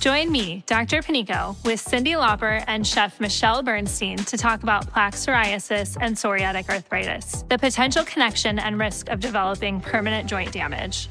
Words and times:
Join 0.00 0.32
me, 0.32 0.64
Dr. 0.64 1.02
Panico, 1.02 1.62
with 1.62 1.84
Cyndi 1.84 2.16
Lauper 2.16 2.64
and 2.66 2.86
chef 2.86 3.20
Michelle 3.20 3.62
Bernstein 3.62 4.16
to 4.16 4.38
talk 4.38 4.62
about 4.62 4.90
plaque 4.90 5.12
psoriasis 5.12 5.98
and 6.00 6.16
psoriatic 6.16 6.70
arthritis, 6.70 7.44
the 7.50 7.58
potential 7.58 8.02
connection 8.04 8.58
and 8.58 8.78
risk 8.78 9.10
of 9.10 9.20
developing 9.20 9.78
permanent 9.78 10.26
joint 10.26 10.52
damage. 10.52 11.10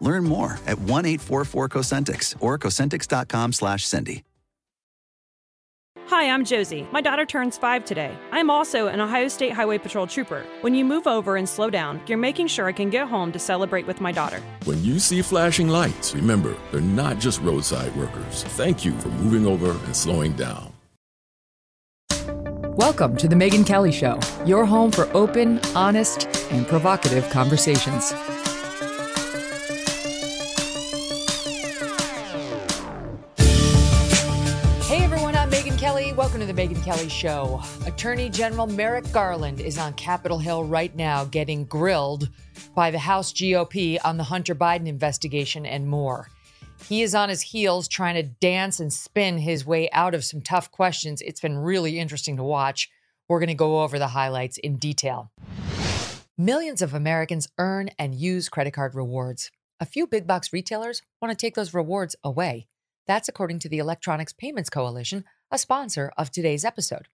Learn 0.00 0.24
more 0.24 0.58
at 0.66 0.78
1 0.78 1.06
844 1.06 1.68
Cosentyx 1.68 2.34
or 2.40 2.58
Cosentyx.com 2.58 3.52
slash 3.52 3.84
Cindy. 3.86 4.22
Hi, 6.08 6.30
I'm 6.30 6.44
Josie. 6.44 6.86
My 6.92 7.00
daughter 7.00 7.26
turns 7.26 7.58
five 7.58 7.84
today. 7.84 8.16
I'm 8.30 8.48
also 8.48 8.86
an 8.86 9.00
Ohio 9.00 9.26
State 9.26 9.52
Highway 9.52 9.78
Patrol 9.78 10.06
trooper. 10.06 10.46
When 10.60 10.72
you 10.72 10.84
move 10.84 11.08
over 11.08 11.36
and 11.36 11.48
slow 11.48 11.68
down, 11.68 12.00
you're 12.06 12.16
making 12.16 12.46
sure 12.46 12.66
I 12.66 12.72
can 12.72 12.90
get 12.90 13.08
home 13.08 13.32
to 13.32 13.40
celebrate 13.40 13.88
with 13.88 14.00
my 14.00 14.12
daughter. 14.12 14.40
When 14.66 14.80
you 14.84 15.00
see 15.00 15.20
flashing 15.20 15.68
lights, 15.68 16.14
remember, 16.14 16.54
they're 16.70 16.80
not 16.80 17.18
just 17.18 17.40
roadside 17.40 17.94
workers. 17.96 18.44
Thank 18.54 18.84
you 18.84 18.96
for 19.00 19.08
moving 19.08 19.48
over 19.48 19.72
and 19.72 19.96
slowing 19.96 20.34
down. 20.34 20.72
Welcome 22.76 23.16
to 23.16 23.26
The 23.26 23.34
Megyn 23.34 23.66
Kelly 23.66 23.90
Show, 23.90 24.20
your 24.44 24.64
home 24.64 24.92
for 24.92 25.10
open, 25.12 25.58
honest, 25.74 26.28
and 26.52 26.68
provocative 26.68 27.28
conversations. 27.30 28.12
Welcome 36.36 36.54
to 36.54 36.62
The 36.62 36.74
Megyn 36.74 36.84
Kelly 36.84 37.08
Show. 37.08 37.62
Attorney 37.86 38.28
General 38.28 38.66
Merrick 38.66 39.10
Garland 39.10 39.58
is 39.58 39.78
on 39.78 39.94
Capitol 39.94 40.38
Hill 40.38 40.64
right 40.64 40.94
now 40.94 41.24
getting 41.24 41.64
grilled 41.64 42.28
by 42.74 42.90
the 42.90 42.98
House 42.98 43.32
GOP 43.32 43.96
on 44.04 44.18
the 44.18 44.24
Hunter 44.24 44.54
Biden 44.54 44.86
investigation 44.86 45.64
and 45.64 45.88
more. 45.88 46.28
He 46.90 47.00
is 47.00 47.14
on 47.14 47.30
his 47.30 47.40
heels 47.40 47.88
trying 47.88 48.16
to 48.16 48.22
dance 48.22 48.80
and 48.80 48.92
spin 48.92 49.38
his 49.38 49.64
way 49.64 49.88
out 49.92 50.14
of 50.14 50.26
some 50.26 50.42
tough 50.42 50.70
questions. 50.70 51.22
It's 51.22 51.40
been 51.40 51.56
really 51.56 51.98
interesting 51.98 52.36
to 52.36 52.44
watch. 52.44 52.90
We're 53.30 53.40
going 53.40 53.46
to 53.46 53.54
go 53.54 53.80
over 53.80 53.98
the 53.98 54.08
highlights 54.08 54.58
in 54.58 54.76
detail. 54.76 55.32
Millions 56.36 56.82
of 56.82 56.92
Americans 56.92 57.48
earn 57.56 57.88
and 57.98 58.14
use 58.14 58.50
credit 58.50 58.72
card 58.72 58.94
rewards. 58.94 59.50
A 59.80 59.86
few 59.86 60.06
big 60.06 60.26
box 60.26 60.52
retailers 60.52 61.00
want 61.22 61.32
to 61.32 61.46
take 61.46 61.54
those 61.54 61.72
rewards 61.72 62.14
away. 62.22 62.66
That's 63.06 63.28
according 63.28 63.60
to 63.60 63.70
the 63.70 63.78
Electronics 63.78 64.32
Payments 64.32 64.68
Coalition, 64.68 65.24
a 65.50 65.58
sponsor 65.58 66.12
of 66.16 66.30
today's 66.30 66.64
episode. 66.64 67.08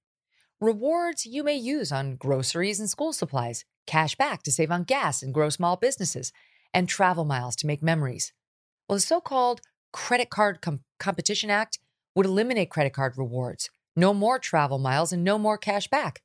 Rewards 0.61 1.25
you 1.27 1.43
may 1.43 1.57
use 1.57 1.91
on 1.93 2.17
groceries 2.17 2.81
and 2.81 2.89
school 2.89 3.13
supplies, 3.13 3.65
cash 3.87 4.15
back 4.15 4.43
to 4.45 4.53
save 4.53 4.71
on 4.71 4.85
gas 4.85 5.23
and 5.23 5.35
grow 5.35 5.49
small 5.49 5.77
businesses, 5.77 6.33
and 6.73 6.89
travel 6.89 7.25
miles 7.25 7.57
to 7.57 7.67
make 7.67 7.83
memories. 7.83 8.33
Well, 8.89 8.95
the 8.97 9.01
so 9.01 9.21
called 9.21 9.61
Credit 9.93 10.31
Card 10.31 10.63
Com- 10.63 10.85
Competition 10.99 11.51
Act 11.51 11.79
would 12.15 12.27
eliminate 12.27 12.71
credit 12.71 12.93
card 12.93 13.19
rewards, 13.19 13.71
no 13.97 14.15
more 14.15 14.39
travel 14.39 14.79
miles, 14.79 15.13
and 15.13 15.25
no 15.25 15.37
more 15.39 15.59
cash 15.59 15.89
back. 15.89 16.23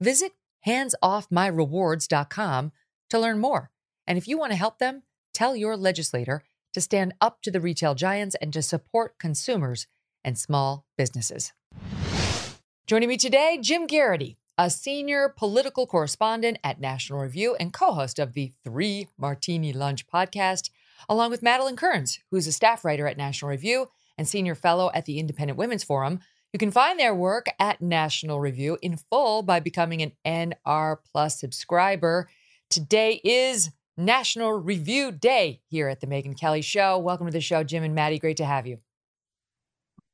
Visit 0.00 0.32
handsoffmyrewards.com 0.66 2.72
to 3.10 3.18
learn 3.18 3.38
more. 3.38 3.70
And 4.06 4.16
if 4.18 4.26
you 4.26 4.38
want 4.38 4.52
to 4.52 4.58
help 4.58 4.78
them, 4.78 5.02
tell 5.34 5.54
your 5.54 5.76
legislator 5.76 6.42
to 6.72 6.80
stand 6.80 7.12
up 7.20 7.42
to 7.42 7.50
the 7.50 7.60
retail 7.60 7.94
giants 7.94 8.34
and 8.40 8.50
to 8.52 8.62
support 8.62 9.18
consumers 9.18 9.86
and 10.28 10.38
small 10.38 10.84
businesses. 10.98 11.54
Joining 12.86 13.08
me 13.08 13.16
today, 13.16 13.58
Jim 13.60 13.86
Geraghty, 13.86 14.36
a 14.58 14.68
senior 14.68 15.32
political 15.34 15.86
correspondent 15.86 16.58
at 16.62 16.80
National 16.80 17.20
Review 17.20 17.56
and 17.58 17.72
co 17.72 17.92
host 17.92 18.18
of 18.18 18.34
the 18.34 18.52
Three 18.62 19.08
Martini 19.16 19.72
Lunch 19.72 20.06
podcast, 20.06 20.68
along 21.08 21.30
with 21.30 21.42
Madeleine 21.42 21.76
Kearns, 21.76 22.18
who's 22.30 22.46
a 22.46 22.52
staff 22.52 22.84
writer 22.84 23.06
at 23.06 23.16
National 23.16 23.50
Review 23.50 23.88
and 24.18 24.28
senior 24.28 24.54
fellow 24.54 24.90
at 24.92 25.06
the 25.06 25.18
Independent 25.18 25.58
Women's 25.58 25.84
Forum. 25.84 26.20
You 26.52 26.58
can 26.58 26.70
find 26.70 27.00
their 27.00 27.14
work 27.14 27.46
at 27.58 27.80
National 27.80 28.38
Review 28.38 28.76
in 28.82 28.98
full 28.98 29.42
by 29.42 29.60
becoming 29.60 30.02
an 30.02 30.12
NR 30.66 30.98
Plus 31.10 31.40
subscriber. 31.40 32.28
Today 32.68 33.20
is 33.24 33.70
National 33.96 34.52
Review 34.52 35.10
Day 35.10 35.62
here 35.68 35.88
at 35.88 36.00
the 36.00 36.06
Megyn 36.06 36.38
Kelly 36.38 36.62
Show. 36.62 36.98
Welcome 36.98 37.26
to 37.26 37.32
the 37.32 37.40
show, 37.40 37.64
Jim 37.64 37.82
and 37.82 37.94
Maddy. 37.94 38.18
Great 38.18 38.36
to 38.38 38.44
have 38.44 38.66
you. 38.66 38.78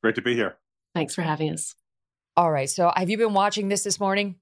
Great 0.05 0.17
to 0.17 0.21
be 0.21 0.35
here. 0.35 0.59
Thanks 0.95 1.15
for 1.15 1.23
having 1.23 1.51
us. 1.51 1.75
All 2.37 2.53
right. 2.53 2.69
So, 2.69 2.93
have 2.95 3.09
you 3.09 3.17
been 3.17 3.33
watching 3.33 3.69
this 3.69 3.85
this 3.85 3.99
morning? 3.99 4.35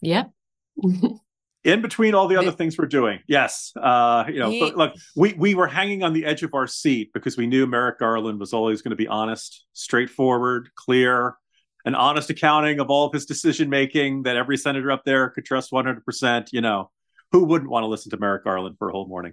Yep. 0.00 0.30
In 1.64 1.82
between 1.82 2.14
all 2.14 2.28
the 2.28 2.36
other 2.36 2.52
things 2.52 2.78
we're 2.78 2.86
doing, 2.86 3.18
yes. 3.26 3.72
Uh, 3.74 4.22
you 4.28 4.38
know, 4.38 4.48
He- 4.48 4.70
look, 4.70 4.94
we 5.16 5.32
we 5.32 5.56
were 5.56 5.66
hanging 5.66 6.04
on 6.04 6.12
the 6.12 6.24
edge 6.24 6.44
of 6.44 6.54
our 6.54 6.68
seat 6.68 7.10
because 7.12 7.36
we 7.36 7.48
knew 7.48 7.66
Merrick 7.66 7.98
Garland 7.98 8.38
was 8.38 8.52
always 8.52 8.80
going 8.80 8.90
to 8.90 8.96
be 8.96 9.08
honest, 9.08 9.64
straightforward, 9.72 10.70
clear, 10.76 11.34
an 11.84 11.96
honest 11.96 12.30
accounting 12.30 12.78
of 12.78 12.90
all 12.90 13.04
of 13.08 13.12
his 13.12 13.26
decision 13.26 13.68
making 13.70 14.22
that 14.22 14.36
every 14.36 14.56
senator 14.56 14.92
up 14.92 15.02
there 15.04 15.30
could 15.30 15.44
trust 15.44 15.72
100%. 15.72 16.46
You 16.52 16.60
know, 16.60 16.92
who 17.32 17.42
wouldn't 17.42 17.72
want 17.72 17.82
to 17.82 17.88
listen 17.88 18.10
to 18.10 18.18
Merrick 18.18 18.44
Garland 18.44 18.76
for 18.78 18.88
a 18.88 18.92
whole 18.92 19.08
morning? 19.08 19.32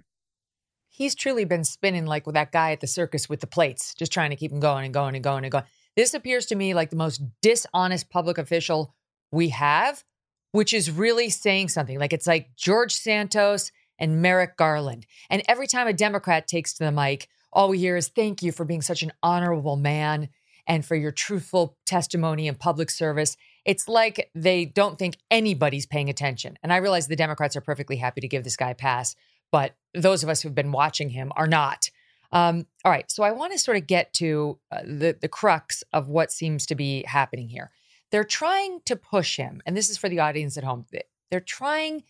He's 0.92 1.14
truly 1.14 1.44
been 1.44 1.64
spinning 1.64 2.04
like 2.04 2.26
with 2.26 2.34
that 2.34 2.52
guy 2.52 2.72
at 2.72 2.80
the 2.80 2.86
circus 2.86 3.28
with 3.28 3.40
the 3.40 3.46
plates, 3.46 3.94
just 3.94 4.12
trying 4.12 4.30
to 4.30 4.36
keep 4.36 4.52
him 4.52 4.60
going 4.60 4.84
and 4.84 4.92
going 4.92 5.14
and 5.14 5.24
going 5.24 5.44
and 5.44 5.52
going. 5.52 5.64
This 5.96 6.14
appears 6.14 6.46
to 6.46 6.56
me 6.56 6.74
like 6.74 6.90
the 6.90 6.96
most 6.96 7.22
dishonest 7.40 8.10
public 8.10 8.38
official 8.38 8.94
we 9.32 9.50
have, 9.50 10.04
which 10.52 10.74
is 10.74 10.90
really 10.90 11.30
saying 11.30 11.68
something. 11.68 11.98
Like 11.98 12.12
it's 12.12 12.26
like 12.26 12.56
George 12.56 12.92
Santos 12.92 13.70
and 13.98 14.20
Merrick 14.20 14.56
Garland. 14.56 15.06
And 15.30 15.42
every 15.46 15.66
time 15.66 15.86
a 15.86 15.92
Democrat 15.92 16.48
takes 16.48 16.72
to 16.74 16.84
the 16.84 16.92
mic, 16.92 17.28
all 17.52 17.68
we 17.68 17.78
hear 17.78 17.96
is 17.96 18.08
thank 18.08 18.42
you 18.42 18.52
for 18.52 18.64
being 18.64 18.82
such 18.82 19.02
an 19.02 19.12
honorable 19.22 19.76
man 19.76 20.28
and 20.66 20.84
for 20.84 20.94
your 20.94 21.12
truthful 21.12 21.76
testimony 21.86 22.46
and 22.48 22.58
public 22.58 22.90
service. 22.90 23.36
It's 23.64 23.88
like 23.88 24.30
they 24.34 24.64
don't 24.64 24.98
think 24.98 25.18
anybody's 25.30 25.86
paying 25.86 26.08
attention. 26.08 26.58
And 26.62 26.72
I 26.72 26.76
realize 26.76 27.06
the 27.06 27.16
Democrats 27.16 27.56
are 27.56 27.60
perfectly 27.60 27.96
happy 27.96 28.20
to 28.20 28.28
give 28.28 28.44
this 28.44 28.56
guy 28.56 28.70
a 28.70 28.74
pass, 28.74 29.14
but 29.50 29.74
those 29.94 30.22
of 30.22 30.28
us 30.28 30.42
who've 30.42 30.54
been 30.54 30.72
watching 30.72 31.10
him 31.10 31.32
are 31.36 31.46
not. 31.46 31.90
Um, 32.32 32.66
all 32.84 32.92
right, 32.92 33.10
so 33.10 33.22
I 33.22 33.32
want 33.32 33.52
to 33.52 33.58
sort 33.58 33.76
of 33.76 33.86
get 33.86 34.12
to 34.14 34.58
uh, 34.70 34.82
the 34.84 35.16
the 35.20 35.28
crux 35.28 35.82
of 35.92 36.08
what 36.08 36.30
seems 36.30 36.64
to 36.66 36.74
be 36.74 37.02
happening 37.06 37.48
here. 37.48 37.70
They're 38.10 38.24
trying 38.24 38.80
to 38.86 38.96
push 38.96 39.36
him, 39.36 39.60
and 39.66 39.76
this 39.76 39.90
is 39.90 39.98
for 39.98 40.08
the 40.08 40.20
audience 40.20 40.56
at 40.56 40.64
home. 40.64 40.86
They're 41.30 41.40
trying 41.40 42.04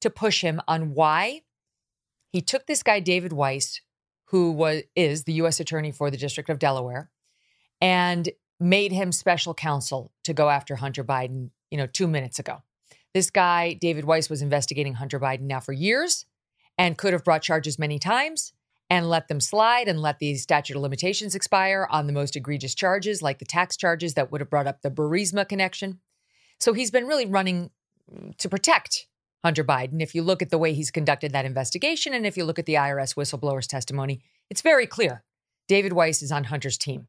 to 0.00 0.10
push 0.10 0.42
him 0.42 0.60
on 0.68 0.94
why 0.94 1.42
he 2.30 2.40
took 2.40 2.66
this 2.66 2.82
guy 2.82 3.00
David 3.00 3.32
Weiss, 3.32 3.80
who 4.26 4.52
was 4.52 4.82
is 4.96 5.24
the 5.24 5.34
U.S. 5.34 5.60
Attorney 5.60 5.90
for 5.90 6.10
the 6.10 6.16
District 6.16 6.48
of 6.48 6.58
Delaware, 6.58 7.10
and 7.80 8.30
made 8.60 8.92
him 8.92 9.12
special 9.12 9.54
counsel 9.54 10.12
to 10.24 10.32
go 10.32 10.48
after 10.48 10.76
Hunter 10.76 11.04
Biden. 11.04 11.50
You 11.70 11.76
know, 11.76 11.86
two 11.86 12.08
minutes 12.08 12.38
ago, 12.38 12.62
this 13.12 13.28
guy 13.30 13.74
David 13.74 14.06
Weiss 14.06 14.30
was 14.30 14.40
investigating 14.40 14.94
Hunter 14.94 15.20
Biden 15.20 15.42
now 15.42 15.60
for 15.60 15.72
years, 15.72 16.24
and 16.78 16.96
could 16.96 17.12
have 17.12 17.24
brought 17.24 17.42
charges 17.42 17.78
many 17.78 17.98
times 17.98 18.52
and 18.88 19.10
let 19.10 19.28
them 19.28 19.40
slide 19.40 19.88
and 19.88 20.00
let 20.00 20.18
the 20.18 20.34
statute 20.36 20.76
of 20.76 20.80
limitations 20.82 21.34
expire 21.34 21.86
on 21.90 22.06
the 22.06 22.12
most 22.12 22.36
egregious 22.36 22.74
charges, 22.74 23.20
like 23.20 23.38
the 23.38 23.44
tax 23.44 23.76
charges 23.76 24.14
that 24.14 24.32
would 24.32 24.40
have 24.40 24.48
brought 24.48 24.66
up 24.66 24.80
the 24.80 24.90
Burisma 24.90 25.46
connection. 25.46 26.00
So 26.58 26.72
he's 26.72 26.90
been 26.90 27.06
really 27.06 27.26
running 27.26 27.70
to 28.38 28.48
protect 28.48 29.06
Hunter 29.44 29.64
Biden. 29.64 30.00
If 30.00 30.14
you 30.14 30.22
look 30.22 30.40
at 30.40 30.50
the 30.50 30.58
way 30.58 30.72
he's 30.72 30.90
conducted 30.90 31.32
that 31.32 31.44
investigation, 31.44 32.14
and 32.14 32.26
if 32.26 32.36
you 32.36 32.44
look 32.44 32.58
at 32.58 32.66
the 32.66 32.74
IRS 32.74 33.14
whistleblower's 33.14 33.66
testimony, 33.66 34.22
it's 34.48 34.62
very 34.62 34.86
clear 34.86 35.22
David 35.66 35.92
Weiss 35.92 36.22
is 36.22 36.32
on 36.32 36.44
Hunter's 36.44 36.78
team. 36.78 37.08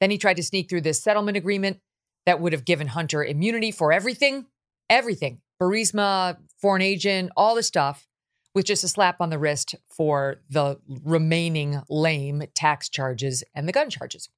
Then 0.00 0.10
he 0.10 0.18
tried 0.18 0.36
to 0.36 0.42
sneak 0.42 0.68
through 0.68 0.80
this 0.80 1.00
settlement 1.00 1.36
agreement 1.36 1.78
that 2.26 2.40
would 2.40 2.52
have 2.52 2.64
given 2.64 2.88
Hunter 2.88 3.24
immunity 3.24 3.70
for 3.70 3.92
everything, 3.92 4.46
everything 4.90 5.40
Burisma, 5.60 6.38
foreign 6.60 6.82
agent, 6.82 7.30
all 7.36 7.54
the 7.54 7.62
stuff 7.62 8.08
with 8.54 8.66
just 8.66 8.84
a 8.84 8.88
slap 8.88 9.20
on 9.20 9.30
the 9.30 9.38
wrist 9.38 9.74
for 9.88 10.36
the 10.50 10.78
remaining 11.04 11.80
lame 11.88 12.42
tax 12.54 12.88
charges 12.88 13.42
and 13.54 13.66
the 13.66 13.72
gun 13.72 13.90
charges. 13.90 14.28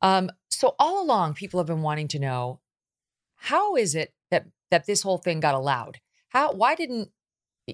Um, 0.00 0.30
so 0.48 0.74
all 0.78 1.02
along, 1.02 1.34
people 1.34 1.58
have 1.60 1.66
been 1.66 1.82
wanting 1.82 2.08
to 2.08 2.18
know 2.18 2.60
how 3.36 3.76
is 3.76 3.94
it 3.94 4.14
that 4.30 4.46
that 4.70 4.86
this 4.86 5.02
whole 5.02 5.18
thing 5.18 5.40
got 5.40 5.54
allowed? 5.54 5.98
How 6.28 6.52
why 6.52 6.74
didn't 6.74 7.10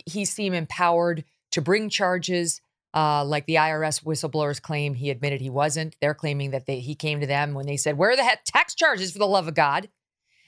he 0.06 0.24
seem 0.24 0.54
empowered 0.54 1.24
to 1.52 1.60
bring 1.62 1.88
charges 1.88 2.60
Uh, 2.96 3.24
like 3.24 3.46
the 3.46 3.56
IRS 3.56 4.04
whistleblowers 4.04 4.62
claim 4.62 4.94
he 4.94 5.10
admitted 5.10 5.40
he 5.40 5.50
wasn't. 5.50 5.96
They're 6.00 6.14
claiming 6.14 6.52
that 6.52 6.66
they, 6.66 6.78
he 6.78 6.94
came 6.94 7.18
to 7.20 7.26
them 7.26 7.52
when 7.52 7.66
they 7.66 7.76
said, 7.76 7.98
Where 7.98 8.10
are 8.10 8.16
the 8.16 8.38
tax 8.44 8.72
charges 8.76 9.10
for 9.10 9.18
the 9.18 9.26
love 9.26 9.48
of 9.48 9.54
God? 9.54 9.88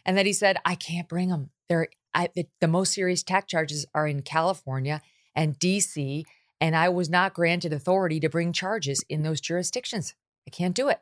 And 0.05 0.17
that 0.17 0.27
he 0.27 0.33
said, 0.33 0.57
I 0.65 0.77
can't 0.77 1.09
bring 1.09 1.31
them. 1.31 1.51
They're, 1.69 1.89
I, 2.17 2.31
the, 2.35 2.47
the 2.61 2.67
most 2.67 2.93
serious 2.93 3.23
tax 3.23 3.47
charges 3.47 3.87
are 3.95 4.09
in 4.09 4.23
California 4.23 5.03
and 5.35 5.59
DC. 5.59 6.25
And 6.61 6.75
I 6.75 6.89
was 6.89 7.11
not 7.11 7.35
granted 7.35 7.73
authority 7.73 8.19
to 8.21 8.31
bring 8.31 8.53
charges 8.53 9.05
in 9.09 9.23
those 9.23 9.41
jurisdictions. 9.41 10.15
I 10.49 10.51
can't 10.51 10.75
do 10.75 10.89
it. 10.89 11.01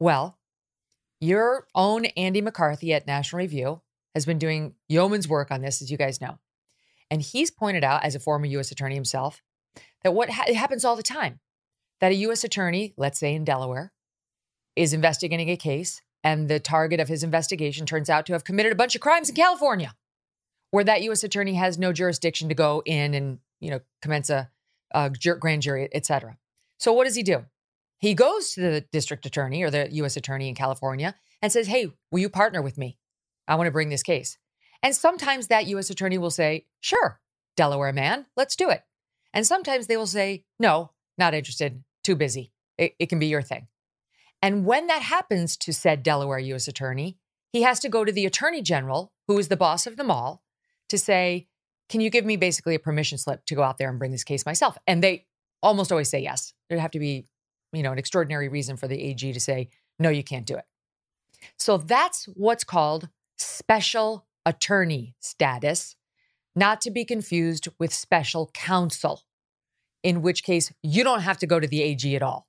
Well, 0.00 0.38
your 1.20 1.68
own 1.74 2.06
Andy 2.16 2.40
McCarthy 2.40 2.92
at 2.92 3.06
National 3.06 3.38
Review 3.38 3.80
has 4.14 4.26
been 4.26 4.38
doing 4.38 4.74
yeoman's 4.88 5.28
work 5.28 5.52
on 5.52 5.62
this, 5.62 5.80
as 5.80 5.90
you 5.90 5.96
guys 5.96 6.20
know. 6.20 6.38
And 7.08 7.22
he's 7.22 7.50
pointed 7.50 7.84
out, 7.84 8.02
as 8.02 8.14
a 8.14 8.20
former 8.20 8.46
U.S. 8.46 8.72
attorney 8.72 8.96
himself, 8.96 9.40
that 10.02 10.14
what 10.14 10.30
ha- 10.30 10.52
happens 10.52 10.84
all 10.84 10.96
the 10.96 11.02
time 11.02 11.38
that 12.00 12.10
a 12.10 12.16
U.S. 12.16 12.42
attorney, 12.42 12.94
let's 12.96 13.20
say 13.20 13.32
in 13.34 13.44
Delaware, 13.44 13.92
is 14.74 14.92
investigating 14.92 15.48
a 15.50 15.56
case, 15.56 16.02
and 16.24 16.48
the 16.48 16.58
target 16.58 16.98
of 16.98 17.06
his 17.06 17.22
investigation 17.22 17.86
turns 17.86 18.10
out 18.10 18.26
to 18.26 18.32
have 18.32 18.42
committed 18.42 18.72
a 18.72 18.76
bunch 18.76 18.96
of 18.96 19.00
crimes 19.00 19.28
in 19.28 19.36
California, 19.36 19.94
where 20.72 20.84
that 20.84 21.02
U.S. 21.02 21.22
attorney 21.22 21.54
has 21.54 21.78
no 21.78 21.92
jurisdiction 21.92 22.48
to 22.48 22.54
go 22.56 22.82
in 22.84 23.14
and 23.14 23.38
you 23.60 23.70
know 23.70 23.80
commence 24.02 24.28
a, 24.28 24.50
a 24.92 25.10
grand 25.10 25.62
jury, 25.62 25.88
etc. 25.94 26.36
So 26.78 26.92
what 26.92 27.04
does 27.04 27.14
he 27.14 27.22
do? 27.22 27.44
He 27.98 28.14
goes 28.14 28.50
to 28.54 28.60
the 28.60 28.80
district 28.92 29.24
attorney 29.24 29.62
or 29.62 29.70
the 29.70 29.88
U.S. 29.92 30.16
attorney 30.16 30.48
in 30.48 30.56
California 30.56 31.14
and 31.40 31.52
says, 31.52 31.68
"Hey, 31.68 31.92
will 32.10 32.18
you 32.18 32.28
partner 32.28 32.60
with 32.60 32.76
me? 32.76 32.98
I 33.46 33.54
want 33.54 33.68
to 33.68 33.72
bring 33.72 33.88
this 33.88 34.02
case." 34.02 34.36
And 34.82 34.94
sometimes 34.94 35.46
that 35.46 35.66
U.S. 35.68 35.90
attorney 35.90 36.18
will 36.18 36.30
say, 36.30 36.66
Sure, 36.80 37.20
Delaware 37.56 37.92
man, 37.92 38.26
let's 38.36 38.56
do 38.56 38.68
it. 38.68 38.82
And 39.32 39.46
sometimes 39.46 39.86
they 39.86 39.96
will 39.96 40.06
say, 40.06 40.44
No, 40.58 40.90
not 41.16 41.34
interested, 41.34 41.84
too 42.02 42.16
busy. 42.16 42.52
It, 42.76 42.94
it, 42.98 43.08
can 43.08 43.18
be 43.18 43.26
your 43.26 43.42
thing. 43.42 43.68
And 44.40 44.64
when 44.64 44.88
that 44.88 45.02
happens 45.02 45.56
to 45.58 45.72
said 45.72 46.02
Delaware 46.02 46.38
U.S. 46.38 46.66
attorney, 46.66 47.18
he 47.52 47.62
has 47.62 47.78
to 47.80 47.88
go 47.88 48.04
to 48.04 48.10
the 48.10 48.26
attorney 48.26 48.62
general, 48.62 49.12
who 49.28 49.38
is 49.38 49.48
the 49.48 49.56
boss 49.56 49.86
of 49.86 49.96
them 49.96 50.10
all, 50.10 50.42
to 50.92 50.98
say, 50.98 51.48
Can 51.88 52.00
you 52.00 52.08
give 52.08 52.24
me 52.24 52.36
basically 52.36 52.74
a 52.74 52.78
permission 52.78 53.18
slip 53.18 53.44
to 53.46 53.54
go 53.54 53.62
out 53.62 53.78
there 53.78 53.90
and 53.90 53.98
bring 53.98 54.12
this 54.12 54.24
case 54.24 54.46
myself? 54.46 54.78
And 54.86 55.02
they 55.02 55.26
almost 55.62 55.90
always 55.90 56.08
say 56.08 56.20
yes. 56.20 56.54
There'd 56.68 56.80
have 56.80 56.92
to 56.92 56.98
be, 56.98 57.26
you 57.72 57.82
know, 57.82 57.92
an 57.92 57.98
extraordinary 57.98 58.48
reason 58.48 58.76
for 58.76 58.86
the 58.86 59.02
AG 59.02 59.32
to 59.32 59.40
say, 59.40 59.68
No, 59.98 60.08
you 60.08 60.22
can't 60.22 60.46
do 60.46 60.54
it. 60.54 60.64
So 61.58 61.76
that's 61.76 62.26
what's 62.26 62.64
called 62.64 63.08
special 63.36 64.26
attorney 64.46 65.14
status, 65.20 65.96
not 66.54 66.80
to 66.82 66.90
be 66.90 67.04
confused 67.04 67.68
with 67.78 67.92
special 67.92 68.50
counsel, 68.54 69.22
in 70.02 70.22
which 70.22 70.44
case 70.44 70.72
you 70.82 71.02
don't 71.02 71.22
have 71.22 71.38
to 71.38 71.46
go 71.46 71.58
to 71.58 71.66
the 71.66 71.82
AG 71.82 72.14
at 72.14 72.22
all. 72.22 72.46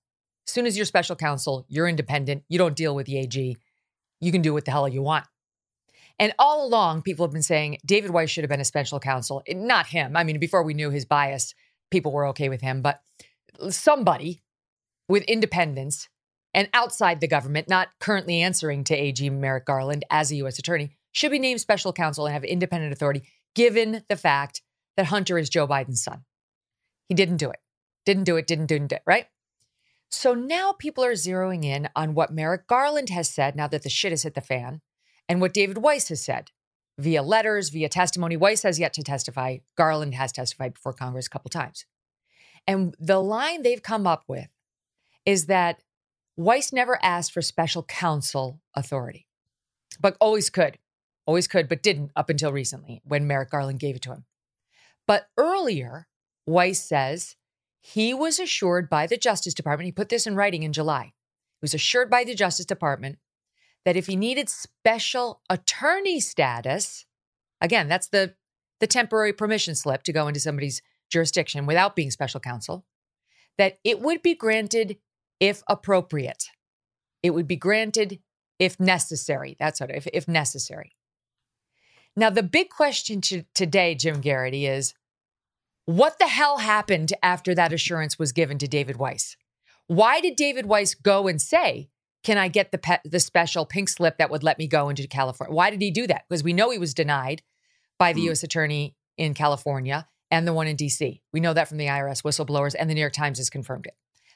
As 0.48 0.54
soon 0.54 0.66
as 0.66 0.76
you're 0.76 0.86
special 0.86 1.16
counsel, 1.16 1.66
you're 1.70 1.88
independent, 1.88 2.44
you 2.50 2.58
don't 2.58 2.76
deal 2.76 2.94
with 2.94 3.06
the 3.06 3.18
AG, 3.18 3.58
you 4.20 4.32
can 4.32 4.42
do 4.42 4.54
what 4.54 4.66
the 4.66 4.72
hell 4.72 4.88
you 4.88 5.02
want. 5.02 5.26
And 6.20 6.34
all 6.38 6.66
along, 6.66 7.02
people 7.02 7.26
have 7.26 7.34
been 7.34 7.42
saying 7.42 7.80
David 7.86 8.12
Weiss 8.12 8.30
should 8.30 8.44
have 8.44 8.50
been 8.50 8.62
a 8.62 8.66
special 8.66 9.00
counsel. 9.00 9.44
Not 9.50 9.88
him. 9.88 10.16
I 10.16 10.24
mean, 10.24 10.40
before 10.40 10.64
we 10.64 10.74
knew 10.74 10.90
his 10.90 11.06
bias, 11.06 11.54
people 11.92 12.12
were 12.12 12.28
okay 12.28 12.50
with 12.50 12.62
him, 12.62 12.82
but 12.82 13.02
somebody 13.70 14.42
with 15.10 15.24
independence 15.24 16.10
and 16.54 16.70
outside 16.74 17.20
the 17.20 17.28
government, 17.28 17.68
not 17.68 17.90
currently 18.00 18.42
answering 18.42 18.84
to 18.86 18.96
AG 18.96 19.28
Merrick 19.30 19.66
Garland 19.66 20.06
as 20.10 20.32
a 20.32 20.36
U.S. 20.38 20.60
attorney, 20.60 20.96
should 21.12 21.32
be 21.32 21.40
named 21.40 21.62
special 21.62 21.94
counsel 21.94 22.26
and 22.26 22.34
have 22.34 22.44
independent 22.44 22.94
authority, 22.94 23.24
given 23.56 24.04
the 24.08 24.16
fact 24.16 24.62
that 24.96 25.08
Hunter 25.08 25.38
is 25.38 25.50
Joe 25.50 25.68
Biden's 25.68 26.04
son. 26.04 26.24
He 27.10 27.16
didn't 27.16 27.38
do 27.38 27.50
it. 27.50 27.60
Didn't 28.06 28.26
do 28.26 28.36
it, 28.36 28.48
didn't, 28.48 28.68
do 28.68 28.76
it, 28.76 29.02
right? 29.06 29.28
So 30.10 30.34
now 30.34 30.74
people 30.74 31.04
are 31.04 31.14
zeroing 31.14 31.66
in 31.66 31.90
on 31.96 32.14
what 32.14 32.34
Merrick 32.34 32.68
Garland 32.68 33.10
has 33.10 33.30
said 33.30 33.56
now 33.56 33.68
that 33.68 33.84
the 33.84 33.90
shit 33.90 34.12
has 34.12 34.24
hit 34.24 34.36
the 34.36 34.42
fan 34.42 34.82
and 35.28 35.42
what 35.42 35.54
David 35.54 35.78
Weiss 35.78 36.10
has 36.10 36.24
said 36.24 36.52
via 36.98 37.24
letters, 37.24 37.70
via 37.70 37.90
testimony. 37.90 38.38
Weiss 38.38 38.64
has 38.64 38.80
yet 38.80 38.94
to 38.94 39.04
testify. 39.04 39.58
Garland 39.76 40.14
has 40.16 40.32
testified 40.32 40.74
before 40.74 40.94
Congress 40.94 41.28
a 41.28 41.30
couple 41.30 41.50
times. 41.50 41.86
And 42.68 42.96
the 43.00 43.20
line 43.20 43.64
they've 43.64 43.82
come 43.82 44.08
up 44.08 44.24
with 44.28 44.48
is 45.26 45.48
that 45.48 45.82
Weiss 46.36 46.74
never 46.74 47.00
asked 47.04 47.32
for 47.32 47.42
special 47.42 47.84
counsel 47.84 48.60
authority, 48.76 49.28
but 50.00 50.18
always 50.20 50.50
could. 50.50 50.78
Always 51.26 51.48
could, 51.48 51.70
but 51.70 51.84
didn't 51.84 52.12
up 52.16 52.30
until 52.30 52.52
recently 52.52 53.02
when 53.06 53.28
Merrick 53.28 53.50
Garland 53.50 53.80
gave 53.80 53.96
it 53.96 54.02
to 54.04 54.12
him. 54.12 54.26
But 55.08 55.28
earlier, 55.38 56.08
Weiss 56.46 56.84
says 56.84 57.36
he 57.80 58.14
was 58.14 58.40
assured 58.40 58.90
by 58.90 59.08
the 59.08 59.18
Justice 59.18 59.54
Department, 59.54 59.86
he 59.86 59.92
put 59.92 60.10
this 60.10 60.28
in 60.28 60.36
writing 60.36 60.64
in 60.64 60.74
July. 60.74 61.06
He 61.06 61.60
was 61.62 61.74
assured 61.74 62.10
by 62.10 62.24
the 62.24 62.36
Justice 62.36 62.66
Department 62.66 63.20
that 63.86 63.98
if 63.98 64.08
he 64.08 64.16
needed 64.16 64.50
special 64.50 65.42
attorney 65.50 66.20
status, 66.20 67.06
again, 67.60 67.88
that's 67.88 68.08
the, 68.08 68.36
the 68.80 68.88
temporary 68.88 69.34
permission 69.34 69.76
slip 69.76 70.04
to 70.04 70.14
go 70.14 70.28
into 70.28 70.40
somebody's 70.40 70.82
jurisdiction 71.10 71.66
without 71.66 71.96
being 71.96 72.12
special 72.12 72.40
counsel, 72.40 72.86
that 73.58 73.78
it 73.84 74.00
would 74.00 74.22
be 74.22 74.36
granted 74.36 74.98
if 75.40 75.62
appropriate. 75.68 76.46
It 77.22 77.32
would 77.32 77.48
be 77.48 77.56
granted 77.56 78.20
if 78.60 78.80
necessary. 78.80 79.56
That's 79.60 79.80
what, 79.80 79.92
if, 79.92 80.08
if 80.14 80.28
necessary. 80.28 80.96
Now, 82.16 82.30
the 82.30 82.44
big 82.44 82.70
question 82.70 83.22
to, 83.22 83.44
today, 83.54 83.96
Jim 83.96 84.22
Geraghty, 84.22 84.68
is 84.68 84.94
what 85.86 86.20
the 86.20 86.28
hell 86.28 86.60
happened 86.60 87.14
after 87.22 87.54
that 87.56 87.74
assurance 87.74 88.18
was 88.18 88.32
given 88.32 88.58
to 88.60 88.68
David 88.68 88.98
Weiss? 88.98 89.36
Why 89.88 90.22
did 90.22 90.36
David 90.36 90.66
Weiss 90.66 90.94
go 90.96 91.28
and 91.28 91.42
say, 91.42 91.90
can 92.24 92.38
I 92.38 92.48
get 92.48 92.72
the 92.72 93.00
the 93.06 93.20
special 93.20 93.66
pink 93.66 93.90
slip 93.90 94.18
that 94.18 94.30
would 94.30 94.44
let 94.44 94.58
me 94.58 94.68
go 94.68 94.90
into 94.90 95.08
California? 95.08 95.54
Why 95.54 95.70
did 95.70 95.82
he 95.82 95.92
do 95.92 96.08
that? 96.08 96.26
Because 96.30 96.44
we 96.44 96.54
know 96.54 96.70
he 96.70 96.78
was 96.78 96.94
denied 96.94 97.42
by 98.00 98.14
the 98.14 98.22
mm. 98.22 98.26
U.S. 98.26 98.44
attorney 98.44 98.96
in 99.18 99.34
California 99.34 100.08
and 100.32 100.48
the 100.48 100.54
one 100.54 100.68
in 100.68 100.76
D.C. 100.76 101.22
We 101.32 101.40
know 101.40 101.54
that 101.54 101.68
from 101.68 101.78
the 101.78 101.86
IRS 101.86 102.24
whistleblowers, 102.24 102.76
and 102.78 102.90
the 102.90 102.96
New 102.96 103.02
York 103.02 103.14
Times 103.14 103.38
has 103.38 103.50
confirmed 103.50 103.86
it. 103.86 103.94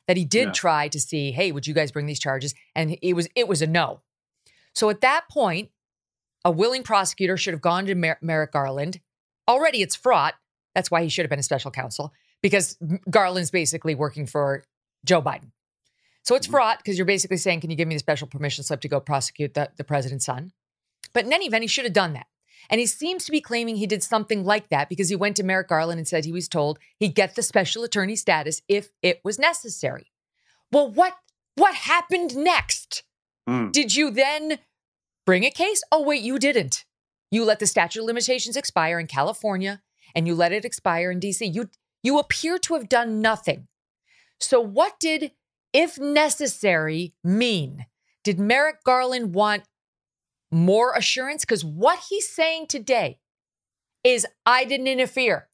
That 0.08 0.18
he 0.18 0.26
did 0.26 0.48
yeah. 0.48 0.52
try 0.52 0.88
to 0.90 1.00
see, 1.00 1.32
hey, 1.32 1.52
would 1.52 1.66
you 1.66 1.74
guys 1.74 1.92
bring 1.92 2.06
these 2.06 2.20
charges? 2.20 2.54
And 2.76 2.98
it 3.02 3.14
was 3.14 3.28
it 3.36 3.48
was 3.48 3.62
a 3.62 3.68
no. 3.68 4.02
So 4.76 4.90
at 4.90 5.02
that 5.02 5.26
point, 5.30 5.70
a 6.46 6.52
willing 6.52 6.84
prosecutor 6.84 7.36
should 7.36 7.54
have 7.54 7.62
gone 7.62 7.86
to 7.88 7.96
Mer- 7.96 8.20
Merrick 8.22 8.52
Garland. 8.52 9.00
Already 9.48 9.82
it's 9.82 9.96
fraught. 9.96 10.36
That's 10.76 10.92
why 10.92 11.04
he 11.04 11.10
should 11.10 11.24
have 11.24 11.30
been 11.30 11.40
a 11.40 11.44
special 11.44 11.72
counsel 11.72 12.14
because 12.42 12.78
Garland's 13.10 13.52
basically 13.52 13.96
working 13.96 14.28
for 14.28 14.64
Joe 15.04 15.22
Biden. 15.22 15.52
So 16.28 16.36
it's 16.36 16.48
fraught 16.48 16.80
because 16.80 16.98
you're 16.98 17.06
basically 17.06 17.38
saying, 17.38 17.62
can 17.62 17.70
you 17.70 17.78
give 17.78 17.88
me 17.88 17.96
the 17.96 18.00
special 18.00 18.28
permission 18.28 18.64
slip 18.64 18.82
to 18.82 18.90
go 18.90 19.00
prosecute 19.00 19.54
the, 19.54 19.70
the 19.78 19.86
president's 19.86 20.26
son? 20.26 20.52
But 21.14 21.26
in 21.26 21.32
any 21.32 21.46
event, 21.46 21.64
he 21.64 21.68
should 21.68 21.86
have 21.86 21.94
done 21.94 22.14
that. 22.14 22.28
And 22.70 22.82
he 22.82 22.86
seems 22.86 23.24
to 23.26 23.32
be 23.32 23.40
claiming 23.40 23.78
he 23.78 23.88
did 23.88 24.04
something 24.04 24.44
like 24.44 24.68
that 24.68 24.90
because 24.90 25.08
he 25.08 25.16
went 25.16 25.38
to 25.38 25.44
Merrick 25.44 25.70
Garland 25.70 26.00
and 26.00 26.08
said 26.08 26.26
he 26.26 26.34
was 26.34 26.50
told 26.50 26.80
he'd 27.00 27.16
get 27.16 27.36
the 27.36 27.44
special 27.44 27.84
attorney 27.84 28.18
status 28.18 28.62
if 28.68 28.90
it 29.02 29.22
was 29.24 29.40
necessary. 29.40 30.12
Well, 30.70 30.92
what 30.92 31.14
what 31.56 31.74
happened 31.76 32.36
next? 32.36 33.04
Mm. 33.48 33.72
Did 33.72 33.96
you 33.96 34.12
then 34.12 34.60
bring 35.28 35.46
a 35.46 35.52
case. 35.52 35.84
Oh, 35.92 36.02
wait, 36.02 36.24
you 36.24 36.40
didn't. 36.40 36.86
You 37.30 37.46
let 37.46 37.60
the 37.60 37.68
statute 37.68 38.00
of 38.00 38.06
limitations 38.06 38.58
expire 38.58 39.00
in 39.00 39.06
California 39.06 39.82
and 40.16 40.26
you 40.26 40.34
let 40.34 40.54
it 40.54 40.66
expire 40.66 41.12
in 41.12 41.20
DC. 41.20 41.54
You 41.54 41.70
you 42.02 42.18
appear 42.18 42.58
to 42.58 42.74
have 42.74 42.90
done 42.90 43.22
nothing. 43.22 43.68
So 44.40 44.60
what 44.60 45.00
did 45.00 45.32
if 45.78 46.00
necessary 46.00 47.14
mean? 47.24 47.86
Did 48.24 48.40
Merrick 48.40 48.84
Garland 48.84 49.36
want 49.36 49.62
more 50.52 50.94
assurance 50.96 51.46
cuz 51.46 51.64
what 51.64 52.00
he's 52.10 52.28
saying 52.28 52.66
today 52.66 53.20
is 54.04 54.26
I 54.44 54.66
didn't 54.66 54.88
interfere. 54.88 55.50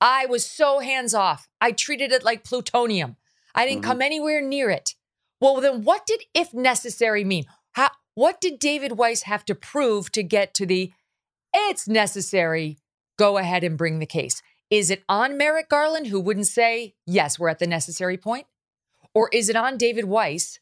I 0.00 0.24
was 0.24 0.46
so 0.46 0.78
hands 0.78 1.12
off. 1.12 1.48
I 1.60 1.72
treated 1.72 2.10
it 2.10 2.24
like 2.24 2.42
plutonium. 2.42 3.16
I 3.54 3.66
didn't 3.66 3.82
mm-hmm. 3.82 3.90
come 3.90 4.02
anywhere 4.02 4.40
near 4.40 4.70
it. 4.70 4.94
Well, 5.42 5.60
then 5.60 5.82
what 5.82 6.06
did 6.06 6.22
if 6.32 6.54
necessary 6.54 7.22
mean? 7.22 7.44
How 7.72 7.90
what 8.14 8.40
did 8.40 8.58
David 8.58 8.92
Weiss 8.92 9.24
have 9.24 9.44
to 9.44 9.54
prove 9.54 10.10
to 10.12 10.22
get 10.22 10.54
to 10.54 10.64
the 10.64 10.90
it's 11.52 11.86
necessary, 11.86 12.78
go 13.18 13.36
ahead 13.36 13.62
and 13.62 13.76
bring 13.76 13.98
the 13.98 14.06
case? 14.06 14.40
Is 14.70 14.90
it 14.90 15.04
on 15.06 15.36
Merrick 15.36 15.68
Garland, 15.68 16.06
who 16.06 16.18
wouldn't 16.18 16.46
say, 16.46 16.94
yes, 17.06 17.38
we're 17.38 17.50
at 17.50 17.58
the 17.58 17.66
necessary 17.66 18.16
point? 18.16 18.46
Or 19.16 19.30
is 19.32 19.48
it 19.48 19.56
on 19.56 19.78
David 19.78 20.04
Weiss, 20.04 20.60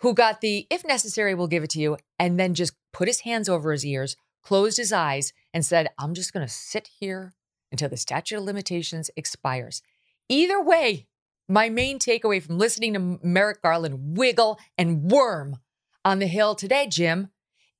who 0.00 0.12
got 0.12 0.42
the, 0.42 0.66
if 0.68 0.84
necessary, 0.84 1.34
we'll 1.34 1.46
give 1.46 1.64
it 1.64 1.70
to 1.70 1.80
you, 1.80 1.96
and 2.18 2.38
then 2.38 2.52
just 2.52 2.74
put 2.92 3.08
his 3.08 3.20
hands 3.20 3.48
over 3.48 3.72
his 3.72 3.86
ears, 3.86 4.14
closed 4.42 4.76
his 4.76 4.92
eyes, 4.92 5.32
and 5.54 5.64
said, 5.64 5.88
I'm 5.98 6.12
just 6.12 6.34
going 6.34 6.46
to 6.46 6.52
sit 6.52 6.90
here 7.00 7.32
until 7.72 7.88
the 7.88 7.96
statute 7.96 8.36
of 8.36 8.44
limitations 8.44 9.10
expires? 9.16 9.80
Either 10.28 10.62
way, 10.62 11.06
my 11.48 11.70
main 11.70 11.98
takeaway 11.98 12.42
from 12.42 12.58
listening 12.58 12.92
to 12.92 13.18
Merrick 13.22 13.62
Garland 13.62 14.18
wiggle 14.18 14.58
and 14.76 15.10
worm 15.10 15.56
on 16.04 16.18
the 16.18 16.26
Hill 16.26 16.54
today, 16.54 16.86
Jim, 16.86 17.30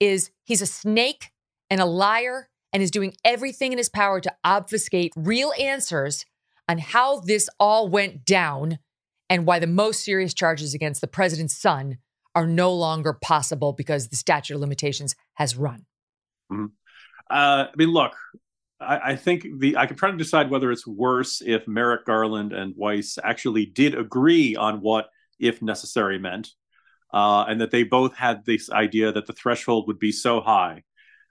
is 0.01 0.31
he's 0.43 0.63
a 0.63 0.67
snake 0.67 1.33
and 1.69 1.83
a 1.83 1.85
liar 1.85 2.49
and 2.73 2.83
is 2.83 2.91
doing 2.91 3.15
everything 3.27 3.73
in 3.73 3.79
his 3.79 3.91
power 3.91 4.23
to 4.23 4.35
obfuscate 4.43 5.13
real 5.17 5.53
answers 5.61 6.25
on 6.67 6.79
how 6.79 7.21
this 7.21 7.51
all 7.61 7.91
went 7.91 8.25
down 8.25 8.79
and 9.35 9.47
why 9.47 9.59
the 9.59 9.67
most 9.67 10.05
serious 10.05 10.33
charges 10.33 10.75
against 10.75 11.01
the 11.01 11.09
president's 11.09 11.57
son 11.57 11.99
are 12.37 12.47
no 12.47 12.73
longer 12.73 13.13
possible 13.13 13.73
because 13.73 14.07
the 14.07 14.15
statute 14.15 14.55
of 14.55 14.61
limitations 14.61 15.17
has 15.35 15.57
run. 15.57 15.87
Mm-hmm. 16.53 16.67
Uh, 17.29 17.65
I 17.65 17.71
mean, 17.77 17.89
look, 17.89 18.13
I, 18.79 19.01
I, 19.11 19.17
think 19.17 19.45
the 19.59 19.77
I 19.77 19.87
can 19.87 19.97
try 19.97 20.13
to 20.13 20.17
decide 20.17 20.51
whether 20.51 20.71
it's 20.71 20.87
worse 20.87 21.43
if 21.45 21.67
Merrick 21.67 22.05
Garland 22.05 22.53
and 22.53 22.75
Weiss 22.77 23.19
actually 23.25 23.67
did 23.67 23.97
agree 23.97 24.55
on 24.55 24.81
what 24.81 25.09
if 25.41 25.61
necessary 25.61 26.21
meant, 26.21 26.51
uh, 27.13 27.45
and 27.49 27.61
that 27.61 27.73
they 27.73 27.83
both 27.83 28.15
had 28.15 28.45
this 28.45 28.71
idea 28.71 29.11
that 29.11 29.27
the 29.27 29.33
threshold 29.33 29.89
would 29.89 29.99
be 29.99 30.13
so 30.13 30.41
high 30.41 30.85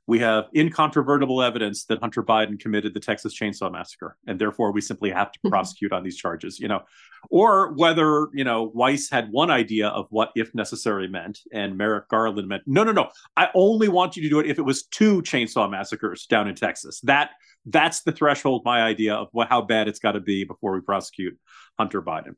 we 0.06 0.20
have 0.20 0.46
incontrovertible 0.56 1.42
evidence 1.42 1.86
that 1.86 2.00
Hunter 2.00 2.24
Biden 2.24 2.60
committed 2.60 2.94
the 2.94 3.00
Texas 3.00 3.38
Chainsaw 3.38 3.72
Massacre, 3.72 4.18
and 4.28 4.38
therefore 4.40 4.72
we 4.72 4.82
simply 4.82 5.10
have 5.12 5.32
to 5.32 5.40
mm-hmm. 5.40 5.50
prosecute 5.50 5.94
on 5.94 6.04
these 6.04 6.18
charges, 6.18 6.60
you 6.60 6.68
know, 6.68 6.82
or 7.30 7.74
whether 7.74 8.28
you 8.34 8.44
know 8.44 8.72
Weiss 8.74 9.10
had 9.10 9.32
one 9.32 9.50
idea 9.50 9.88
of 9.88 10.08
what 10.10 10.32
if 10.36 10.54
necessary 10.54 11.08
meant, 11.08 11.40
and 11.54 11.78
Merrick 11.78 12.10
Garland 12.10 12.48
meant 12.48 12.64
no, 12.66 12.84
no, 12.84 12.92
no. 12.92 13.10
I 13.38 13.50
only 13.54 13.88
want 13.88 14.18
you 14.18 14.24
to 14.24 14.30
do 14.30 14.40
it 14.40 14.48
if 14.48 14.60
it 14.60 14.64
was 14.64 14.84
two 14.88 15.22
chainsaw 15.22 15.70
massacres 15.70 16.26
down 16.26 16.48
in 16.48 16.56
Texas. 16.56 17.00
That 17.02 17.32
that's 17.66 18.02
the 18.02 18.12
threshold. 18.12 18.64
My 18.66 18.82
idea 18.82 19.16
of 19.16 19.30
what, 19.32 19.48
how 19.48 19.62
bad 19.62 19.88
it's 19.88 20.00
got 20.00 20.14
to 20.14 20.20
be 20.20 20.44
before 20.44 20.74
we 20.74 20.82
prosecute 20.82 21.38
Hunter 21.80 22.02
Biden. 22.02 22.36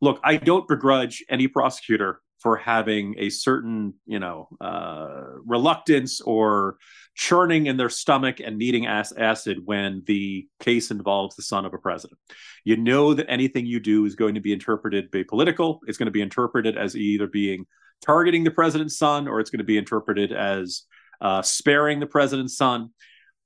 Look, 0.00 0.20
I 0.24 0.36
don't 0.36 0.66
begrudge 0.66 1.24
any 1.28 1.48
prosecutor 1.48 2.20
for 2.44 2.58
having 2.58 3.14
a 3.18 3.30
certain, 3.30 3.94
you 4.04 4.18
know, 4.18 4.48
uh, 4.60 5.22
reluctance 5.46 6.20
or 6.20 6.76
churning 7.14 7.66
in 7.66 7.78
their 7.78 7.88
stomach 7.88 8.38
and 8.38 8.58
needing 8.58 8.86
acid 8.86 9.58
when 9.64 10.02
the 10.04 10.46
case 10.60 10.90
involves 10.90 11.34
the 11.36 11.42
son 11.42 11.64
of 11.64 11.72
a 11.72 11.78
president. 11.78 12.20
You 12.62 12.76
know 12.76 13.14
that 13.14 13.30
anything 13.30 13.64
you 13.64 13.80
do 13.80 14.04
is 14.04 14.14
going 14.14 14.34
to 14.34 14.42
be 14.42 14.52
interpreted 14.52 15.10
be 15.10 15.24
political. 15.24 15.80
It's 15.86 15.96
going 15.96 16.08
to 16.08 16.12
be 16.12 16.20
interpreted 16.20 16.76
as 16.76 16.94
either 16.94 17.26
being 17.26 17.64
targeting 18.04 18.44
the 18.44 18.50
president's 18.50 18.98
son 18.98 19.26
or 19.26 19.40
it's 19.40 19.48
going 19.48 19.58
to 19.58 19.64
be 19.64 19.78
interpreted 19.78 20.30
as 20.30 20.82
uh, 21.22 21.40
sparing 21.40 21.98
the 21.98 22.06
president's 22.06 22.58
son. 22.58 22.90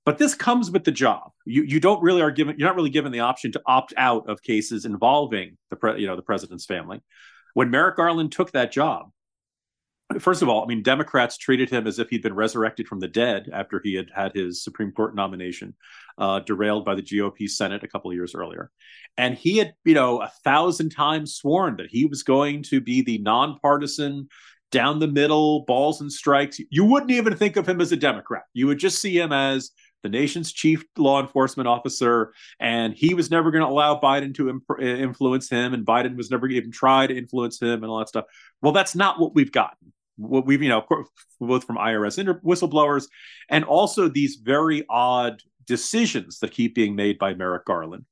But 0.05 0.19
this 0.19 0.35
comes 0.35 0.73
with 0.73 0.83
the 0.83 0.91
job. 0.91 1.31
You 1.45 1.63
you 1.63 1.79
don't 1.79 2.03
really 2.03 2.23
are 2.23 2.33
given 2.33 2.57
you're 2.59 2.67
not 2.67 2.75
really 2.75 2.91
given 2.91 3.13
the 3.13 3.21
option 3.21 3.53
to 3.53 3.63
opt 3.65 3.95
out 3.97 4.29
of 4.29 4.43
cases 4.43 4.85
involving 4.85 5.57
the 5.71 5.77
pre, 5.77 6.01
you 6.01 6.09
know 6.09 6.17
the 6.17 6.23
president's 6.23 6.67
family. 6.67 7.01
When 7.59 7.73
Merrick 7.73 7.97
Garland 7.97 8.31
took 8.31 8.53
that 8.53 8.71
job, 8.71 9.11
first 10.21 10.43
of 10.43 10.49
all, 10.49 10.63
I 10.63 10.67
mean, 10.69 10.81
Democrats 10.81 11.37
treated 11.37 11.69
him 11.69 11.89
as 11.89 11.99
if 11.99 12.09
he'd 12.09 12.23
been 12.23 12.37
resurrected 12.37 12.87
from 12.87 13.01
the 13.01 13.09
dead 13.09 13.51
after 13.53 13.81
he 13.83 13.97
had 13.97 14.13
had 14.15 14.33
his 14.33 14.63
Supreme 14.63 14.93
Court 14.93 15.17
nomination 15.17 15.75
uh, 16.19 16.39
derailed 16.39 16.85
by 16.85 16.95
the 16.95 17.03
GOP 17.03 17.51
Senate 17.51 17.83
a 17.83 17.89
couple 17.89 18.13
of 18.13 18.15
years 18.15 18.33
earlier. 18.33 18.71
And 19.17 19.35
he 19.35 19.57
had, 19.57 19.73
you 19.85 19.95
know, 19.95 20.23
a 20.23 20.31
thousand 20.45 20.91
times 20.91 21.35
sworn 21.35 21.79
that 21.79 21.91
he 21.91 22.05
was 22.05 22.23
going 22.23 22.63
to 22.63 22.81
be 22.81 23.03
the 23.03 23.19
nonpartisan, 23.19 24.29
down 24.71 25.01
the 25.01 25.09
middle, 25.09 25.65
balls 25.65 26.01
and 26.01 26.13
strikes. 26.13 26.61
You 26.71 26.85
wouldn't 26.85 27.11
even 27.11 27.35
think 27.35 27.57
of 27.57 27.69
him 27.69 27.81
as 27.81 27.91
a 27.91 27.97
Democrat. 27.97 28.45
You 28.53 28.69
would 28.69 28.79
just 28.79 29.03
see 29.03 29.19
him 29.19 29.33
as 29.33 29.73
the 30.03 30.09
nation's 30.09 30.53
chief 30.53 30.85
law 30.97 31.21
enforcement 31.21 31.69
officer, 31.69 32.33
and 32.61 32.95
he 32.95 33.15
was 33.15 33.31
never 33.31 33.51
going 33.51 33.65
to 33.65 33.71
allow 33.71 33.99
Biden 33.99 34.35
to 34.37 34.49
imp- 34.49 34.71
uh, 34.71 34.83
influence 34.83 35.49
him, 35.49 35.75
and 35.75 35.87
Biden 35.87 36.17
was 36.17 36.31
never 36.31 36.49
even 36.49 36.71
try 36.71 37.07
to 37.07 37.17
influence 37.17 37.61
him, 37.61 37.83
and 37.83 37.87
all 37.87 37.99
that 37.99 38.09
stuff. 38.09 38.27
Well, 38.63 38.73
that's 38.73 38.95
not 38.95 39.21
what 39.21 39.35
we've 39.35 39.53
gotten. 39.53 39.93
What 40.17 40.47
we've, 40.47 40.63
you 40.63 40.69
know, 40.69 40.85
both 41.41 41.65
from 41.65 41.77
IRS 41.77 42.19
inter- 42.19 42.41
whistleblowers, 42.41 43.07
and 43.49 43.65
also 43.65 44.09
these 44.09 44.37
very 44.37 44.85
odd 44.89 45.43
decisions 45.67 46.39
that 46.41 46.51
keep 46.51 46.75
being 46.75 46.97
made 46.97 47.19
by 47.19 47.35
Merrick 47.35 47.65
Garland 47.65 48.05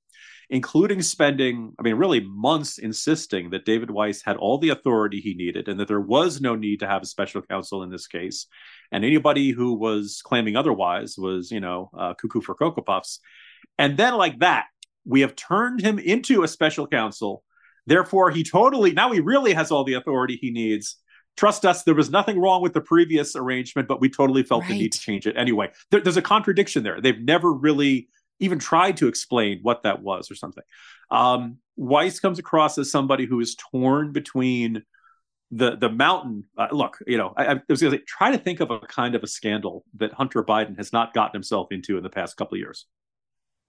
including 0.48 1.02
spending, 1.02 1.72
I 1.78 1.82
mean, 1.82 1.96
really 1.96 2.20
months 2.20 2.78
insisting 2.78 3.50
that 3.50 3.64
David 3.64 3.90
Weiss 3.90 4.22
had 4.22 4.36
all 4.36 4.58
the 4.58 4.68
authority 4.68 5.20
he 5.20 5.34
needed 5.34 5.68
and 5.68 5.78
that 5.80 5.88
there 5.88 6.00
was 6.00 6.40
no 6.40 6.54
need 6.54 6.80
to 6.80 6.86
have 6.86 7.02
a 7.02 7.06
special 7.06 7.42
counsel 7.42 7.82
in 7.82 7.90
this 7.90 8.06
case. 8.06 8.46
And 8.92 9.04
anybody 9.04 9.50
who 9.50 9.74
was 9.74 10.22
claiming 10.24 10.56
otherwise 10.56 11.16
was, 11.18 11.50
you 11.50 11.60
know, 11.60 11.90
uh, 11.98 12.14
cuckoo 12.14 12.40
for 12.40 12.54
Cocoa 12.54 12.82
Puffs. 12.82 13.20
And 13.78 13.96
then, 13.96 14.14
like 14.14 14.38
that, 14.38 14.66
we 15.04 15.22
have 15.22 15.34
turned 15.34 15.80
him 15.80 15.98
into 15.98 16.44
a 16.44 16.48
special 16.48 16.86
counsel. 16.86 17.42
Therefore, 17.86 18.30
he 18.30 18.44
totally, 18.44 18.92
now 18.92 19.12
he 19.12 19.20
really 19.20 19.52
has 19.52 19.70
all 19.70 19.84
the 19.84 19.94
authority 19.94 20.38
he 20.40 20.50
needs 20.50 20.96
trust 21.36 21.64
us, 21.64 21.82
there 21.82 21.94
was 21.94 22.10
nothing 22.10 22.40
wrong 22.40 22.62
with 22.62 22.72
the 22.72 22.80
previous 22.80 23.36
arrangement, 23.36 23.88
but 23.88 24.00
we 24.00 24.08
totally 24.08 24.42
felt 24.42 24.62
right. 24.62 24.70
the 24.70 24.78
need 24.78 24.92
to 24.92 24.98
change 24.98 25.26
it 25.26 25.36
anyway. 25.36 25.70
There, 25.90 26.00
there's 26.00 26.16
a 26.16 26.22
contradiction 26.22 26.82
there. 26.82 27.00
They've 27.00 27.20
never 27.20 27.52
really 27.52 28.08
even 28.40 28.58
tried 28.58 28.98
to 28.98 29.08
explain 29.08 29.60
what 29.62 29.82
that 29.82 30.02
was 30.02 30.30
or 30.30 30.34
something. 30.34 30.64
Um, 31.10 31.58
Weiss 31.76 32.20
comes 32.20 32.38
across 32.38 32.78
as 32.78 32.90
somebody 32.90 33.26
who 33.26 33.40
is 33.40 33.54
torn 33.54 34.12
between 34.12 34.82
the 35.50 35.76
the 35.76 35.88
mountain. 35.88 36.44
Uh, 36.56 36.68
look, 36.72 36.98
you 37.06 37.18
know, 37.18 37.32
I, 37.36 37.46
I 37.46 37.60
was 37.68 37.80
going 37.80 37.92
to 37.92 38.04
try 38.04 38.30
to 38.30 38.38
think 38.38 38.60
of 38.60 38.70
a 38.70 38.80
kind 38.80 39.14
of 39.14 39.22
a 39.22 39.28
scandal 39.28 39.84
that 39.96 40.12
Hunter 40.12 40.42
Biden 40.42 40.76
has 40.76 40.92
not 40.92 41.14
gotten 41.14 41.32
himself 41.34 41.68
into 41.70 41.96
in 41.96 42.02
the 42.02 42.10
past 42.10 42.36
couple 42.36 42.56
of 42.56 42.60
years 42.60 42.86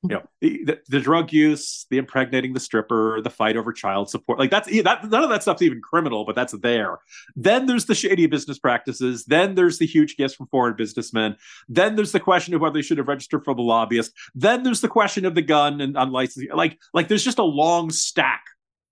you 0.04 0.10
know 0.10 0.24
the, 0.42 0.80
the, 0.90 1.00
drug 1.00 1.34
use 1.34 1.86
the 1.90 1.98
impregnating 1.98 2.54
the 2.54 2.60
stripper 2.60 3.22
the 3.22 3.30
fight 3.30 3.58
over 3.58 3.74
child 3.74 4.10
support 4.10 4.38
like 4.38 4.52
that's 4.52 4.68
that 4.84 5.10
none 5.10 5.24
of 5.24 5.30
that 5.30 5.42
stuff's 5.42 5.62
even 5.62 5.82
criminal 5.82 6.26
but 6.26 6.36
that's 6.36 6.54
there. 6.62 7.00
Then 7.36 7.66
there's 7.66 7.86
the 7.86 7.96
shady 7.96 8.28
business 8.28 8.60
practices. 8.60 9.26
Then 9.26 9.56
there's 9.56 9.80
the 9.80 9.88
huge 9.88 10.18
gifts 10.18 10.36
from 10.36 10.48
foreign 10.48 10.76
businessmen. 10.76 11.36
Then 11.68 11.96
there's 11.96 12.12
the 12.12 12.20
question 12.20 12.54
of 12.54 12.62
whether 12.62 12.74
they 12.74 12.82
should 12.82 12.98
have 12.98 13.08
registered 13.08 13.44
for 13.44 13.56
the 13.56 13.62
lobbyist. 13.62 14.12
Then 14.36 14.64
there's 14.64 14.82
the 14.82 14.88
question 14.88 15.26
of 15.26 15.36
the 15.36 15.42
gun 15.42 15.82
and 15.82 15.98
unlicensed 15.98 16.54
like 16.54 16.78
like 16.94 17.08
there's 17.08 17.24
just 17.24 17.40
a 17.40 17.44
long 17.44 17.90
stack 17.90 18.44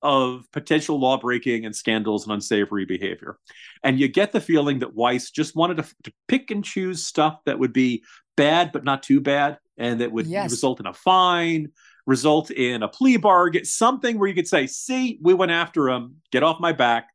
of 0.02 0.46
potential 0.52 1.00
law 1.00 1.18
breaking 1.18 1.66
and 1.66 1.76
scandals 1.76 2.26
and 2.26 2.34
unsavory 2.34 2.86
behavior. 2.86 3.38
And 3.84 4.00
you 4.00 4.08
get 4.08 4.32
the 4.32 4.42
feeling 4.42 4.80
that 4.80 4.94
Weiss 4.94 5.32
just 5.32 5.56
wanted 5.56 5.78
to, 5.78 5.84
to, 6.04 6.14
pick 6.28 6.52
and 6.52 6.64
choose 6.64 7.04
stuff 7.04 7.40
that 7.46 7.58
would 7.58 7.74
be 7.74 8.04
bad, 8.38 8.72
but 8.72 8.84
not 8.84 9.02
too 9.02 9.20
bad 9.20 9.58
and 9.78 10.02
that 10.02 10.12
would 10.12 10.28
yes. 10.28 10.52
result 10.52 10.80
in 10.80 10.86
a 10.86 10.94
fine, 10.94 11.70
result 12.06 12.52
in 12.52 12.84
a 12.84 12.88
plea 12.88 13.18
bargain, 13.18 13.66
something 13.66 14.18
where 14.18 14.28
you 14.28 14.36
could 14.36 14.48
say, 14.48 14.68
see, 14.68 15.20
we 15.22 15.34
went 15.34 15.52
after 15.52 15.90
him, 15.90 16.16
get 16.32 16.44
off 16.44 16.60
my 16.60 16.72
back. 16.72 17.10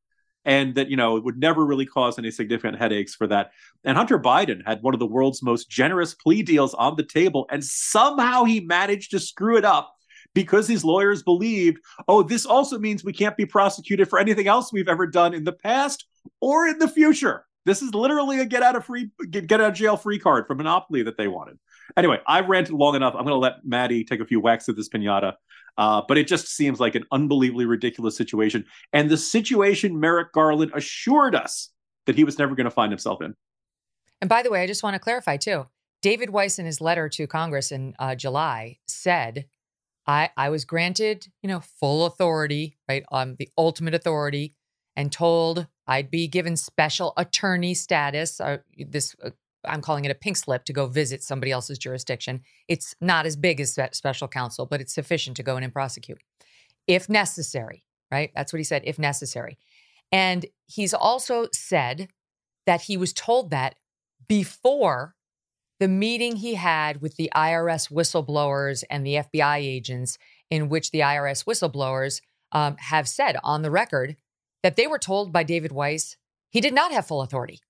And 0.47 0.75
that, 0.77 0.89
you 0.89 0.97
know, 0.97 1.19
it 1.19 1.25
would 1.25 1.39
never 1.39 1.67
really 1.67 1.85
cause 1.85 2.19
any 2.19 2.31
significant 2.31 2.79
headaches 2.79 3.15
for 3.15 3.27
that. 3.27 3.51
And 3.85 3.99
Hunter 3.99 4.19
Biden 4.19 4.67
had 4.67 4.83
one 4.83 4.95
of 4.95 5.01
the 5.01 5.07
world's 5.07 5.43
most 5.43 5.69
generous 5.69 6.15
plea 6.15 6.43
deals 6.43 6.73
on 6.73 6.97
the 6.97 7.03
table, 7.03 7.47
and 7.51 7.63
somehow 7.63 8.45
he 8.45 8.61
managed 8.61 9.11
to 9.11 9.21
screw 9.21 9.59
it 9.59 9.67
up 9.67 9.95
because 10.35 10.67
his 10.67 10.83
lawyers 10.83 11.23
believed, 11.23 11.79
oh, 12.09 12.23
this 12.23 12.47
also 12.47 12.79
means 12.79 13.05
we 13.05 13.13
can't 13.13 13.37
be 13.37 13.45
prosecuted 13.45 14.09
for 14.09 14.19
anything 14.19 14.47
else 14.47 14.73
we've 14.73 14.89
ever 14.89 15.07
done 15.07 15.35
in 15.35 15.45
the 15.45 15.53
past 15.53 16.07
or 16.41 16.67
in 16.67 16.79
the 16.79 16.89
future. 16.89 17.45
This 17.67 17.83
is 17.83 17.95
literally 17.95 18.41
a 18.41 18.47
get 18.47 18.63
out 18.63 18.77
of 18.77 18.87
free 18.87 19.11
get 19.31 19.53
out 19.53 19.61
of 19.61 19.75
jail 19.75 19.97
free 19.97 20.19
card 20.19 20.47
for 20.47 20.55
Monopoly 20.55 21.03
that 21.03 21.19
they 21.19 21.29
wanted. 21.29 21.59
Anyway, 21.97 22.19
I've 22.27 22.49
ranted 22.49 22.75
long 22.75 22.95
enough. 22.95 23.15
I'm 23.15 23.25
going 23.25 23.35
to 23.35 23.37
let 23.37 23.65
Maddy 23.65 24.05
take 24.05 24.21
a 24.21 24.25
few 24.25 24.41
whacks 24.41 24.69
at 24.69 24.77
this 24.77 24.89
pinata. 24.89 25.35
Uh, 25.79 26.03
but 26.07 26.19
it 26.19 26.27
just 26.27 26.49
seems 26.49 26.81
like 26.81 26.95
an 26.95 27.05
unbelievably 27.13 27.65
ridiculous 27.65 28.17
situation. 28.17 28.65
And 28.93 29.09
the 29.09 29.17
situation 29.17 29.99
Merrick 29.99 30.33
Garland 30.33 30.73
assured 30.75 31.35
us 31.35 31.71
that 32.07 32.17
he 32.17 32.25
was 32.25 32.39
never 32.39 32.55
going 32.55 32.65
to 32.65 32.71
find 32.71 32.93
himself 32.93 33.23
in. 33.23 33.35
And 34.21 34.29
by 34.29 34.43
the 34.43 34.51
way, 34.51 34.63
I 34.63 34.67
just 34.67 34.83
want 34.83 34.95
to 34.95 35.01
clarify 35.01 35.37
too. 35.37 35.67
David 36.03 36.31
Weiss, 36.31 36.59
in 36.59 36.67
his 36.67 36.81
letter 36.81 37.09
to 37.11 37.27
Congress 37.27 37.73
in 37.73 37.95
uh, 37.99 38.15
July, 38.15 38.79
said, 38.87 39.47
I, 40.07 40.31
I 40.37 40.49
was 40.49 40.65
granted, 40.65 41.29
you 41.43 41.49
know, 41.49 41.61
full 41.61 42.07
authority, 42.07 42.77
right? 42.89 43.05
Um, 43.13 43.37
the 43.39 43.49
ultimate 43.57 43.95
authority, 43.95 44.55
and 44.97 45.13
told 45.13 45.67
I'd 45.87 46.11
be 46.11 46.27
given 46.27 46.57
special 46.57 47.13
attorney 47.17 47.75
status. 47.75 48.41
Uh, 48.41 48.59
this 48.77 49.15
uh, 49.23 49.31
I'm 49.65 49.83
calling 49.83 50.05
it 50.05 50.11
a 50.11 50.15
pink 50.15 50.37
slip 50.37 50.65
to 50.65 50.73
go 50.73 50.87
visit 50.87 51.23
somebody 51.23 51.53
else's 51.53 51.79
jurisdiction. 51.79 52.43
It's 52.69 52.95
not 53.01 53.27
as 53.27 53.37
big 53.37 53.61
as 53.61 53.79
special 53.93 54.29
counsel, 54.29 54.67
but 54.67 54.81
it's 54.81 54.95
sufficient 54.95 55.37
to 55.37 55.43
go 55.43 55.57
in 55.57 55.63
and 55.63 55.73
prosecute 55.73 56.19
if 56.91 57.09
necessary, 57.09 57.85
right? 58.11 58.33
That's 58.35 58.53
what 58.53 58.59
he 58.59 58.65
said, 58.65 58.83
if 58.85 58.99
necessary. 58.99 59.59
And 60.11 60.47
he's 60.67 60.93
also 60.93 61.47
said 61.53 62.09
that 62.67 62.83
he 62.83 62.97
was 62.97 63.13
told 63.13 63.51
that 63.51 63.77
before 64.29 65.15
the 65.79 65.87
meeting 65.89 66.37
he 66.37 66.55
had 66.55 67.01
with 67.01 67.17
the 67.17 67.31
IRS 67.35 67.91
whistleblowers 67.93 68.83
and 68.91 69.07
the 69.07 69.15
FBI 69.15 69.59
agents, 69.59 70.19
in 70.51 70.69
which 70.69 70.91
the 70.91 71.01
IRS 71.01 71.45
whistleblowers 71.45 72.21
um, 72.53 72.77
have 72.79 73.09
said 73.09 73.37
on 73.45 73.63
the 73.63 73.71
record 73.71 74.17
that 74.65 74.75
they 74.75 74.89
were 74.89 74.99
told 74.99 75.33
by 75.33 75.45
David 75.45 75.71
Weiss 75.71 76.17
he 76.51 76.61
did 76.61 76.75
not 76.75 76.91
have 76.91 77.07
full 77.07 77.23
authority, 77.23 77.61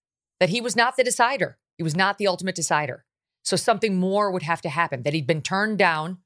that 0.40 0.48
he 0.48 0.62
was 0.62 0.74
not 0.74 0.96
the 0.96 1.04
decider. 1.04 1.58
He 1.80 1.82
was 1.82 1.96
not 1.96 2.18
the 2.18 2.26
ultimate 2.26 2.54
decider. 2.54 3.06
So 3.42 3.56
something 3.56 3.96
more 3.96 4.30
would 4.30 4.42
have 4.42 4.60
to 4.60 4.68
happen, 4.68 5.02
that 5.04 5.14
he'd 5.14 5.26
been 5.26 5.40
turned 5.40 5.78
down 5.78 6.18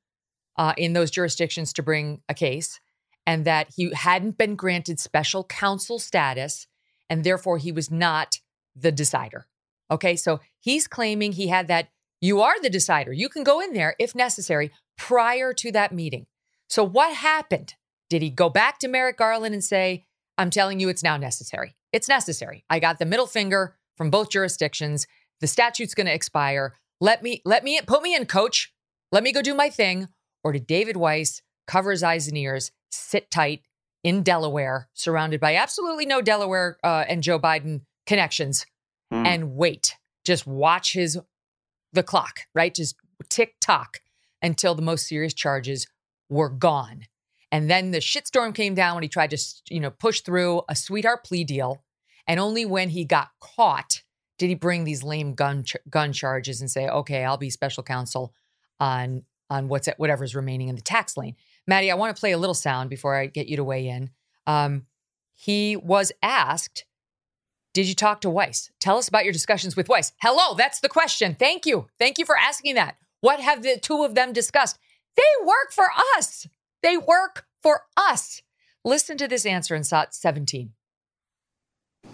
uh, 0.57 0.75
in 0.77 0.95
those 0.95 1.13
jurisdictions 1.13 1.73
to 1.75 1.83
bring 1.85 2.23
a 2.29 2.35
case, 2.35 2.81
and 3.25 3.45
that 3.45 3.69
he 3.77 3.93
hadn't 3.95 4.37
been 4.37 4.57
granted 4.57 4.99
special 4.99 5.45
counsel 5.45 6.01
status, 6.01 6.67
and 7.09 7.23
therefore 7.23 7.59
he 7.59 7.71
was 7.71 7.89
not 7.89 8.41
the 8.75 8.91
decider. 8.91 9.47
Okay, 9.93 10.17
so 10.17 10.41
he's 10.59 10.89
claiming 10.89 11.31
he 11.31 11.47
had 11.47 11.69
that. 11.69 11.87
You 12.21 12.41
are 12.41 12.61
the 12.61 12.69
decider. 12.69 13.13
You 13.13 13.29
can 13.29 13.45
go 13.45 13.61
in 13.61 13.75
there 13.75 13.95
if 14.01 14.13
necessary 14.13 14.73
prior 14.99 15.53
to 15.53 15.71
that 15.71 15.93
meeting. 15.93 16.27
So, 16.69 16.83
what 16.83 17.15
happened 17.15 17.75
Did 18.11 18.23
he 18.23 18.31
go 18.31 18.51
back 18.51 18.81
to 18.81 18.89
Merrick 18.89 19.19
Garland 19.19 19.55
and 19.55 19.63
say, 19.63 20.05
I'm 20.37 20.51
telling 20.51 20.81
you, 20.81 20.89
it's 20.89 21.05
now 21.05 21.17
necessary? 21.17 21.77
It's 21.93 22.09
necessary. 22.09 22.65
I 22.69 22.81
got 22.81 22.99
the 22.99 23.07
middle 23.07 23.29
finger 23.29 23.77
from 23.97 24.11
both 24.11 24.31
jurisdictions. 24.31 25.07
The 25.45 25.49
statute's 25.49 25.93
going 25.93 26.07
to 26.07 26.15
expire. 26.15 26.73
Let 27.03 27.23
me, 27.23 27.43
let 27.45 27.65
me, 27.65 27.79
put 27.87 28.01
me 28.01 28.15
in, 28.15 28.25
coach. 28.25 28.73
Let 29.13 29.23
me 29.23 29.31
go 29.31 29.43
do 29.43 29.53
my 29.53 29.69
thing. 29.69 30.09
Or 30.43 30.53
did 30.53 30.67
David 30.67 30.97
Weiss 30.97 31.43
cover 31.67 31.91
his 31.91 32.03
eyes 32.03 32.27
and 32.29 32.39
ears, 32.39 32.73
sit 32.91 33.31
tight 33.31 33.61
in 34.03 34.23
Delaware, 34.23 34.89
surrounded 34.95 35.41
by 35.41 35.55
absolutely 35.55 36.07
no 36.07 36.23
Delaware 36.23 36.79
uh, 36.83 37.05
and 37.07 37.23
Joe 37.23 37.39
Biden 37.39 37.83
connections, 38.07 38.65
Hmm. 39.13 39.27
and 39.27 39.55
wait? 39.55 39.97
Just 40.25 40.47
watch 40.47 40.95
his 40.95 41.21
the 41.93 42.03
clock, 42.03 42.41
right? 42.55 42.75
Just 42.75 42.97
tick 43.29 43.57
tock 43.61 43.99
until 44.41 44.75
the 44.75 44.81
most 44.81 45.07
serious 45.07 45.35
charges 45.35 45.87
were 46.31 46.49
gone. 46.49 47.03
And 47.53 47.69
then 47.71 47.91
the 47.91 47.99
shitstorm 47.99 48.55
came 48.55 48.75
down 48.75 48.95
when 48.95 49.03
he 49.03 49.11
tried 49.11 49.29
to, 49.29 49.39
you 49.69 49.81
know, 49.81 49.91
push 49.91 50.23
through 50.23 50.63
a 50.71 50.75
sweetheart 50.75 51.23
plea 51.23 51.45
deal. 51.45 51.85
And 52.27 52.41
only 52.41 52.65
when 52.65 52.89
he 52.89 53.05
got 53.05 53.29
caught 53.43 54.04
did 54.39 54.49
he 54.49 54.55
bring 54.55 54.85
these 54.85 55.03
lame 55.03 55.35
gun 55.35 55.65
ch- 55.65 55.77
gun 55.89 56.13
charges 56.13 56.61
and 56.61 56.71
say, 56.71 56.89
"Okay, 56.89 57.25
I'll 57.25 57.37
be 57.37 57.51
special 57.51 57.83
counsel 57.83 58.35
on 58.81 59.25
on 59.51 59.69
what's 59.69 59.89
at 59.89 59.99
whatever's 59.99 60.35
remaining 60.35 60.69
in 60.69 60.77
the 60.77 60.83
tax 60.83 61.17
lane." 61.17 61.37
Maddy, 61.67 61.91
I 61.91 61.95
want 61.95 62.15
to 62.15 62.21
play 62.21 62.33
a 62.33 62.39
little 62.39 62.55
sound 62.55 62.91
before 62.91 63.15
I 63.15 63.27
get 63.27 63.47
you 63.47 63.57
to 63.57 63.65
weigh 63.65 63.89
in. 63.89 64.11
Um, 64.47 64.87
he 65.33 65.77
was 65.77 66.13
asked, 66.23 66.85
"Did 67.73 67.87
you 67.87 67.95
talk 67.95 68.21
to 68.23 68.31
Weiss? 68.31 68.71
Tell 68.81 68.99
us 68.99 69.09
about 69.09 69.25
your 69.25 69.33
discussions 69.33 69.77
with 69.77 69.89
Weiss." 69.89 70.13
Hello, 70.21 70.55
that's 70.55 70.81
the 70.81 70.89
question. 70.89 71.35
Thank 71.35 71.67
you, 71.67 71.89
thank 71.99 72.19
you 72.19 72.25
for 72.25 72.37
asking 72.37 72.75
that. 72.75 72.97
What 73.21 73.41
have 73.41 73.63
the 73.63 73.79
two 73.79 74.05
of 74.05 74.15
them 74.15 74.33
discussed? 74.33 74.79
They 75.17 75.23
work 75.47 75.73
for 75.73 75.89
us. 76.17 76.47
They 76.83 76.99
work 76.99 77.47
for 77.63 77.83
us. 77.97 78.43
Listen 78.85 79.17
to 79.17 79.27
this 79.27 79.47
answer 79.47 79.75
in 79.75 79.85
SOT 79.85 80.13
17. 80.13 80.75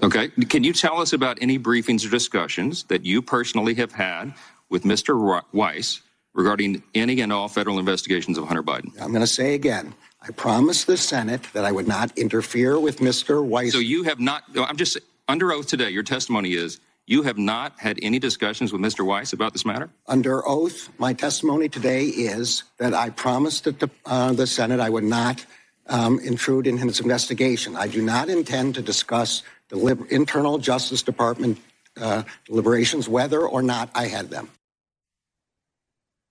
Okay. 0.02 0.28
Can 0.28 0.64
you 0.64 0.72
tell 0.72 1.00
us 1.00 1.12
about 1.12 1.38
any 1.40 1.58
briefings 1.58 2.06
or 2.06 2.10
discussions 2.10 2.84
that 2.84 3.04
you 3.04 3.20
personally 3.20 3.74
have 3.74 3.92
had 3.92 4.34
with 4.68 4.84
Mr. 4.84 5.42
Weiss 5.52 6.00
regarding 6.32 6.82
any 6.94 7.20
and 7.20 7.32
all 7.32 7.48
federal 7.48 7.78
investigations 7.78 8.38
of 8.38 8.46
Hunter 8.46 8.62
Biden? 8.62 8.92
I'm 9.00 9.10
going 9.10 9.20
to 9.20 9.26
say 9.26 9.54
again, 9.54 9.94
I 10.22 10.30
promised 10.32 10.86
the 10.86 10.96
Senate 10.96 11.42
that 11.52 11.64
I 11.64 11.72
would 11.72 11.88
not 11.88 12.16
interfere 12.16 12.78
with 12.78 12.98
Mr. 12.98 13.44
Weiss. 13.44 13.72
So 13.72 13.78
you 13.78 14.04
have 14.04 14.20
not, 14.20 14.44
I'm 14.56 14.76
just 14.76 14.98
under 15.28 15.52
oath 15.52 15.66
today, 15.66 15.90
your 15.90 16.02
testimony 16.02 16.54
is 16.54 16.80
you 17.06 17.22
have 17.22 17.38
not 17.38 17.78
had 17.78 17.98
any 18.02 18.18
discussions 18.18 18.72
with 18.72 18.80
Mr. 18.80 19.04
Weiss 19.04 19.32
about 19.32 19.52
this 19.52 19.64
matter? 19.64 19.90
Under 20.06 20.46
oath, 20.46 20.88
my 20.98 21.12
testimony 21.12 21.68
today 21.68 22.04
is 22.04 22.64
that 22.78 22.94
I 22.94 23.10
promised 23.10 23.64
that 23.64 23.80
the, 23.80 23.90
uh, 24.06 24.32
the 24.32 24.46
Senate 24.46 24.80
I 24.80 24.90
would 24.90 25.04
not 25.04 25.44
um, 25.88 26.20
intrude 26.20 26.66
in 26.66 26.78
his 26.78 27.00
investigation. 27.00 27.76
I 27.76 27.88
do 27.88 28.00
not 28.00 28.28
intend 28.28 28.76
to 28.76 28.82
discuss 28.82 29.42
the 29.70 29.76
lib- 29.76 30.06
internal 30.10 30.58
Justice 30.58 31.02
Department 31.02 31.58
uh, 32.00 32.22
deliberations, 32.44 33.08
whether 33.08 33.46
or 33.46 33.62
not 33.62 33.90
I 33.94 34.06
had 34.06 34.30
them. 34.30 34.50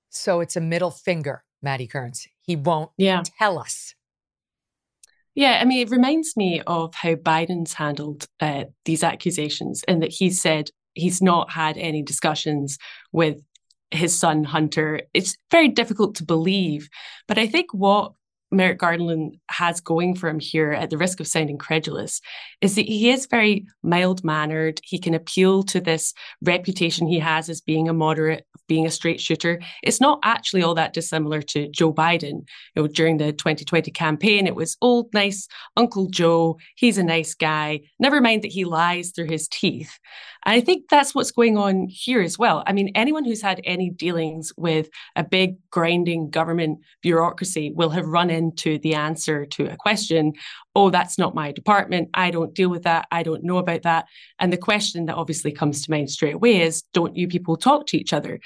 So 0.10 0.40
it's 0.40 0.56
a 0.56 0.62
middle 0.62 0.92
finger, 0.92 1.44
Maddy 1.62 1.88
Kearns. 1.88 2.28
He 2.42 2.56
won't 2.56 2.92
Yeah. 2.98 3.24
tell 3.38 3.60
us. 3.60 3.94
Yeah, 5.36 5.60
I 5.62 5.66
mean, 5.66 5.86
it 5.86 5.92
reminds 5.92 6.36
me 6.36 6.62
of 6.66 6.94
how 6.96 7.16
Biden's 7.16 7.74
handled 7.74 8.28
uh, 8.40 8.66
these 8.86 9.04
accusations, 9.04 9.84
and 9.88 10.02
that 10.02 10.12
he 10.12 10.32
said 10.32 10.72
he's 10.96 11.22
not 11.22 11.52
had 11.52 11.78
any 11.78 12.02
discussions 12.02 12.78
with 13.12 13.42
his 13.92 14.18
son 14.18 14.44
Hunter. 14.44 15.02
It's 15.14 15.38
very 15.52 15.68
difficult 15.70 16.16
to 16.16 16.26
believe, 16.26 16.90
but 17.28 17.38
I 17.38 17.48
think 17.48 17.74
what 17.74 18.14
Merrick 18.52 18.80
Garland 18.80 19.38
has 19.50 19.80
going 19.80 20.16
for 20.16 20.28
him 20.28 20.40
here, 20.40 20.72
at 20.72 20.90
the 20.90 20.98
risk 20.98 21.20
of 21.20 21.28
sounding 21.28 21.58
credulous, 21.58 22.22
is 22.62 22.76
that 22.76 22.86
he 22.86 23.10
is 23.10 23.28
very 23.28 23.68
mild 23.84 24.24
mannered. 24.24 24.82
He 24.84 24.98
can 25.00 25.14
appeal 25.14 25.64
to 25.64 25.80
this 25.80 26.14
reputation 26.42 27.08
he 27.08 27.20
has 27.20 27.50
as 27.50 27.62
being 27.62 27.88
a 27.88 27.94
moderate, 27.94 28.46
being 28.70 28.86
a 28.86 28.92
straight 28.92 29.20
shooter. 29.20 29.60
It's 29.84 30.00
not 30.00 30.20
actually 30.24 30.64
all 30.64 30.76
that 30.76 30.94
dissimilar 30.94 31.42
to 31.42 31.68
Joe 31.68 31.92
Biden. 31.92 32.46
You 32.76 32.84
know, 32.84 32.88
during 32.88 33.18
the 33.18 33.34
2020 33.34 33.92
campaign, 33.92 34.48
it 34.48 34.56
was 34.56 34.78
old, 34.82 35.14
nice 35.14 35.50
Uncle 35.76 36.08
Joe. 36.08 36.58
He's 36.76 36.98
a 36.98 37.04
nice 37.04 37.34
guy. 37.34 37.82
Never 38.00 38.22
mind 38.22 38.44
that 38.44 38.52
he 38.54 38.64
lies 38.64 39.12
through 39.12 39.30
his 39.30 39.50
teeth. 39.50 40.00
And 40.46 40.56
I 40.56 40.62
think 40.62 40.86
that's 40.90 41.14
what's 41.14 41.32
going 41.32 41.58
on 41.58 41.88
here 41.90 42.22
as 42.22 42.40
well. 42.40 42.64
I 42.66 42.72
mean, 42.72 42.92
anyone 42.96 43.26
who's 43.26 43.42
had 43.42 43.60
any 43.66 43.90
dealings 43.90 44.54
with 44.56 44.90
a 45.18 45.24
big 45.24 45.58
grinding 45.70 46.30
government 46.30 46.80
bureaucracy 47.02 47.74
will 47.76 47.90
have 47.90 48.06
run 48.06 48.30
into 48.30 48.78
the 48.80 48.94
answer 48.94 49.46
to 49.48 49.66
a 49.66 49.76
question 49.76 50.34
oh, 50.80 50.90
that's 50.90 51.18
not 51.18 51.36
my 51.36 51.52
department. 51.52 52.10
I 52.14 52.32
don't 52.32 52.54
deal 52.54 52.70
with 52.70 52.84
that. 52.84 53.06
I 53.12 53.22
don't 53.22 53.44
know 53.44 53.58
about 53.58 53.82
that. 53.82 54.06
And 54.40 54.52
the 54.52 54.58
question 54.58 55.08
that 55.08 55.16
obviously 55.16 55.52
comes 55.52 55.84
to 55.84 55.92
mind 55.92 56.10
straight 56.10 56.36
away 56.36 56.62
is 56.62 56.84
don't 56.94 57.18
you 57.18 57.28
people 57.28 57.58
talk 57.58 57.86
to 57.88 57.98
each 57.98 58.14
other? 58.14 58.40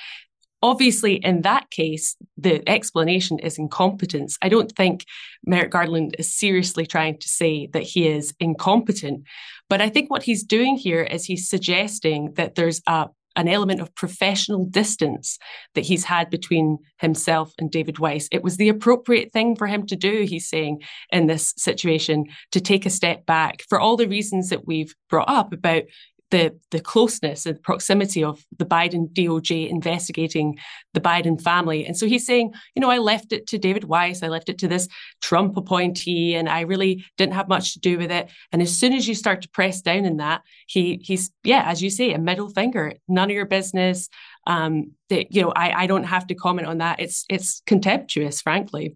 Obviously, 0.63 1.15
in 1.15 1.43
that 1.43 1.69
case, 1.69 2.15
the 2.35 2.67
explanation 2.67 3.37
is 3.37 3.59
incompetence. 3.59 4.39
I 4.41 4.49
don't 4.49 4.71
think 4.71 5.05
Merrick 5.45 5.69
Garland 5.69 6.15
is 6.17 6.33
seriously 6.33 6.87
trying 6.87 7.19
to 7.19 7.29
say 7.29 7.67
that 7.67 7.83
he 7.83 8.07
is 8.07 8.33
incompetent. 8.39 9.25
But 9.69 9.79
I 9.79 9.89
think 9.89 10.09
what 10.09 10.23
he's 10.23 10.43
doing 10.43 10.75
here 10.75 11.03
is 11.03 11.25
he's 11.25 11.47
suggesting 11.47 12.33
that 12.33 12.55
there's 12.55 12.81
a 12.87 13.09
an 13.35 13.47
element 13.47 13.81
of 13.81 13.93
professional 13.95 14.65
distance 14.65 15.37
that 15.75 15.85
he's 15.85 16.03
had 16.03 16.29
between 16.29 16.77
himself 16.97 17.53
and 17.57 17.71
David 17.71 17.99
Weiss. 17.99 18.27
It 18.31 18.43
was 18.43 18.57
the 18.57 18.69
appropriate 18.69 19.31
thing 19.31 19.55
for 19.55 19.67
him 19.67 19.85
to 19.87 19.95
do, 19.95 20.23
he's 20.23 20.49
saying, 20.49 20.81
in 21.11 21.27
this 21.27 21.53
situation, 21.57 22.25
to 22.51 22.61
take 22.61 22.85
a 22.85 22.91
step 22.91 23.25
back 23.25 23.63
for 23.67 23.79
all 23.79 23.97
the 23.97 24.07
reasons 24.07 24.49
that 24.49 24.67
we've 24.67 24.93
brought 25.09 25.29
up 25.29 25.53
about 25.53 25.83
the, 26.33 26.59
the 26.71 26.79
closeness 26.79 27.45
and 27.45 27.61
proximity 27.61 28.23
of 28.23 28.43
the 28.57 28.65
Biden 28.65 29.07
DOJ 29.13 29.69
investigating 29.69 30.57
the 30.95 30.99
Biden 30.99 31.39
family. 31.39 31.85
And 31.85 31.95
so 31.95 32.07
he's 32.07 32.25
saying, 32.25 32.55
you 32.73 32.81
know, 32.81 32.89
I 32.89 32.97
left 32.97 33.31
it 33.31 33.45
to 33.49 33.59
David 33.59 33.83
Weiss, 33.83 34.23
I 34.23 34.29
left 34.29 34.49
it 34.49 34.57
to 34.57 34.67
this 34.67 34.87
Trump 35.21 35.55
appointee, 35.57 36.33
and 36.33 36.49
I 36.49 36.61
really 36.61 37.05
didn't 37.19 37.35
have 37.35 37.47
much 37.47 37.73
to 37.73 37.79
do 37.79 37.99
with 37.99 38.09
it. 38.09 38.31
And 38.51 38.63
as 38.63 38.75
soon 38.75 38.93
as 38.93 39.07
you 39.07 39.13
start 39.13 39.43
to 39.43 39.49
press 39.49 39.81
down 39.81 40.05
in 40.05 40.17
that, 40.17 40.41
he 40.65 40.99
he's 41.03 41.31
yeah, 41.43 41.65
as 41.67 41.83
you 41.83 41.91
say, 41.91 42.13
a 42.13 42.17
middle 42.17 42.49
finger, 42.49 42.93
none 43.07 43.29
of 43.29 43.35
your 43.35 43.45
business. 43.45 44.09
Um, 44.47 44.93
that 45.09 45.31
you 45.31 45.43
know, 45.43 45.53
I, 45.55 45.83
I 45.83 45.85
don't 45.85 46.05
have 46.05 46.25
to 46.27 46.33
comment 46.33 46.67
on 46.67 46.79
that. 46.79 46.99
It's 46.99 47.25
it's 47.29 47.61
contemptuous, 47.67 48.41
frankly. 48.41 48.95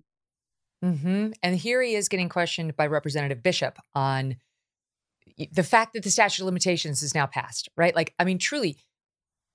Mm-hmm. 0.83 1.33
And 1.43 1.55
here 1.55 1.83
he 1.83 1.93
is 1.93 2.09
getting 2.09 2.29
questioned 2.29 2.75
by 2.75 2.87
Representative 2.87 3.43
Bishop 3.43 3.77
on 3.93 4.37
the 5.51 5.63
fact 5.63 5.93
that 5.93 6.03
the 6.03 6.09
statute 6.09 6.41
of 6.41 6.45
limitations 6.45 7.03
is 7.03 7.13
now 7.13 7.27
passed, 7.27 7.69
right? 7.77 7.95
Like, 7.95 8.13
I 8.17 8.23
mean, 8.23 8.39
truly, 8.39 8.77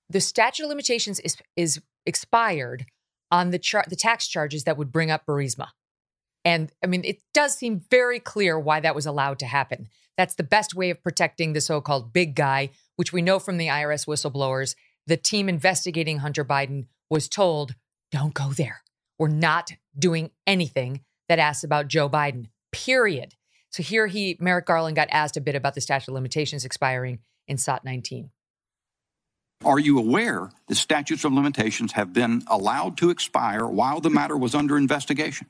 the 0.09 0.21
statute 0.21 0.63
of 0.63 0.69
limitations 0.69 1.19
is 1.19 1.37
is 1.55 1.81
expired 2.05 2.85
on 3.31 3.51
the 3.51 3.59
char- 3.59 3.85
the 3.87 3.95
tax 3.95 4.27
charges 4.27 4.63
that 4.63 4.77
would 4.77 4.91
bring 4.91 5.11
up 5.11 5.25
Burisma. 5.25 5.69
And 6.45 6.71
I 6.83 6.87
mean, 6.87 7.03
it 7.03 7.19
does 7.33 7.55
seem 7.55 7.81
very 7.89 8.19
clear 8.19 8.59
why 8.59 8.79
that 8.79 8.95
was 8.95 9.05
allowed 9.05 9.39
to 9.39 9.45
happen. 9.45 9.87
That's 10.17 10.35
the 10.35 10.43
best 10.43 10.75
way 10.75 10.89
of 10.89 11.01
protecting 11.01 11.53
the 11.53 11.61
so-called 11.61 12.13
big 12.13 12.35
guy, 12.35 12.69
which 12.95 13.11
we 13.11 13.21
know 13.21 13.39
from 13.39 13.57
the 13.57 13.67
IRS 13.67 14.05
whistleblowers. 14.05 14.75
The 15.07 15.17
team 15.17 15.49
investigating 15.49 16.19
Hunter 16.19 16.45
Biden 16.45 16.87
was 17.09 17.27
told, 17.27 17.75
"Don't 18.11 18.33
go 18.33 18.51
there. 18.51 18.83
We're 19.17 19.27
not 19.27 19.71
doing 19.97 20.31
anything 20.45 21.03
that 21.27 21.39
asks 21.39 21.63
about 21.63 21.87
Joe 21.87 22.09
Biden." 22.09 22.49
Period. 22.71 23.35
So 23.73 23.81
here 23.81 24.05
he, 24.05 24.37
Merrick 24.39 24.67
Garland, 24.67 24.95
got 24.95 25.07
asked 25.09 25.35
a 25.35 25.41
bit 25.41 25.55
about 25.55 25.73
the 25.73 25.81
statute 25.81 26.11
of 26.11 26.13
limitations 26.13 26.63
expiring 26.63 27.17
in 27.47 27.57
SOT 27.57 27.83
19. 27.83 28.29
Are 29.65 29.79
you 29.79 29.97
aware 29.97 30.51
that 30.67 30.75
statutes 30.75 31.23
of 31.23 31.33
limitations 31.33 31.93
have 31.93 32.13
been 32.13 32.43
allowed 32.47 32.97
to 32.97 33.09
expire 33.09 33.65
while 33.65 33.99
the 33.99 34.11
matter 34.11 34.37
was 34.37 34.53
under 34.53 34.77
investigation? 34.77 35.49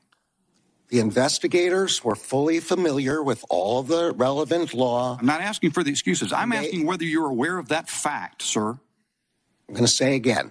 The 0.88 1.00
investigators 1.00 2.02
were 2.02 2.14
fully 2.14 2.60
familiar 2.60 3.22
with 3.22 3.44
all 3.50 3.82
the 3.82 4.12
relevant 4.12 4.72
law. 4.72 5.18
I'm 5.20 5.26
not 5.26 5.42
asking 5.42 5.72
for 5.72 5.82
the 5.82 5.90
excuses. 5.90 6.32
I'm 6.32 6.48
They- 6.48 6.56
asking 6.56 6.86
whether 6.86 7.04
you're 7.04 7.28
aware 7.28 7.58
of 7.58 7.68
that 7.68 7.90
fact, 7.90 8.40
sir. 8.40 8.70
I'm 9.68 9.74
going 9.74 9.84
to 9.84 9.88
say 9.88 10.14
again. 10.14 10.50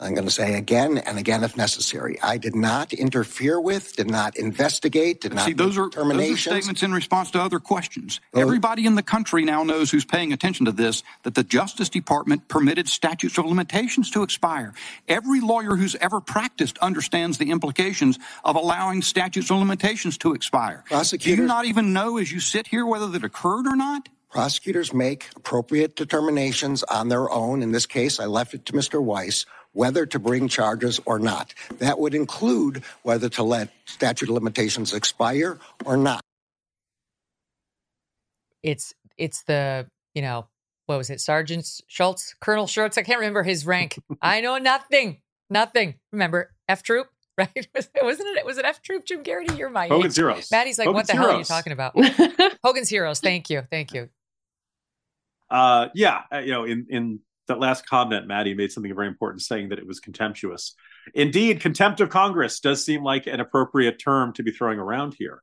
I'm 0.00 0.12
going 0.12 0.26
to 0.26 0.30
say 0.30 0.54
again 0.54 0.98
and 0.98 1.18
again 1.18 1.44
if 1.44 1.56
necessary. 1.56 2.18
I 2.20 2.36
did 2.36 2.56
not 2.56 2.92
interfere 2.92 3.60
with, 3.60 3.94
did 3.94 4.10
not 4.10 4.36
investigate, 4.36 5.20
did 5.20 5.34
not 5.34 5.46
See, 5.46 5.52
those 5.52 5.78
are, 5.78 5.88
those 5.88 6.32
are 6.32 6.36
statements 6.36 6.82
in 6.82 6.92
response 6.92 7.30
to 7.32 7.40
other 7.40 7.60
questions. 7.60 8.20
Those- 8.32 8.42
Everybody 8.42 8.86
in 8.86 8.96
the 8.96 9.02
country 9.02 9.44
now 9.44 9.62
knows 9.62 9.90
who's 9.90 10.04
paying 10.04 10.32
attention 10.32 10.66
to 10.66 10.72
this 10.72 11.02
that 11.22 11.34
the 11.34 11.44
Justice 11.44 11.88
Department 11.88 12.48
permitted 12.48 12.88
statutes 12.88 13.38
of 13.38 13.46
limitations 13.46 14.10
to 14.10 14.22
expire. 14.22 14.74
Every 15.06 15.40
lawyer 15.40 15.76
who's 15.76 15.94
ever 15.96 16.20
practiced 16.20 16.76
understands 16.78 17.38
the 17.38 17.50
implications 17.50 18.18
of 18.44 18.56
allowing 18.56 19.00
statutes 19.00 19.50
of 19.50 19.58
limitations 19.58 20.18
to 20.18 20.34
expire. 20.34 20.84
Do 20.90 21.30
you 21.30 21.46
not 21.46 21.66
even 21.66 21.92
know 21.92 22.18
as 22.18 22.32
you 22.32 22.40
sit 22.40 22.66
here 22.66 22.84
whether 22.84 23.06
that 23.08 23.24
occurred 23.24 23.66
or 23.66 23.76
not? 23.76 24.08
prosecutors 24.34 24.92
make 24.92 25.28
appropriate 25.36 25.94
determinations 25.94 26.82
on 26.82 27.08
their 27.08 27.30
own. 27.30 27.62
In 27.62 27.70
this 27.70 27.86
case, 27.86 28.18
I 28.18 28.24
left 28.24 28.52
it 28.52 28.66
to 28.66 28.72
Mr. 28.72 29.00
Weiss 29.00 29.46
whether 29.74 30.06
to 30.06 30.18
bring 30.18 30.48
charges 30.48 31.00
or 31.04 31.18
not. 31.18 31.52
That 31.78 31.98
would 31.98 32.14
include 32.14 32.82
whether 33.02 33.28
to 33.30 33.42
let 33.42 33.68
statute 33.84 34.28
of 34.30 34.34
limitations 34.34 34.94
expire 34.94 35.58
or 35.84 35.96
not. 35.98 36.22
It's 38.62 38.94
it's 39.18 39.42
the, 39.42 39.86
you 40.14 40.22
know, 40.22 40.46
what 40.86 40.96
was 40.98 41.10
it, 41.10 41.20
Sergeant 41.20 41.66
Schultz, 41.86 42.34
Colonel 42.40 42.66
Schultz? 42.66 42.96
I 42.98 43.02
can't 43.02 43.18
remember 43.20 43.42
his 43.42 43.66
rank. 43.66 43.98
I 44.22 44.40
know 44.40 44.58
nothing, 44.58 45.18
nothing. 45.50 45.94
Remember 46.12 46.50
F 46.68 46.82
Troop, 46.82 47.08
right? 47.38 47.68
Wasn't 48.02 48.28
it? 48.38 48.46
Was 48.46 48.58
it 48.58 48.64
F 48.64 48.80
Troop, 48.82 49.04
Jim 49.04 49.22
Geraghty? 49.22 49.54
You're 49.56 49.70
my 49.70 49.88
Hogan's 49.88 50.16
Heroes. 50.16 50.50
Maddy's 50.50 50.78
like, 50.78 50.86
Hogan's 50.86 51.08
what 51.08 51.14
the 51.14 51.20
Heroes. 51.20 51.28
hell 51.28 51.36
are 51.36 51.38
you 51.38 51.44
talking 51.44 51.72
about? 51.72 52.56
Hogan's 52.64 52.88
Heroes. 52.88 53.20
Thank 53.20 53.50
you, 53.50 53.62
thank 53.70 53.92
you. 53.92 54.08
Uh, 55.50 55.88
yeah, 55.94 56.22
uh, 56.32 56.38
you 56.38 56.50
know, 56.52 56.64
in 56.64 56.86
in 56.88 57.20
that 57.48 57.60
last 57.60 57.86
comment, 57.86 58.26
Maddy 58.26 58.54
made 58.54 58.72
something 58.72 58.94
very 58.94 59.08
important, 59.08 59.42
saying 59.42 59.68
that 59.68 59.78
it 59.78 59.86
was 59.86 60.00
contemptuous. 60.00 60.74
Indeed, 61.14 61.60
contempt 61.60 62.00
of 62.00 62.08
Congress 62.08 62.60
does 62.60 62.84
seem 62.84 63.02
like 63.02 63.26
an 63.26 63.40
appropriate 63.40 63.98
term 63.98 64.32
to 64.34 64.42
be 64.42 64.50
throwing 64.50 64.78
around 64.78 65.14
here. 65.18 65.42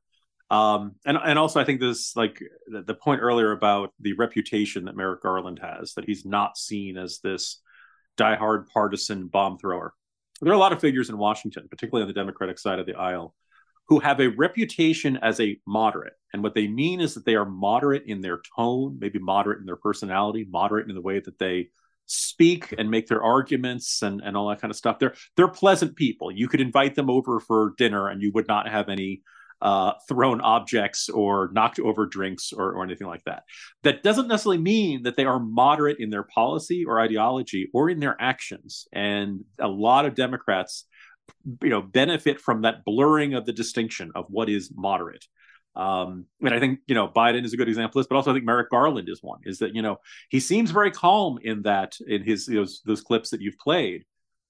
Um, 0.50 0.96
and 1.06 1.16
and 1.16 1.38
also, 1.38 1.60
I 1.60 1.64
think 1.64 1.80
this 1.80 2.14
like 2.14 2.42
the, 2.66 2.82
the 2.82 2.94
point 2.94 3.22
earlier 3.22 3.52
about 3.52 3.94
the 4.00 4.12
reputation 4.14 4.84
that 4.84 4.96
Merrick 4.96 5.22
Garland 5.22 5.60
has, 5.60 5.94
that 5.94 6.04
he's 6.04 6.26
not 6.26 6.58
seen 6.58 6.98
as 6.98 7.20
this 7.20 7.60
diehard 8.18 8.66
partisan 8.68 9.28
bomb 9.28 9.56
thrower. 9.58 9.94
There 10.42 10.52
are 10.52 10.56
a 10.56 10.58
lot 10.58 10.72
of 10.72 10.80
figures 10.80 11.08
in 11.08 11.16
Washington, 11.16 11.68
particularly 11.70 12.02
on 12.02 12.08
the 12.08 12.20
Democratic 12.20 12.58
side 12.58 12.78
of 12.78 12.86
the 12.86 12.96
aisle, 12.96 13.34
who 13.88 14.00
have 14.00 14.20
a 14.20 14.28
reputation 14.28 15.18
as 15.22 15.40
a 15.40 15.58
moderate. 15.66 16.14
And 16.32 16.42
what 16.42 16.54
they 16.54 16.66
mean 16.66 17.00
is 17.00 17.14
that 17.14 17.24
they 17.24 17.36
are 17.36 17.46
moderate 17.46 18.04
in 18.06 18.20
their 18.20 18.40
tone, 18.56 18.98
maybe 19.00 19.18
moderate 19.18 19.60
in 19.60 19.66
their 19.66 19.76
personality, 19.76 20.46
moderate 20.50 20.88
in 20.88 20.94
the 20.94 21.00
way 21.00 21.20
that 21.20 21.38
they 21.38 21.68
speak 22.06 22.74
and 22.76 22.90
make 22.90 23.06
their 23.06 23.22
arguments 23.22 24.02
and, 24.02 24.20
and 24.22 24.36
all 24.36 24.48
that 24.48 24.60
kind 24.60 24.70
of 24.70 24.76
stuff. 24.76 24.98
They're 24.98 25.14
they're 25.36 25.48
pleasant 25.48 25.96
people. 25.96 26.30
You 26.30 26.48
could 26.48 26.60
invite 26.60 26.94
them 26.94 27.10
over 27.10 27.40
for 27.40 27.74
dinner 27.78 28.08
and 28.08 28.22
you 28.22 28.32
would 28.34 28.48
not 28.48 28.68
have 28.68 28.88
any 28.88 29.22
uh, 29.62 29.92
thrown 30.08 30.40
objects 30.40 31.08
or 31.08 31.50
knocked 31.52 31.78
over 31.78 32.04
drinks 32.04 32.52
or, 32.52 32.72
or 32.72 32.82
anything 32.82 33.06
like 33.06 33.22
that. 33.24 33.44
That 33.84 34.02
doesn't 34.02 34.26
necessarily 34.26 34.60
mean 34.60 35.04
that 35.04 35.16
they 35.16 35.24
are 35.24 35.38
moderate 35.38 36.00
in 36.00 36.10
their 36.10 36.24
policy 36.24 36.84
or 36.84 37.00
ideology 37.00 37.70
or 37.72 37.88
in 37.88 38.00
their 38.00 38.16
actions. 38.20 38.88
And 38.92 39.44
a 39.60 39.68
lot 39.68 40.04
of 40.04 40.16
Democrats, 40.16 40.84
you 41.62 41.70
know, 41.70 41.80
benefit 41.80 42.40
from 42.40 42.62
that 42.62 42.84
blurring 42.84 43.34
of 43.34 43.46
the 43.46 43.52
distinction 43.52 44.10
of 44.16 44.26
what 44.28 44.48
is 44.48 44.72
moderate. 44.74 45.24
Um, 45.74 46.26
and 46.42 46.52
I 46.52 46.60
think 46.60 46.80
you 46.86 46.94
know 46.94 47.08
Biden 47.08 47.44
is 47.44 47.52
a 47.54 47.56
good 47.56 47.68
example 47.68 47.98
of 47.98 48.04
this, 48.04 48.08
but 48.08 48.16
also 48.16 48.30
I 48.30 48.34
think 48.34 48.44
Merrick 48.44 48.70
Garland 48.70 49.08
is 49.08 49.22
one. 49.22 49.40
Is 49.44 49.58
that 49.58 49.74
you 49.74 49.82
know 49.82 49.98
he 50.28 50.40
seems 50.40 50.70
very 50.70 50.90
calm 50.90 51.38
in 51.42 51.62
that 51.62 51.96
in 52.06 52.22
his 52.22 52.46
those 52.46 52.82
those 52.84 53.00
clips 53.00 53.30
that 53.30 53.40
you've 53.40 53.58
played, 53.58 54.04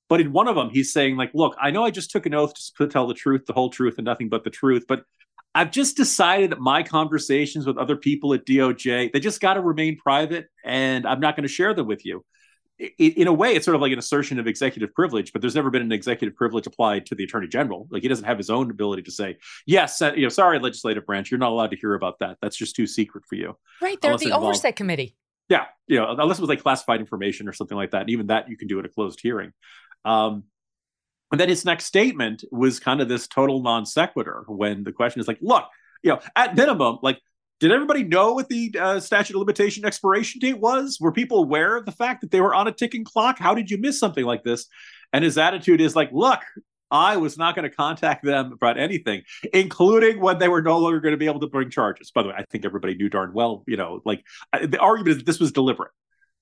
but 0.09 0.21
in 0.21 0.33
one 0.33 0.49
of 0.49 0.57
them 0.57 0.71
he's 0.71 0.93
saying 0.93 1.17
like, 1.17 1.31
look, 1.35 1.57
I 1.61 1.71
know 1.71 1.85
I 1.85 1.91
just 1.91 2.11
took 2.11 2.27
an 2.27 2.35
oath 2.35 2.55
to 2.77 2.87
tell 2.89 3.07
the 3.07 3.15
truth, 3.15 3.47
the 3.47 3.53
whole 3.53 3.71
truth, 3.71 3.95
and 3.99 4.05
nothing 4.05 4.29
but 4.29 4.43
the 4.43 4.51
truth, 4.51 4.85
but 4.89 5.05
I've 5.55 5.71
just 5.71 5.97
decided 5.97 6.51
that 6.51 6.61
my 6.61 6.83
conversations 6.83 7.67
with 7.67 7.77
other 7.77 7.97
people 7.97 8.33
at 8.35 8.47
DOJ 8.47 9.13
they 9.13 9.21
just 9.21 9.41
got 9.41 9.55
to 9.55 9.61
remain 9.61 9.97
private, 9.97 10.47
and 10.65 11.07
I'm 11.07 11.21
not 11.21 11.37
going 11.37 11.47
to 11.47 11.53
share 11.53 11.73
them 11.75 11.87
with 11.87 12.05
you. 12.05 12.25
In 12.99 13.29
a 13.29 13.33
way, 13.33 13.55
it's 13.55 13.65
sort 13.65 13.75
of 13.77 13.81
like 13.81 13.93
an 13.93 13.99
assertion 13.99 14.41
of 14.41 14.47
executive 14.47 14.93
privilege, 14.95 15.33
but 15.33 15.41
there's 15.41 15.55
never 15.55 15.71
been 15.71 15.83
an 15.83 15.93
executive 15.93 16.35
privilege 16.35 16.67
applied 16.67 17.07
to 17.07 17.15
the 17.15 17.25
attorney 17.25 17.47
general. 17.47 17.87
Like 17.91 18.03
he 18.03 18.09
doesn't 18.09 18.25
have 18.25 18.39
his 18.39 18.51
own 18.51 18.71
ability 18.71 19.03
to 19.03 19.11
say, 19.11 19.37
"Yes, 19.67 20.01
you 20.01 20.23
know, 20.23 20.29
sorry, 20.29 20.59
legislative 20.59 21.07
branch, 21.07 21.31
you're 21.31 21.39
not 21.39 21.53
allowed 21.53 21.71
to 21.71 21.77
hear 21.77 21.95
about 21.95 22.19
that. 22.21 22.39
That's 22.43 22.57
just 22.57 22.75
too 22.75 22.87
secret 22.87 23.25
for 23.29 23.37
you." 23.37 23.57
Right, 23.81 24.01
they're 24.01 24.17
the 24.17 24.27
involves- 24.27 24.47
oversight 24.47 24.77
committee. 24.77 25.17
Yeah, 25.49 25.67
you 25.87 25.99
know, 25.99 26.11
unless 26.11 26.39
it 26.39 26.41
was 26.41 26.49
like 26.49 26.63
classified 26.63 27.01
information 27.01 27.47
or 27.47 27.53
something 27.53 27.77
like 27.77 27.91
that. 27.91 28.03
And 28.03 28.11
even 28.11 28.29
that 28.29 28.49
you 28.49 28.57
can 28.57 28.69
do 28.69 28.79
at 28.79 28.87
a 28.87 28.89
closed 28.89 29.21
hearing. 29.21 29.53
Um, 30.05 30.45
and 31.31 31.41
then 31.41 31.49
his 31.49 31.65
next 31.65 31.87
statement 31.87 32.45
was 32.51 32.81
kind 32.81 33.01
of 33.01 33.09
this 33.09 33.27
total 33.27 33.63
non 33.63 33.87
sequitur 33.87 34.45
when 34.49 34.85
the 34.85 34.93
question 34.93 35.21
is 35.21 35.29
like, 35.29 35.39
look, 35.41 35.65
you 36.03 36.11
know, 36.13 36.21
at 36.37 36.57
minimum, 36.57 36.99
like, 37.03 37.21
did 37.63 37.71
everybody 37.71 38.03
know 38.03 38.33
what 38.33 38.49
the 38.49 38.75
uh, 38.77 38.99
statute 38.99 39.37
of 39.37 39.39
limitation 39.39 39.85
expiration 39.85 40.41
date 40.41 40.59
was? 40.59 40.99
Were 41.01 41.13
people 41.13 41.39
aware 41.39 41.77
of 41.77 41.87
the 41.87 41.93
fact 41.93 42.21
that 42.23 42.33
they 42.33 42.41
were 42.41 42.53
on 42.53 42.67
a 42.67 42.73
ticking 42.73 43.05
clock? 43.05 43.39
How 43.39 43.55
did 43.55 43.71
you 43.71 43.79
miss 43.79 44.01
something 44.01 44.25
like 44.25 44.43
this? 44.43 44.67
And 45.13 45.23
his 45.23 45.39
attitude 45.39 45.81
is 45.81 45.95
like, 45.95 46.11
look, 46.11 46.41
I 46.91 47.19
was 47.19 47.39
not 47.39 47.55
going 47.55 47.71
to 47.71 47.75
contact 47.75 48.25
them 48.25 48.51
about 48.51 48.81
anything, 48.81 49.23
including 49.55 50.19
when 50.19 50.41
they 50.41 50.49
were 50.49 50.61
no 50.61 50.77
longer 50.79 50.99
going 50.99 51.13
to 51.13 51.19
be 51.19 51.27
able 51.27 51.39
to 51.39 51.47
bring 51.47 51.71
charges. 51.71 52.11
By 52.11 52.25
the 52.25 52.31
way, 52.31 52.35
I 52.37 52.45
think 52.51 52.65
everybody 52.65 52.97
knew 52.97 53.09
darn 53.09 53.33
well, 53.33 53.63
you 53.69 53.77
know, 53.77 54.03
like 54.05 54.25
the 54.61 54.81
argument 54.81 55.11
is 55.11 55.17
that 55.19 55.27
this 55.27 55.39
was 55.39 55.53
deliberate, 55.53 55.93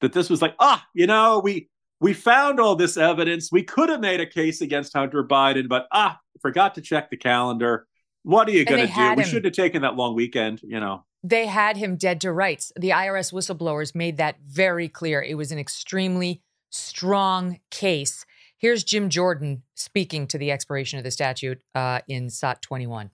that 0.01 0.15
this 0.15 0.31
was 0.31 0.41
like, 0.41 0.55
ah, 0.59 0.83
you 0.95 1.07
know, 1.07 1.41
we 1.45 1.69
we 2.01 2.15
found 2.15 2.61
all 2.61 2.77
this 2.77 2.97
evidence. 2.97 3.53
We 3.53 3.63
could 3.63 3.91
have 3.91 4.01
made 4.01 4.21
a 4.21 4.27
case 4.27 4.63
against 4.63 4.95
Hunter 4.95 5.23
Biden, 5.23 5.69
but 5.69 5.87
ah, 5.93 6.19
forgot 6.41 6.77
to 6.77 6.81
check 6.81 7.11
the 7.11 7.19
calendar. 7.19 7.87
What 8.23 8.49
are 8.49 8.53
you 8.53 8.65
going 8.65 8.81
to 8.83 8.87
do? 8.87 8.93
had 8.93 9.17
We 9.19 9.25
him. 9.25 9.31
should 9.31 9.45
have 9.45 9.55
taken 9.55 9.83
that 9.83 9.97
long 9.97 10.15
weekend, 10.15 10.61
you 10.63 10.81
know. 10.81 11.05
They 11.23 11.47
had 11.47 11.77
him 11.77 11.97
dead 11.97 12.21
to 12.23 12.33
rights. 12.33 12.73
The 12.77 12.91
IRS 12.91 13.33
whistleblowers 13.33 13.95
made 13.95 14.17
that 14.17 14.37
very 14.47 14.89
clear. 14.89 15.23
It 15.23 15.35
was 15.35 15.53
an 15.53 15.59
extremely 15.59 16.43
strong 16.71 17.61
case. 17.71 18.25
Here's 18.57 18.85
Jim 18.85 19.09
Jordan 19.09 19.63
speaking 19.75 20.27
to 20.29 20.39
the 20.39 20.51
expiration 20.51 20.99
of 20.99 21.05
the 21.05 21.11
statute 21.11 21.63
uh, 21.75 22.01
in 22.09 22.31
SOT 22.31 22.63
21. 22.63 23.11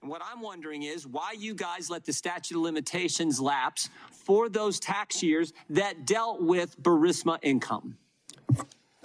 What 0.00 0.22
I'm 0.24 0.40
wondering 0.40 0.84
is 0.84 1.06
why 1.06 1.34
you 1.36 1.54
guys 1.54 1.90
let 1.90 2.04
the 2.04 2.12
statute 2.12 2.56
of 2.56 2.62
limitations 2.62 3.40
lapse 3.40 3.90
for 4.12 4.48
those 4.48 4.78
tax 4.78 5.22
years 5.22 5.52
that 5.70 6.06
dealt 6.06 6.40
with 6.40 6.80
Burisma 6.80 7.38
income. 7.42 7.96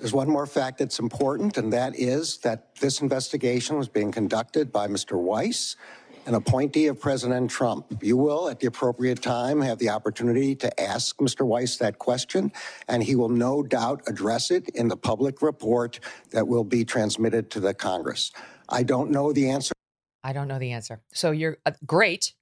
There's 0.03 0.11
one 0.11 0.29
more 0.29 0.45
fact 0.45 0.79
that's 0.79 0.99
important, 0.99 1.57
and 1.57 1.71
that 1.71 1.97
is 1.97 2.39
that 2.39 2.75
this 2.75 2.99
investigation 2.99 3.77
was 3.77 3.87
being 3.87 4.11
conducted 4.11 4.69
by 4.69 4.89
Mr. 4.89 5.17
Weiss, 5.17 5.77
an 6.25 6.35
appointee 6.35 6.87
of 6.87 6.99
President 6.99 7.49
Trump. 7.49 7.85
You 8.03 8.17
will, 8.17 8.49
at 8.49 8.59
the 8.59 8.67
appropriate 8.67 9.21
time, 9.21 9.61
have 9.61 9.79
the 9.79 9.87
opportunity 9.87 10.55
to 10.55 10.77
ask 10.77 11.15
Mr. 11.19 11.45
Weiss 11.45 11.77
that 11.77 11.99
question, 11.99 12.51
and 12.89 13.01
he 13.01 13.15
will 13.15 13.29
no 13.29 13.63
doubt 13.63 14.01
address 14.05 14.51
it 14.51 14.67
in 14.75 14.89
the 14.89 14.97
public 14.97 15.41
report 15.41 16.01
that 16.31 16.49
will 16.49 16.65
be 16.65 16.83
transmitted 16.83 17.49
to 17.51 17.61
the 17.61 17.73
Congress. 17.73 18.33
I 18.67 18.83
don't 18.83 19.09
know 19.09 19.31
the 19.31 19.49
answer. 19.49 19.71
I 20.21 20.33
don't 20.33 20.49
know 20.49 20.59
the 20.59 20.73
answer. 20.73 21.01
So 21.13 21.31
you're 21.31 21.59
uh, 21.65 21.71
great 21.85 22.33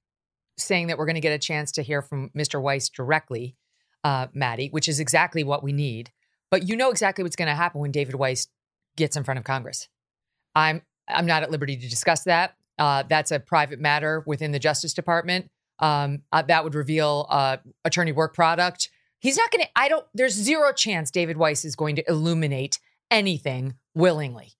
saying 0.58 0.88
that 0.88 0.98
we're 0.98 1.06
going 1.06 1.14
to 1.14 1.20
get 1.20 1.32
a 1.32 1.38
chance 1.38 1.70
to 1.72 1.82
hear 1.82 2.02
from 2.02 2.30
Mr. 2.36 2.60
Weiss 2.60 2.88
directly, 2.88 3.54
uh, 4.02 4.26
Maddy, 4.34 4.68
which 4.70 4.88
is 4.88 4.98
exactly 4.98 5.44
what 5.44 5.62
we 5.62 5.72
need. 5.72 6.10
But 6.52 6.68
you 6.68 6.76
know 6.76 6.90
exactly 6.90 7.24
what's 7.24 7.34
going 7.34 7.48
to 7.48 7.54
happen 7.54 7.80
when 7.80 7.92
David 7.92 8.14
Weiss 8.14 8.46
gets 8.96 9.16
in 9.16 9.24
front 9.24 9.38
of 9.38 9.44
Congress. 9.44 9.88
I'm 10.54 10.82
I'm 11.08 11.24
not 11.24 11.42
at 11.42 11.50
liberty 11.50 11.76
to 11.76 11.88
discuss 11.88 12.24
that. 12.24 12.54
Uh, 12.78 13.04
that's 13.08 13.30
a 13.30 13.40
private 13.40 13.80
matter 13.80 14.22
within 14.26 14.52
the 14.52 14.58
Justice 14.58 14.92
Department. 14.92 15.50
Um, 15.78 16.20
uh, 16.30 16.42
that 16.42 16.62
would 16.62 16.74
reveal 16.74 17.26
uh, 17.30 17.56
attorney 17.86 18.12
work 18.12 18.34
product. 18.34 18.90
He's 19.18 19.38
not 19.38 19.50
going 19.50 19.64
to. 19.64 19.70
I 19.74 19.88
don't. 19.88 20.04
There's 20.12 20.34
zero 20.34 20.74
chance 20.74 21.10
David 21.10 21.38
Weiss 21.38 21.64
is 21.64 21.74
going 21.74 21.96
to 21.96 22.04
illuminate 22.06 22.78
anything 23.10 23.74
willingly. 23.94 24.52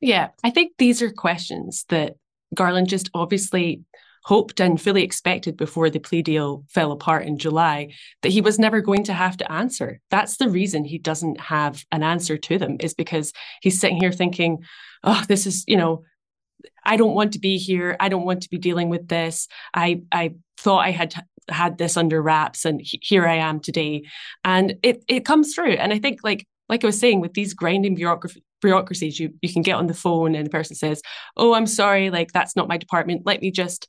Yeah, 0.00 0.28
I 0.42 0.50
think 0.50 0.72
these 0.78 1.02
are 1.02 1.10
questions 1.10 1.84
that 1.90 2.16
Garland 2.54 2.88
just 2.88 3.10
obviously 3.12 3.82
hoped 4.28 4.60
and 4.60 4.78
fully 4.78 5.02
expected 5.02 5.56
before 5.56 5.88
the 5.88 5.98
plea 5.98 6.20
deal 6.20 6.62
fell 6.68 6.92
apart 6.92 7.24
in 7.24 7.38
July 7.38 7.88
that 8.20 8.28
he 8.28 8.42
was 8.42 8.58
never 8.58 8.82
going 8.82 9.02
to 9.02 9.14
have 9.14 9.38
to 9.38 9.50
answer. 9.50 10.00
That's 10.10 10.36
the 10.36 10.50
reason 10.50 10.84
he 10.84 10.98
doesn't 10.98 11.40
have 11.40 11.82
an 11.92 12.02
answer 12.02 12.36
to 12.36 12.58
them, 12.58 12.76
is 12.80 12.92
because 12.92 13.32
he's 13.62 13.80
sitting 13.80 13.96
here 13.96 14.12
thinking, 14.12 14.58
oh, 15.02 15.24
this 15.28 15.46
is, 15.46 15.64
you 15.66 15.78
know, 15.78 16.04
I 16.84 16.98
don't 16.98 17.14
want 17.14 17.32
to 17.32 17.38
be 17.38 17.56
here. 17.56 17.96
I 18.00 18.10
don't 18.10 18.26
want 18.26 18.42
to 18.42 18.50
be 18.50 18.58
dealing 18.58 18.90
with 18.90 19.08
this. 19.08 19.48
I 19.72 20.02
I 20.12 20.34
thought 20.58 20.84
I 20.84 20.90
had 20.90 21.14
had 21.48 21.78
this 21.78 21.96
under 21.96 22.20
wraps, 22.20 22.66
and 22.66 22.82
he- 22.82 23.00
here 23.02 23.26
I 23.26 23.36
am 23.36 23.60
today. 23.60 24.02
And 24.44 24.76
it 24.82 25.04
it 25.08 25.24
comes 25.24 25.54
through. 25.54 25.72
And 25.72 25.90
I 25.90 25.98
think 25.98 26.20
like 26.22 26.46
like 26.68 26.84
I 26.84 26.88
was 26.88 27.00
saying, 27.00 27.20
with 27.22 27.32
these 27.32 27.54
grinding 27.54 27.94
bureaucracy 27.94 28.42
bureaucracies, 28.60 29.18
you 29.20 29.30
you 29.40 29.52
can 29.52 29.62
get 29.62 29.76
on 29.76 29.86
the 29.86 29.94
phone 29.94 30.34
and 30.34 30.46
the 30.46 30.50
person 30.50 30.76
says, 30.76 31.00
"Oh, 31.36 31.54
I'm 31.54 31.66
sorry, 31.66 32.10
like 32.10 32.32
that's 32.32 32.56
not 32.56 32.68
my 32.68 32.76
department. 32.76 33.22
Let 33.24 33.40
me 33.40 33.50
just." 33.50 33.86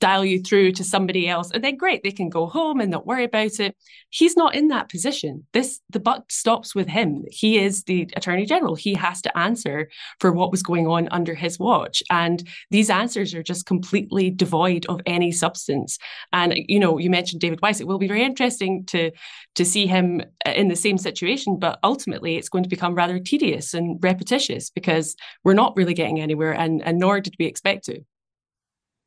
Dial 0.00 0.24
you 0.24 0.40
through 0.40 0.72
to 0.72 0.84
somebody 0.84 1.28
else 1.28 1.50
and 1.50 1.62
then 1.62 1.76
great 1.76 2.02
they 2.02 2.10
can 2.10 2.28
go 2.28 2.46
home 2.46 2.80
and 2.80 2.90
not 2.90 3.06
worry 3.06 3.24
about 3.24 3.60
it. 3.60 3.76
He's 4.10 4.36
not 4.36 4.54
in 4.54 4.68
that 4.68 4.88
position. 4.88 5.46
This 5.52 5.80
the 5.90 6.00
buck 6.00 6.30
stops 6.30 6.74
with 6.74 6.88
him. 6.88 7.24
He 7.30 7.58
is 7.58 7.84
the 7.84 8.08
attorney 8.16 8.46
general. 8.46 8.74
He 8.74 8.94
has 8.94 9.22
to 9.22 9.38
answer 9.38 9.88
for 10.20 10.32
what 10.32 10.50
was 10.50 10.62
going 10.62 10.86
on 10.86 11.08
under 11.10 11.34
his 11.34 11.58
watch 11.58 12.02
and 12.10 12.46
these 12.70 12.90
answers 12.90 13.34
are 13.34 13.42
just 13.42 13.66
completely 13.66 14.30
devoid 14.30 14.86
of 14.86 15.00
any 15.06 15.32
substance. 15.32 15.98
And 16.32 16.54
you 16.68 16.78
know 16.78 16.98
you 16.98 17.10
mentioned 17.10 17.40
david 17.40 17.60
weiss. 17.62 17.80
It 17.80 17.86
will 17.86 17.98
be 17.98 18.08
very 18.08 18.22
interesting 18.22 18.84
to 18.86 19.10
to 19.54 19.64
see 19.64 19.86
him 19.86 20.20
uh, 20.46 20.50
in 20.50 20.68
the 20.68 20.76
same 20.76 20.98
situation 20.98 21.58
but 21.58 21.78
ultimately 21.82 22.36
it's 22.36 22.48
going 22.48 22.64
to 22.64 22.70
become 22.70 22.94
rather 22.94 23.18
tedious 23.18 23.74
and 23.74 23.98
repetitious 24.02 24.70
because 24.70 25.16
we're 25.44 25.54
not 25.54 25.76
really 25.76 25.94
getting 25.94 26.20
anywhere 26.20 26.52
and 26.52 26.82
and 26.82 26.98
nor 26.98 27.20
did 27.20 27.34
we 27.38 27.46
expect 27.46 27.84
to 27.84 28.04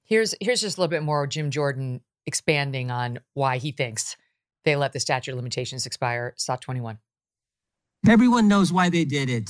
Here's 0.08 0.34
here's 0.42 0.62
just 0.62 0.78
a 0.78 0.82
little 0.82 0.90
bit 0.90 1.04
more 1.04 1.28
Jim 1.28 1.52
Jordan 1.52 2.02
expanding 2.26 2.92
on 2.92 3.20
why 3.34 3.58
he 3.58 3.72
thinks 3.72 4.16
they 4.66 4.76
let 4.76 4.94
the 4.94 5.00
statute 5.00 5.32
of 5.32 5.38
limitations 5.38 5.86
expire. 5.86 6.34
SOT 6.38 6.62
21. 6.62 6.98
Everyone 8.08 8.48
knows 8.48 8.72
why 8.72 8.90
they 8.90 9.06
did 9.06 9.30
it. 9.30 9.50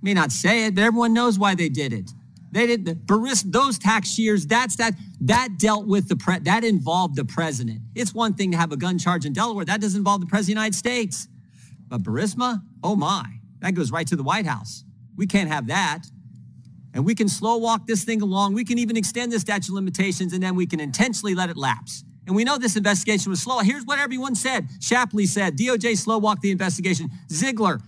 May 0.00 0.14
not 0.14 0.32
say 0.32 0.66
it, 0.66 0.74
but 0.74 0.82
everyone 0.82 1.12
knows 1.12 1.38
why 1.38 1.54
they 1.54 1.68
did 1.68 1.92
it. 1.92 2.10
They 2.52 2.66
did 2.66 2.84
the 2.84 2.94
Burisma, 2.94 3.50
those 3.50 3.78
tax 3.78 4.18
years. 4.18 4.46
That's 4.46 4.76
that 4.76 4.94
that 5.22 5.58
dealt 5.58 5.86
with 5.86 6.08
the 6.08 6.16
pre, 6.16 6.38
that 6.40 6.64
involved 6.64 7.16
the 7.16 7.24
president. 7.24 7.80
It's 7.94 8.14
one 8.14 8.34
thing 8.34 8.52
to 8.52 8.58
have 8.58 8.72
a 8.72 8.76
gun 8.76 8.98
charge 8.98 9.24
in 9.24 9.32
Delaware. 9.32 9.64
That 9.64 9.80
doesn't 9.80 9.98
involve 9.98 10.20
the 10.20 10.26
president 10.26 10.58
of 10.58 10.60
the 10.60 10.60
United 10.60 10.76
States. 10.76 11.28
But 11.88 12.02
Burisma, 12.02 12.62
oh 12.82 12.94
my, 12.94 13.24
that 13.60 13.74
goes 13.74 13.90
right 13.90 14.06
to 14.06 14.16
the 14.16 14.22
White 14.22 14.46
House. 14.46 14.84
We 15.16 15.26
can't 15.26 15.48
have 15.48 15.66
that. 15.68 16.04
And 16.94 17.04
we 17.04 17.14
can 17.14 17.28
slow 17.28 17.56
walk 17.56 17.86
this 17.86 18.04
thing 18.04 18.22
along. 18.22 18.54
We 18.54 18.64
can 18.64 18.78
even 18.78 18.96
extend 18.96 19.32
the 19.32 19.40
statute 19.40 19.68
of 19.68 19.74
limitations 19.74 20.32
and 20.32 20.42
then 20.42 20.54
we 20.54 20.66
can 20.66 20.80
intentionally 20.80 21.34
let 21.34 21.50
it 21.50 21.56
lapse. 21.56 22.04
And 22.26 22.36
we 22.36 22.44
know 22.44 22.58
this 22.58 22.76
investigation 22.76 23.30
was 23.30 23.40
slow. 23.40 23.58
Here's 23.60 23.84
what 23.84 23.98
everyone 23.98 24.34
said. 24.34 24.68
Shapley 24.80 25.26
said 25.26 25.56
DOJ 25.56 25.96
slow 25.96 26.18
walked 26.18 26.42
the 26.42 26.50
investigation. 26.50 27.10
Ziegler, 27.30 27.80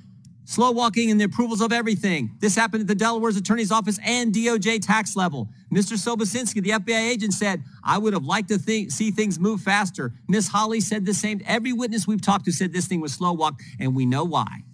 slow 0.45 0.73
walking 0.73 1.11
in 1.11 1.19
the 1.19 1.25
approvals 1.25 1.61
of 1.61 1.73
everything. 1.73 2.31
This 2.40 2.57
happened 2.57 2.83
at 2.83 2.88
the 2.88 2.97
Delaware's 2.97 3.37
attorney's 3.37 3.71
office 3.71 3.99
and 4.05 4.35
DOJ 4.35 4.85
tax 4.85 5.14
level. 5.14 5.49
Mr. 5.73 5.97
Sobocinski, 5.97 6.62
the 6.62 6.71
FBI 6.71 7.11
agent, 7.11 7.33
said, 7.33 7.62
I 7.83 7.99
would 7.99 8.12
have 8.12 8.25
liked 8.25 8.49
to 8.49 8.59
think, 8.59 8.90
see 8.90 9.11
things 9.11 9.38
move 9.38 9.61
faster. 9.61 10.12
Miss 10.29 10.49
Holly 10.49 10.81
said 10.81 11.07
the 11.07 11.14
same. 11.14 11.40
Every 11.47 11.73
witness 11.73 12.07
we've 12.07 12.23
talked 12.23 12.45
to 12.47 12.53
said 12.53 12.73
this 12.73 12.87
thing 12.87 13.01
was 13.01 13.12
slow 13.12 13.33
walked, 13.33 13.62
and 13.79 13.95
we 13.95 14.05
know 14.05 14.25
why. 14.25 14.64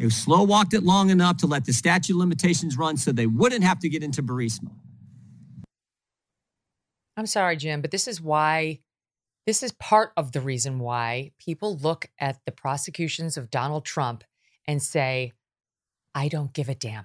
They 0.00 0.08
slow 0.08 0.42
walked 0.44 0.72
it 0.72 0.82
long 0.82 1.10
enough 1.10 1.36
to 1.38 1.46
let 1.46 1.66
the 1.66 1.74
statute 1.74 2.14
of 2.14 2.20
limitations 2.20 2.78
run 2.78 2.96
so 2.96 3.12
they 3.12 3.26
wouldn't 3.26 3.62
have 3.64 3.78
to 3.80 3.88
get 3.90 4.02
into 4.02 4.22
Burisma. 4.22 4.70
I'm 7.18 7.26
sorry, 7.26 7.56
Jim, 7.56 7.82
but 7.82 7.90
this 7.90 8.08
is 8.08 8.18
why, 8.18 8.78
this 9.46 9.62
is 9.62 9.72
part 9.72 10.12
of 10.16 10.32
the 10.32 10.40
reason 10.40 10.78
why 10.78 11.32
people 11.38 11.76
look 11.76 12.06
at 12.18 12.38
the 12.46 12.52
prosecutions 12.52 13.36
of 13.36 13.50
Donald 13.50 13.84
Trump 13.84 14.24
and 14.66 14.82
say, 14.82 15.32
I 16.14 16.28
don't 16.28 16.54
give 16.54 16.70
a 16.70 16.74
damn. 16.74 17.04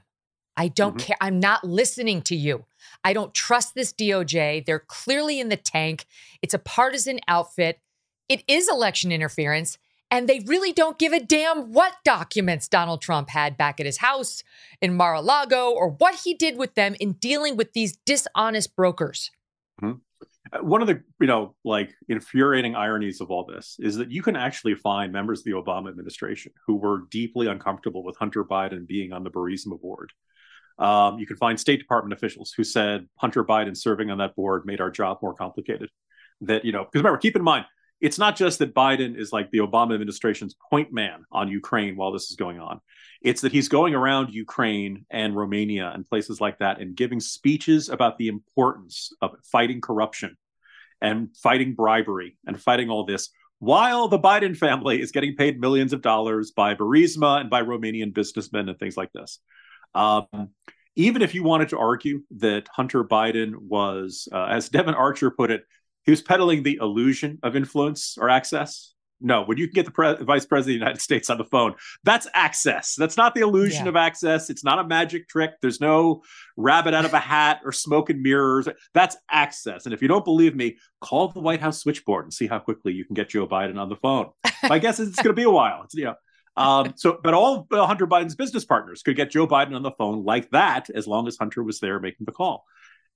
I 0.56 0.70
don't 0.70 0.96
mm-hmm. 0.96 1.08
care. 1.08 1.18
I'm 1.20 1.42
not 1.42 1.66
listening 1.66 2.22
to 2.24 2.36
you. 2.36 2.64
I 3.04 3.12
don't 3.12 3.34
trust 3.34 3.76
this 3.76 3.92
DOJ. 3.92 4.66
They're 4.66 4.80
clearly 4.80 5.42
in 5.42 5.50
the 5.50 5.58
tank. 5.58 6.06
It's 6.42 6.54
a 6.54 6.60
partisan 6.60 7.20
outfit. 7.28 7.82
It 8.30 8.46
is 8.48 8.70
election 8.70 9.12
interference. 9.12 9.78
And 10.12 10.30
they 10.30 10.39
really 10.41 10.72
don't 10.72 11.00
give 11.00 11.13
a 11.13 11.20
damn 11.20 11.74
what 11.74 11.94
documents 12.04 12.68
Donald 12.68 13.02
Trump 13.02 13.30
had 13.30 13.58
back 13.58 13.80
at 13.80 13.86
his 13.86 13.98
house 13.98 14.44
in 14.82 14.96
Mar 14.96 15.15
a 15.15 15.22
Lago 15.22 15.72
or 15.72 15.89
what 15.89 16.15
he 16.24 16.34
did 16.34 16.58
with 16.58 16.76
them 16.76 16.96
in 17.00 17.13
dealing 17.13 17.58
with 17.58 17.74
these 17.74 17.98
dishonest 18.06 18.76
brokers. 18.76 19.32
Mm-hmm. 19.82 19.98
One 20.62 20.82
of 20.82 20.88
the 20.88 21.02
you 21.20 21.28
know 21.28 21.56
like 21.65 21.94
infuriating 22.08 22.76
ironies 22.76 23.20
of 23.20 23.32
all 23.32 23.46
this 23.46 23.78
is 23.80 23.96
that 23.96 24.12
you 24.12 24.22
can 24.22 24.36
actually 24.36 24.76
find 24.76 25.12
members 25.12 25.39
of 25.39 25.46
the 25.46 25.52
Obama 25.52 25.89
administration 25.89 26.54
who 26.65 26.76
were 26.76 27.08
deeply 27.10 27.48
uncomfortable 27.48 28.04
with 28.04 28.15
Hunter 28.18 28.44
Biden 28.46 28.88
being 28.88 29.12
on 29.12 29.24
the 29.24 29.32
Burisma 29.32 29.82
board. 29.82 30.12
Um, 30.78 31.20
you 31.20 31.26
can 31.26 31.38
find 31.38 31.60
State 31.60 31.80
Department 31.80 32.13
officials 32.13 32.54
who 32.56 32.63
said 32.63 33.08
Hunter 33.18 33.44
Biden 33.44 33.76
serving 33.76 34.12
on 34.12 34.20
that 34.20 34.36
board 34.36 34.65
made 34.65 34.82
our 34.82 34.91
job 34.91 35.18
more 35.22 35.34
complicated. 35.34 35.89
That 36.41 36.63
you 36.63 36.72
know 36.72 36.84
because 36.84 37.00
remember 37.00 37.18
keep 37.18 37.36
in 37.36 37.44
mind 37.44 37.65
it's 38.06 38.20
not 38.20 38.36
just 38.36 38.60
that 38.60 38.76
Biden 38.76 39.18
is 39.18 39.34
like 39.34 39.50
the 39.50 39.58
Obama 39.58 39.96
administration's 39.96 40.56
point 40.70 40.94
man 40.94 41.26
on 41.32 41.48
Ukraine 41.48 41.96
while 41.96 42.12
this 42.12 42.30
is 42.30 42.36
going 42.36 42.60
on. 42.60 42.80
It's 43.20 43.41
that 43.41 43.52
he's 43.52 43.68
going 43.68 43.96
around 43.96 44.32
Ukraine 44.32 45.08
and 45.10 45.36
Romania 45.36 45.91
and 45.91 46.06
places 46.06 46.39
like 46.39 46.60
that 46.60 46.80
and 46.80 46.96
giving 46.96 47.20
speeches 47.20 47.89
about 47.89 48.20
the 48.20 48.28
importance 48.28 49.12
of 49.24 49.32
fighting 49.52 49.82
corruption 49.82 50.38
and 51.02 51.36
fighting 51.36 51.74
bribery 51.74 52.38
and 52.46 52.62
fighting 52.62 52.91
all 52.91 53.06
this 53.06 53.32
while 53.58 54.08
the 54.08 54.20
Biden 54.20 54.56
family 54.56 55.02
is 55.02 55.12
getting 55.12 55.36
paid 55.36 55.60
millions 55.60 55.91
of 55.91 56.04
dollars 56.04 56.52
by 56.52 56.76
Burisma 56.76 57.41
and 57.41 57.50
by 57.50 57.63
Romanian 57.63 58.13
businessmen 58.13 58.70
and 58.70 58.78
things 58.78 58.98
like 58.98 59.13
this. 59.13 59.39
Um, 59.96 60.52
even 60.96 61.24
if 61.24 61.34
you 61.34 61.41
wanted 61.41 61.70
to 61.70 61.80
argue 61.80 62.22
that 62.38 62.68
Hunter 62.72 63.04
Biden 63.04 63.56
was, 63.56 64.28
uh, 64.32 64.46
as 64.46 64.70
Devon 64.70 64.94
Archer 64.94 65.32
put 65.32 65.50
it, 65.50 65.63
he 66.06 66.12
was 66.12 66.22
peddling 66.22 66.63
the 66.63 66.80
illusion 66.82 67.39
of 67.44 67.56
influence 67.56 68.18
or 68.20 68.30
access. 68.30 68.94
No, 69.22 69.44
when 69.44 69.58
you 69.58 69.68
can 69.68 69.74
get 69.74 69.86
the 69.86 69.91
pre- 69.91 70.15
vice 70.24 70.46
president 70.46 70.60
of 70.60 70.65
the 70.65 70.74
United 70.86 71.02
States 71.02 71.30
on 71.30 71.38
the 71.38 71.46
phone, 71.46 71.74
that's 72.04 72.28
access. 72.34 72.96
That's 72.96 73.15
not 73.15 73.34
the 73.34 73.41
illusion 73.41 73.86
yeah. 73.86 73.89
of 73.89 73.96
access. 73.96 74.50
It's 74.50 74.63
not 74.63 74.78
a 74.78 74.84
magic 74.84 75.30
trick. 75.30 75.52
There's 75.62 75.80
no 75.80 76.22
rabbit 76.58 76.94
out 76.94 77.06
of 77.06 77.13
a 77.13 77.20
hat 77.20 77.62
or 77.63 77.72
smoke 77.72 78.10
and 78.10 78.22
mirrors. 78.22 78.68
That's 78.94 79.15
access. 79.32 79.86
And 79.86 79.94
if 79.94 80.02
you 80.02 80.10
don't 80.10 80.26
believe 80.26 80.54
me, 80.56 80.78
call 81.00 81.30
the 81.30 81.39
White 81.39 81.62
House 81.62 81.80
switchboard 81.80 82.26
and 82.26 82.34
see 82.34 82.46
how 82.46 82.60
quickly 82.60 82.94
you 82.94 83.06
can 83.06 83.13
get 83.13 83.30
Joe 83.30 83.48
Biden 83.48 83.80
on 83.80 83.88
the 83.88 83.96
phone. 83.96 84.32
My 84.68 84.80
guess 84.80 85.00
is 85.00 85.08
it's 85.08 85.22
going 85.22 85.34
to 85.36 85.41
be 85.41 85.44
a 85.44 85.50
while. 85.50 85.84
It's, 85.84 85.96
you 85.96 86.06
know, 86.06 86.15
um, 86.58 86.94
so, 86.96 87.20
but 87.22 87.34
all 87.34 87.68
Hunter 87.72 88.08
Biden's 88.08 88.36
business 88.36 88.65
partners 88.65 89.02
could 89.02 89.15
get 89.15 89.32
Joe 89.32 89.48
Biden 89.48 89.76
on 89.76 89.84
the 89.84 89.91
phone 89.91 90.24
like 90.24 90.50
that 90.52 90.89
as 90.89 91.08
long 91.08 91.28
as 91.28 91.38
Hunter 91.38 91.63
was 91.63 91.80
there 91.80 92.00
making 92.00 92.26
the 92.26 92.32
call. 92.32 92.65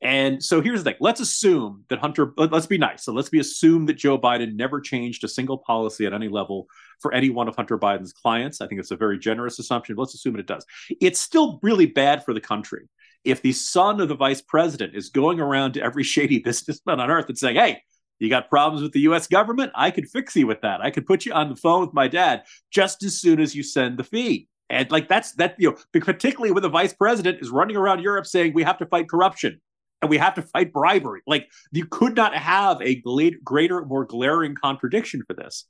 And 0.01 0.41
so 0.41 0.61
here's 0.61 0.81
the 0.81 0.91
thing. 0.91 0.97
Let's 1.01 1.19
assume 1.19 1.83
that 1.89 1.99
Hunter, 1.99 2.31
let's 2.37 2.67
be 2.67 2.77
nice. 2.77 3.03
So 3.03 3.11
let's 3.11 3.29
be 3.29 3.39
assume 3.39 3.85
that 3.87 3.95
Joe 3.95 4.17
Biden 4.17 4.55
never 4.55 4.79
changed 4.79 5.23
a 5.25 5.27
single 5.27 5.57
policy 5.57 6.05
at 6.05 6.13
any 6.13 6.29
level 6.29 6.67
for 7.01 7.13
any 7.13 7.29
one 7.29 7.49
of 7.49 7.55
Hunter 7.57 7.77
Biden's 7.77 8.13
clients. 8.13 8.61
I 8.61 8.67
think 8.67 8.79
it's 8.79 8.91
a 8.91 8.95
very 8.95 9.19
generous 9.19 9.59
assumption. 9.59 9.97
Let's 9.97 10.13
assume 10.13 10.39
it 10.39 10.47
does. 10.47 10.65
It's 11.01 11.19
still 11.19 11.59
really 11.61 11.85
bad 11.85 12.23
for 12.23 12.33
the 12.33 12.39
country 12.39 12.87
if 13.25 13.41
the 13.41 13.51
son 13.51 13.99
of 13.99 14.07
the 14.07 14.15
vice 14.15 14.41
president 14.41 14.95
is 14.95 15.09
going 15.09 15.41
around 15.41 15.73
to 15.73 15.81
every 15.81 16.03
shady 16.05 16.39
businessman 16.39 17.01
on 17.01 17.11
earth 17.11 17.27
and 17.27 17.37
saying, 17.37 17.57
hey, 17.57 17.81
you 18.19 18.29
got 18.29 18.49
problems 18.49 18.81
with 18.81 18.93
the 18.93 19.01
US 19.01 19.27
government? 19.27 19.71
I 19.75 19.91
could 19.91 20.09
fix 20.09 20.35
you 20.35 20.47
with 20.47 20.61
that. 20.61 20.81
I 20.81 20.91
could 20.91 21.05
put 21.05 21.25
you 21.25 21.33
on 21.33 21.49
the 21.49 21.55
phone 21.55 21.81
with 21.81 21.93
my 21.93 22.07
dad 22.07 22.43
just 22.71 23.03
as 23.03 23.19
soon 23.19 23.39
as 23.39 23.55
you 23.55 23.63
send 23.63 23.97
the 23.97 24.03
fee. 24.03 24.47
And 24.69 24.89
like 24.91 25.07
that's 25.07 25.33
that, 25.33 25.55
you 25.57 25.71
know, 25.71 25.99
particularly 26.01 26.51
when 26.51 26.61
the 26.61 26.69
vice 26.69 26.93
president 26.93 27.39
is 27.41 27.49
running 27.49 27.75
around 27.75 28.01
Europe 28.01 28.27
saying 28.27 28.53
we 28.53 28.63
have 28.63 28.77
to 28.77 28.85
fight 28.85 29.09
corruption 29.09 29.59
and 30.01 30.09
we 30.09 30.17
have 30.17 30.35
to 30.35 30.41
fight 30.41 30.73
bribery. 30.73 31.21
Like 31.27 31.49
you 31.71 31.85
could 31.85 32.15
not 32.15 32.33
have 32.35 32.81
a 32.81 33.01
greater, 33.43 33.85
more 33.85 34.05
glaring 34.05 34.55
contradiction 34.55 35.23
for 35.27 35.33
this. 35.33 35.65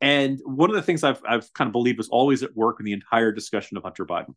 And 0.00 0.40
one 0.44 0.70
of 0.70 0.76
the 0.76 0.82
things 0.82 1.04
I've, 1.04 1.20
I've 1.26 1.52
kind 1.54 1.68
of 1.68 1.72
believed 1.72 1.98
was 1.98 2.08
always 2.08 2.42
at 2.42 2.56
work 2.56 2.76
in 2.80 2.86
the 2.86 2.92
entire 2.92 3.32
discussion 3.32 3.76
of 3.76 3.82
Hunter 3.82 4.04
Biden. 4.04 4.34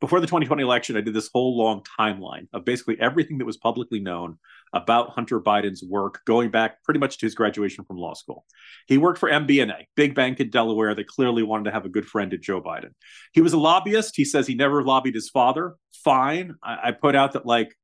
Before 0.00 0.20
the 0.20 0.26
2020 0.26 0.62
election, 0.62 0.96
I 0.96 1.00
did 1.02 1.12
this 1.12 1.28
whole 1.32 1.56
long 1.56 1.82
timeline 1.98 2.48
of 2.54 2.64
basically 2.64 2.98
everything 2.98 3.38
that 3.38 3.44
was 3.44 3.58
publicly 3.58 4.00
known 4.00 4.38
about 4.72 5.10
Hunter 5.10 5.40
Biden's 5.40 5.82
work, 5.82 6.20
going 6.26 6.50
back 6.50 6.82
pretty 6.82 7.00
much 7.00 7.18
to 7.18 7.26
his 7.26 7.34
graduation 7.34 7.84
from 7.84 7.98
law 7.98 8.14
school. 8.14 8.44
He 8.86 8.96
worked 8.98 9.18
for 9.18 9.28
MBNA, 9.28 9.84
big 9.94 10.14
bank 10.14 10.40
in 10.40 10.50
Delaware 10.50 10.94
that 10.94 11.06
clearly 11.06 11.42
wanted 11.42 11.64
to 11.64 11.72
have 11.72 11.84
a 11.84 11.90
good 11.90 12.06
friend 12.06 12.30
to 12.30 12.38
Joe 12.38 12.62
Biden. 12.62 12.90
He 13.32 13.42
was 13.42 13.52
a 13.52 13.58
lobbyist. 13.58 14.16
He 14.16 14.24
says 14.24 14.46
he 14.46 14.54
never 14.54 14.82
lobbied 14.82 15.14
his 15.14 15.28
father. 15.28 15.74
Fine. 16.04 16.54
I, 16.62 16.88
I 16.88 16.90
put 16.92 17.14
out 17.14 17.32
that 17.32 17.46
like 17.46 17.74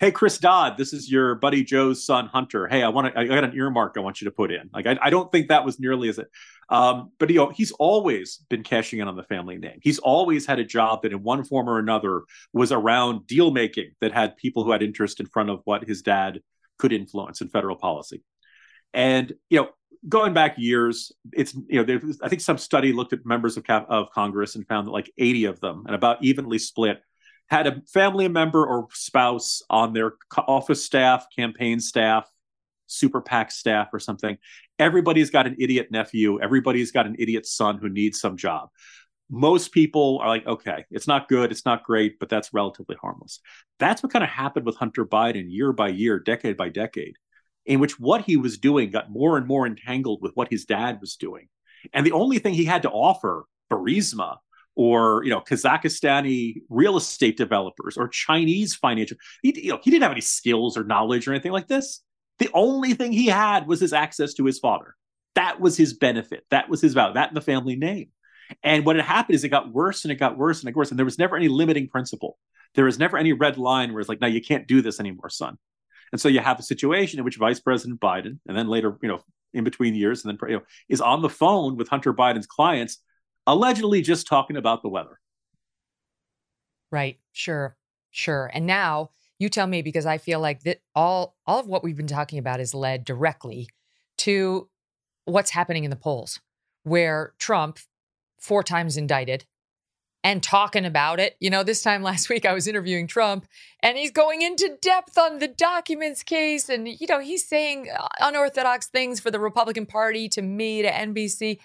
hey 0.00 0.10
chris 0.10 0.38
dodd 0.38 0.76
this 0.76 0.92
is 0.92 1.10
your 1.10 1.34
buddy 1.34 1.64
joe's 1.64 2.04
son 2.04 2.26
hunter. 2.26 2.66
Hey 2.68 2.82
i 2.82 2.88
want 2.88 3.12
to 3.12 3.20
i 3.20 3.26
got 3.26 3.44
an 3.44 3.54
earmark 3.54 3.94
i 3.96 4.00
want 4.00 4.20
you 4.20 4.26
to 4.26 4.30
put 4.30 4.52
in. 4.52 4.70
Like 4.72 4.86
i, 4.86 4.98
I 5.00 5.10
don't 5.10 5.30
think 5.30 5.48
that 5.48 5.64
was 5.64 5.80
nearly 5.80 6.08
as 6.08 6.18
it 6.18 6.28
um, 6.70 7.12
but 7.18 7.30
you 7.30 7.36
know 7.36 7.50
he's 7.50 7.72
always 7.72 8.44
been 8.50 8.62
cashing 8.62 8.98
in 8.98 9.08
on 9.08 9.16
the 9.16 9.22
family 9.22 9.56
name. 9.56 9.78
He's 9.82 9.98
always 9.98 10.46
had 10.46 10.58
a 10.58 10.64
job 10.64 11.02
that 11.02 11.12
in 11.12 11.22
one 11.22 11.44
form 11.44 11.68
or 11.68 11.78
another 11.78 12.22
was 12.52 12.72
around 12.72 13.26
deal 13.26 13.50
making 13.50 13.92
that 14.00 14.12
had 14.12 14.36
people 14.36 14.64
who 14.64 14.72
had 14.72 14.82
interest 14.82 15.20
in 15.20 15.26
front 15.26 15.50
of 15.50 15.60
what 15.64 15.84
his 15.84 16.02
dad 16.02 16.40
could 16.78 16.92
influence 16.92 17.40
in 17.40 17.48
federal 17.48 17.76
policy. 17.76 18.22
And 18.92 19.32
you 19.48 19.60
know 19.60 19.68
going 20.08 20.32
back 20.32 20.56
years 20.58 21.10
it's 21.32 21.54
you 21.68 21.84
know 21.84 21.98
i 22.22 22.28
think 22.28 22.40
some 22.40 22.56
study 22.56 22.92
looked 22.92 23.12
at 23.12 23.26
members 23.26 23.56
of, 23.56 23.64
of 23.68 24.08
congress 24.12 24.54
and 24.54 24.64
found 24.68 24.86
that 24.86 24.92
like 24.92 25.10
80 25.18 25.46
of 25.46 25.58
them 25.58 25.82
and 25.86 25.94
about 25.96 26.22
evenly 26.22 26.58
split 26.60 27.02
had 27.48 27.66
a 27.66 27.80
family 27.92 28.28
member 28.28 28.64
or 28.64 28.88
spouse 28.92 29.62
on 29.70 29.92
their 29.92 30.14
office 30.36 30.84
staff, 30.84 31.26
campaign 31.34 31.80
staff, 31.80 32.30
super 32.86 33.20
PAC 33.20 33.50
staff, 33.50 33.88
or 33.92 33.98
something. 33.98 34.36
Everybody's 34.78 35.30
got 35.30 35.46
an 35.46 35.56
idiot 35.58 35.88
nephew. 35.90 36.40
Everybody's 36.40 36.92
got 36.92 37.06
an 37.06 37.16
idiot 37.18 37.46
son 37.46 37.78
who 37.78 37.88
needs 37.88 38.20
some 38.20 38.36
job. 38.36 38.68
Most 39.30 39.72
people 39.72 40.18
are 40.22 40.28
like, 40.28 40.46
okay, 40.46 40.84
it's 40.90 41.06
not 41.06 41.28
good, 41.28 41.50
it's 41.50 41.66
not 41.66 41.84
great, 41.84 42.18
but 42.18 42.30
that's 42.30 42.54
relatively 42.54 42.96
harmless. 43.00 43.40
That's 43.78 44.02
what 44.02 44.12
kind 44.12 44.24
of 44.24 44.30
happened 44.30 44.64
with 44.64 44.76
Hunter 44.76 45.04
Biden 45.04 45.46
year 45.48 45.72
by 45.72 45.88
year, 45.88 46.18
decade 46.18 46.56
by 46.56 46.70
decade, 46.70 47.16
in 47.66 47.78
which 47.78 48.00
what 48.00 48.22
he 48.22 48.38
was 48.38 48.56
doing 48.56 48.90
got 48.90 49.10
more 49.10 49.36
and 49.36 49.46
more 49.46 49.66
entangled 49.66 50.22
with 50.22 50.32
what 50.34 50.48
his 50.50 50.64
dad 50.64 50.98
was 51.00 51.16
doing. 51.16 51.48
And 51.92 52.06
the 52.06 52.12
only 52.12 52.38
thing 52.38 52.54
he 52.54 52.64
had 52.64 52.82
to 52.82 52.90
offer, 52.90 53.44
Burisma, 53.70 54.38
or 54.78 55.24
you 55.24 55.30
know 55.30 55.40
Kazakhstani 55.40 56.62
real 56.70 56.96
estate 56.96 57.36
developers 57.36 57.96
or 57.96 58.06
Chinese 58.06 58.76
financial. 58.76 59.16
He, 59.42 59.64
you 59.64 59.72
know, 59.72 59.80
he 59.82 59.90
didn't 59.90 60.04
have 60.04 60.12
any 60.12 60.20
skills 60.20 60.78
or 60.78 60.84
knowledge 60.84 61.26
or 61.26 61.32
anything 61.32 61.50
like 61.50 61.66
this. 61.66 62.00
The 62.38 62.48
only 62.54 62.94
thing 62.94 63.12
he 63.12 63.26
had 63.26 63.66
was 63.66 63.80
his 63.80 63.92
access 63.92 64.34
to 64.34 64.44
his 64.44 64.60
father. 64.60 64.94
That 65.34 65.60
was 65.60 65.76
his 65.76 65.94
benefit. 65.94 66.44
That 66.50 66.68
was 66.68 66.80
his 66.80 66.94
value. 66.94 67.14
That 67.14 67.28
and 67.28 67.36
the 67.36 67.42
family 67.42 67.74
name. 67.74 68.10
And 68.62 68.86
what 68.86 68.94
had 68.94 69.04
happened 69.04 69.34
is 69.34 69.42
it 69.42 69.48
got 69.48 69.72
worse 69.72 70.04
and 70.04 70.12
it 70.12 70.14
got 70.14 70.38
worse 70.38 70.60
and 70.60 70.68
it 70.68 70.72
got 70.72 70.78
worse. 70.78 70.90
And 70.90 70.98
there 70.98 71.04
was 71.04 71.18
never 71.18 71.36
any 71.36 71.48
limiting 71.48 71.88
principle. 71.88 72.38
There 72.76 72.84
was 72.84 73.00
never 73.00 73.18
any 73.18 73.32
red 73.32 73.58
line 73.58 73.92
where 73.92 74.00
it's 74.00 74.08
like, 74.08 74.20
no, 74.20 74.28
you 74.28 74.40
can't 74.40 74.68
do 74.68 74.80
this 74.80 75.00
anymore, 75.00 75.28
son. 75.28 75.58
And 76.12 76.20
so 76.20 76.28
you 76.28 76.38
have 76.38 76.60
a 76.60 76.62
situation 76.62 77.18
in 77.18 77.24
which 77.24 77.36
Vice 77.36 77.60
President 77.60 78.00
Biden, 78.00 78.38
and 78.46 78.56
then 78.56 78.68
later, 78.68 78.96
you 79.02 79.08
know, 79.08 79.20
in 79.52 79.64
between 79.64 79.94
years, 79.94 80.24
and 80.24 80.30
then 80.30 80.48
you 80.48 80.56
know, 80.56 80.62
is 80.88 81.00
on 81.00 81.20
the 81.20 81.28
phone 81.28 81.76
with 81.76 81.88
Hunter 81.88 82.14
Biden's 82.14 82.46
clients, 82.46 82.98
allegedly 83.48 84.02
just 84.02 84.26
talking 84.26 84.56
about 84.56 84.82
the 84.82 84.88
weather. 84.88 85.18
Right. 86.92 87.18
Sure. 87.32 87.76
Sure. 88.10 88.50
And 88.52 88.66
now 88.66 89.10
you 89.38 89.48
tell 89.48 89.66
me 89.66 89.82
because 89.82 90.06
I 90.06 90.18
feel 90.18 90.40
like 90.40 90.62
that 90.62 90.80
all 90.94 91.36
all 91.46 91.60
of 91.60 91.66
what 91.66 91.82
we've 91.82 91.96
been 91.96 92.06
talking 92.06 92.38
about 92.38 92.60
is 92.60 92.74
led 92.74 93.04
directly 93.04 93.68
to 94.18 94.68
what's 95.24 95.50
happening 95.50 95.84
in 95.84 95.90
the 95.90 95.96
polls, 95.96 96.40
where 96.84 97.34
Trump, 97.38 97.78
four 98.40 98.62
times 98.62 98.96
indicted, 98.96 99.44
and 100.24 100.42
talking 100.42 100.84
about 100.84 101.20
it. 101.20 101.36
You 101.40 101.50
know, 101.50 101.62
this 101.62 101.82
time 101.82 102.02
last 102.02 102.28
week 102.28 102.44
I 102.44 102.52
was 102.52 102.66
interviewing 102.66 103.06
Trump 103.06 103.46
and 103.82 103.96
he's 103.96 104.10
going 104.10 104.42
into 104.42 104.76
depth 104.80 105.16
on 105.16 105.38
the 105.38 105.48
documents 105.48 106.22
case. 106.22 106.68
And, 106.68 106.88
you 106.88 107.06
know, 107.08 107.20
he's 107.20 107.46
saying 107.46 107.88
unorthodox 108.20 108.88
things 108.88 109.20
for 109.20 109.30
the 109.30 109.40
Republican 109.40 109.86
Party 109.86 110.28
to 110.30 110.42
me, 110.42 110.82
to 110.82 110.90
NBC. 110.90 111.58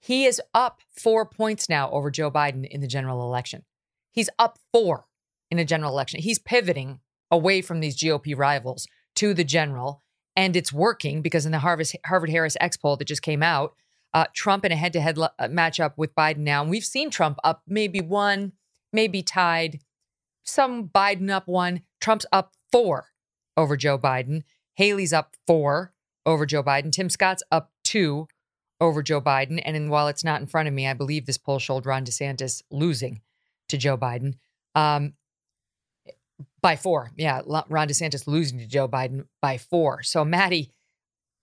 He 0.00 0.24
is 0.24 0.40
up 0.54 0.80
four 0.90 1.26
points 1.26 1.68
now 1.68 1.90
over 1.90 2.10
Joe 2.10 2.30
Biden 2.30 2.66
in 2.66 2.80
the 2.80 2.86
general 2.86 3.22
election. 3.22 3.64
He's 4.12 4.30
up 4.38 4.58
four 4.72 5.04
in 5.50 5.58
a 5.58 5.64
general 5.64 5.92
election. 5.92 6.20
He's 6.20 6.38
pivoting 6.38 7.00
away 7.30 7.62
from 7.62 7.80
these 7.80 7.96
GOP 7.96 8.36
rivals 8.36 8.86
to 9.16 9.34
the 9.34 9.44
general. 9.44 10.02
And 10.36 10.56
it's 10.56 10.72
working 10.72 11.20
because 11.20 11.46
in 11.46 11.52
the 11.52 11.58
Harvard 11.58 12.30
Harris 12.30 12.56
X 12.60 12.76
poll 12.76 12.96
that 12.96 13.06
just 13.06 13.22
came 13.22 13.42
out, 13.42 13.74
uh, 14.14 14.26
Trump 14.34 14.64
in 14.64 14.72
a 14.72 14.76
head 14.76 14.92
to 14.94 15.00
head 15.00 15.16
matchup 15.16 15.92
with 15.96 16.14
Biden 16.14 16.38
now. 16.38 16.62
And 16.62 16.70
we've 16.70 16.84
seen 16.84 17.10
Trump 17.10 17.38
up 17.42 17.62
maybe 17.66 18.00
one, 18.00 18.52
maybe 18.92 19.22
tied, 19.22 19.80
some 20.44 20.88
Biden 20.88 21.28
up 21.30 21.48
one. 21.48 21.82
Trump's 22.00 22.26
up 22.32 22.54
four 22.70 23.08
over 23.56 23.76
Joe 23.76 23.98
Biden. 23.98 24.44
Haley's 24.74 25.12
up 25.12 25.34
four 25.46 25.92
over 26.24 26.46
Joe 26.46 26.62
Biden. 26.62 26.92
Tim 26.92 27.10
Scott's 27.10 27.42
up 27.50 27.72
two 27.82 28.28
over 28.80 29.02
Joe 29.02 29.20
Biden. 29.20 29.60
And 29.64 29.76
in, 29.76 29.88
while 29.88 30.08
it's 30.08 30.24
not 30.24 30.40
in 30.40 30.46
front 30.46 30.68
of 30.68 30.74
me, 30.74 30.86
I 30.86 30.94
believe 30.94 31.26
this 31.26 31.38
poll 31.38 31.58
showed 31.58 31.86
Ron 31.86 32.04
DeSantis 32.04 32.62
losing 32.70 33.20
to 33.68 33.76
Joe 33.76 33.96
Biden 33.96 34.34
um, 34.74 35.14
by 36.62 36.76
four. 36.76 37.10
Yeah, 37.16 37.42
Ron 37.46 37.88
DeSantis 37.88 38.26
losing 38.26 38.58
to 38.58 38.66
Joe 38.66 38.88
Biden 38.88 39.26
by 39.42 39.58
four. 39.58 40.02
So, 40.02 40.24
Maddy, 40.24 40.70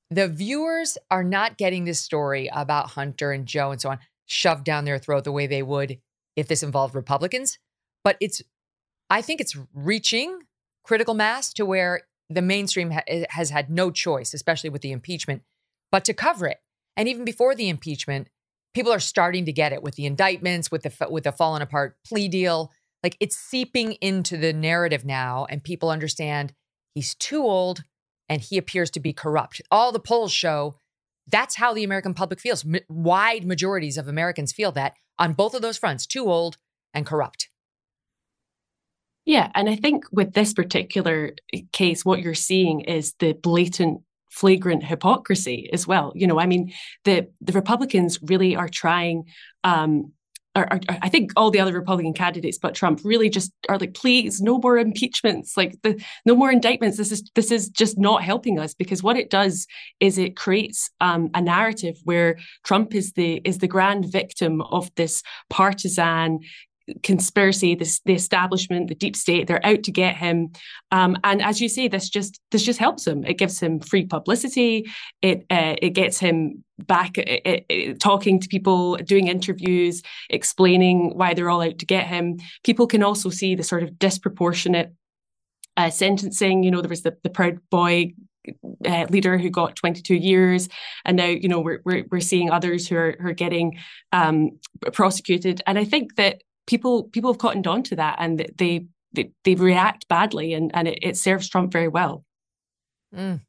the 0.10 0.28
viewers 0.28 0.98
are 1.10 1.24
not 1.24 1.58
getting 1.58 1.86
this 1.86 2.00
story 2.00 2.50
about 2.54 2.92
Hunter 2.92 3.32
and 3.32 3.46
Joe 3.46 3.72
and 3.72 3.82
so 3.82 3.90
on 3.90 4.00
shoved 4.26 4.64
down 4.64 4.86
their 4.86 4.98
throat 4.98 5.24
the 5.24 5.32
way 5.32 5.48
they 5.48 5.64
would 5.64 6.00
if 6.36 6.48
this 6.48 6.64
involved 6.64 6.96
Republicans. 6.96 7.60
But 8.04 8.18
it's, 8.20 8.42
I 9.10 9.22
think 9.22 9.42
it's 9.42 9.58
reaching 9.74 10.40
critical 10.84 11.14
mass 11.14 11.54
to 11.54 11.66
where 11.66 12.02
the 12.30 12.42
mainstream 12.42 12.92
ha- 12.92 13.26
has 13.30 13.50
had 13.50 13.70
no 13.70 13.92
choice, 13.92 14.34
especially 14.34 14.70
with 14.70 14.82
the 14.82 14.92
impeachment, 14.92 15.44
but 15.92 16.06
to 16.06 16.14
cover 16.14 16.48
it. 16.48 16.60
And 16.98 17.08
even 17.08 17.26
before 17.26 17.56
the 17.56 17.70
impeachment, 17.70 18.30
people 18.74 18.92
are 18.92 19.00
starting 19.00 19.46
to 19.46 19.54
get 19.54 19.74
it 19.74 19.84
with 19.84 19.96
the 19.96 20.06
indictments, 20.06 20.72
with 20.72 20.84
the 20.84 21.08
with 21.10 21.24
the 21.24 21.32
fallen 21.32 21.62
apart 21.62 21.98
plea 22.06 22.28
deal. 22.28 22.72
Like 23.04 23.18
it's 23.20 23.38
seeping 23.38 23.94
into 23.94 24.38
the 24.38 24.54
narrative 24.54 25.06
now, 25.06 25.46
and 25.50 25.64
people 25.64 25.90
understand 25.90 26.54
he's 26.94 27.16
too 27.16 27.44
old 27.44 27.84
and 28.28 28.42
he 28.42 28.58
appears 28.58 28.90
to 28.92 29.00
be 29.00 29.14
corrupt. 29.14 29.62
All 29.70 29.92
the 29.92 30.00
polls 30.00 30.32
show 30.32 30.76
that's 31.28 31.56
how 31.56 31.74
the 31.74 31.84
American 31.84 32.14
public 32.14 32.40
feels. 32.40 32.66
M- 32.66 32.82
wide 32.88 33.46
majorities 33.46 33.98
of 33.98 34.08
Americans 34.08 34.52
feel 34.52 34.72
that 34.74 34.94
on 35.18 35.34
both 35.34 35.56
of 35.56 35.62
those 35.62 35.78
fronts 35.78 36.06
too 36.06 36.30
old 36.30 36.58
and 36.94 37.06
corrupt. 37.06 37.50
Yeah. 39.26 39.52
And 39.56 39.68
I 39.70 39.76
think 39.76 40.06
with 40.12 40.34
this 40.34 40.54
particular 40.54 41.34
eh, 41.54 41.62
case, 41.72 42.06
what 42.06 42.22
you're 42.22 42.36
seeing 42.36 42.82
is 42.82 43.16
the 43.20 43.34
blatant 43.34 44.02
flagrant 44.36 44.84
hypocrisy 44.84 45.70
as 45.72 45.88
well. 45.88 46.12
You 46.14 46.28
know, 46.28 46.40
I 46.40 46.46
mean, 46.46 46.74
the 47.06 47.28
the 47.42 47.54
Republicans 47.54 48.20
really 48.22 48.56
are 48.56 48.70
trying 48.70 49.24
um, 49.64 50.12
or, 50.56 50.72
or, 50.72 50.80
I 50.90 51.10
think 51.10 51.34
all 51.36 51.52
the 51.52 51.60
other 51.60 51.74
Republican 51.74 52.14
candidates, 52.14 52.58
but 52.58 52.76
Trump, 52.76 53.02
really 53.04 53.30
just 53.30 53.52
are 53.68 53.78
like, 53.78 53.94
please, 53.94 54.42
no 54.42 54.58
more 54.58 54.78
impeachments, 54.78 55.58
like 55.58 55.76
the 55.84 56.02
no 56.26 56.34
more 56.36 56.52
indictments. 56.52 56.98
This 56.98 57.12
is 57.12 57.30
this 57.36 57.52
is 57.52 57.70
just 57.70 57.98
not 57.98 58.24
helping 58.24 58.58
us 58.60 58.74
because 58.74 59.04
what 59.04 59.18
it 59.18 59.30
does 59.30 59.68
is 60.00 60.18
it 60.18 60.38
creates 60.38 60.90
um, 61.02 61.30
a 61.34 61.42
narrative 61.42 61.98
where 62.06 62.38
Trump 62.64 62.96
is 62.96 63.14
the 63.14 63.42
is 63.44 63.58
the 63.58 63.68
grand 63.68 64.06
victim 64.12 64.62
of 64.62 64.90
this 64.96 65.24
partisan 65.50 66.40
conspiracy, 67.04 67.76
this 67.76 68.00
the 68.06 68.14
establishment, 68.14 68.88
the 68.88 68.96
deep 68.96 69.16
state, 69.16 69.48
they're 69.48 69.66
out 69.66 69.84
to 69.84 69.92
get 69.92 70.16
him. 70.16 70.52
Um, 70.92 71.18
and 71.24 71.42
as 71.42 71.60
you 71.60 71.70
say, 71.70 71.88
this 71.88 72.10
just 72.10 72.40
this 72.52 72.64
just 72.64 72.80
helps 72.80 73.06
him. 73.08 73.26
It 73.26 73.38
gives 73.38 73.60
him 73.60 73.80
free 73.80 74.06
publicity. 74.06 74.90
It 75.22 75.46
uh, 75.50 75.76
it 75.82 75.92
gets 75.92 76.20
him 76.20 76.64
back 76.80 77.18
it, 77.18 77.66
it, 77.70 78.00
talking 78.00 78.40
to 78.40 78.48
people, 78.48 78.98
doing 78.98 79.28
interviews, 79.28 80.04
explaining 80.30 81.18
why 81.18 81.34
they're 81.34 81.50
all 81.50 81.62
out 81.62 81.80
to 81.80 81.86
get 81.86 82.08
him. 82.08 82.38
People 82.64 82.88
can 82.88 83.04
also 83.04 83.30
see 83.30 83.56
the 83.56 83.64
sort 83.64 83.84
of 83.84 83.98
disproportionate 83.98 84.94
uh, 85.78 85.90
sentencing. 85.90 86.64
You 86.64 86.72
know, 86.72 86.82
there 86.82 86.90
was 86.90 87.04
the 87.04 87.18
the 87.24 87.30
Proud 87.30 87.60
Boy 87.70 88.14
uh, 88.86 89.06
leader 89.10 89.38
who 89.38 89.50
got 89.50 89.76
22 89.76 90.16
years, 90.16 90.70
and 91.04 91.18
now 91.18 91.26
you 91.26 91.48
know 91.48 91.60
we're 91.60 91.82
we're, 91.84 92.06
we're 92.12 92.20
seeing 92.20 92.52
others 92.52 92.88
who 92.88 92.96
are 92.96 93.16
who 93.20 93.30
are 93.30 93.34
getting 93.34 93.80
um, 94.12 94.60
prosecuted. 94.94 95.62
And 95.66 95.80
I 95.80 95.86
think 95.86 96.16
that 96.16 96.44
people 96.68 97.04
people 97.06 97.32
have 97.32 97.40
cottoned 97.40 97.68
on 97.68 97.84
to 97.84 97.96
that 97.96 98.18
and 98.20 98.46
they 98.58 98.88
they, 99.16 99.32
they 99.44 99.56
react 99.56 100.08
badly 100.08 100.54
and, 100.54 100.72
and 100.74 100.88
it, 100.88 101.00
it 101.02 101.18
serves 101.18 101.50
Trump 101.50 101.72
very 101.72 101.88
well. 101.88 102.26
Mm. 103.16 103.42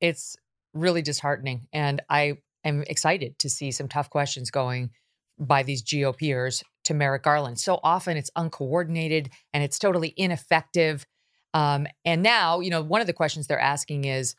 It's 0.00 0.36
really 0.72 1.02
disheartening. 1.02 1.68
And 1.72 2.02
I 2.08 2.38
am 2.64 2.82
excited 2.86 3.38
to 3.40 3.48
see 3.48 3.70
some 3.70 3.88
tough 3.88 4.10
questions 4.10 4.50
going 4.50 4.90
by 5.38 5.62
these 5.62 5.82
GOPers 5.82 6.62
to 6.84 6.94
Merrick 6.94 7.22
Garland. 7.22 7.58
So 7.58 7.80
often 7.82 8.16
it's 8.16 8.30
uncoordinated 8.36 9.30
and 9.52 9.62
it's 9.62 9.78
totally 9.78 10.14
ineffective. 10.16 11.06
Um, 11.52 11.86
and 12.04 12.22
now, 12.22 12.60
you 12.60 12.70
know, 12.70 12.82
one 12.82 13.00
of 13.00 13.06
the 13.06 13.12
questions 13.12 13.46
they're 13.46 13.58
asking 13.58 14.04
is, 14.04 14.34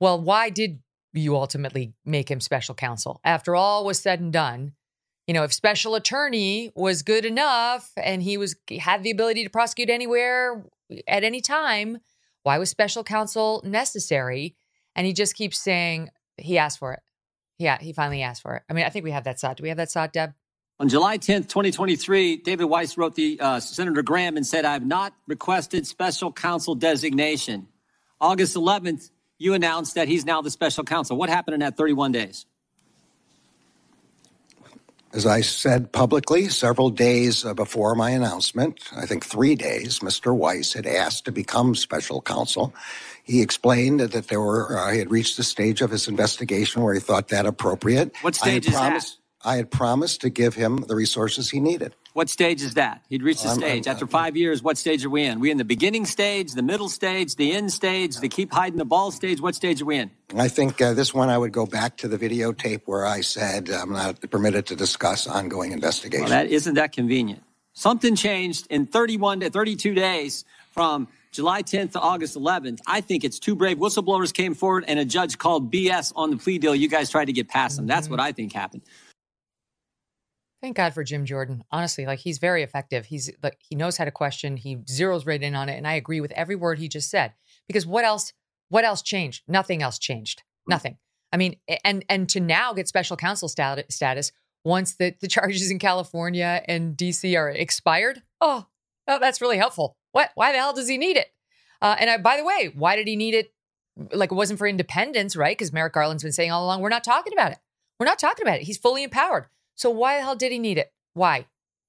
well, 0.00 0.20
why 0.20 0.50
did 0.50 0.80
you 1.12 1.36
ultimately 1.36 1.94
make 2.04 2.30
him 2.30 2.40
special 2.40 2.74
counsel? 2.74 3.20
After 3.24 3.54
all 3.54 3.84
was 3.84 3.98
said 3.98 4.20
and 4.20 4.32
done, 4.32 4.72
you 5.26 5.34
know, 5.34 5.44
if 5.44 5.52
special 5.52 5.94
attorney 5.94 6.72
was 6.74 7.02
good 7.02 7.24
enough 7.24 7.90
and 7.96 8.22
he 8.22 8.36
was 8.36 8.56
had 8.78 9.02
the 9.02 9.10
ability 9.10 9.44
to 9.44 9.50
prosecute 9.50 9.90
anywhere 9.90 10.64
at 11.06 11.24
any 11.24 11.40
time, 11.40 11.98
why 12.42 12.58
was 12.58 12.70
special 12.70 13.04
counsel 13.04 13.62
necessary? 13.64 14.56
And 14.94 15.06
he 15.06 15.12
just 15.12 15.34
keeps 15.34 15.58
saying 15.58 16.10
he 16.36 16.58
asked 16.58 16.78
for 16.78 16.92
it. 16.92 17.00
Yeah, 17.58 17.78
he 17.80 17.92
finally 17.92 18.22
asked 18.22 18.42
for 18.42 18.56
it. 18.56 18.62
I 18.68 18.72
mean, 18.72 18.84
I 18.84 18.88
think 18.88 19.04
we 19.04 19.12
have 19.12 19.24
that 19.24 19.38
shot. 19.38 19.56
Do 19.56 19.62
we 19.62 19.68
have 19.68 19.78
that 19.78 19.90
shot, 19.90 20.12
Deb? 20.12 20.34
On 20.80 20.88
July 20.88 21.16
10th, 21.16 21.48
2023, 21.48 22.38
David 22.38 22.64
Weiss 22.64 22.98
wrote 22.98 23.14
the 23.14 23.38
uh, 23.40 23.60
Senator 23.60 24.02
Graham 24.02 24.36
and 24.36 24.44
said, 24.44 24.64
I 24.64 24.72
have 24.72 24.84
not 24.84 25.14
requested 25.28 25.86
special 25.86 26.32
counsel 26.32 26.74
designation. 26.74 27.68
August 28.20 28.56
11th, 28.56 29.10
you 29.38 29.54
announced 29.54 29.94
that 29.94 30.08
he's 30.08 30.24
now 30.24 30.42
the 30.42 30.50
special 30.50 30.82
counsel. 30.82 31.16
What 31.16 31.28
happened 31.28 31.54
in 31.54 31.60
that 31.60 31.76
31 31.76 32.10
days? 32.10 32.46
As 35.14 35.26
I 35.26 35.42
said 35.42 35.92
publicly 35.92 36.48
several 36.48 36.88
days 36.88 37.44
before 37.54 37.94
my 37.94 38.10
announcement, 38.10 38.80
I 38.96 39.04
think 39.04 39.26
three 39.26 39.54
days, 39.54 39.98
Mr. 39.98 40.34
Weiss 40.34 40.72
had 40.72 40.86
asked 40.86 41.26
to 41.26 41.32
become 41.32 41.74
special 41.74 42.22
counsel. 42.22 42.74
He 43.22 43.42
explained 43.42 44.00
that 44.00 44.28
there 44.28 44.40
were, 44.40 44.78
uh, 44.78 44.90
he 44.90 44.98
had 44.98 45.10
reached 45.10 45.36
the 45.36 45.44
stage 45.44 45.82
of 45.82 45.90
his 45.90 46.08
investigation 46.08 46.82
where 46.82 46.94
he 46.94 47.00
thought 47.00 47.28
that 47.28 47.44
appropriate. 47.44 48.16
What 48.22 48.34
stage 48.34 48.66
is 48.66 48.72
promised, 48.72 49.18
that? 49.42 49.48
I 49.48 49.56
had 49.56 49.70
promised 49.70 50.22
to 50.22 50.30
give 50.30 50.54
him 50.54 50.84
the 50.88 50.96
resources 50.96 51.50
he 51.50 51.60
needed. 51.60 51.94
What 52.12 52.28
stage 52.28 52.60
is 52.60 52.74
that? 52.74 53.02
He'd 53.08 53.22
reached 53.22 53.42
the 53.42 53.50
I'm, 53.50 53.56
stage. 53.56 53.86
I'm, 53.86 53.92
After 53.92 54.06
five 54.06 54.36
years, 54.36 54.62
what 54.62 54.76
stage 54.76 55.04
are 55.04 55.10
we 55.10 55.24
in? 55.24 55.40
we 55.40 55.50
in 55.50 55.56
the 55.56 55.64
beginning 55.64 56.04
stage, 56.04 56.52
the 56.52 56.62
middle 56.62 56.88
stage, 56.88 57.36
the 57.36 57.52
end 57.52 57.72
stage, 57.72 58.18
the 58.18 58.28
keep 58.28 58.52
hiding 58.52 58.78
the 58.78 58.84
ball 58.84 59.10
stage? 59.10 59.40
What 59.40 59.54
stage 59.54 59.80
are 59.80 59.86
we 59.86 59.96
in? 59.96 60.10
I 60.36 60.48
think 60.48 60.80
uh, 60.82 60.92
this 60.92 61.14
one 61.14 61.30
I 61.30 61.38
would 61.38 61.52
go 61.52 61.64
back 61.64 61.96
to 61.98 62.08
the 62.08 62.18
videotape 62.18 62.82
where 62.84 63.06
I 63.06 63.22
said 63.22 63.70
I'm 63.70 63.92
not 63.92 64.20
permitted 64.30 64.66
to 64.66 64.76
discuss 64.76 65.26
ongoing 65.26 65.72
investigation. 65.72 66.24
Well, 66.24 66.30
that 66.30 66.48
isn't 66.48 66.74
that 66.74 66.92
convenient. 66.92 67.42
Something 67.72 68.14
changed 68.14 68.66
in 68.68 68.86
31 68.86 69.40
to 69.40 69.50
32 69.50 69.94
days 69.94 70.44
from 70.72 71.08
July 71.30 71.62
10th 71.62 71.92
to 71.92 72.00
August 72.00 72.36
11th. 72.36 72.80
I 72.86 73.00
think 73.00 73.24
it's 73.24 73.38
two 73.38 73.56
brave 73.56 73.78
whistleblowers 73.78 74.34
came 74.34 74.54
forward 74.54 74.84
and 74.86 74.98
a 74.98 75.04
judge 75.06 75.38
called 75.38 75.72
BS 75.72 76.12
on 76.14 76.30
the 76.30 76.36
plea 76.36 76.58
deal. 76.58 76.74
You 76.74 76.88
guys 76.88 77.08
tried 77.08 77.26
to 77.26 77.32
get 77.32 77.48
past 77.48 77.76
them. 77.76 77.86
That's 77.86 78.06
mm-hmm. 78.06 78.12
what 78.12 78.20
I 78.20 78.32
think 78.32 78.52
happened. 78.52 78.82
Thank 80.62 80.76
God 80.76 80.94
for 80.94 81.02
Jim 81.02 81.26
Jordan. 81.26 81.64
Honestly, 81.72 82.06
like 82.06 82.20
he's 82.20 82.38
very 82.38 82.62
effective. 82.62 83.06
He's 83.06 83.28
like 83.42 83.58
he 83.58 83.74
knows 83.74 83.96
how 83.96 84.04
to 84.04 84.12
question. 84.12 84.56
He 84.56 84.76
zeroes 84.76 85.26
right 85.26 85.42
in 85.42 85.56
on 85.56 85.68
it, 85.68 85.76
and 85.76 85.88
I 85.88 85.94
agree 85.94 86.20
with 86.20 86.30
every 86.32 86.54
word 86.54 86.78
he 86.78 86.88
just 86.88 87.10
said. 87.10 87.32
Because 87.66 87.84
what 87.84 88.04
else? 88.04 88.32
What 88.68 88.84
else 88.84 89.02
changed? 89.02 89.42
Nothing 89.48 89.82
else 89.82 89.98
changed. 89.98 90.44
Nothing. 90.68 90.98
I 91.32 91.36
mean, 91.36 91.56
and 91.84 92.04
and 92.08 92.28
to 92.28 92.38
now 92.38 92.72
get 92.74 92.86
special 92.86 93.16
counsel 93.16 93.48
status 93.48 94.32
once 94.64 94.94
the 94.94 95.16
the 95.20 95.26
charges 95.28 95.68
in 95.68 95.80
California 95.80 96.62
and 96.68 96.96
DC 96.96 97.36
are 97.36 97.50
expired. 97.50 98.22
Oh, 98.40 98.66
oh, 99.08 99.18
that's 99.18 99.40
really 99.40 99.58
helpful. 99.58 99.96
What? 100.12 100.30
Why 100.36 100.52
the 100.52 100.58
hell 100.58 100.72
does 100.72 100.88
he 100.88 100.96
need 100.96 101.16
it? 101.16 101.26
Uh, 101.80 101.96
and 101.98 102.08
I, 102.08 102.18
by 102.18 102.36
the 102.36 102.44
way, 102.44 102.72
why 102.72 102.94
did 102.94 103.08
he 103.08 103.16
need 103.16 103.34
it? 103.34 103.52
Like 104.12 104.30
it 104.30 104.36
wasn't 104.36 104.60
for 104.60 104.68
independence, 104.68 105.34
right? 105.34 105.58
Because 105.58 105.72
Merrick 105.72 105.92
Garland's 105.92 106.22
been 106.22 106.30
saying 106.30 106.52
all 106.52 106.64
along, 106.64 106.82
we're 106.82 106.88
not 106.88 107.02
talking 107.02 107.32
about 107.32 107.50
it. 107.50 107.58
We're 107.98 108.06
not 108.06 108.20
talking 108.20 108.46
about 108.46 108.60
it. 108.60 108.62
He's 108.62 108.78
fully 108.78 109.02
empowered. 109.02 109.46
So 109.74 109.90
why 109.90 110.16
the 110.16 110.22
hell 110.22 110.36
did 110.36 110.52
he 110.52 110.58
need 110.58 110.78
it? 110.78 110.92
Why? 111.14 111.46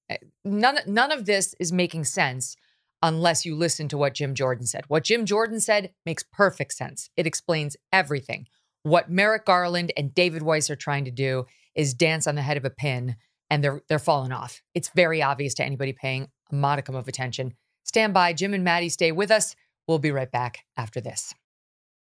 Eh, 0.10 0.18
none, 0.44 0.80
none 0.88 1.12
of 1.12 1.26
this 1.26 1.56
is 1.60 1.72
making 1.72 2.06
sense 2.06 2.56
unless 3.02 3.46
you 3.46 3.56
listen 3.56 3.88
to 3.90 3.98
what 3.98 4.14
Jim 4.14 4.34
Jordan 4.34 4.66
said. 4.66 4.86
What 4.88 5.04
Jim 5.04 5.26
Jordan 5.26 5.60
said 5.60 5.92
makes 6.06 6.24
perfect 6.24 6.74
sense. 6.74 7.10
It 7.18 7.28
explains 7.28 7.76
everything. 7.92 8.48
What 8.84 9.12
Merrick 9.12 9.46
Garland 9.46 9.92
and 9.96 10.14
David 10.14 10.42
Weiss 10.42 10.70
are 10.70 10.76
trying 10.76 11.06
to 11.06 11.12
do 11.12 11.46
is 11.76 11.94
dance 11.94 12.28
on 12.28 12.36
the 12.36 12.42
head 12.42 12.58
of 12.58 12.66
a 12.66 12.70
pin 12.70 13.16
and 13.50 13.64
they're 13.64 13.82
they're 13.88 14.00
falling 14.00 14.32
off. 14.32 14.62
It's 14.74 14.90
very 14.96 15.22
obvious 15.22 15.54
to 15.56 15.64
anybody 15.64 15.94
paying 15.94 16.28
a 16.52 16.56
modicum 16.56 16.96
of 16.96 17.08
attention. 17.08 17.54
Stand 17.84 18.14
by, 18.14 18.34
Jim 18.34 18.54
and 18.54 18.64
Maddy 18.64 18.90
stay 18.90 19.12
with 19.12 19.32
us. 19.32 19.56
We'll 19.88 20.00
be 20.00 20.12
right 20.12 20.32
back 20.32 20.60
after 20.78 21.02
this. 21.02 21.34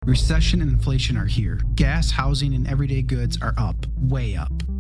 Recession 0.05 0.61
and 0.61 0.71
inflation 0.71 1.17
are 1.17 1.25
here. 1.25 1.61
Gas, 1.77 2.11
housing, 2.11 2.55
and 2.55 2.69
everyday 2.69 3.01
goods 3.01 3.39
are 3.41 3.55
up, 3.57 3.87
way 3.99 4.37
up. 4.37 4.53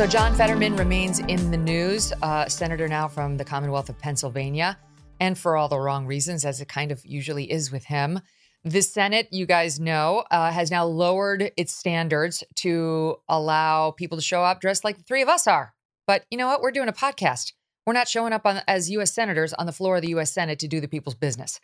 So, 0.00 0.06
John 0.06 0.34
Fetterman 0.34 0.76
remains 0.76 1.18
in 1.18 1.50
the 1.50 1.58
news, 1.58 2.10
uh, 2.22 2.48
senator 2.48 2.88
now 2.88 3.06
from 3.06 3.36
the 3.36 3.44
Commonwealth 3.44 3.90
of 3.90 3.98
Pennsylvania, 3.98 4.78
and 5.20 5.36
for 5.36 5.58
all 5.58 5.68
the 5.68 5.78
wrong 5.78 6.06
reasons, 6.06 6.46
as 6.46 6.58
it 6.62 6.68
kind 6.68 6.90
of 6.90 7.04
usually 7.04 7.52
is 7.52 7.70
with 7.70 7.84
him. 7.84 8.18
The 8.64 8.80
Senate, 8.80 9.28
you 9.30 9.44
guys 9.44 9.78
know, 9.78 10.24
uh, 10.30 10.52
has 10.52 10.70
now 10.70 10.86
lowered 10.86 11.52
its 11.54 11.74
standards 11.74 12.42
to 12.60 13.16
allow 13.28 13.90
people 13.90 14.16
to 14.16 14.22
show 14.22 14.42
up 14.42 14.62
dressed 14.62 14.84
like 14.84 14.96
the 14.96 15.02
three 15.02 15.20
of 15.20 15.28
us 15.28 15.46
are. 15.46 15.74
But 16.06 16.24
you 16.30 16.38
know 16.38 16.46
what? 16.46 16.62
We're 16.62 16.70
doing 16.70 16.88
a 16.88 16.94
podcast. 16.94 17.52
We're 17.84 17.92
not 17.92 18.08
showing 18.08 18.32
up 18.32 18.46
on, 18.46 18.62
as 18.66 18.90
U.S. 18.92 19.12
senators 19.12 19.52
on 19.52 19.66
the 19.66 19.70
floor 19.70 19.96
of 19.96 20.02
the 20.02 20.08
U.S. 20.08 20.32
Senate 20.32 20.60
to 20.60 20.66
do 20.66 20.80
the 20.80 20.88
people's 20.88 21.14
business. 21.14 21.60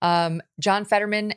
Um, 0.00 0.40
John 0.58 0.86
Fetterman, 0.86 1.34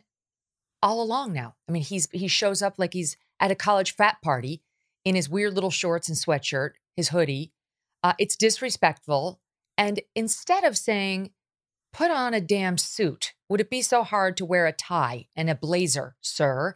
all 0.81 1.03
along 1.03 1.33
now. 1.33 1.55
I 1.67 1.73
mean, 1.73 1.83
he's 1.83 2.07
he 2.13 2.29
shows 2.29 2.61
up 2.61 2.75
like 2.77 2.93
he's 2.93 3.17
at 3.37 3.51
a 3.51 3.55
college 3.55 3.97
frat 3.97 4.21
party 4.23 4.61
in 5.07 5.15
his 5.15 5.29
weird 5.29 5.53
little 5.53 5.71
shorts 5.71 6.09
and 6.09 6.17
sweatshirt, 6.17 6.71
his 6.97 7.09
hoodie. 7.09 7.53
Uh, 8.03 8.11
it's 8.19 8.35
disrespectful. 8.35 9.39
And 9.77 10.01
instead 10.15 10.65
of 10.65 10.77
saying, 10.77 11.31
put 11.93 12.11
on 12.11 12.33
a 12.33 12.41
damn 12.41 12.77
suit, 12.77 13.33
would 13.47 13.61
it 13.61 13.69
be 13.69 13.81
so 13.81 14.03
hard 14.03 14.35
to 14.35 14.43
wear 14.43 14.65
a 14.65 14.73
tie 14.73 15.27
and 15.33 15.49
a 15.49 15.55
blazer, 15.55 16.17
sir? 16.19 16.75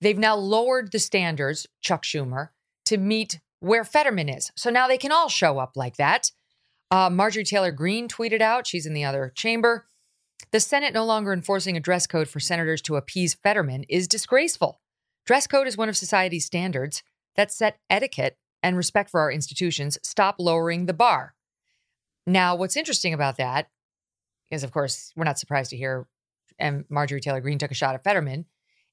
They've 0.00 0.18
now 0.18 0.34
lowered 0.34 0.90
the 0.90 0.98
standards, 0.98 1.68
Chuck 1.80 2.02
Schumer, 2.02 2.48
to 2.86 2.96
meet 2.96 3.38
where 3.60 3.84
Fetterman 3.84 4.28
is. 4.28 4.50
So 4.56 4.70
now 4.70 4.88
they 4.88 4.98
can 4.98 5.12
all 5.12 5.28
show 5.28 5.60
up 5.60 5.76
like 5.76 5.98
that. 5.98 6.32
Uh, 6.90 7.10
Marjorie 7.10 7.44
Taylor 7.44 7.70
Greene 7.70 8.08
tweeted 8.08 8.40
out, 8.40 8.66
she's 8.66 8.86
in 8.86 8.94
the 8.94 9.04
other 9.04 9.32
chamber. 9.36 9.86
The 10.50 10.58
Senate 10.58 10.94
no 10.94 11.04
longer 11.04 11.32
enforcing 11.32 11.76
a 11.76 11.80
dress 11.80 12.08
code 12.08 12.26
for 12.26 12.40
senators 12.40 12.82
to 12.82 12.96
appease 12.96 13.34
Fetterman 13.34 13.84
is 13.88 14.08
disgraceful. 14.08 14.80
Dress 15.26 15.46
code 15.46 15.68
is 15.68 15.76
one 15.76 15.88
of 15.88 15.96
society's 15.96 16.44
standards 16.44 17.04
that 17.38 17.52
set 17.52 17.78
etiquette 17.88 18.36
and 18.62 18.76
respect 18.76 19.08
for 19.08 19.20
our 19.20 19.30
institutions 19.30 19.96
stop 20.02 20.34
lowering 20.38 20.84
the 20.84 20.92
bar. 20.92 21.34
Now, 22.26 22.56
what's 22.56 22.76
interesting 22.76 23.14
about 23.14 23.38
that 23.38 23.70
is, 24.50 24.64
of 24.64 24.72
course, 24.72 25.12
we're 25.16 25.24
not 25.24 25.38
surprised 25.38 25.70
to 25.70 25.76
hear, 25.76 26.08
and 26.58 26.84
Marjorie 26.90 27.20
Taylor 27.20 27.40
Greene 27.40 27.58
took 27.58 27.70
a 27.70 27.74
shot 27.74 27.94
at 27.94 28.02
Fetterman, 28.02 28.44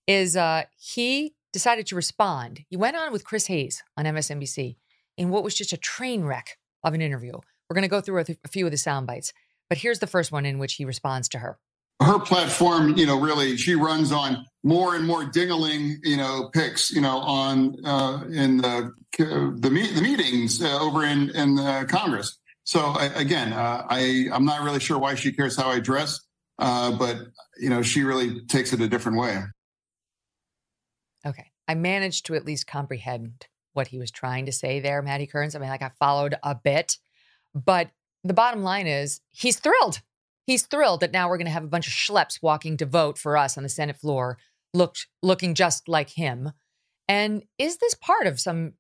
is 0.08 0.38
uh, 0.38 0.64
he 0.78 1.34
decided 1.52 1.88
to 1.88 1.96
respond. 1.96 2.64
He 2.70 2.78
went 2.78 2.96
on 2.96 3.12
with 3.12 3.26
Chris 3.26 3.48
Hayes 3.48 3.84
on 3.98 4.06
MSNBC 4.06 4.76
in 5.18 5.30
what 5.30 5.44
was 5.44 5.56
just 5.56 5.74
a 5.74 5.78
train 5.78 6.24
wreck 6.24 6.60
of 6.84 6.94
an 6.94 7.02
interview. 7.02 7.34
We're 7.68 7.74
going 7.74 7.82
to 7.82 7.88
go 7.88 8.02
through 8.02 8.20
a, 8.20 8.24
th- 8.26 8.40
a 8.46 8.48
few 8.48 8.66
of 8.66 8.72
the 8.72 8.78
sound 8.78 9.08
bites, 9.08 9.34
but 9.70 9.80
here's 9.80 10.00
the 10.00 10.08
first 10.08 10.32
one 10.32 10.46
in 10.46 10.60
which 10.60 10.76
he 10.76 10.86
responds 10.86 11.28
to 11.30 11.40
her 11.40 11.58
her 12.02 12.20
platform, 12.20 12.98
you 12.98 13.06
know, 13.06 13.20
really 13.20 13.58
she 13.58 13.76
runs 13.76 14.12
on 14.12 14.46
more 14.64 14.96
and 14.96 15.06
more 15.06 15.24
dingling, 15.24 15.98
you 16.04 16.18
know, 16.18 16.50
picks, 16.54 16.92
you 16.92 17.02
know, 17.02 17.20
on 17.20 17.76
uh, 17.86 18.24
in 18.30 18.58
the 18.58 18.92
the, 19.18 19.58
the 19.62 20.02
meetings 20.02 20.62
uh, 20.62 20.80
over 20.80 21.06
in 21.06 21.30
in 21.36 21.56
the 21.56 21.86
Congress. 21.90 22.38
So 22.64 22.96
again, 23.16 23.54
uh, 23.54 23.86
I 23.90 24.28
I'm 24.34 24.46
not 24.46 24.64
really 24.64 24.80
sure 24.80 24.98
why 24.98 25.16
she 25.16 25.32
cares 25.32 25.56
how 25.56 25.70
I 25.70 25.80
dress, 25.80 26.20
uh, 26.60 26.98
but 26.98 27.18
you 27.60 27.70
know, 27.70 27.82
she 27.82 28.04
really 28.04 28.42
takes 28.46 28.74
it 28.74 28.82
a 28.82 28.88
different 28.88 29.20
way. 29.20 29.42
Okay, 31.26 31.52
I 31.68 31.76
managed 31.76 32.26
to 32.26 32.36
at 32.36 32.46
least 32.46 32.68
comprehend 32.68 33.48
what 33.74 33.88
he 33.88 34.00
was 34.00 34.12
trying 34.12 34.48
to 34.48 34.52
say 34.52 34.80
there, 34.80 35.02
Maddy 35.02 35.28
Kearns. 35.28 35.56
I 35.56 35.60
mean, 35.60 35.70
like 35.70 35.82
I 35.82 35.92
followed 36.00 36.36
a 36.44 36.56
bit, 36.56 36.98
but 37.54 37.90
the 38.24 38.34
bottom 38.34 38.64
line 38.64 38.88
is 38.88 39.22
he's 39.32 39.60
thrilled 39.60 40.02
he's 40.46 40.66
thrilled 40.66 41.02
that 41.02 41.12
now 41.12 41.30
we're 41.30 41.38
going 41.38 41.46
to 41.46 41.52
have 41.52 41.64
a 41.64 41.68
bunch 41.68 41.88
of 41.88 41.94
schleps 41.94 42.42
walking 42.42 42.78
to 42.78 42.86
vote 42.86 43.18
for 43.18 43.38
us 43.38 43.58
on 43.58 43.64
the 43.64 43.70
Senate 43.70 43.98
floor, 43.98 44.38
looked 44.74 45.08
looking 45.22 45.56
just 45.56 45.88
like 45.88 46.12
him. 46.12 46.52
And 47.08 47.44
is 47.58 47.78
this 47.78 47.94
part 47.94 48.28
of 48.28 48.40
some 48.40 48.74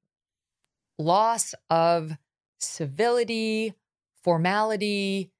loss 0.98 1.54
of 1.70 2.14
civility, 2.60 3.74
formality, 4.24 5.32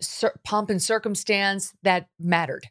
cir- 0.00 0.34
pomp 0.44 0.70
and 0.70 0.82
circumstance 0.82 1.72
that 1.82 2.08
mattered? 2.18 2.68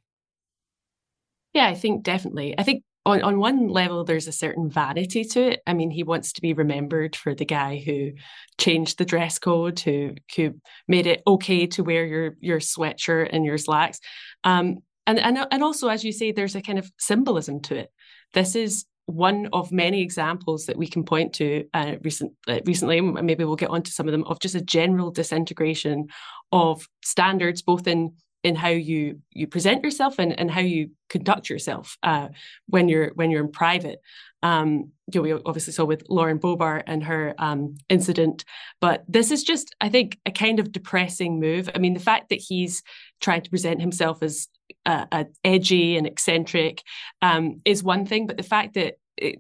Yeah, 1.54 1.68
I 1.68 1.76
think 1.76 2.04
definitely. 2.04 2.56
I 2.58 2.64
think 2.64 2.84
on, 3.06 3.22
on 3.22 3.40
one 3.40 3.68
level, 3.68 4.04
there's 4.04 4.28
a 4.28 4.32
certain 4.32 4.70
vanity 4.70 5.24
to 5.26 5.42
it. 5.52 5.62
I 5.68 5.74
mean, 5.74 5.92
he 5.92 6.04
wants 6.04 6.34
to 6.34 6.42
be 6.42 6.54
remembered 6.54 7.16
for 7.16 7.36
the 7.36 7.46
guy 7.46 7.84
who 7.86 8.12
changed 8.58 8.98
the 8.98 9.06
dress 9.06 9.40
code, 9.40 9.80
who 9.80 10.16
who 10.36 10.56
made 10.88 11.08
it 11.08 11.22
okay 11.28 11.68
to 11.68 11.84
wear 11.84 12.06
your 12.06 12.36
your 12.40 12.60
sweatshirt 12.60 13.30
and 13.34 13.46
your 13.46 13.58
slacks. 13.58 14.00
Um, 14.44 14.80
and 15.06 15.20
and 15.20 15.46
and 15.52 15.64
also, 15.64 15.90
as 15.90 16.04
you 16.04 16.14
say, 16.14 16.32
there's 16.32 16.56
a 16.56 16.62
kind 16.62 16.80
of 16.80 16.90
symbolism 16.98 17.60
to 17.62 17.76
it. 17.76 17.92
This 18.34 18.56
is 18.56 18.86
one 19.06 19.50
of 19.52 19.72
many 19.72 20.02
examples 20.02 20.66
that 20.68 20.78
we 20.78 20.88
can 20.88 21.04
point 21.04 21.34
to 21.34 21.66
uh, 21.74 21.96
recent, 22.04 22.32
uh, 22.48 22.60
recently, 22.66 23.02
maybe 23.02 23.44
we'll 23.44 23.58
get 23.58 23.70
onto 23.70 23.92
some 23.92 24.08
of 24.08 24.14
them, 24.14 24.24
of 24.24 24.40
just 24.40 24.56
a 24.56 24.62
general 24.62 25.12
disintegration 25.12 26.08
of 26.54 26.88
standards, 27.04 27.62
both 27.62 27.86
in 27.86 28.14
in 28.44 28.56
how 28.56 28.70
you 28.70 29.20
you 29.32 29.48
present 29.48 29.84
yourself 29.84 30.20
and, 30.20 30.38
and 30.38 30.52
how 30.52 30.62
you 30.62 30.92
conduct 31.10 31.50
yourself 31.50 31.98
uh, 32.04 32.28
when 32.68 32.90
you're 32.90 33.12
when 33.16 33.32
you're 33.32 33.44
in 33.44 33.52
private. 33.52 34.00
Um, 34.42 34.92
you 35.14 35.22
know, 35.22 35.22
we 35.22 35.34
obviously 35.46 35.72
saw 35.72 35.86
with 35.86 36.04
Lauren 36.10 36.38
Boebert 36.38 36.84
and 36.86 37.02
her 37.06 37.34
um, 37.38 37.76
incident, 37.88 38.44
but 38.82 39.06
this 39.08 39.32
is 39.32 39.44
just, 39.44 39.74
I 39.80 39.88
think, 39.88 40.20
a 40.26 40.32
kind 40.32 40.60
of 40.60 40.74
depressing 40.74 41.40
move. 41.40 41.70
I 41.74 41.78
mean, 41.78 41.94
the 41.94 42.02
fact 42.02 42.28
that 42.30 42.44
he's 42.46 42.84
trying 43.22 43.42
to 43.44 43.50
present 43.50 43.80
himself 43.80 44.22
as 44.22 44.50
uh, 44.86 45.06
uh, 45.14 45.24
edgy 45.46 45.96
and 45.96 46.06
eccentric 46.06 46.84
um, 47.22 47.62
is 47.64 47.84
one 47.84 48.06
thing, 48.06 48.28
but 48.28 48.36
the 48.36 48.44
fact 48.44 48.74
that 48.74 48.96
it, 49.16 49.40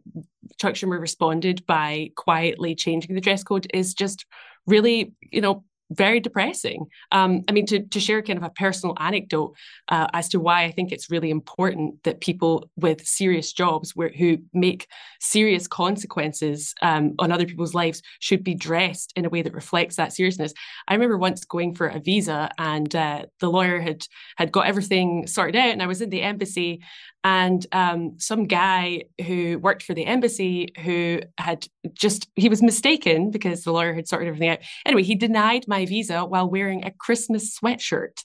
Chuck 0.58 0.76
Schumer 0.76 1.00
responded 1.00 1.66
by 1.66 2.12
quietly 2.16 2.74
changing 2.76 3.14
the 3.14 3.22
dress 3.22 3.44
code 3.44 3.68
is 3.74 3.94
just 3.94 4.26
really, 4.68 5.14
you 5.22 5.42
know, 5.42 5.66
very 5.92 6.20
depressing. 6.20 6.86
Um, 7.12 7.44
I 7.48 7.52
mean, 7.52 7.66
to, 7.68 7.84
to 7.84 8.00
share 8.00 8.22
kind 8.22 8.38
of 8.38 8.44
a 8.44 8.50
personal 8.50 8.96
anecdote 9.00 9.56
uh, 9.90 10.08
as 10.14 10.30
to 10.30 10.40
why 10.40 10.64
I 10.64 10.72
think 10.72 10.92
it's 10.92 11.12
really 11.12 11.30
important 11.30 12.04
that 12.04 12.22
people 12.22 12.70
with 12.76 13.06
serious 13.06 13.54
jobs 13.54 13.96
where, 13.96 14.10
who 14.10 14.40
make 14.54 14.88
serious 15.20 15.68
consequences 15.68 16.74
um, 16.82 17.14
on 17.20 17.32
other 17.32 17.46
people's 17.46 17.74
lives 17.74 18.02
should 18.20 18.44
be 18.44 18.56
dressed 18.56 19.14
in 19.16 19.26
a 19.26 19.30
way 19.30 19.42
that 19.42 19.54
reflects 19.54 19.98
that 19.98 20.14
seriousness. 20.14 20.54
I 20.88 20.94
remember 20.94 21.18
once 21.18 21.46
going 21.46 21.76
for 21.76 21.88
a 21.88 22.00
visa 22.00 22.50
and 22.58 22.94
uh, 22.96 23.26
the 23.40 23.50
lawyer 23.50 23.80
had 23.80 24.06
had 24.38 24.52
got 24.52 24.68
everything 24.68 25.28
sorted 25.28 25.56
out, 25.56 25.70
and 25.70 25.82
I 25.82 25.88
was 25.88 26.02
in 26.02 26.10
the 26.10 26.22
embassy, 26.22 26.82
and 27.24 27.66
um, 27.72 28.16
some 28.20 28.46
guy 28.46 29.04
who 29.26 29.58
worked 29.60 29.84
for 29.84 29.94
the 29.94 30.06
embassy 30.06 30.74
who 30.84 31.22
had 31.38 31.66
just 31.94 32.28
he 32.36 32.50
was 32.50 32.62
mistaken 32.62 33.32
because 33.32 33.64
the 33.64 33.72
lawyer 33.72 33.94
had 33.94 34.08
sorted 34.08 34.28
everything 34.28 34.50
out. 34.50 34.60
Anyway 34.86 35.04
he 35.04 35.16
denied 35.16 35.66
my 35.68 35.86
visa 35.86 36.26
while 36.26 36.50
wearing 36.50 36.84
a 36.84 36.92
christmas 36.92 37.58
sweatshirt. 37.58 38.24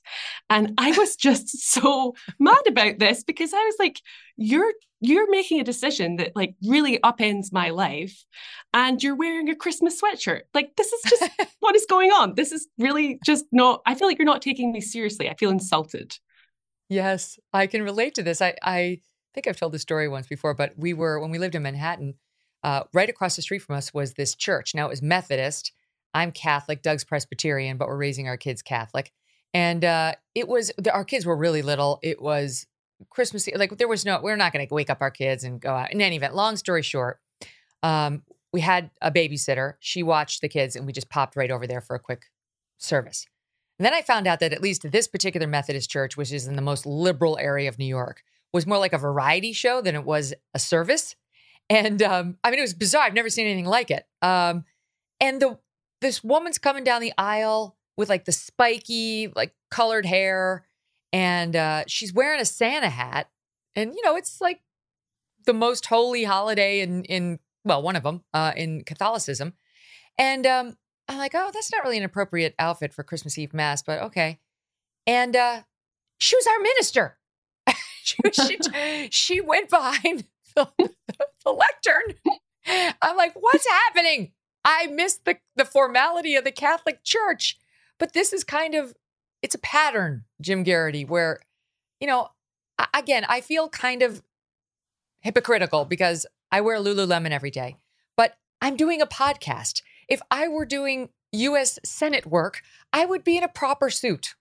And 0.50 0.74
i 0.78 0.90
was 0.92 1.16
just 1.28 1.48
so 1.72 2.14
mad 2.38 2.62
about 2.66 2.98
this 2.98 3.22
because 3.22 3.52
i 3.52 3.64
was 3.64 3.76
like 3.78 4.00
you're 4.36 4.72
you're 5.00 5.30
making 5.30 5.60
a 5.60 5.64
decision 5.64 6.16
that 6.16 6.32
like 6.34 6.56
really 6.66 6.98
upends 6.98 7.52
my 7.52 7.70
life 7.70 8.24
and 8.74 9.00
you're 9.00 9.14
wearing 9.14 9.48
a 9.48 9.54
christmas 9.54 10.00
sweatshirt. 10.00 10.42
Like 10.54 10.74
this 10.76 10.92
is 10.92 11.02
just 11.10 11.30
what 11.60 11.76
is 11.76 11.86
going 11.88 12.10
on. 12.10 12.34
This 12.34 12.50
is 12.52 12.66
really 12.78 13.20
just 13.24 13.44
not 13.52 13.80
i 13.86 13.94
feel 13.94 14.08
like 14.08 14.18
you're 14.18 14.26
not 14.26 14.42
taking 14.42 14.72
me 14.72 14.80
seriously. 14.80 15.30
I 15.30 15.34
feel 15.34 15.50
insulted 15.50 16.16
Yes, 16.88 17.38
I 17.52 17.66
can 17.66 17.82
relate 17.82 18.14
to 18.14 18.22
this. 18.22 18.40
I, 18.40 18.54
I 18.62 19.00
think 19.34 19.46
I've 19.46 19.58
told 19.58 19.72
this 19.72 19.82
story 19.82 20.08
once 20.08 20.26
before, 20.26 20.54
but 20.54 20.72
we 20.76 20.94
were, 20.94 21.20
when 21.20 21.30
we 21.30 21.38
lived 21.38 21.54
in 21.54 21.62
Manhattan, 21.62 22.14
uh, 22.64 22.84
right 22.92 23.08
across 23.08 23.36
the 23.36 23.42
street 23.42 23.60
from 23.60 23.76
us 23.76 23.92
was 23.92 24.14
this 24.14 24.34
church. 24.34 24.74
Now 24.74 24.86
it 24.86 24.90
was 24.90 25.02
Methodist. 25.02 25.72
I'm 26.14 26.32
Catholic, 26.32 26.82
Doug's 26.82 27.04
Presbyterian, 27.04 27.76
but 27.76 27.88
we're 27.88 27.98
raising 27.98 28.26
our 28.26 28.36
kids 28.36 28.62
Catholic. 28.62 29.12
And 29.54 29.84
uh, 29.84 30.14
it 30.34 30.48
was, 30.48 30.72
our 30.92 31.04
kids 31.04 31.26
were 31.26 31.36
really 31.36 31.62
little. 31.62 31.98
It 32.02 32.20
was 32.20 32.66
Christmas, 33.10 33.48
like 33.54 33.76
there 33.76 33.86
was 33.86 34.04
no, 34.04 34.20
we're 34.22 34.36
not 34.36 34.52
going 34.52 34.66
to 34.66 34.74
wake 34.74 34.90
up 34.90 34.98
our 35.00 35.10
kids 35.10 35.44
and 35.44 35.60
go 35.60 35.74
out. 35.74 35.92
In 35.92 36.00
any 36.00 36.16
event, 36.16 36.34
long 36.34 36.56
story 36.56 36.82
short, 36.82 37.20
um, 37.82 38.22
we 38.52 38.60
had 38.60 38.90
a 39.02 39.12
babysitter. 39.12 39.74
She 39.78 40.02
watched 40.02 40.40
the 40.40 40.48
kids 40.48 40.74
and 40.74 40.86
we 40.86 40.92
just 40.92 41.10
popped 41.10 41.36
right 41.36 41.50
over 41.50 41.66
there 41.66 41.82
for 41.82 41.94
a 41.94 42.00
quick 42.00 42.24
service. 42.78 43.26
And 43.78 43.86
then 43.86 43.94
I 43.94 44.02
found 44.02 44.26
out 44.26 44.40
that 44.40 44.52
at 44.52 44.62
least 44.62 44.90
this 44.90 45.06
particular 45.06 45.46
Methodist 45.46 45.88
church, 45.88 46.16
which 46.16 46.32
is 46.32 46.46
in 46.46 46.56
the 46.56 46.62
most 46.62 46.84
liberal 46.84 47.38
area 47.38 47.68
of 47.68 47.78
New 47.78 47.86
York, 47.86 48.22
was 48.52 48.66
more 48.66 48.78
like 48.78 48.92
a 48.92 48.98
variety 48.98 49.52
show 49.52 49.80
than 49.80 49.94
it 49.94 50.04
was 50.04 50.34
a 50.54 50.58
service. 50.58 51.14
And 51.70 52.02
um, 52.02 52.38
I 52.42 52.50
mean, 52.50 52.58
it 52.58 52.62
was 52.62 52.74
bizarre. 52.74 53.04
I've 53.04 53.14
never 53.14 53.30
seen 53.30 53.46
anything 53.46 53.66
like 53.66 53.90
it. 53.90 54.06
Um, 54.22 54.64
and 55.20 55.40
the 55.40 55.58
this 56.00 56.22
woman's 56.22 56.58
coming 56.58 56.84
down 56.84 57.00
the 57.00 57.12
aisle 57.18 57.76
with 57.96 58.08
like 58.08 58.24
the 58.24 58.32
spiky, 58.32 59.32
like 59.34 59.54
colored 59.70 60.06
hair, 60.06 60.66
and 61.12 61.54
uh, 61.54 61.84
she's 61.86 62.12
wearing 62.12 62.40
a 62.40 62.44
Santa 62.44 62.88
hat. 62.88 63.28
And 63.76 63.94
you 63.94 64.02
know, 64.04 64.16
it's 64.16 64.40
like 64.40 64.60
the 65.44 65.52
most 65.52 65.86
holy 65.86 66.24
holiday 66.24 66.80
in 66.80 67.04
in 67.04 67.38
well, 67.64 67.82
one 67.82 67.96
of 67.96 68.02
them 68.02 68.24
uh, 68.32 68.52
in 68.56 68.82
Catholicism. 68.84 69.52
And 70.16 70.46
um, 70.46 70.76
I'm 71.18 71.22
like, 71.24 71.34
oh, 71.34 71.50
that's 71.52 71.72
not 71.72 71.82
really 71.82 71.98
an 71.98 72.04
appropriate 72.04 72.54
outfit 72.60 72.94
for 72.94 73.02
Christmas 73.02 73.36
Eve 73.38 73.52
mass, 73.52 73.82
but 73.82 74.00
okay. 74.02 74.38
And 75.04 75.34
uh, 75.34 75.62
she 76.18 76.36
was 76.36 76.46
our 76.46 76.60
minister. 76.60 77.18
she, 78.04 78.16
she, 78.32 79.08
she, 79.10 79.40
went 79.40 79.68
behind 79.68 80.26
the, 80.54 80.68
the 81.44 81.50
lectern. 81.50 82.14
I'm 83.02 83.16
like, 83.16 83.32
what's 83.34 83.66
happening? 83.66 84.30
I 84.64 84.86
missed 84.86 85.24
the, 85.24 85.38
the 85.56 85.64
formality 85.64 86.36
of 86.36 86.44
the 86.44 86.52
Catholic 86.52 87.02
Church. 87.02 87.58
But 87.98 88.12
this 88.12 88.32
is 88.32 88.44
kind 88.44 88.76
of, 88.76 88.94
it's 89.42 89.56
a 89.56 89.58
pattern, 89.60 90.24
Jim 90.40 90.62
Geraghty, 90.62 91.04
where, 91.04 91.40
you 92.00 92.06
know, 92.06 92.28
again, 92.94 93.26
I 93.28 93.40
feel 93.40 93.68
kind 93.68 94.02
of 94.02 94.22
hypocritical 95.20 95.84
because 95.84 96.26
I 96.52 96.60
wear 96.60 96.78
Lululemon 96.78 97.32
every 97.32 97.50
day, 97.50 97.76
but 98.16 98.36
I'm 98.62 98.76
doing 98.76 99.02
a 99.02 99.06
podcast 99.06 99.82
if 100.08 100.20
I 100.30 100.48
were 100.48 100.64
doing 100.64 101.10
US 101.32 101.78
Senate 101.84 102.26
work, 102.26 102.62
I 102.92 103.04
would 103.04 103.24
be 103.24 103.36
in 103.36 103.44
a 103.44 103.48
proper 103.48 103.90
suit. 103.90 104.34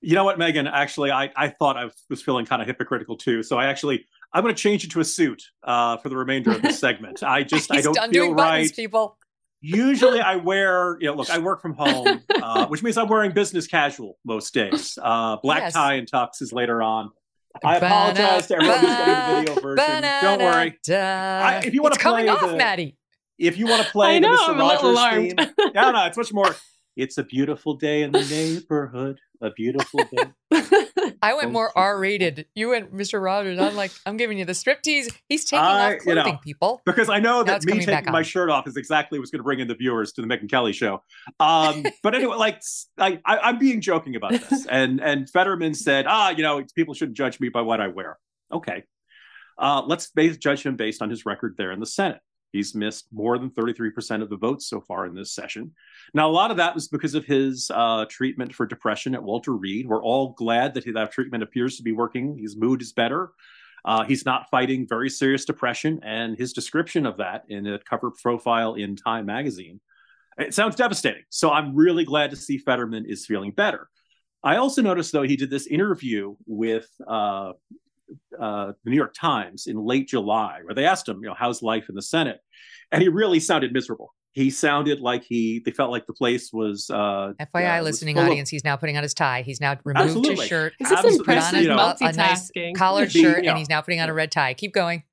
You 0.00 0.14
know 0.14 0.24
what, 0.24 0.38
Megyn? 0.38 0.70
Actually, 0.70 1.10
I, 1.10 1.30
I 1.34 1.48
thought 1.48 1.76
I 1.76 1.88
was 2.10 2.22
feeling 2.22 2.44
kind 2.44 2.60
of 2.60 2.68
hypocritical 2.68 3.16
too. 3.16 3.42
So 3.42 3.56
I 3.56 3.66
actually 3.66 4.06
I'm 4.32 4.42
going 4.42 4.54
to 4.54 4.60
change 4.60 4.84
it 4.84 4.90
to 4.90 5.00
a 5.00 5.04
suit 5.04 5.42
uh, 5.62 5.96
for 5.98 6.08
the 6.08 6.16
remainder 6.16 6.50
of 6.50 6.60
this 6.60 6.78
segment. 6.80 7.22
I 7.22 7.42
just 7.42 7.72
I 7.72 7.80
don't 7.80 7.96
feel 8.10 8.34
right. 8.34 8.36
Buttons, 8.36 8.72
people. 8.72 9.16
Usually, 9.60 10.20
I 10.20 10.36
wear 10.50 10.98
you 11.00 11.06
know 11.06 11.14
look 11.14 11.30
I 11.30 11.38
work 11.38 11.62
from 11.62 11.72
home, 11.72 12.22
uh, 12.42 12.66
which 12.66 12.82
means 12.82 12.98
I'm 12.98 13.08
wearing 13.08 13.32
business 13.32 13.66
casual 13.66 14.18
most 14.24 14.52
days. 14.52 14.98
Uh, 15.00 15.36
black 15.42 15.62
yes. 15.62 15.72
tie 15.72 15.94
and 15.94 16.10
tux 16.10 16.42
is 16.42 16.52
later 16.52 16.82
on. 16.82 17.10
I 17.64 17.76
apologize 17.76 18.48
to 18.48 18.56
everyone 18.56 18.78
who's 18.80 18.88
getting 18.90 19.14
the 19.14 19.40
video 19.40 19.62
version. 19.62 20.02
Don't 20.02 20.40
worry. 20.40 20.78
I, 20.90 21.62
if 21.64 21.72
you 21.72 21.82
want 21.82 21.94
to 21.94 22.00
play 22.00 22.10
coming 22.10 22.28
off, 22.28 22.40
the, 22.40 22.56
Maddy 22.56 22.96
if 23.38 23.58
you 23.58 23.66
want 23.66 23.84
to 23.84 23.90
play 23.90 24.20
know, 24.20 24.30
the 24.30 24.36
Mr. 24.36 24.48
I'm 24.48 24.58
Rogers 24.58 25.36
theme, 25.36 25.70
no, 25.74 25.90
no, 25.90 26.06
it's 26.06 26.16
much 26.16 26.32
more. 26.32 26.54
It's 26.96 27.18
a 27.18 27.24
beautiful 27.24 27.74
day 27.74 28.02
in 28.02 28.12
the 28.12 28.22
neighborhood. 28.22 29.18
A 29.40 29.50
beautiful 29.50 30.00
day. 30.12 30.30
I 31.22 31.34
went 31.34 31.50
more 31.50 31.76
R-rated. 31.76 32.46
You 32.54 32.70
went 32.70 32.94
Mr. 32.94 33.22
Rogers. 33.22 33.58
I'm 33.58 33.74
like, 33.74 33.90
I'm 34.06 34.16
giving 34.16 34.38
you 34.38 34.44
the 34.44 34.52
striptease. 34.52 35.12
He's 35.28 35.44
taking 35.44 35.64
I, 35.64 35.94
off 35.94 36.00
clothing, 36.02 36.24
you 36.26 36.32
know, 36.32 36.38
people. 36.38 36.82
Because 36.86 37.08
I 37.08 37.18
know 37.18 37.42
that 37.42 37.64
me 37.64 37.84
taking 37.84 38.12
my 38.12 38.22
shirt 38.22 38.48
off 38.48 38.68
is 38.68 38.76
exactly 38.76 39.18
what's 39.18 39.30
going 39.30 39.40
to 39.40 39.44
bring 39.44 39.58
in 39.58 39.66
the 39.66 39.74
viewers 39.74 40.12
to 40.12 40.22
the 40.22 40.28
Megyn 40.28 40.48
Kelly 40.48 40.72
show. 40.72 41.02
Um, 41.40 41.84
but 42.02 42.14
anyway, 42.14 42.36
like 42.36 42.62
I, 42.96 43.18
I, 43.24 43.48
am 43.48 43.58
being 43.58 43.80
joking 43.80 44.14
about 44.14 44.32
this, 44.32 44.66
and 44.66 45.00
and 45.00 45.28
Fetterman 45.28 45.74
said, 45.74 46.06
ah, 46.06 46.30
you 46.30 46.42
know, 46.42 46.64
people 46.76 46.94
shouldn't 46.94 47.16
judge 47.16 47.40
me 47.40 47.48
by 47.48 47.62
what 47.62 47.80
I 47.80 47.88
wear. 47.88 48.18
Okay, 48.52 48.84
uh, 49.58 49.82
let's 49.84 50.10
base, 50.10 50.36
judge 50.36 50.62
him 50.62 50.76
based 50.76 51.02
on 51.02 51.10
his 51.10 51.26
record 51.26 51.56
there 51.58 51.72
in 51.72 51.80
the 51.80 51.86
Senate. 51.86 52.20
He's 52.54 52.72
missed 52.72 53.08
more 53.12 53.36
than 53.36 53.50
33% 53.50 54.22
of 54.22 54.30
the 54.30 54.36
votes 54.36 54.68
so 54.68 54.80
far 54.80 55.06
in 55.06 55.14
this 55.14 55.32
session. 55.32 55.72
Now, 56.14 56.30
a 56.30 56.30
lot 56.30 56.52
of 56.52 56.56
that 56.58 56.72
was 56.72 56.86
because 56.86 57.16
of 57.16 57.24
his 57.24 57.68
uh, 57.74 58.04
treatment 58.08 58.54
for 58.54 58.64
depression 58.64 59.12
at 59.12 59.22
Walter 59.24 59.50
Reed. 59.56 59.88
We're 59.88 60.04
all 60.04 60.34
glad 60.34 60.72
that 60.74 60.84
that 60.94 61.10
treatment 61.10 61.42
appears 61.42 61.76
to 61.78 61.82
be 61.82 61.90
working. 61.90 62.38
His 62.38 62.56
mood 62.56 62.80
is 62.80 62.92
better. 62.92 63.32
Uh, 63.84 64.04
he's 64.04 64.24
not 64.24 64.48
fighting 64.52 64.86
very 64.88 65.10
serious 65.10 65.44
depression, 65.44 65.98
and 66.04 66.38
his 66.38 66.52
description 66.52 67.06
of 67.06 67.16
that 67.16 67.42
in 67.48 67.66
a 67.66 67.80
cover 67.80 68.12
profile 68.22 68.74
in 68.74 68.94
Time 68.94 69.26
magazine, 69.26 69.80
it 70.38 70.54
sounds 70.54 70.76
devastating. 70.76 71.24
So 71.30 71.50
I'm 71.50 71.74
really 71.74 72.04
glad 72.04 72.30
to 72.30 72.36
see 72.36 72.58
Fetterman 72.58 73.04
is 73.04 73.26
feeling 73.26 73.50
better. 73.50 73.88
I 74.44 74.56
also 74.56 74.80
noticed, 74.80 75.10
though, 75.10 75.22
he 75.22 75.34
did 75.34 75.50
this 75.50 75.66
interview 75.66 76.36
with 76.46 76.86
uh, 77.04 77.52
uh, 78.38 78.72
the 78.84 78.90
New 78.90 78.96
York 78.96 79.14
Times 79.14 79.66
in 79.66 79.76
late 79.84 80.08
July, 80.08 80.60
where 80.64 80.74
they 80.74 80.84
asked 80.84 81.08
him, 81.08 81.20
you 81.22 81.28
know, 81.28 81.34
how's 81.38 81.62
life 81.62 81.88
in 81.88 81.94
the 81.94 82.02
Senate, 82.02 82.40
and 82.92 83.02
he 83.02 83.08
really 83.08 83.40
sounded 83.40 83.72
miserable. 83.72 84.14
He 84.32 84.50
sounded 84.50 85.00
like 85.00 85.22
he 85.22 85.62
they 85.64 85.70
felt 85.70 85.90
like 85.90 86.06
the 86.06 86.12
place 86.12 86.52
was. 86.52 86.90
Uh, 86.90 87.32
FYI, 87.40 87.78
uh, 87.78 87.82
listening 87.82 88.18
audience, 88.18 88.48
of, 88.48 88.50
he's 88.50 88.64
now 88.64 88.76
putting 88.76 88.96
on 88.96 89.02
his 89.04 89.14
tie. 89.14 89.42
He's 89.42 89.60
now 89.60 89.76
removed 89.84 90.08
absolutely. 90.08 90.36
his 90.36 90.46
shirt. 90.46 90.72
Is 90.80 90.88
this 90.90 91.18
put 91.22 91.38
on 91.38 91.54
you 91.54 91.68
know, 91.68 91.94
a 92.00 92.12
nice 92.12 92.50
collared 92.76 93.12
shirt, 93.12 93.46
and 93.46 93.56
he's 93.56 93.68
now 93.68 93.80
putting 93.80 94.00
on 94.00 94.08
a 94.08 94.14
red 94.14 94.32
tie. 94.32 94.54
Keep 94.54 94.72
going. 94.72 95.04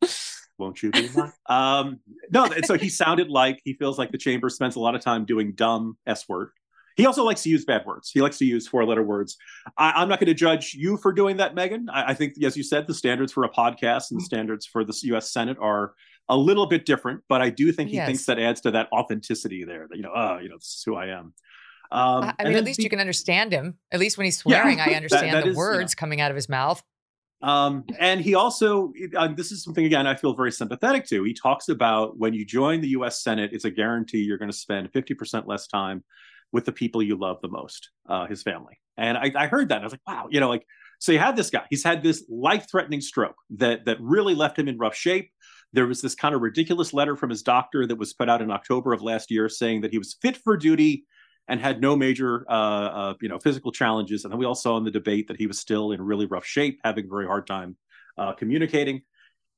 Won't 0.58 0.82
you 0.82 0.90
be 0.92 1.08
mine? 1.16 1.32
um, 1.46 2.00
no, 2.30 2.44
and 2.44 2.64
so 2.64 2.78
he 2.78 2.88
sounded 2.88 3.28
like 3.28 3.60
he 3.64 3.72
feels 3.74 3.98
like 3.98 4.12
the 4.12 4.18
chamber 4.18 4.48
spends 4.48 4.76
a 4.76 4.80
lot 4.80 4.94
of 4.94 5.00
time 5.00 5.24
doing 5.24 5.52
dumb 5.52 5.96
s 6.06 6.28
word 6.28 6.50
he 6.96 7.06
also 7.06 7.24
likes 7.24 7.42
to 7.42 7.48
use 7.48 7.64
bad 7.64 7.84
words. 7.86 8.10
He 8.10 8.20
likes 8.20 8.38
to 8.38 8.44
use 8.44 8.68
four 8.68 8.84
letter 8.84 9.02
words. 9.02 9.36
I, 9.76 10.02
am 10.02 10.08
not 10.08 10.20
going 10.20 10.28
to 10.28 10.34
judge 10.34 10.74
you 10.74 10.96
for 10.96 11.12
doing 11.12 11.36
that, 11.38 11.54
Megyn. 11.54 11.86
I, 11.92 12.10
I, 12.10 12.14
think, 12.14 12.42
as 12.42 12.56
you 12.56 12.62
said, 12.62 12.86
the 12.86 12.94
standards 12.94 13.32
for 13.32 13.44
a 13.44 13.50
podcast 13.50 14.10
and 14.10 14.20
the 14.20 14.24
standards 14.24 14.66
for 14.66 14.84
the 14.84 14.96
U.S. 15.04 15.30
Senate 15.30 15.56
are 15.60 15.94
a 16.28 16.36
little 16.36 16.66
bit 16.66 16.86
different, 16.86 17.22
but 17.28 17.42
I 17.42 17.50
do 17.50 17.72
think 17.72 17.90
he 17.90 17.96
yes. 17.96 18.06
thinks 18.06 18.26
that 18.26 18.38
adds 18.38 18.60
to 18.62 18.70
that 18.72 18.88
authenticity 18.92 19.64
there. 19.64 19.86
That 19.88 19.96
you 19.96 20.02
know, 20.02 20.12
oh, 20.14 20.38
you 20.38 20.48
know, 20.48 20.56
this 20.56 20.76
is 20.76 20.82
who 20.84 20.96
I 20.96 21.06
am. 21.06 21.34
Um, 21.92 22.32
I 22.38 22.44
mean, 22.44 22.56
at 22.56 22.64
least 22.64 22.78
the, 22.78 22.84
you 22.84 22.90
can 22.90 23.00
understand 23.00 23.52
him. 23.52 23.78
At 23.92 24.00
least 24.00 24.16
when 24.16 24.24
he's 24.24 24.38
swearing, 24.38 24.78
yeah, 24.78 24.86
I 24.88 24.94
understand 24.94 25.26
that, 25.32 25.34
that 25.34 25.44
the 25.44 25.50
is, 25.50 25.56
words 25.56 25.94
coming 25.94 26.20
out 26.20 26.30
of 26.30 26.36
his 26.36 26.48
mouth. 26.48 26.82
Um, 27.42 27.84
and 27.98 28.22
he 28.22 28.34
also, 28.34 28.92
uh, 29.16 29.28
this 29.28 29.52
is 29.52 29.62
something 29.62 29.84
again 29.84 30.06
I 30.06 30.14
feel 30.14 30.32
very 30.32 30.50
sympathetic 30.50 31.06
to. 31.08 31.24
He 31.24 31.34
talks 31.34 31.68
about 31.68 32.18
when 32.18 32.32
you 32.32 32.44
join 32.44 32.80
the 32.80 32.88
U.S. 32.88 33.22
Senate, 33.22 33.50
it's 33.52 33.66
a 33.66 33.70
guarantee 33.70 34.18
you're 34.18 34.38
going 34.38 34.50
to 34.50 34.56
spend 34.56 34.90
50% 34.92 35.46
less 35.46 35.66
time 35.66 36.02
with 36.54 36.64
the 36.64 36.72
people 36.72 37.02
you 37.02 37.16
love 37.16 37.38
the 37.42 37.48
most, 37.48 37.90
uh, 38.08 38.26
his 38.26 38.42
family. 38.42 38.78
And 38.96 39.18
I, 39.18 39.32
I 39.36 39.46
heard 39.48 39.68
that. 39.68 39.80
I 39.80 39.84
was 39.84 39.92
like, 39.92 40.06
wow, 40.06 40.28
you 40.30 40.40
know, 40.40 40.48
like, 40.48 40.64
so 41.00 41.12
you 41.12 41.18
had 41.18 41.36
this 41.36 41.50
guy. 41.50 41.64
He's 41.68 41.84
had 41.84 42.02
this 42.02 42.24
life-threatening 42.30 43.02
stroke 43.02 43.36
that 43.56 43.84
that 43.86 43.98
really 44.00 44.34
left 44.34 44.58
him 44.58 44.68
in 44.68 44.78
rough 44.78 44.94
shape. 44.94 45.28
There 45.72 45.86
was 45.86 46.00
this 46.00 46.14
kind 46.14 46.34
of 46.34 46.40
ridiculous 46.40 46.94
letter 46.94 47.16
from 47.16 47.30
his 47.30 47.42
doctor 47.42 47.86
that 47.88 47.98
was 47.98 48.14
put 48.14 48.28
out 48.30 48.40
in 48.40 48.50
October 48.50 48.92
of 48.94 49.02
last 49.02 49.30
year 49.30 49.48
saying 49.48 49.82
that 49.82 49.90
he 49.90 49.98
was 49.98 50.16
fit 50.22 50.36
for 50.36 50.56
duty 50.56 51.04
and 51.48 51.60
had 51.60 51.80
no 51.80 51.96
major, 51.96 52.46
uh, 52.48 52.88
uh, 53.00 53.14
you 53.20 53.28
know, 53.28 53.38
physical 53.38 53.72
challenges. 53.72 54.24
And 54.24 54.32
then 54.32 54.38
we 54.38 54.46
all 54.46 54.54
saw 54.54 54.78
in 54.78 54.84
the 54.84 54.90
debate 55.00 55.26
that 55.28 55.36
he 55.36 55.48
was 55.48 55.58
still 55.58 55.90
in 55.92 56.00
really 56.00 56.26
rough 56.26 56.46
shape, 56.46 56.80
having 56.84 57.04
a 57.06 57.08
very 57.08 57.26
hard 57.26 57.46
time 57.46 57.76
uh, 58.16 58.32
communicating. 58.32 59.02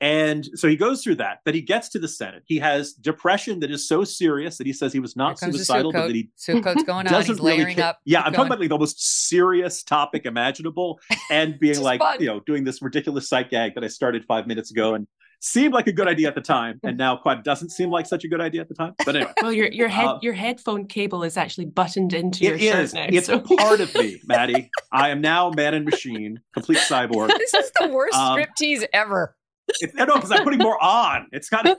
And 0.01 0.47
so 0.55 0.69
he 0.69 0.77
goes 0.77 1.03
through 1.03 1.15
that. 1.17 1.39
but 1.45 1.55
he 1.55 1.63
gets 1.63 1.89
to 1.91 1.99
the 1.99 2.09
Senate. 2.09 2.43
He 2.47 2.59
has 2.59 2.93
depression 2.93 3.61
that 3.61 3.71
is 3.71 3.89
so 3.89 4.05
serious 4.05 4.59
that 4.59 4.67
he 4.67 4.73
says 4.73 4.93
he 4.93 5.01
was 5.01 5.17
not 5.17 5.39
suicidal, 5.39 5.91
but 5.93 6.09
that 6.09 6.15
he 6.15 6.29
coat's 6.61 6.83
going 6.87 7.07
on. 7.07 7.15
He's 7.15 7.29
really 7.31 7.41
layering 7.59 7.77
care. 7.77 7.87
up. 7.87 7.99
Yeah, 8.05 8.19
Keep 8.19 8.27
I'm 8.27 8.33
going. 8.33 8.37
talking 8.37 8.47
about 8.49 8.61
like 8.61 8.69
the 8.69 8.79
most 8.79 9.27
serious 9.29 9.83
topic 9.83 10.27
imaginable, 10.27 11.01
and 11.31 11.59
being 11.61 11.81
like, 11.81 12.01
fun. 12.01 12.19
you 12.21 12.27
know, 12.27 12.41
doing 12.41 12.65
this 12.65 12.83
ridiculous 12.83 13.29
sight 13.29 13.49
gag 13.51 13.75
that 13.75 13.85
I 13.85 13.89
started 13.89 14.25
five 14.27 14.47
minutes 14.47 14.71
ago 14.71 14.95
and 14.95 15.07
seemed 15.41 15.75
like 15.75 15.87
a 15.87 15.93
good 15.93 16.09
idea 16.09 16.29
at 16.29 16.35
the 16.35 16.41
time, 16.41 16.81
and 16.83 16.97
now 16.99 17.15
quite 17.17 17.45
doesn't 17.45 17.71
seem 17.71 17.91
like 17.91 18.07
such 18.07 18.25
a 18.25 18.29
good 18.29 18.41
idea 18.41 18.63
at 18.63 18.69
the 18.69 18.75
time. 18.75 18.95
But 19.05 19.17
anyway, 19.17 19.33
Well, 19.43 19.53
your 19.53 19.69
your 19.69 19.89
head 19.89 20.07
Uh, 20.07 20.19
your 20.23 20.33
headphone 20.33 20.87
cable 20.87 21.23
is 21.23 21.37
actually 21.37 21.67
buttoned 21.67 22.13
into 22.15 22.45
your 22.45 22.55
it 22.55 22.61
shirt 22.61 22.79
is. 22.85 22.95
now. 22.95 23.07
It's 23.09 23.27
so- 23.27 23.37
a 23.37 23.41
part 23.57 23.81
of 23.81 23.95
me, 23.95 24.21
Maddy. 24.27 24.71
I 24.93 25.11
am 25.11 25.21
now 25.21 25.51
man 25.51 25.75
and 25.75 25.85
machine, 25.85 26.41
complete 26.55 26.79
cyborg. 26.79 27.29
This 27.39 27.55
is 27.55 27.71
the 27.79 27.89
worst 27.89 28.15
Um, 28.15 28.39
striptease 28.39 28.85
ever. 28.93 29.36
It's, 29.69 29.95
know 29.95 30.07
because 30.07 30.31
I'm 30.31 30.45
putting 30.45 30.61
more 30.61 30.83
on. 30.83 31.27
It's 31.33 31.49
kind 31.51 31.69
of 31.69 31.79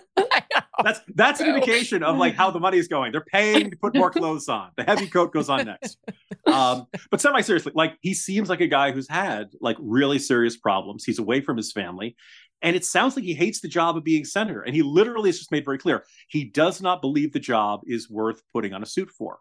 that's 0.83 0.99
that's 1.15 1.39
an 1.39 1.47
indication 1.47 2.03
of 2.03 2.17
like 2.17 2.35
how 2.35 2.51
the 2.51 2.59
money 2.59 2.77
is 2.77 2.87
going. 2.87 3.11
They're 3.11 3.25
paying 3.31 3.71
to 3.71 3.77
put 3.77 3.95
more 3.95 4.11
clothes 4.11 4.47
on. 4.49 4.71
The 4.75 4.83
heavy 4.83 5.07
coat 5.07 5.33
goes 5.33 5.49
on 5.49 5.65
next. 5.65 5.97
Um, 6.45 6.87
but 7.11 7.21
semi 7.21 7.41
seriously, 7.41 7.71
like 7.75 7.97
he 8.01 8.13
seems 8.13 8.49
like 8.49 8.61
a 8.61 8.67
guy 8.67 8.91
who's 8.91 9.09
had 9.09 9.49
like 9.61 9.77
really 9.79 10.19
serious 10.19 10.57
problems. 10.57 11.03
He's 11.03 11.19
away 11.19 11.41
from 11.41 11.57
his 11.57 11.71
family, 11.71 12.15
and 12.61 12.75
it 12.75 12.85
sounds 12.85 13.15
like 13.15 13.25
he 13.25 13.33
hates 13.33 13.61
the 13.61 13.67
job 13.67 13.97
of 13.97 14.03
being 14.03 14.25
senator. 14.25 14.61
And 14.61 14.75
he 14.75 14.81
literally 14.81 15.29
has 15.29 15.37
just 15.37 15.51
made 15.51 15.65
very 15.65 15.77
clear 15.77 16.03
he 16.27 16.45
does 16.45 16.81
not 16.81 17.01
believe 17.01 17.33
the 17.33 17.39
job 17.39 17.81
is 17.85 18.09
worth 18.09 18.41
putting 18.53 18.73
on 18.73 18.83
a 18.83 18.85
suit 18.85 19.09
for. 19.09 19.39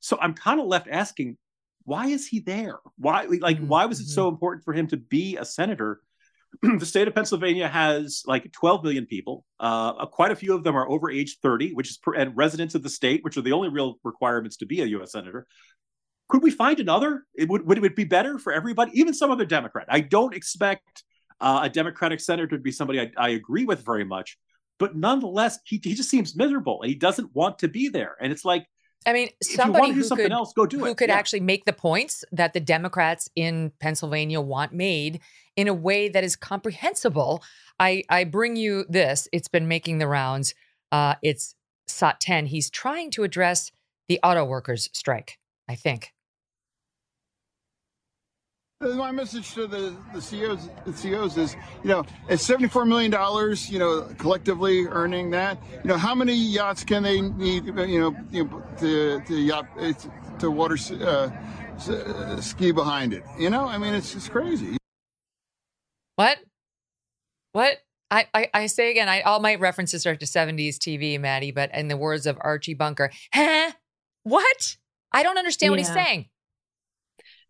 So 0.00 0.18
I'm 0.20 0.34
kind 0.34 0.60
of 0.60 0.66
left 0.66 0.88
asking, 0.90 1.36
why 1.84 2.06
is 2.06 2.26
he 2.26 2.40
there? 2.40 2.78
Why 2.96 3.24
like 3.24 3.58
why 3.58 3.86
was 3.86 4.00
it 4.00 4.06
so 4.06 4.28
important 4.28 4.64
for 4.64 4.72
him 4.72 4.86
to 4.88 4.96
be 4.96 5.36
a 5.36 5.44
senator? 5.44 6.00
the 6.62 6.86
state 6.86 7.08
of 7.08 7.14
Pennsylvania 7.14 7.68
has 7.68 8.22
like 8.26 8.50
12 8.52 8.82
million 8.82 9.06
people. 9.06 9.44
Uh, 9.58 10.06
quite 10.06 10.30
a 10.30 10.36
few 10.36 10.54
of 10.54 10.64
them 10.64 10.76
are 10.76 10.88
over 10.88 11.10
age 11.10 11.38
30, 11.42 11.72
which 11.74 11.90
is 11.90 11.98
per, 11.98 12.14
and 12.14 12.36
residents 12.36 12.74
of 12.74 12.82
the 12.82 12.88
state, 12.88 13.22
which 13.22 13.36
are 13.36 13.42
the 13.42 13.52
only 13.52 13.68
real 13.68 13.96
requirements 14.04 14.56
to 14.58 14.66
be 14.66 14.80
a 14.80 14.86
U.S. 14.86 15.12
senator. 15.12 15.46
Could 16.28 16.42
we 16.42 16.50
find 16.50 16.78
another? 16.78 17.24
It 17.34 17.48
would 17.48 17.66
would 17.66 17.84
it 17.84 17.96
be 17.96 18.04
better 18.04 18.38
for 18.38 18.52
everybody, 18.52 18.92
even 18.94 19.14
some 19.14 19.30
other 19.30 19.44
Democrat? 19.44 19.86
I 19.88 20.00
don't 20.00 20.34
expect 20.34 21.04
uh, 21.40 21.60
a 21.64 21.68
Democratic 21.68 22.20
senator 22.20 22.56
to 22.56 22.62
be 22.62 22.72
somebody 22.72 23.00
I, 23.00 23.10
I 23.16 23.28
agree 23.30 23.64
with 23.64 23.84
very 23.84 24.04
much, 24.04 24.38
but 24.78 24.94
nonetheless, 24.96 25.58
he 25.64 25.80
he 25.82 25.94
just 25.94 26.10
seems 26.10 26.36
miserable 26.36 26.82
and 26.82 26.88
he 26.88 26.94
doesn't 26.94 27.34
want 27.34 27.60
to 27.60 27.68
be 27.68 27.88
there. 27.88 28.16
And 28.20 28.32
it's 28.32 28.44
like, 28.44 28.64
I 29.06 29.12
mean, 29.14 29.30
somebody 29.42 29.80
want 29.80 29.90
to 29.90 29.94
do 29.94 30.00
who 30.00 30.06
something 30.06 30.24
could, 30.26 30.32
else, 30.32 30.52
go 30.52 30.66
do 30.66 30.78
who 30.78 30.84
it. 30.86 30.96
could 30.96 31.08
Yeah. 31.08 31.16
actually 31.16 31.40
make 31.40 31.64
the 31.64 31.72
points 31.72 32.24
that 32.32 32.52
the 32.52 32.60
Democrats 32.60 33.30
in 33.34 33.72
Pennsylvania 33.80 34.40
want 34.40 34.72
made 34.72 35.20
in 35.56 35.68
a 35.68 35.74
way 35.74 36.08
that 36.08 36.22
is 36.22 36.36
comprehensible. 36.36 37.42
I, 37.78 38.04
I 38.10 38.24
bring 38.24 38.56
you 38.56 38.84
this. 38.88 39.26
It's 39.32 39.48
been 39.48 39.68
making 39.68 39.98
the 39.98 40.06
rounds. 40.06 40.54
Uh, 40.92 41.14
it's 41.22 41.54
SOT 41.86 42.20
10. 42.20 42.46
He's 42.46 42.68
trying 42.70 43.10
to 43.12 43.22
address 43.22 43.72
the 44.08 44.20
auto 44.22 44.44
workers 44.44 44.90
strike, 44.92 45.38
I 45.68 45.76
think. 45.76 46.12
My 48.82 49.12
message 49.12 49.52
to 49.52 49.66
the, 49.66 49.94
the 50.14 50.22
CEOs, 50.22 50.70
the 50.86 50.94
CEOs 50.94 51.36
is, 51.36 51.54
you 51.82 51.90
know, 51.90 51.98
at 52.30 52.38
$74 52.38 52.88
million, 52.88 53.12
you 53.68 53.78
know, 53.78 54.08
collectively 54.16 54.86
earning 54.86 55.30
that, 55.32 55.58
you 55.84 55.88
know, 55.88 55.98
how 55.98 56.14
many 56.14 56.32
yachts 56.32 56.82
can 56.82 57.02
they 57.02 57.20
need, 57.20 57.66
you 57.66 57.72
know, 57.74 58.16
you 58.30 58.44
know 58.44 58.62
to, 58.78 59.20
to 59.20 59.36
yacht, 59.36 59.66
to 60.38 60.50
water 60.50 60.78
uh, 60.98 61.28
uh, 61.90 62.40
ski 62.40 62.72
behind 62.72 63.12
it? 63.12 63.22
You 63.38 63.50
know, 63.50 63.66
I 63.66 63.76
mean, 63.76 63.92
it's 63.92 64.14
just 64.14 64.30
crazy. 64.30 64.78
What? 66.16 66.38
What? 67.52 67.82
I, 68.10 68.28
I, 68.32 68.48
I 68.54 68.66
say 68.66 68.90
again, 68.92 69.10
I 69.10 69.20
all 69.20 69.40
my 69.40 69.56
references 69.56 70.06
are 70.06 70.16
to 70.16 70.24
70s 70.24 70.78
TV, 70.78 71.20
Maddy, 71.20 71.50
but 71.50 71.70
in 71.74 71.88
the 71.88 71.98
words 71.98 72.26
of 72.26 72.38
Archie 72.40 72.72
Bunker, 72.72 73.10
huh? 73.34 73.72
What? 74.22 74.78
I 75.12 75.22
don't 75.22 75.36
understand 75.36 75.70
what 75.70 75.80
he's 75.80 75.92
saying. 75.92 76.30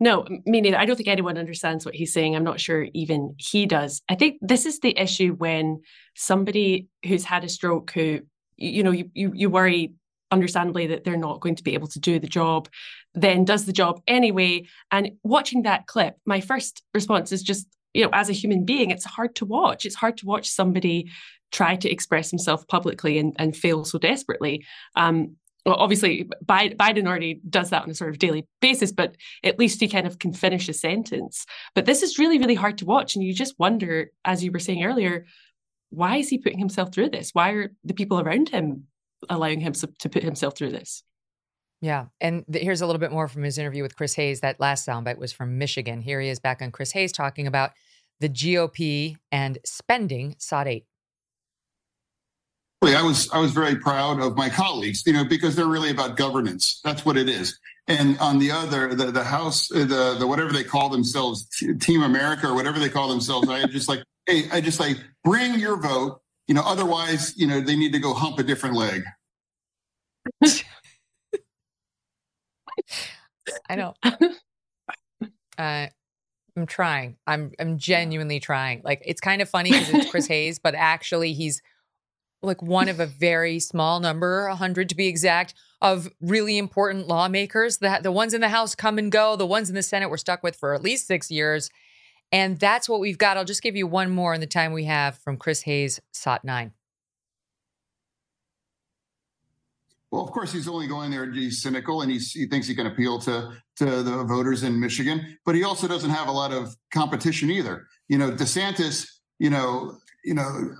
No, 0.02 0.26
me 0.46 0.62
neither. 0.62 0.78
I 0.78 0.86
don't 0.86 0.96
think 0.96 1.08
anyone 1.08 1.36
understands 1.36 1.84
what 1.84 1.94
he's 1.94 2.12
saying. 2.12 2.34
I'm 2.34 2.44
not 2.44 2.58
sure 2.58 2.88
even 2.94 3.34
he 3.36 3.66
does. 3.66 4.00
I 4.08 4.14
think 4.14 4.38
this 4.40 4.64
is 4.64 4.80
the 4.80 4.98
issue 4.98 5.34
when 5.34 5.82
somebody 6.16 6.88
who's 7.06 7.24
had 7.24 7.44
a 7.44 7.48
stroke, 7.48 7.90
who 7.90 8.20
you 8.56 8.82
know, 8.82 8.90
you 8.90 9.10
you, 9.14 9.32
you 9.34 9.50
worry 9.50 9.94
understandably 10.30 10.86
that 10.86 11.04
they're 11.04 11.16
not 11.16 11.40
going 11.40 11.56
to 11.56 11.62
be 11.62 11.74
able 11.74 11.88
to 11.88 12.00
do 12.00 12.18
the 12.18 12.28
job, 12.28 12.68
then 13.14 13.44
does 13.44 13.66
the 13.66 13.72
job 13.72 14.00
anyway. 14.06 14.66
And 14.90 15.12
watching 15.22 15.62
that 15.62 15.86
clip, 15.86 16.16
my 16.24 16.40
first 16.40 16.82
response 16.94 17.32
is 17.32 17.42
just, 17.42 17.66
you 17.92 18.04
know, 18.04 18.10
as 18.12 18.28
a 18.28 18.34
human 18.34 18.64
being, 18.64 18.90
it's 18.90 19.04
hard 19.04 19.34
to 19.36 19.44
watch. 19.44 19.84
It's 19.84 19.96
hard 19.96 20.16
to 20.18 20.26
watch 20.26 20.48
somebody 20.48 21.10
try 21.50 21.74
to 21.76 21.90
express 21.90 22.30
himself 22.30 22.66
publicly 22.68 23.18
and, 23.18 23.34
and 23.38 23.56
fail 23.56 23.84
so 23.84 23.98
desperately. 23.98 24.64
Um, 24.94 25.36
well, 25.66 25.76
obviously, 25.76 26.28
Biden 26.44 27.06
already 27.06 27.40
does 27.48 27.70
that 27.70 27.82
on 27.82 27.90
a 27.90 27.94
sort 27.94 28.10
of 28.10 28.18
daily 28.18 28.46
basis, 28.60 28.92
but 28.92 29.16
at 29.44 29.58
least 29.58 29.80
he 29.80 29.88
kind 29.88 30.06
of 30.06 30.18
can 30.18 30.32
finish 30.32 30.68
a 30.68 30.72
sentence. 30.72 31.44
But 31.74 31.84
this 31.84 32.02
is 32.02 32.18
really, 32.18 32.38
really 32.38 32.54
hard 32.54 32.78
to 32.78 32.86
watch. 32.86 33.14
And 33.14 33.24
you 33.24 33.34
just 33.34 33.58
wonder, 33.58 34.10
as 34.24 34.42
you 34.42 34.52
were 34.52 34.58
saying 34.58 34.84
earlier, 34.84 35.26
why 35.90 36.16
is 36.16 36.28
he 36.28 36.38
putting 36.38 36.58
himself 36.58 36.94
through 36.94 37.10
this? 37.10 37.30
Why 37.32 37.50
are 37.50 37.72
the 37.84 37.94
people 37.94 38.20
around 38.20 38.48
him 38.48 38.84
allowing 39.28 39.60
him 39.60 39.74
to 39.74 40.08
put 40.08 40.22
himself 40.22 40.56
through 40.56 40.70
this? 40.70 41.02
Yeah. 41.82 42.06
And 42.20 42.44
here's 42.52 42.80
a 42.80 42.86
little 42.86 43.00
bit 43.00 43.12
more 43.12 43.28
from 43.28 43.42
his 43.42 43.58
interview 43.58 43.82
with 43.82 43.96
Chris 43.96 44.14
Hayes. 44.14 44.40
That 44.40 44.60
last 44.60 44.86
soundbite 44.86 45.18
was 45.18 45.32
from 45.32 45.58
Michigan. 45.58 46.00
Here 46.00 46.20
he 46.20 46.28
is 46.28 46.38
back 46.38 46.62
on 46.62 46.70
Chris 46.70 46.92
Hayes 46.92 47.12
talking 47.12 47.46
about 47.46 47.72
the 48.20 48.28
GOP 48.28 49.16
and 49.32 49.58
spending 49.64 50.36
SOT 50.38 50.66
8. 50.66 50.84
I 52.82 53.02
was 53.02 53.30
I 53.30 53.38
was 53.38 53.52
very 53.52 53.76
proud 53.76 54.20
of 54.20 54.36
my 54.36 54.48
colleagues, 54.48 55.02
you 55.06 55.12
know, 55.12 55.24
because 55.24 55.54
they're 55.54 55.66
really 55.66 55.90
about 55.90 56.16
governance. 56.16 56.80
That's 56.82 57.04
what 57.04 57.16
it 57.16 57.28
is. 57.28 57.58
And 57.88 58.18
on 58.18 58.38
the 58.38 58.50
other, 58.50 58.94
the 58.94 59.06
the 59.10 59.24
House, 59.24 59.70
uh, 59.72 59.80
the 59.80 60.16
the 60.18 60.26
whatever 60.26 60.52
they 60.52 60.64
call 60.64 60.88
themselves, 60.88 61.46
Team 61.80 62.02
America 62.02 62.48
or 62.48 62.54
whatever 62.54 62.78
they 62.78 62.88
call 62.88 63.08
themselves, 63.08 63.48
I 63.48 63.66
just 63.66 63.88
like, 63.88 64.02
hey, 64.26 64.44
I 64.50 64.60
just 64.60 64.80
like 64.80 64.96
bring 65.24 65.58
your 65.58 65.76
vote. 65.76 66.20
You 66.48 66.54
know, 66.54 66.62
otherwise, 66.64 67.34
you 67.36 67.46
know, 67.46 67.60
they 67.60 67.76
need 67.76 67.92
to 67.92 67.98
go 67.98 68.14
hump 68.14 68.38
a 68.38 68.42
different 68.42 68.76
leg. 68.76 69.02
I 73.68 73.76
know. 73.76 73.94
uh, 75.58 75.86
I'm 76.56 76.66
trying. 76.66 77.16
I'm 77.26 77.52
I'm 77.58 77.78
genuinely 77.78 78.40
trying. 78.40 78.82
Like 78.84 79.02
it's 79.04 79.20
kind 79.20 79.42
of 79.42 79.48
funny 79.48 79.70
because 79.70 79.90
it's 79.90 80.10
Chris 80.10 80.26
Hayes, 80.26 80.58
but 80.58 80.74
actually 80.74 81.32
he's 81.32 81.62
like 82.42 82.62
one 82.62 82.88
of 82.88 83.00
a 83.00 83.06
very 83.06 83.60
small 83.60 84.00
number, 84.00 84.48
100 84.48 84.88
to 84.88 84.94
be 84.94 85.06
exact, 85.08 85.54
of 85.82 86.08
really 86.20 86.58
important 86.58 87.08
lawmakers. 87.08 87.78
That 87.78 88.02
the 88.02 88.12
ones 88.12 88.34
in 88.34 88.40
the 88.40 88.48
House 88.48 88.74
come 88.74 88.98
and 88.98 89.12
go. 89.12 89.36
The 89.36 89.46
ones 89.46 89.68
in 89.68 89.74
the 89.74 89.82
Senate 89.82 90.10
we're 90.10 90.16
stuck 90.16 90.42
with 90.42 90.56
for 90.56 90.74
at 90.74 90.82
least 90.82 91.06
six 91.06 91.30
years, 91.30 91.70
and 92.32 92.58
that's 92.58 92.88
what 92.88 93.00
we've 93.00 93.18
got. 93.18 93.36
I'll 93.36 93.44
just 93.44 93.62
give 93.62 93.76
you 93.76 93.86
one 93.86 94.10
more 94.10 94.34
in 94.34 94.40
the 94.40 94.46
time 94.46 94.72
we 94.72 94.84
have 94.84 95.18
from 95.18 95.36
Chris 95.36 95.62
Hayes, 95.62 96.00
SOT 96.12 96.44
nine. 96.44 96.72
Well, 100.10 100.24
of 100.24 100.32
course, 100.32 100.52
he's 100.52 100.66
only 100.66 100.88
going 100.88 101.12
there. 101.12 101.30
He's 101.30 101.62
cynical, 101.62 102.02
and 102.02 102.10
he 102.10 102.46
thinks 102.46 102.66
he 102.66 102.74
can 102.74 102.86
appeal 102.86 103.18
to 103.20 103.52
to 103.76 104.02
the 104.02 104.24
voters 104.24 104.62
in 104.62 104.78
Michigan. 104.80 105.38
But 105.44 105.54
he 105.54 105.64
also 105.64 105.86
doesn't 105.86 106.10
have 106.10 106.28
a 106.28 106.32
lot 106.32 106.52
of 106.52 106.74
competition 106.92 107.50
either. 107.50 107.86
You 108.08 108.18
know, 108.18 108.30
DeSantis. 108.30 109.06
You 109.38 109.48
know, 109.48 109.96
you 110.22 110.34
know, 110.34 110.74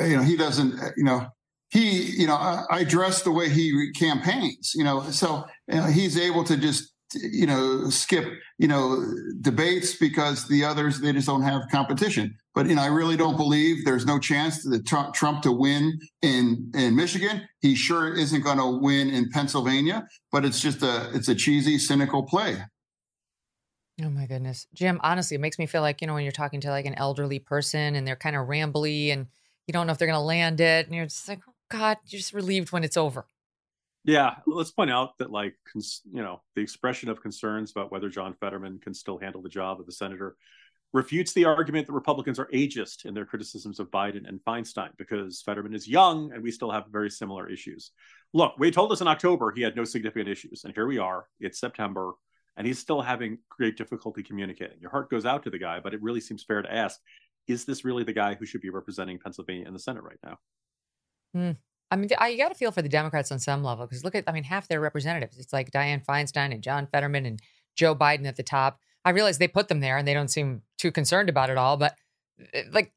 you 0.00 0.16
know, 0.16 0.22
he 0.22 0.36
doesn't. 0.36 0.78
uh, 0.78 0.90
You 0.96 1.04
know, 1.04 1.26
he. 1.70 2.02
You 2.20 2.26
know, 2.26 2.34
I, 2.34 2.64
I 2.70 2.84
dress 2.84 3.22
the 3.22 3.32
way 3.32 3.48
he 3.48 3.92
campaigns. 3.92 4.72
You 4.74 4.84
know, 4.84 5.02
so 5.10 5.44
you 5.68 5.76
know, 5.76 5.86
he's 5.86 6.18
able 6.18 6.44
to 6.44 6.56
just 6.56 6.92
you 7.14 7.46
know 7.46 7.88
skip 7.90 8.24
you 8.58 8.68
know 8.68 9.04
debates 9.40 9.94
because 9.96 10.48
the 10.48 10.64
others 10.64 11.00
they 11.00 11.12
just 11.12 11.26
don't 11.26 11.42
have 11.42 11.62
competition 11.70 12.34
but 12.54 12.66
you 12.66 12.74
know 12.74 12.82
i 12.82 12.86
really 12.86 13.16
don't 13.16 13.36
believe 13.36 13.84
there's 13.84 14.06
no 14.06 14.18
chance 14.18 14.62
that 14.64 14.86
trump, 14.86 15.14
trump 15.14 15.42
to 15.42 15.52
win 15.52 15.98
in 16.22 16.70
in 16.74 16.96
michigan 16.96 17.46
he 17.60 17.74
sure 17.74 18.14
isn't 18.14 18.42
going 18.42 18.58
to 18.58 18.78
win 18.80 19.10
in 19.10 19.28
pennsylvania 19.30 20.06
but 20.30 20.44
it's 20.44 20.60
just 20.60 20.82
a 20.82 21.10
it's 21.14 21.28
a 21.28 21.34
cheesy 21.34 21.78
cynical 21.78 22.22
play 22.22 22.56
Oh 24.02 24.08
my 24.08 24.26
goodness. 24.26 24.66
Jim, 24.74 24.98
honestly, 25.02 25.34
it 25.34 25.40
makes 25.40 25.58
me 25.58 25.66
feel 25.66 25.82
like, 25.82 26.00
you 26.00 26.06
know, 26.06 26.14
when 26.14 26.22
you're 26.24 26.32
talking 26.32 26.62
to 26.62 26.70
like 26.70 26.86
an 26.86 26.94
elderly 26.94 27.38
person 27.38 27.94
and 27.94 28.06
they're 28.06 28.16
kind 28.16 28.34
of 28.34 28.48
rambly 28.48 29.12
and 29.12 29.26
you 29.66 29.72
don't 29.72 29.86
know 29.86 29.92
if 29.92 29.98
they're 29.98 30.08
going 30.08 30.16
to 30.16 30.20
land 30.20 30.60
it. 30.60 30.86
And 30.86 30.94
you're 30.94 31.06
just 31.06 31.28
like, 31.28 31.40
oh 31.48 31.54
God, 31.70 31.98
you're 32.06 32.18
just 32.18 32.32
relieved 32.32 32.72
when 32.72 32.84
it's 32.84 32.96
over. 32.96 33.26
Yeah, 34.04 34.36
let's 34.46 34.72
point 34.72 34.90
out 34.90 35.16
that, 35.18 35.30
like, 35.30 35.54
cons- 35.72 36.02
you 36.12 36.22
know, 36.22 36.42
the 36.56 36.62
expression 36.62 37.08
of 37.08 37.22
concerns 37.22 37.70
about 37.70 37.92
whether 37.92 38.08
John 38.08 38.34
Fetterman 38.34 38.80
can 38.80 38.94
still 38.94 39.18
handle 39.18 39.42
the 39.42 39.48
job 39.48 39.78
of 39.78 39.86
the 39.86 39.92
senator 39.92 40.36
refutes 40.92 41.32
the 41.32 41.44
argument 41.44 41.86
that 41.86 41.92
Republicans 41.92 42.38
are 42.38 42.48
ageist 42.52 43.06
in 43.06 43.14
their 43.14 43.24
criticisms 43.24 43.80
of 43.80 43.90
Biden 43.90 44.28
and 44.28 44.40
Feinstein 44.44 44.90
because 44.98 45.40
Fetterman 45.40 45.74
is 45.74 45.88
young 45.88 46.32
and 46.32 46.42
we 46.42 46.50
still 46.50 46.70
have 46.70 46.84
very 46.92 47.10
similar 47.10 47.48
issues. 47.48 47.92
Look, 48.34 48.54
we 48.58 48.70
told 48.70 48.92
us 48.92 49.00
in 49.00 49.08
October 49.08 49.52
he 49.52 49.62
had 49.62 49.76
no 49.76 49.84
significant 49.84 50.28
issues, 50.28 50.64
and 50.64 50.74
here 50.74 50.86
we 50.86 50.98
are. 50.98 51.26
It's 51.40 51.58
September, 51.58 52.12
and 52.56 52.66
he's 52.66 52.78
still 52.78 53.00
having 53.00 53.38
great 53.48 53.76
difficulty 53.76 54.22
communicating. 54.22 54.78
Your 54.80 54.90
heart 54.90 55.10
goes 55.10 55.24
out 55.24 55.42
to 55.44 55.50
the 55.50 55.58
guy, 55.58 55.80
but 55.80 55.94
it 55.94 56.02
really 56.02 56.20
seems 56.20 56.44
fair 56.44 56.60
to 56.60 56.74
ask 56.74 57.00
is 57.48 57.64
this 57.64 57.84
really 57.84 58.04
the 58.04 58.12
guy 58.12 58.34
who 58.34 58.46
should 58.46 58.60
be 58.60 58.70
representing 58.70 59.18
Pennsylvania 59.18 59.66
in 59.66 59.72
the 59.72 59.78
Senate 59.78 60.02
right 60.02 60.18
now? 60.24 60.38
Hmm. 61.34 61.50
I 61.90 61.96
mean, 61.96 62.08
I, 62.18 62.28
you 62.28 62.38
got 62.38 62.48
to 62.48 62.54
feel 62.54 62.72
for 62.72 62.80
the 62.80 62.88
Democrats 62.88 63.30
on 63.30 63.38
some 63.38 63.62
level 63.62 63.86
because 63.86 64.02
look 64.02 64.14
at, 64.14 64.24
I 64.26 64.32
mean, 64.32 64.44
half 64.44 64.66
their 64.66 64.80
representatives. 64.80 65.38
It's 65.38 65.52
like 65.52 65.70
Dianne 65.70 66.04
Feinstein 66.04 66.52
and 66.52 66.62
John 66.62 66.86
Fetterman 66.86 67.26
and 67.26 67.40
Joe 67.76 67.94
Biden 67.94 68.26
at 68.26 68.36
the 68.36 68.42
top. 68.42 68.78
I 69.04 69.10
realize 69.10 69.38
they 69.38 69.48
put 69.48 69.68
them 69.68 69.80
there 69.80 69.98
and 69.98 70.08
they 70.08 70.14
don't 70.14 70.28
seem 70.28 70.62
too 70.78 70.90
concerned 70.90 71.28
about 71.28 71.50
it 71.50 71.58
all, 71.58 71.76
but 71.76 71.94
eh, 72.54 72.62
like 72.72 72.92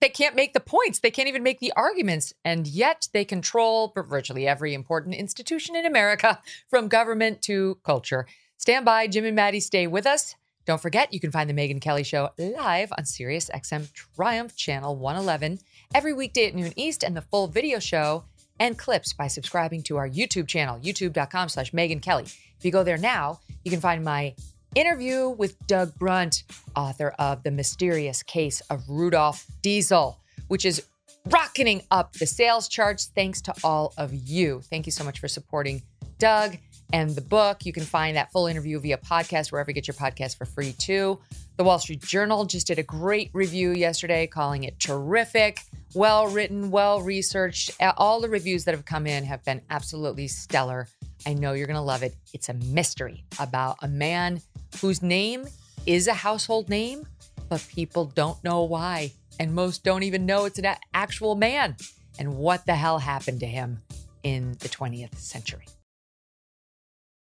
they 0.00 0.08
can't 0.08 0.34
make 0.34 0.54
the 0.54 0.60
points. 0.60 0.98
They 0.98 1.12
can't 1.12 1.28
even 1.28 1.44
make 1.44 1.60
the 1.60 1.72
arguments. 1.76 2.32
And 2.44 2.66
yet 2.66 3.08
they 3.12 3.24
control 3.24 3.92
virtually 3.94 4.48
every 4.48 4.74
important 4.74 5.14
institution 5.14 5.76
in 5.76 5.86
America 5.86 6.40
from 6.68 6.88
government 6.88 7.42
to 7.42 7.78
culture. 7.84 8.26
Stand 8.58 8.84
by. 8.84 9.06
Jim 9.06 9.24
and 9.24 9.36
Maddy 9.36 9.60
stay 9.60 9.86
with 9.86 10.06
us. 10.06 10.34
Don't 10.64 10.80
forget, 10.80 11.12
you 11.12 11.18
can 11.18 11.32
find 11.32 11.50
the 11.50 11.54
Megyn 11.54 11.80
Kelly 11.80 12.04
Show 12.04 12.30
live 12.38 12.92
on 12.96 13.04
Sirius 13.04 13.50
XM 13.52 13.92
Triumph 13.92 14.54
Channel 14.54 14.96
111 14.96 15.58
every 15.94 16.12
weekday 16.12 16.46
at 16.46 16.54
noon 16.54 16.72
East 16.76 17.02
and 17.02 17.16
the 17.16 17.22
full 17.22 17.48
video 17.48 17.78
show 17.80 18.24
and 18.60 18.78
clips 18.78 19.12
by 19.12 19.26
subscribing 19.26 19.82
to 19.82 19.96
our 19.96 20.08
YouTube 20.08 20.46
channel, 20.46 20.78
youtube.com 20.78 21.48
slash 21.48 21.72
Megyn 21.72 22.00
Kelly. 22.00 22.24
If 22.24 22.64
you 22.64 22.70
go 22.70 22.84
there 22.84 22.96
now, 22.96 23.40
you 23.64 23.72
can 23.72 23.80
find 23.80 24.04
my 24.04 24.34
interview 24.76 25.30
with 25.30 25.58
Doug 25.66 25.94
Brunt, 25.98 26.44
author 26.76 27.14
of 27.18 27.42
The 27.42 27.50
Mysterious 27.50 28.22
Case 28.22 28.60
of 28.70 28.88
Rudolph 28.88 29.46
Diesel, 29.62 30.18
which 30.46 30.64
is 30.64 30.84
rocketing 31.26 31.82
up 31.90 32.12
the 32.12 32.26
sales 32.26 32.68
charts 32.68 33.10
thanks 33.14 33.40
to 33.42 33.54
all 33.64 33.94
of 33.98 34.14
you. 34.14 34.60
Thank 34.70 34.86
you 34.86 34.92
so 34.92 35.02
much 35.02 35.18
for 35.18 35.28
supporting 35.28 35.82
Doug 36.18 36.56
and 36.92 37.10
the 37.10 37.20
book. 37.20 37.64
You 37.64 37.72
can 37.72 37.84
find 37.84 38.16
that 38.16 38.32
full 38.32 38.46
interview 38.46 38.78
via 38.78 38.98
podcast, 38.98 39.50
wherever 39.50 39.70
you 39.70 39.74
get 39.74 39.86
your 39.86 39.94
podcast 39.94 40.36
for 40.36 40.44
free 40.44 40.72
too. 40.72 41.18
The 41.56 41.64
Wall 41.64 41.78
Street 41.78 42.02
Journal 42.02 42.44
just 42.44 42.66
did 42.66 42.78
a 42.78 42.82
great 42.82 43.30
review 43.32 43.72
yesterday, 43.72 44.26
calling 44.26 44.64
it 44.64 44.80
terrific, 44.80 45.60
well 45.94 46.26
written, 46.28 46.70
well 46.70 47.02
researched. 47.02 47.70
All 47.96 48.20
the 48.20 48.28
reviews 48.28 48.64
that 48.64 48.74
have 48.74 48.84
come 48.84 49.06
in 49.06 49.24
have 49.24 49.44
been 49.44 49.60
absolutely 49.70 50.28
stellar. 50.28 50.88
I 51.26 51.34
know 51.34 51.52
you're 51.52 51.66
going 51.66 51.76
to 51.76 51.82
love 51.82 52.02
it. 52.02 52.14
It's 52.32 52.48
a 52.48 52.54
mystery 52.54 53.24
about 53.38 53.76
a 53.82 53.88
man 53.88 54.40
whose 54.80 55.02
name 55.02 55.46
is 55.86 56.08
a 56.08 56.14
household 56.14 56.68
name, 56.68 57.06
but 57.48 57.64
people 57.68 58.06
don't 58.06 58.42
know 58.42 58.62
why. 58.64 59.12
And 59.38 59.54
most 59.54 59.84
don't 59.84 60.02
even 60.02 60.26
know 60.26 60.46
it's 60.46 60.58
an 60.58 60.74
actual 60.94 61.34
man. 61.34 61.76
And 62.18 62.36
what 62.36 62.66
the 62.66 62.74
hell 62.74 62.98
happened 62.98 63.40
to 63.40 63.46
him 63.46 63.82
in 64.22 64.52
the 64.60 64.68
20th 64.68 65.16
century? 65.16 65.66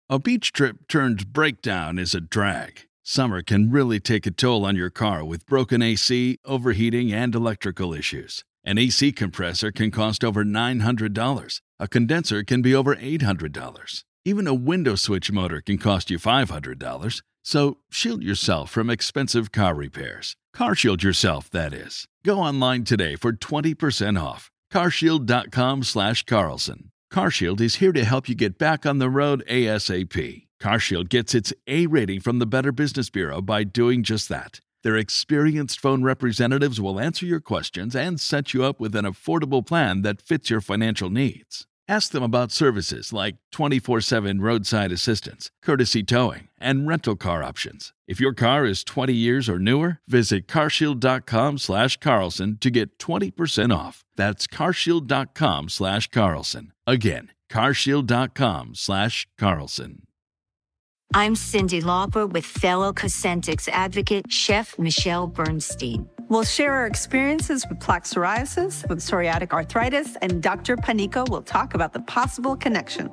A 0.08 0.20
beach 0.20 0.52
trip 0.52 0.86
turned 0.86 1.32
breakdown 1.32 1.98
is 1.98 2.14
a 2.14 2.20
drag. 2.20 2.82
Summer 3.02 3.42
can 3.42 3.72
really 3.72 3.98
take 3.98 4.24
a 4.24 4.30
toll 4.30 4.64
on 4.64 4.76
your 4.76 4.88
car 4.88 5.24
with 5.24 5.46
broken 5.46 5.82
AC, 5.82 6.38
overheating, 6.44 7.12
and 7.12 7.34
electrical 7.34 7.92
issues. 7.92 8.44
An 8.62 8.78
AC 8.78 9.10
compressor 9.10 9.72
can 9.72 9.90
cost 9.90 10.22
over 10.22 10.44
$900. 10.44 11.60
A 11.80 11.88
condenser 11.88 12.44
can 12.44 12.62
be 12.62 12.72
over 12.72 12.94
$800. 12.94 14.04
Even 14.24 14.46
a 14.46 14.54
window 14.54 14.94
switch 14.94 15.32
motor 15.32 15.60
can 15.60 15.76
cost 15.76 16.08
you 16.08 16.20
$500. 16.20 17.22
So 17.42 17.78
shield 17.90 18.22
yourself 18.22 18.70
from 18.70 18.88
expensive 18.88 19.50
car 19.50 19.74
repairs. 19.74 20.36
Car 20.54 20.76
shield 20.76 21.02
yourself, 21.02 21.50
that 21.50 21.74
is. 21.74 22.06
Go 22.24 22.38
online 22.38 22.84
today 22.84 23.16
for 23.16 23.32
20% 23.32 24.22
off. 24.22 24.52
carshield.com 24.72 25.82
slash 25.82 26.22
Carlson. 26.22 26.92
CarShield 27.16 27.62
is 27.62 27.76
here 27.76 27.92
to 27.92 28.04
help 28.04 28.28
you 28.28 28.34
get 28.34 28.58
back 28.58 28.84
on 28.84 28.98
the 28.98 29.08
road 29.08 29.42
ASAP. 29.48 30.48
CarShield 30.60 31.08
gets 31.08 31.34
its 31.34 31.50
A 31.66 31.86
rating 31.86 32.20
from 32.20 32.40
the 32.40 32.44
Better 32.44 32.72
Business 32.72 33.08
Bureau 33.08 33.40
by 33.40 33.64
doing 33.64 34.02
just 34.02 34.28
that. 34.28 34.60
Their 34.82 34.98
experienced 34.98 35.80
phone 35.80 36.02
representatives 36.02 36.78
will 36.78 37.00
answer 37.00 37.24
your 37.24 37.40
questions 37.40 37.96
and 37.96 38.20
set 38.20 38.52
you 38.52 38.64
up 38.64 38.80
with 38.80 38.94
an 38.94 39.06
affordable 39.06 39.66
plan 39.66 40.02
that 40.02 40.20
fits 40.20 40.50
your 40.50 40.60
financial 40.60 41.08
needs. 41.08 41.66
Ask 41.88 42.10
them 42.10 42.22
about 42.22 42.50
services 42.50 43.12
like 43.12 43.36
24 43.52 44.00
7 44.00 44.40
roadside 44.40 44.92
assistance, 44.92 45.50
courtesy 45.62 46.02
towing, 46.02 46.48
and 46.58 46.88
rental 46.88 47.16
car 47.16 47.42
options. 47.42 47.92
If 48.08 48.20
your 48.20 48.34
car 48.34 48.64
is 48.64 48.82
20 48.82 49.12
years 49.12 49.48
or 49.48 49.58
newer, 49.58 49.98
visit 50.08 50.48
carshield.com 50.48 51.58
slash 51.58 51.96
Carlson 51.98 52.58
to 52.60 52.70
get 52.70 52.98
20% 52.98 53.76
off. 53.76 54.04
That's 54.16 54.46
carshield.com 54.46 55.68
slash 55.68 56.08
Carlson. 56.08 56.72
Again, 56.86 57.30
carshield.com 57.50 58.74
slash 58.74 59.28
Carlson. 59.38 60.02
I'm 61.14 61.34
Cyndi 61.34 61.82
Lauper 61.82 62.28
with 62.30 62.44
fellow 62.44 62.92
Cosentyx 62.92 63.68
advocate, 63.68 64.32
Chef 64.32 64.76
Michelle 64.78 65.28
Bernstein. 65.28 66.08
We'll 66.28 66.42
share 66.42 66.72
our 66.72 66.86
experiences 66.86 67.64
with 67.68 67.78
plaque 67.78 68.02
psoriasis, 68.02 68.88
with 68.88 68.98
psoriatic 68.98 69.52
arthritis, 69.52 70.16
and 70.16 70.42
Dr. 70.42 70.76
Panico 70.76 71.28
will 71.28 71.42
talk 71.42 71.74
about 71.74 71.92
the 71.92 72.00
possible 72.00 72.56
connection. 72.56 73.12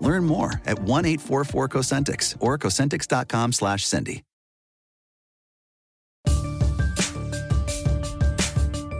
Learn 0.00 0.24
more 0.24 0.60
at 0.66 0.78
1 0.78 1.04
844 1.04 1.68
Cosentyx 1.68 2.36
or 2.40 2.58
Cosentyx.com 2.58 3.52
slash 3.52 3.84
Cindy. 3.84 4.22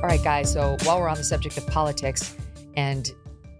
All 0.07 0.13
right, 0.13 0.23
guys. 0.23 0.53
So 0.53 0.77
while 0.85 1.01
we're 1.01 1.09
on 1.09 1.17
the 1.17 1.25
subject 1.25 1.59
of 1.59 1.67
politics 1.67 2.37
and 2.77 3.11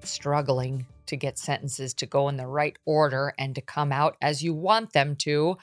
struggling 0.05 0.87
to 1.07 1.17
get 1.17 1.39
sentences 1.39 1.93
to 1.95 2.07
go 2.07 2.29
in 2.29 2.37
the 2.37 2.47
right 2.47 2.79
order 2.85 3.33
and 3.37 3.53
to 3.57 3.61
come 3.61 3.91
out 3.91 4.17
as 4.23 4.45
you 4.45 4.55
want 4.55 4.93
them 4.93 5.17
to, 5.17 5.57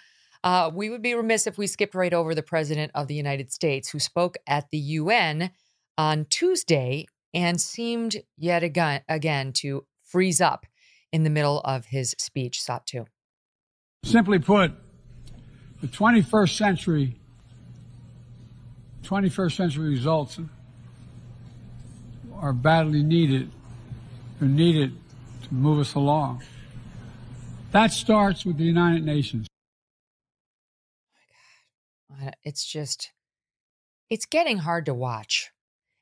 uh, 0.43 0.69
we 0.73 0.89
would 0.89 1.01
be 1.01 1.15
remiss 1.15 1.47
if 1.47 1.57
we 1.57 1.67
skipped 1.67 1.95
right 1.95 2.13
over 2.13 2.35
the 2.35 2.43
President 2.43 2.91
of 2.95 3.07
the 3.07 3.15
United 3.15 3.49
States, 3.49 3.89
who 3.89 3.99
spoke 3.99 4.35
at 4.45 4.69
the 4.71 4.77
UN 4.77 5.51
on 5.97 6.25
Tuesday 6.25 7.05
and 7.33 7.61
seemed 7.61 8.17
yet 8.37 8.61
again, 8.61 9.01
again 9.07 9.53
to 9.53 9.85
freeze 10.03 10.41
up 10.41 10.65
in 11.13 11.23
the 11.23 11.29
middle 11.29 11.61
of 11.61 11.85
his 11.85 12.13
speech. 12.17 12.59
Satu. 12.59 13.05
Simply 14.03 14.39
put, 14.39 14.73
the 15.79 15.87
21st 15.87 16.57
century 16.57 17.15
21st 19.03 19.55
century 19.57 19.89
results 19.89 20.39
are 22.35 22.53
badly 22.53 23.03
needed. 23.03 23.51
They're 24.39 24.47
needed 24.47 24.97
to 25.43 25.53
move 25.53 25.79
us 25.79 25.93
along. 25.93 26.43
That 27.71 27.91
starts 27.91 28.45
with 28.45 28.57
the 28.57 28.63
United 28.63 29.03
Nations. 29.03 29.47
Oh 32.11 32.27
uh, 32.27 32.31
it's 32.43 32.65
just, 32.65 33.11
it's 34.09 34.25
getting 34.25 34.59
hard 34.59 34.85
to 34.85 34.93
watch. 34.93 35.51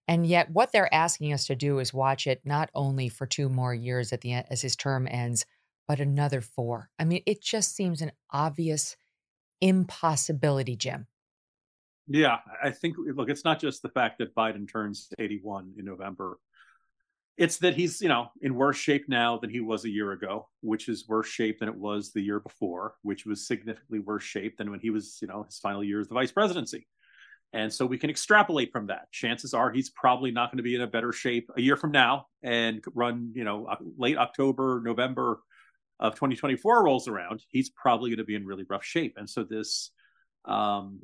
And 0.08 0.26
yet, 0.26 0.50
what 0.50 0.72
they're 0.72 0.94
asking 0.94 1.34
us 1.34 1.46
to 1.48 1.56
do 1.56 1.80
is 1.80 1.94
watch 1.94 2.28
it 2.28 2.42
not 2.44 2.70
only 2.74 3.08
for 3.08 3.26
two 3.26 3.50
more 3.50 3.74
years 3.74 4.12
at 4.12 4.22
the 4.22 4.34
end 4.34 4.48
as 4.50 4.62
his 4.62 4.76
term 4.76 5.08
ends, 5.10 5.46
but 5.88 6.00
another 6.00 6.42
four. 6.42 6.90
I 7.00 7.06
mean, 7.06 7.24
it 7.26 7.42
just 7.42 7.76
seems 7.76 8.02
an 8.02 8.12
obvious 8.32 8.96
impossibility, 9.62 10.76
Jim. 10.76 11.08
Yeah, 12.08 12.40
I 12.62 12.72
think 12.72 12.96
eh, 12.98 13.12
look, 13.16 13.30
it's 13.30 13.46
not 13.46 13.60
just 13.60 13.82
the 13.82 13.90
fact 13.90 14.18
that 14.20 14.36
Biden 14.36 14.70
turns 14.72 15.10
81 15.20 15.74
in 15.78 15.86
November. 15.86 16.40
It's 17.38 17.58
that 17.60 17.76
he's, 17.76 18.02
you 18.02 18.10
know, 18.10 18.28
in 18.42 18.56
worse 18.56 18.78
shape 18.78 19.06
now 19.08 19.38
than 19.38 19.50
he 19.50 19.62
was 19.62 19.86
a 19.86 19.90
year 19.90 20.12
ago, 20.12 20.48
which 20.62 20.90
is 20.90 21.08
worse 21.08 21.28
shape 21.28 21.60
than 21.60 21.70
it 21.70 21.76
was 21.76 22.12
the 22.12 22.22
year 22.22 22.40
before, 22.40 22.96
which 23.04 23.26
was 23.26 23.48
significantly 23.48 24.00
worse 24.00 24.24
shape 24.24 24.58
than 24.58 24.70
when 24.70 24.80
he 24.80 24.90
was, 24.90 25.18
you 25.22 25.28
know, 25.28 25.44
his 25.44 25.58
final 25.58 25.84
year 25.84 26.02
as 26.02 26.08
the 26.08 26.14
vice 26.14 26.32
presidency. 26.32 26.88
And 27.54 27.72
so 27.72 27.86
we 27.86 27.98
can 27.98 28.10
extrapolate 28.10 28.72
from 28.72 28.88
that. 28.88 29.12
Chances 29.12 29.54
are 29.54 29.72
he's 29.72 29.90
probably 29.90 30.32
not 30.32 30.52
going 30.52 30.58
to 30.58 30.64
be 30.64 30.76
in 30.76 30.82
a 30.82 30.88
better 30.88 31.12
shape 31.12 31.50
a 31.58 31.62
year 31.62 31.76
from 31.76 31.92
now 31.92 32.28
and 32.42 32.82
run, 32.96 33.32
you 33.36 33.44
know, 33.44 33.68
late 33.98 34.18
October, 34.18 34.82
November 34.84 35.40
of 36.00 36.16
2024 36.16 36.84
rolls 36.84 37.08
around. 37.08 37.44
He's 37.50 37.70
probably 37.70 38.10
going 38.10 38.20
to 38.20 38.24
be 38.24 38.36
in 38.36 38.46
really 38.46 38.66
rough 38.70 38.86
shape. 38.86 39.16
And 39.18 39.30
so 39.30 39.44
this, 39.44 39.92
um, 40.46 41.00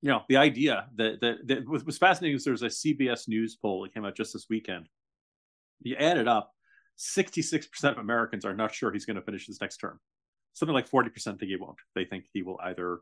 you 0.00 0.08
know, 0.08 0.22
the 0.28 0.38
idea 0.38 0.86
that 0.96 1.20
that, 1.20 1.46
that 1.46 1.68
was 1.68 1.98
fascinating 1.98 2.36
is 2.36 2.44
there's 2.44 2.62
a 2.62 2.66
CBS 2.66 3.28
News 3.28 3.56
poll 3.56 3.82
that 3.82 3.92
came 3.92 4.04
out 4.04 4.16
just 4.16 4.32
this 4.32 4.46
weekend. 4.48 4.88
You 5.82 5.96
add 5.96 6.16
it 6.16 6.28
up, 6.28 6.50
66% 6.98 7.84
of 7.84 7.98
Americans 7.98 8.44
are 8.44 8.54
not 8.54 8.74
sure 8.74 8.92
he's 8.92 9.04
going 9.04 9.16
to 9.16 9.22
finish 9.22 9.46
his 9.46 9.60
next 9.60 9.78
term. 9.78 10.00
Something 10.54 10.74
like 10.74 10.88
40% 10.88 11.12
think 11.24 11.42
he 11.42 11.56
won't. 11.56 11.78
They 11.94 12.04
think 12.04 12.24
he 12.32 12.42
will 12.42 12.58
either 12.62 13.00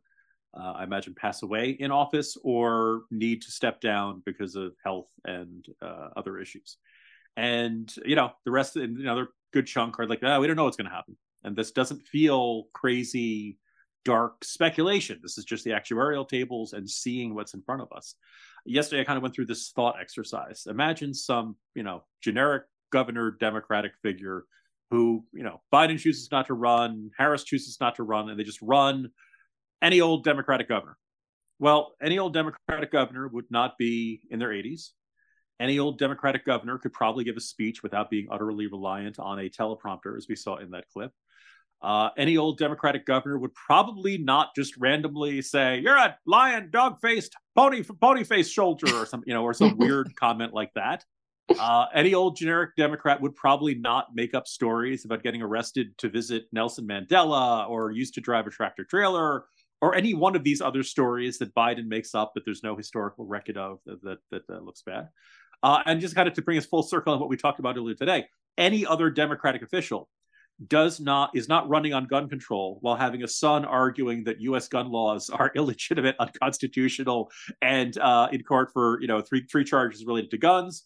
uh, 0.55 0.72
I 0.76 0.84
imagine, 0.84 1.14
pass 1.14 1.42
away 1.42 1.70
in 1.70 1.90
office 1.90 2.36
or 2.42 3.03
need 3.11 3.42
to 3.42 3.50
step 3.50 3.80
down 3.80 4.22
because 4.24 4.55
of 4.55 4.74
health 4.84 5.09
and 5.24 5.64
uh, 5.80 6.09
other 6.16 6.38
issues. 6.38 6.76
And 7.36 7.92
you 8.05 8.16
know, 8.16 8.32
the 8.44 8.50
rest 8.50 8.76
another 8.76 9.28
good 9.53 9.66
chunk 9.66 9.98
are 9.98 10.07
like, 10.07 10.20
oh, 10.22 10.40
we 10.40 10.46
don't 10.46 10.57
know 10.57 10.64
what's 10.64 10.76
going 10.76 10.90
to 10.90 10.94
happen, 10.94 11.16
and 11.44 11.57
this 11.57 11.70
doesn't 11.70 12.07
feel 12.07 12.64
crazy, 12.74 13.59
dark 14.05 14.44
speculation. 14.44 15.20
This 15.22 15.38
is 15.38 15.44
just 15.44 15.64
the 15.64 15.70
actuarial 15.70 16.28
tables 16.28 16.74
and 16.74 16.88
seeing 16.88 17.34
what's 17.34 17.55
in 17.55 17.62
front 17.62 17.82
of 17.82 17.92
us. 17.92 18.14
Yesterday, 18.64 19.00
I 19.00 19.05
kind 19.05 19.16
of 19.16 19.22
went 19.22 19.34
through 19.34 19.46
this 19.46 19.72
thought 19.74 19.96
exercise. 20.00 20.66
Imagine 20.68 21.14
some, 21.14 21.57
you 21.74 21.82
know, 21.82 22.05
generic 22.22 22.64
governor, 22.92 23.30
Democratic 23.40 23.92
figure 24.03 24.44
who, 24.90 25.24
you 25.32 25.42
know, 25.42 25.62
Biden 25.72 25.98
chooses 25.98 26.30
not 26.30 26.46
to 26.48 26.55
run, 26.55 27.11
Harris 27.16 27.44
chooses 27.44 27.78
not 27.80 27.96
to 27.96 28.03
run, 28.03 28.28
and 28.28 28.38
they 28.38 28.44
just 28.44 28.61
run 28.61 29.11
any 29.83 30.01
old 30.01 30.24
Democratic 30.24 30.68
governor. 30.68 30.97
Well, 31.59 31.93
any 32.03 32.18
old 32.18 32.33
Democratic 32.33 32.91
governor 32.91 33.28
would 33.28 33.51
not 33.51 33.76
be 33.78 34.22
in 34.30 34.39
their 34.39 34.51
80s. 34.51 34.91
Any 35.61 35.78
old 35.78 35.99
Democratic 35.99 36.45
governor 36.47 36.78
could 36.78 36.93
probably 36.93 37.24
give 37.24 37.37
a 37.37 37.41
speech 37.41 37.83
without 37.83 38.11
being 38.11 38.28
utterly 38.30 38.66
reliant 38.66 39.18
on 39.18 39.39
a 39.39 39.49
teleprompter, 39.51 40.16
as 40.16 40.26
we 40.28 40.35
saw 40.35 40.57
in 40.57 40.70
that 40.70 40.89
clip. 40.93 41.12
Uh, 41.83 42.11
any 42.16 42.37
old 42.37 42.59
Democratic 42.59 43.05
governor 43.05 43.39
would 43.39 43.55
probably 43.55 44.16
not 44.16 44.55
just 44.57 44.76
randomly 44.76 45.43
say, 45.43 45.80
"You're 45.80 45.97
a 45.97 46.16
lion, 46.26 46.70
dog-faced, 46.70 47.35
pony, 47.57 47.83
pony-faced 47.83 48.55
soldier," 48.55 48.95
or 48.95 49.05
some, 49.05 49.22
you 49.26 49.35
know, 49.35 49.43
or 49.43 49.53
some 49.53 49.76
weird 49.76 50.14
comment 50.16 50.53
like 50.53 50.72
that. 50.74 51.05
Uh, 51.59 51.87
any 51.93 52.14
old 52.14 52.37
generic 52.37 52.70
Democrat 52.76 53.20
would 53.20 53.35
probably 53.35 53.74
not 53.74 54.14
make 54.14 54.33
up 54.33 54.47
stories 54.47 55.05
about 55.05 55.22
getting 55.22 55.43
arrested 55.43 55.97
to 55.99 56.09
visit 56.09 56.45
Nelson 56.53 56.87
Mandela 56.87 57.68
or 57.68 57.91
used 57.91 58.14
to 58.14 58.20
drive 58.20 58.47
a 58.47 58.51
tractor 58.51 58.85
trailer 58.85 59.45
or 59.83 59.97
any 59.97 60.14
one 60.14 60.37
of 60.37 60.45
these 60.45 60.62
other 60.62 60.85
stories 60.85 61.39
that 61.39 61.55
Biden 61.55 61.87
makes 61.87 62.14
up 62.14 62.33
that 62.35 62.45
there's 62.45 62.62
no 62.62 62.76
historical 62.76 63.26
record 63.26 63.59
of 63.59 63.80
that 63.85 64.18
that, 64.30 64.47
that, 64.47 64.64
looks 64.64 64.83
bad. 64.83 65.09
Uh, 65.62 65.83
and 65.85 66.01
just 66.01 66.14
kind 66.14 66.28
of 66.28 66.35
to 66.35 66.43
bring 66.43 66.57
us 66.57 66.64
full 66.64 66.85
circle 66.85 67.12
on 67.12 67.20
what 67.20 67.28
we 67.28 67.37
talked 67.37 67.59
about 67.59 67.76
earlier 67.76 67.97
today, 67.97 68.24
any 68.57 68.87
other 68.87 69.11
Democratic 69.11 69.61
official 69.62 70.09
does 70.68 71.01
not 71.01 71.30
is 71.35 71.49
not 71.49 71.68
running 71.68 71.93
on 71.93 72.07
gun 72.07 72.28
control 72.28 72.78
while 72.83 72.95
having 72.95 73.24
a 73.24 73.28
son 73.28 73.64
arguing 73.64 74.22
that 74.24 74.41
U.S. 74.43 74.68
gun 74.68 74.91
laws 74.91 75.28
are 75.28 75.51
illegitimate, 75.57 76.14
unconstitutional, 76.20 77.30
and 77.61 77.99
uh, 77.99 78.28
in 78.30 78.43
court 78.45 78.70
for 78.72 79.01
you 79.01 79.09
know 79.09 79.20
three 79.20 79.45
three 79.51 79.64
charges 79.64 80.05
related 80.07 80.30
to 80.30 80.39
guns 80.39 80.85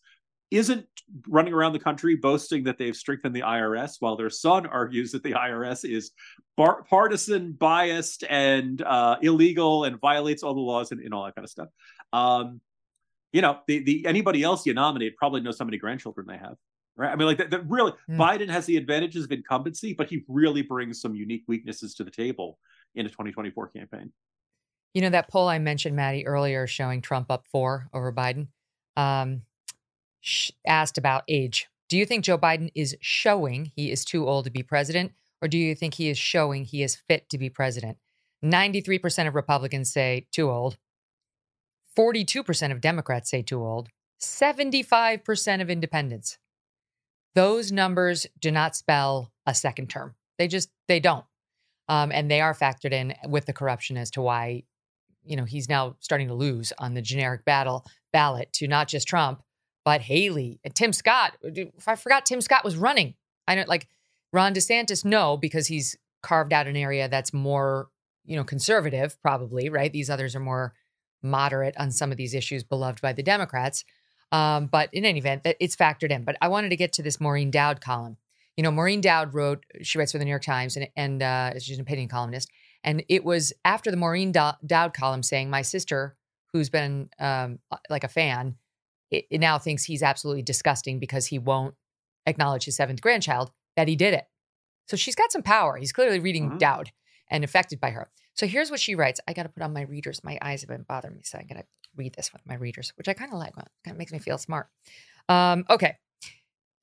isn't 0.51 0.87
running 1.29 1.53
around 1.53 1.73
the 1.73 1.79
country 1.79 2.17
boasting 2.17 2.65
that 2.65 2.79
they've 2.79 2.97
strengthened 2.97 3.35
the 3.35 3.41
IRS, 3.41 3.97
while 4.01 4.17
their 4.17 4.31
son 4.31 4.67
argues 4.67 5.13
that 5.13 5.23
the 5.23 5.33
IRS 5.33 5.89
is 5.89 6.13
bar- 6.57 6.85
partisan, 6.85 7.53
biased, 7.53 8.25
and 8.29 8.83
uh, 8.83 9.17
illegal, 9.23 9.85
and 9.85 10.01
violates 10.01 10.43
all 10.43 10.55
the 10.55 10.61
laws 10.61 10.93
and, 10.93 11.01
and 11.01 11.13
all 11.13 11.25
that 11.25 11.35
kind 11.35 11.45
of 11.45 11.51
stuff. 11.51 11.69
Um, 12.13 12.61
you 13.33 13.43
know, 13.43 13.59
the, 13.67 13.81
the 13.81 14.07
anybody 14.07 14.43
else 14.43 14.65
you 14.67 14.75
nominate 14.75 15.17
probably 15.17 15.41
knows 15.41 15.59
how 15.59 15.65
many 15.65 15.79
grandchildren 15.79 16.27
they 16.29 16.39
have, 16.39 16.55
right? 16.97 17.11
I 17.11 17.17
mean, 17.17 17.27
like 17.27 17.39
that, 17.39 17.51
that 17.51 17.69
really, 17.69 17.93
mm. 18.09 18.17
Biden 18.17 18.49
has 18.49 18.67
the 18.67 18.77
advantages 18.77 19.25
of 19.25 19.33
incumbency, 19.33 19.95
but 19.95 20.09
he 20.09 20.23
really 20.29 20.63
brings 20.63 21.01
some 21.01 21.15
unique 21.15 21.45
weaknesses 21.49 21.95
to 21.97 22.05
the 22.05 22.11
table 22.11 22.59
in 22.95 23.05
a 23.05 23.09
2024 23.09 23.69
campaign. 23.69 24.13
You 24.95 25.03
know 25.03 25.11
that 25.11 25.29
poll 25.29 25.49
I 25.49 25.59
mentioned, 25.59 25.95
Maddy, 25.97 26.27
earlier, 26.27 26.67
showing 26.67 27.03
Trump 27.03 27.31
up 27.31 27.47
four 27.53 27.89
over 27.93 28.13
Biden. 28.13 28.49
Um, 28.97 29.43
asked 30.67 30.99
about 30.99 31.25
age. 31.29 31.69
Do 31.89 31.97
you 31.97 32.07
think 32.07 32.25
Joe 32.25 32.39
Biden 32.39 32.71
is 32.75 32.97
showing 33.01 33.73
he 33.77 33.91
is 33.91 34.05
too 34.05 34.29
old 34.29 34.45
to 34.45 34.51
be 34.51 34.63
president, 34.63 35.13
or 35.41 35.49
do 35.49 35.59
you 35.59 35.75
think 35.75 35.95
he 35.95 36.09
is 36.09 36.19
showing 36.19 36.65
he 36.65 36.83
is 36.83 36.97
fit 36.97 37.29
to 37.31 37.39
be 37.39 37.49
president? 37.49 37.99
93% 38.45 39.29
of 39.29 39.35
Republicans 39.35 39.93
say 39.93 40.27
too 40.33 40.51
old. 40.51 40.77
42% 41.97 42.73
of 42.73 42.81
Democrats 42.81 43.31
say 43.31 43.43
too 43.43 43.65
old. 43.65 43.89
75% 44.21 45.63
of 45.63 45.71
independents. 45.71 46.39
Those 47.35 47.71
numbers 47.71 48.27
do 48.41 48.51
not 48.51 48.77
spell 48.77 49.33
a 49.47 49.55
second 49.55 49.91
term. 49.91 50.15
They 50.39 50.49
just 50.49 50.71
they 50.89 51.01
don't. 51.01 51.25
Um, 51.89 52.11
and 52.11 52.31
they 52.31 52.41
are 52.41 52.55
factored 52.55 52.93
in 52.93 53.15
with 53.29 53.47
the 53.47 53.53
corruption 53.53 53.97
as 53.97 54.11
to 54.13 54.23
why, 54.23 54.65
you 55.25 55.37
know, 55.37 55.45
he's 55.45 55.69
now 55.69 55.97
starting 56.01 56.29
to 56.29 56.35
lose 56.35 56.73
on 56.79 56.95
the 56.95 57.03
generic 57.03 57.45
battle 57.45 57.85
ballot 58.13 58.53
to 58.55 58.67
not 58.67 58.89
just 58.89 59.07
Trump, 59.07 59.43
but 59.87 60.01
Haley 60.01 60.59
and 60.65 60.75
Tim 60.75 60.93
Scott. 60.93 61.37
If 61.43 61.87
I 61.87 61.95
forgot 61.95 62.27
Tim 62.27 62.41
Scott 62.41 62.65
was 62.65 62.77
running. 62.77 63.15
I 63.47 63.55
don't 63.55 63.69
like 63.69 63.87
Ron 64.33 64.53
DeSantis. 64.53 65.05
No, 65.05 65.37
because 65.37 65.69
he's 65.69 65.97
carved 66.25 66.53
out 66.53 66.67
an 66.67 66.77
area 66.77 67.09
that's 67.09 67.33
more, 67.33 67.89
you 68.25 68.35
know, 68.35 68.43
conservative, 68.43 69.17
probably 69.23 69.69
right. 69.69 69.93
These 69.93 70.11
others 70.11 70.35
are 70.35 70.41
more 70.41 70.75
moderate 71.23 71.77
on 71.79 71.93
some 71.93 72.11
of 72.11 72.17
these 72.17 72.35
issues, 72.35 72.65
beloved 72.65 73.01
by 73.01 73.13
the 73.13 73.23
Democrats. 73.23 73.85
Um, 74.33 74.67
but 74.67 74.89
in 74.93 75.05
any 75.05 75.21
event, 75.21 75.43
it's 75.61 75.77
factored 75.77 76.11
in. 76.11 76.25
But 76.25 76.37
I 76.43 76.49
wanted 76.49 76.71
to 76.71 76.77
get 76.77 76.93
to 76.95 77.03
this 77.03 77.21
Maureen 77.21 77.53
Dowd 77.53 77.81
column. 77.81 78.17
You 78.57 78.65
know, 78.65 78.73
Maureen 78.73 79.01
Dowd 79.01 79.35
wrote. 79.35 79.65
She 79.83 79.99
writes 79.99 80.11
for 80.11 80.19
the 80.19 80.25
New 80.25 80.31
York 80.31 80.43
Times, 80.43 80.77
and 80.77 80.89
and 80.97 81.23
uh, 81.23 81.61
she's 81.61 81.77
an 81.77 81.83
opinion 81.83 82.09
columnist. 82.09 82.51
And 82.83 83.05
it 83.09 83.25
was 83.25 83.53
after 83.65 83.93
the 83.93 83.97
Maureen 83.97 84.33
Dowd 84.33 84.95
column 84.95 85.23
saying, 85.23 85.49
"My 85.49 85.63
sister, 85.63 86.17
who's 86.53 86.71
been 86.71 87.09
um, 87.21 87.61
like 87.89 88.03
a 88.03 88.09
fan." 88.09 88.57
It, 89.11 89.27
it 89.31 89.39
now 89.39 89.59
thinks 89.59 89.85
he's 89.85 90.03
absolutely 90.03 90.43
disgusting 90.43 90.99
because 90.99 91.27
he 91.27 91.39
won't 91.39 91.75
acknowledge 92.27 92.65
his 92.65 92.77
seventh 92.77 93.01
grandchild 93.01 93.51
that 93.77 93.89
he 93.89 93.97
did 93.97 94.15
it. 94.15 94.25
So 94.87 94.97
she's 94.97 95.15
got 95.15 95.33
some 95.33 95.43
power. 95.43 95.77
He's 95.77 95.93
clearly 95.93 96.19
reading 96.19 96.49
mm-hmm. 96.49 96.59
Dowd 96.59 96.93
and 97.31 97.45
affected 97.45 97.81
by 97.81 97.91
her. 97.91 98.11
So 98.35 98.47
here's 98.47 98.71
what 98.71 98.81
she 98.81 98.95
writes. 98.95 99.21
I 99.27 99.33
got 99.33 99.45
to 99.45 99.49
put 99.49 99.63
on 99.63 99.73
my 99.73 99.83
readers. 99.83 100.23
My 100.23 100.39
eyes 100.43 100.61
have 100.61 100.69
been 100.69 100.85
bothering 100.89 101.15
me, 101.15 101.23
so 101.25 101.39
I'm 101.39 101.47
going 101.47 101.61
to 101.61 101.67
read 101.97 102.15
this 102.15 102.33
with 102.33 102.43
my 102.47 102.55
readers, 102.55 102.93
which 102.97 103.09
I 103.09 103.15
kind 103.15 103.33
of 103.33 103.39
like. 103.39 103.55
Kind 103.55 103.69
of 103.87 103.97
makes 103.97 104.13
me 104.13 104.19
feel 104.19 104.39
smart. 104.39 104.69
Um, 105.29 105.65
okay. 105.71 105.97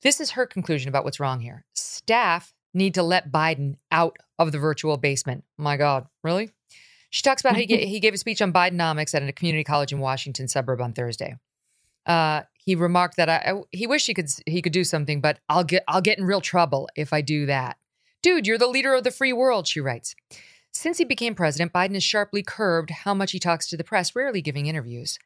This 0.02 0.20
is 0.20 0.32
her 0.32 0.46
conclusion 0.46 0.90
about 0.90 1.06
what's 1.06 1.20
wrong 1.20 1.40
here. 1.40 1.66
Staff 1.76 2.54
need 2.74 2.96
to 2.96 3.04
let 3.04 3.32
Biden 3.32 3.76
out 3.92 4.18
of 4.40 4.52
the 4.52 4.58
virtual 4.58 4.98
basement. 4.98 5.44
My 5.58 5.78
God, 5.78 6.08
really? 6.24 6.52
She 7.12 7.22
talks 7.22 7.42
about 7.42 7.54
how 7.54 7.62
he, 7.62 7.68
he 7.86 8.00
gave 8.00 8.14
a 8.14 8.18
speech 8.18 8.42
on 8.42 8.52
Bidenomics 8.52 9.14
at 9.14 9.24
a 9.24 9.32
community 9.32 9.64
college 9.64 9.94
in 9.94 10.00
Washington 10.00 10.48
suburb 10.48 10.82
on 10.82 10.94
Thursday. 10.94 11.38
Uh, 12.06 12.42
he 12.58 12.76
remarked 12.76 13.18
that 13.18 13.30
I, 13.30 13.52
I, 13.52 13.62
he 13.72 13.88
wished 13.88 14.08
he 14.08 14.14
could 14.14 14.30
he 14.46 14.62
could 14.62 14.74
do 14.74 14.84
something, 14.84 15.22
but 15.22 15.40
I'll 15.50 15.64
get 15.64 15.84
I'll 15.88 16.02
get 16.02 16.18
in 16.18 16.26
real 16.26 16.42
trouble 16.42 16.90
if 16.96 17.14
I 17.14 17.22
do 17.22 17.46
that. 17.46 17.78
Dude, 18.22 18.48
you're 18.48 18.58
the 18.58 18.68
leader 18.68 18.94
of 18.94 19.04
the 19.04 19.12
free 19.12 19.34
world, 19.34 19.68
she 19.68 19.82
writes. 19.82 20.16
Since 20.72 20.98
he 20.98 21.06
became 21.06 21.36
president, 21.36 21.74
Biden 21.74 21.94
has 21.94 22.04
sharply 22.04 22.42
curbed 22.42 22.90
how 22.90 23.14
much 23.14 23.32
he 23.32 23.40
talks 23.40 23.68
to 23.70 23.78
the 23.78 23.84
press, 23.84 24.16
rarely 24.16 24.42
giving 24.42 24.66
interviews. 24.66 25.20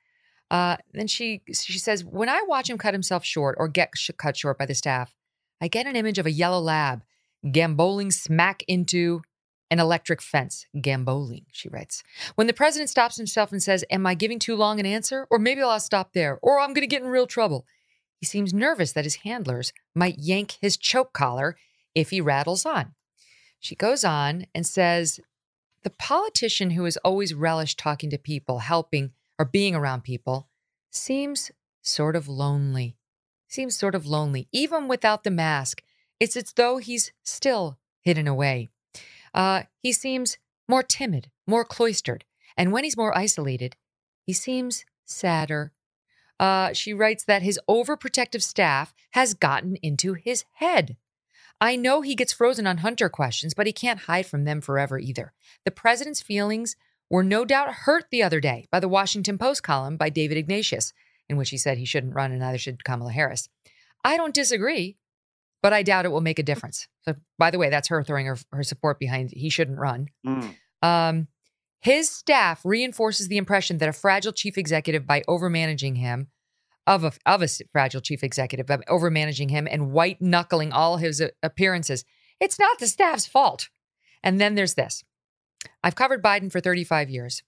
Uh, 0.49 0.77
then 0.93 1.07
she 1.07 1.41
she 1.53 1.79
says, 1.79 2.03
when 2.03 2.29
I 2.29 2.43
watch 2.47 2.69
him 2.69 2.77
cut 2.77 2.93
himself 2.93 3.23
short 3.23 3.55
or 3.59 3.67
get 3.67 3.89
sh- 3.95 4.11
cut 4.17 4.35
short 4.35 4.57
by 4.57 4.65
the 4.65 4.75
staff, 4.75 5.15
I 5.61 5.67
get 5.67 5.87
an 5.87 5.95
image 5.95 6.19
of 6.19 6.25
a 6.25 6.31
yellow 6.31 6.59
lab 6.59 7.03
gamboling 7.51 8.11
smack 8.11 8.63
into 8.67 9.21
an 9.69 9.79
electric 9.79 10.21
fence, 10.21 10.65
gamboling, 10.79 11.45
she 11.51 11.69
writes. 11.69 12.03
When 12.35 12.47
the 12.47 12.53
president 12.53 12.89
stops 12.89 13.17
himself 13.17 13.51
and 13.51 13.61
says, 13.61 13.83
Am 13.89 14.05
I 14.05 14.13
giving 14.13 14.39
too 14.39 14.55
long 14.55 14.79
an 14.79 14.85
answer? 14.85 15.27
Or 15.29 15.39
maybe 15.39 15.61
I'll 15.61 15.79
stop 15.79 16.13
there, 16.13 16.39
or 16.41 16.59
I'm 16.59 16.73
going 16.73 16.83
to 16.83 16.87
get 16.87 17.01
in 17.01 17.09
real 17.09 17.27
trouble. 17.27 17.65
He 18.19 18.25
seems 18.25 18.53
nervous 18.53 18.93
that 18.93 19.05
his 19.05 19.17
handlers 19.17 19.73
might 19.93 20.19
yank 20.19 20.57
his 20.61 20.77
choke 20.77 21.13
collar 21.13 21.57
if 21.93 22.09
he 22.09 22.21
rattles 22.21 22.65
on. 22.65 22.93
She 23.59 23.75
goes 23.75 24.03
on 24.03 24.47
and 24.55 24.65
says, 24.65 25.19
The 25.83 25.89
politician 25.89 26.71
who 26.71 26.85
has 26.85 26.97
always 26.97 27.33
relished 27.33 27.77
talking 27.77 28.09
to 28.11 28.17
people, 28.17 28.59
helping, 28.59 29.11
or 29.37 29.45
being 29.45 29.75
around 29.75 30.03
people, 30.03 30.47
seems 30.89 31.51
sort 31.81 32.15
of 32.15 32.27
lonely. 32.27 32.95
Seems 33.47 33.77
sort 33.77 33.95
of 33.95 34.05
lonely, 34.05 34.47
even 34.51 34.87
without 34.87 35.23
the 35.23 35.31
mask. 35.31 35.81
It's 36.19 36.35
as 36.35 36.53
though 36.53 36.77
he's 36.77 37.11
still 37.23 37.77
hidden 38.01 38.27
away. 38.27 38.69
Uh, 39.37 39.61
he 39.83 39.93
seems 39.93 40.39
more 40.67 40.81
timid, 40.81 41.29
more 41.45 41.63
cloistered. 41.63 42.25
And 42.57 42.71
when 42.71 42.83
he's 42.83 42.97
more 42.97 43.15
isolated, 43.15 43.75
he 44.25 44.33
seems 44.33 44.83
sadder. 45.05 45.73
Uh, 46.39 46.73
she 46.73 46.91
writes 46.91 47.23
that 47.23 47.43
his 47.43 47.59
overprotective 47.69 48.41
staff 48.41 48.95
has 49.11 49.35
gotten 49.35 49.75
into 49.77 50.15
his 50.15 50.43
head. 50.53 50.97
I 51.61 51.75
know 51.75 52.01
he 52.01 52.15
gets 52.15 52.33
frozen 52.33 52.65
on 52.65 52.79
Hunter 52.79 53.09
questions, 53.09 53.53
but 53.53 53.67
he 53.67 53.73
can't 53.73 54.01
hide 54.01 54.25
from 54.25 54.43
them 54.43 54.59
forever 54.59 54.97
either. 54.97 55.33
The 55.65 55.71
president's 55.71 56.21
feelings 56.21 56.75
were 57.07 57.23
no 57.23 57.45
doubt 57.45 57.73
hurt 57.85 58.05
the 58.09 58.23
other 58.23 58.39
day 58.39 58.67
by 58.71 58.79
the 58.79 58.87
Washington 58.87 59.37
Post 59.37 59.61
column 59.61 59.97
by 59.97 60.09
David 60.09 60.37
Ignatius, 60.37 60.93
in 61.29 61.37
which 61.37 61.51
he 61.51 61.57
said 61.57 61.77
he 61.77 61.85
shouldn't 61.85 62.15
run 62.15 62.31
and 62.31 62.39
neither 62.39 62.57
should 62.57 62.83
Kamala 62.83 63.11
Harris. 63.11 63.49
I 64.03 64.17
don't 64.17 64.33
disagree 64.33 64.97
but 65.61 65.73
I 65.73 65.83
doubt 65.83 66.05
it 66.05 66.11
will 66.11 66.21
make 66.21 66.39
a 66.39 66.43
difference. 66.43 66.87
So, 67.03 67.15
by 67.37 67.51
the 67.51 67.57
way, 67.57 67.69
that's 67.69 67.87
her 67.87 68.03
throwing 68.03 68.25
her, 68.25 68.37
her 68.51 68.63
support 68.63 68.99
behind 68.99 69.31
he 69.31 69.49
shouldn't 69.49 69.79
run. 69.79 70.07
Mm. 70.25 70.55
Um, 70.81 71.27
his 71.79 72.09
staff 72.09 72.61
reinforces 72.63 73.27
the 73.27 73.37
impression 73.37 73.77
that 73.77 73.89
a 73.89 73.93
fragile 73.93 74.33
chief 74.33 74.57
executive, 74.57 75.05
by 75.05 75.21
overmanaging 75.27 75.97
him, 75.97 76.27
of 76.85 77.03
a, 77.03 77.11
of 77.25 77.41
a 77.41 77.47
fragile 77.71 78.01
chief 78.01 78.23
executive, 78.23 78.65
by 78.65 78.77
overmanaging 78.89 79.51
him 79.51 79.67
and 79.69 79.91
white 79.91 80.21
knuckling 80.21 80.71
all 80.71 80.97
his 80.97 81.21
uh, 81.21 81.29
appearances, 81.43 82.05
it's 82.39 82.59
not 82.59 82.79
the 82.79 82.87
staff's 82.87 83.27
fault. 83.27 83.69
And 84.23 84.39
then 84.39 84.55
there's 84.55 84.75
this 84.75 85.03
I've 85.83 85.95
covered 85.95 86.23
Biden 86.23 86.51
for 86.51 86.59
35 86.59 87.09
years. 87.09 87.43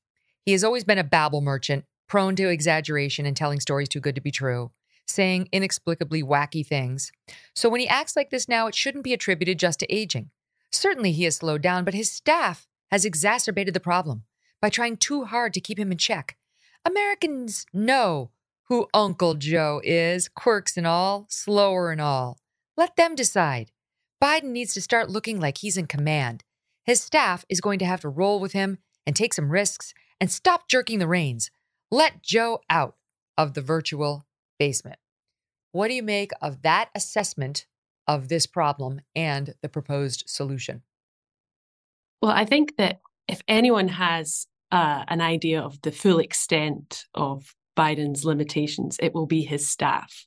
He 0.45 0.51
has 0.51 0.63
always 0.63 0.83
been 0.83 0.97
a 0.97 1.03
babble 1.03 1.41
merchant, 1.41 1.85
prone 2.07 2.35
to 2.35 2.49
exaggeration 2.49 3.25
and 3.25 3.35
telling 3.35 3.59
stories 3.59 3.89
too 3.89 3.99
good 3.99 4.15
to 4.15 4.21
be 4.21 4.31
true, 4.31 4.71
saying 5.09 5.49
inexplicably 5.51 6.23
wacky 6.23 6.65
things. 6.65 7.11
So 7.53 7.69
when 7.69 7.81
he 7.81 7.87
acts 7.87 8.15
like 8.15 8.29
this 8.29 8.47
now, 8.47 8.67
it 8.67 8.75
shouldn't 8.75 9.03
be 9.03 9.13
attributed 9.13 9.59
just 9.59 9.79
to 9.79 9.93
aging. 9.93 10.29
Certainly 10.71 11.13
he 11.13 11.23
has 11.23 11.37
slowed 11.37 11.61
down, 11.61 11.83
but 11.83 11.93
his 11.93 12.11
staff 12.11 12.67
has 12.91 13.05
exacerbated 13.05 13.73
the 13.73 13.79
problem 13.79 14.23
by 14.61 14.69
trying 14.69 14.97
too 14.97 15.25
hard 15.25 15.53
to 15.53 15.61
keep 15.61 15.79
him 15.79 15.91
in 15.91 15.97
check. 15.97 16.37
Americans 16.85 17.65
know 17.73 18.31
who 18.69 18.87
Uncle 18.93 19.33
Joe 19.33 19.81
is, 19.83 20.29
quirks 20.29 20.77
and 20.77 20.85
all, 20.85 21.25
slower 21.29 21.91
and 21.91 21.99
all. 21.99 22.37
Let 22.77 22.95
them 22.95 23.15
decide. 23.15 23.71
Biden 24.23 24.51
needs 24.51 24.73
to 24.73 24.81
start 24.81 25.09
looking 25.09 25.39
like 25.39 25.57
he's 25.57 25.77
in 25.77 25.87
command. 25.87 26.43
His 26.85 27.01
staff 27.01 27.45
is 27.49 27.61
going 27.61 27.79
to 27.79 27.85
have 27.85 28.01
to 28.01 28.09
roll 28.09 28.39
with 28.39 28.53
him 28.53 28.77
and 29.05 29.15
take 29.15 29.33
some 29.33 29.51
risks 29.51 29.93
and 30.21 30.31
stop 30.31 30.67
jerking 30.67 30.99
the 30.99 31.07
reins. 31.07 31.51
Let 31.91 32.21
Joe 32.21 32.61
out 32.69 32.95
of 33.37 33.53
the 33.53 33.61
virtual 33.61 34.25
basement. 34.59 34.99
What 35.71 35.87
do 35.87 35.93
you 35.93 36.03
make 36.03 36.31
of 36.41 36.61
that 36.63 36.89
assessment 36.95 37.65
of 38.07 38.27
this 38.27 38.45
problem 38.45 39.01
and 39.15 39.53
the 39.61 39.69
proposed 39.69 40.23
solution? 40.27 40.83
Well, 42.21 42.31
I 42.31 42.45
think 42.45 42.75
that 42.77 42.99
if 43.27 43.41
anyone 43.47 43.87
has 43.87 44.47
uh, 44.71 45.03
an 45.07 45.21
idea 45.21 45.61
of 45.61 45.81
the 45.81 45.91
full 45.91 46.19
extent 46.19 47.05
of 47.13 47.55
Biden's 47.77 48.25
limitations, 48.25 48.97
it 49.01 49.13
will 49.13 49.27
be 49.27 49.43
his 49.43 49.67
staff. 49.67 50.25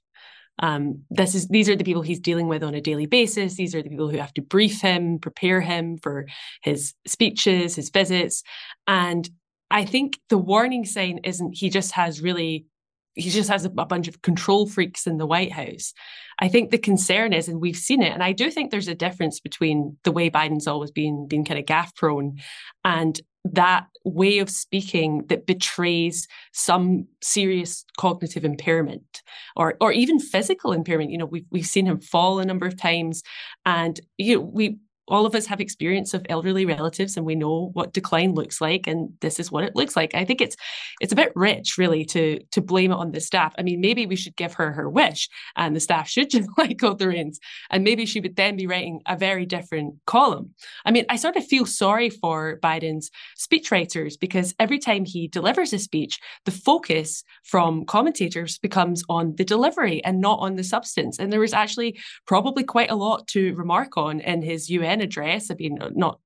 Um, 0.59 1.03
this 1.11 1.35
is 1.35 1.49
these 1.49 1.68
are 1.68 1.76
the 1.76 1.85
people 1.85 2.03
he's 2.03 2.20
dealing 2.20 2.47
with 2.47 2.62
on 2.62 2.74
a 2.74 2.80
daily 2.80 3.07
basis. 3.07 3.57
These 3.57 3.74
are 3.74 3.83
the 3.83 3.89
people 3.89 4.11
who 4.11 4.18
have 4.18 4.35
to 4.35 4.43
brief 4.43 4.80
him, 4.80 5.18
prepare 5.18 5.61
him 5.61 5.99
for 5.99 6.26
his 6.62 6.95
speeches, 7.07 7.74
his 7.74 7.91
visits, 7.91 8.43
and 8.87 9.28
I 9.70 9.87
think 9.87 10.20
the 10.28 10.39
warning 10.39 10.85
sign 10.85 11.18
isn't 11.24 11.57
he 11.57 11.70
just 11.70 11.93
has 11.93 12.20
really 12.20 12.66
he 13.15 13.31
just 13.31 13.51
has 13.51 13.65
a, 13.65 13.69
a, 13.79 13.87
bunch 13.87 14.09
of 14.09 14.23
control 14.23 14.67
freaks 14.67 15.07
in 15.07 15.19
the 15.19 15.27
White 15.27 15.53
House. 15.53 15.93
I 16.41 16.49
think 16.49 16.71
the 16.71 16.79
concern 16.79 17.33
is, 17.33 17.49
and 17.49 17.61
we've 17.61 17.77
seen 17.77 18.03
it, 18.03 18.13
and 18.13 18.23
I 18.23 18.33
do 18.33 18.51
think 18.51 18.71
there's 18.71 18.89
a 18.89 18.95
difference 18.95 19.41
between 19.41 19.97
the 20.05 20.13
way 20.13 20.31
Biden's 20.31 20.67
always 20.67 20.91
been 20.91 21.27
been 21.29 21.45
kind 21.45 21.61
of 21.61 21.67
gaff 21.67 21.95
prone 21.95 22.39
and 22.85 23.21
that 23.45 23.87
way 24.05 24.39
of 24.39 24.49
speaking 24.49 25.27
that 25.29 25.47
betrays 25.47 26.29
some 26.53 27.07
serious 27.21 27.85
cognitive 27.99 28.45
impairment 28.45 29.23
or 29.57 29.75
or 29.81 29.93
even 29.93 30.19
physical 30.19 30.73
impairment. 30.73 31.11
You 31.11 31.19
know, 31.19 31.27
we've 31.27 31.47
we've 31.51 31.67
seen 31.67 31.87
him 31.87 32.01
fall 32.01 32.39
a 32.39 32.45
number 32.45 32.67
of 32.67 32.77
times, 32.77 33.23
and 33.67 34.01
you 34.17 34.37
know, 34.37 34.41
we 34.43 34.79
all 35.09 35.27
of 35.27 35.35
us 35.35 35.47
have 35.47 35.61
experience 35.61 36.15
of 36.15 36.25
elderly 36.29 36.65
relatives 36.65 37.17
and 37.17 37.27
we 37.27 37.35
know 37.35 37.71
what 37.73 37.93
decline 37.93 38.35
looks 38.35 38.61
like 38.61 38.87
and 38.87 39.11
this 39.21 39.41
is 39.41 39.51
what 39.51 39.65
it 39.65 39.75
looks 39.75 39.97
like. 39.97 40.15
I 40.15 40.25
think 40.25 40.41
it's 40.41 40.57
it's 41.01 41.13
a 41.13 41.17
bit 41.17 41.33
rich 41.35 41.77
really 41.79 42.05
to 42.07 42.41
to 42.53 42.61
blame 42.61 42.93
it 42.93 42.97
on 42.97 43.13
the 43.13 43.21
staff. 43.21 43.55
I 43.59 43.63
mean 43.63 43.81
maybe 43.81 44.07
we 44.07 44.17
should 44.17 44.37
give 44.37 44.55
her 44.55 44.73
her 44.73 44.89
wish 44.89 45.29
and 45.57 45.75
the 45.75 45.81
staff 45.81 46.09
should 46.09 46.31
just 46.37 46.49
like 46.57 46.77
go 46.77 46.95
the 46.95 47.09
reins. 47.09 47.41
And 47.71 47.85
maybe 47.85 48.07
she 48.07 48.21
would 48.21 48.37
then 48.37 48.57
be 48.57 48.67
writing 48.67 49.01
a 49.07 49.17
very 49.17 49.47
different 49.47 49.95
column. 50.07 50.55
I 50.85 50.91
mean 50.91 51.05
i 51.09 51.17
sort 51.17 51.37
of 51.37 51.47
feel 51.47 51.67
sorry 51.67 52.11
for 52.11 52.59
biden's 52.63 53.11
speechwriters 53.39 54.19
because 54.19 54.55
every 54.59 54.79
time 54.79 55.05
he 55.05 55.29
delivers 55.29 55.73
a 55.73 55.79
speech 55.79 56.21
the 56.45 56.51
focus 56.51 57.25
from 57.45 57.85
commentators 57.85 58.59
becomes 58.59 59.03
on 59.09 59.35
the 59.37 59.45
delivery 59.45 60.03
and 60.05 60.21
not 60.21 60.39
on 60.41 60.57
the 60.57 60.65
substance. 60.65 61.19
And 61.19 61.33
there 61.33 61.41
was 61.41 61.53
actually 61.53 61.99
probably 62.27 62.65
quite 62.65 62.91
a 62.91 62.95
lot 62.97 63.27
to 63.29 63.55
remark 63.55 63.97
on 63.97 64.21
in 64.21 64.43
his 64.43 64.71
un 64.71 64.91
Address. 65.01 65.51
I 65.51 65.55
mean, 65.55 65.78
not 65.95 66.18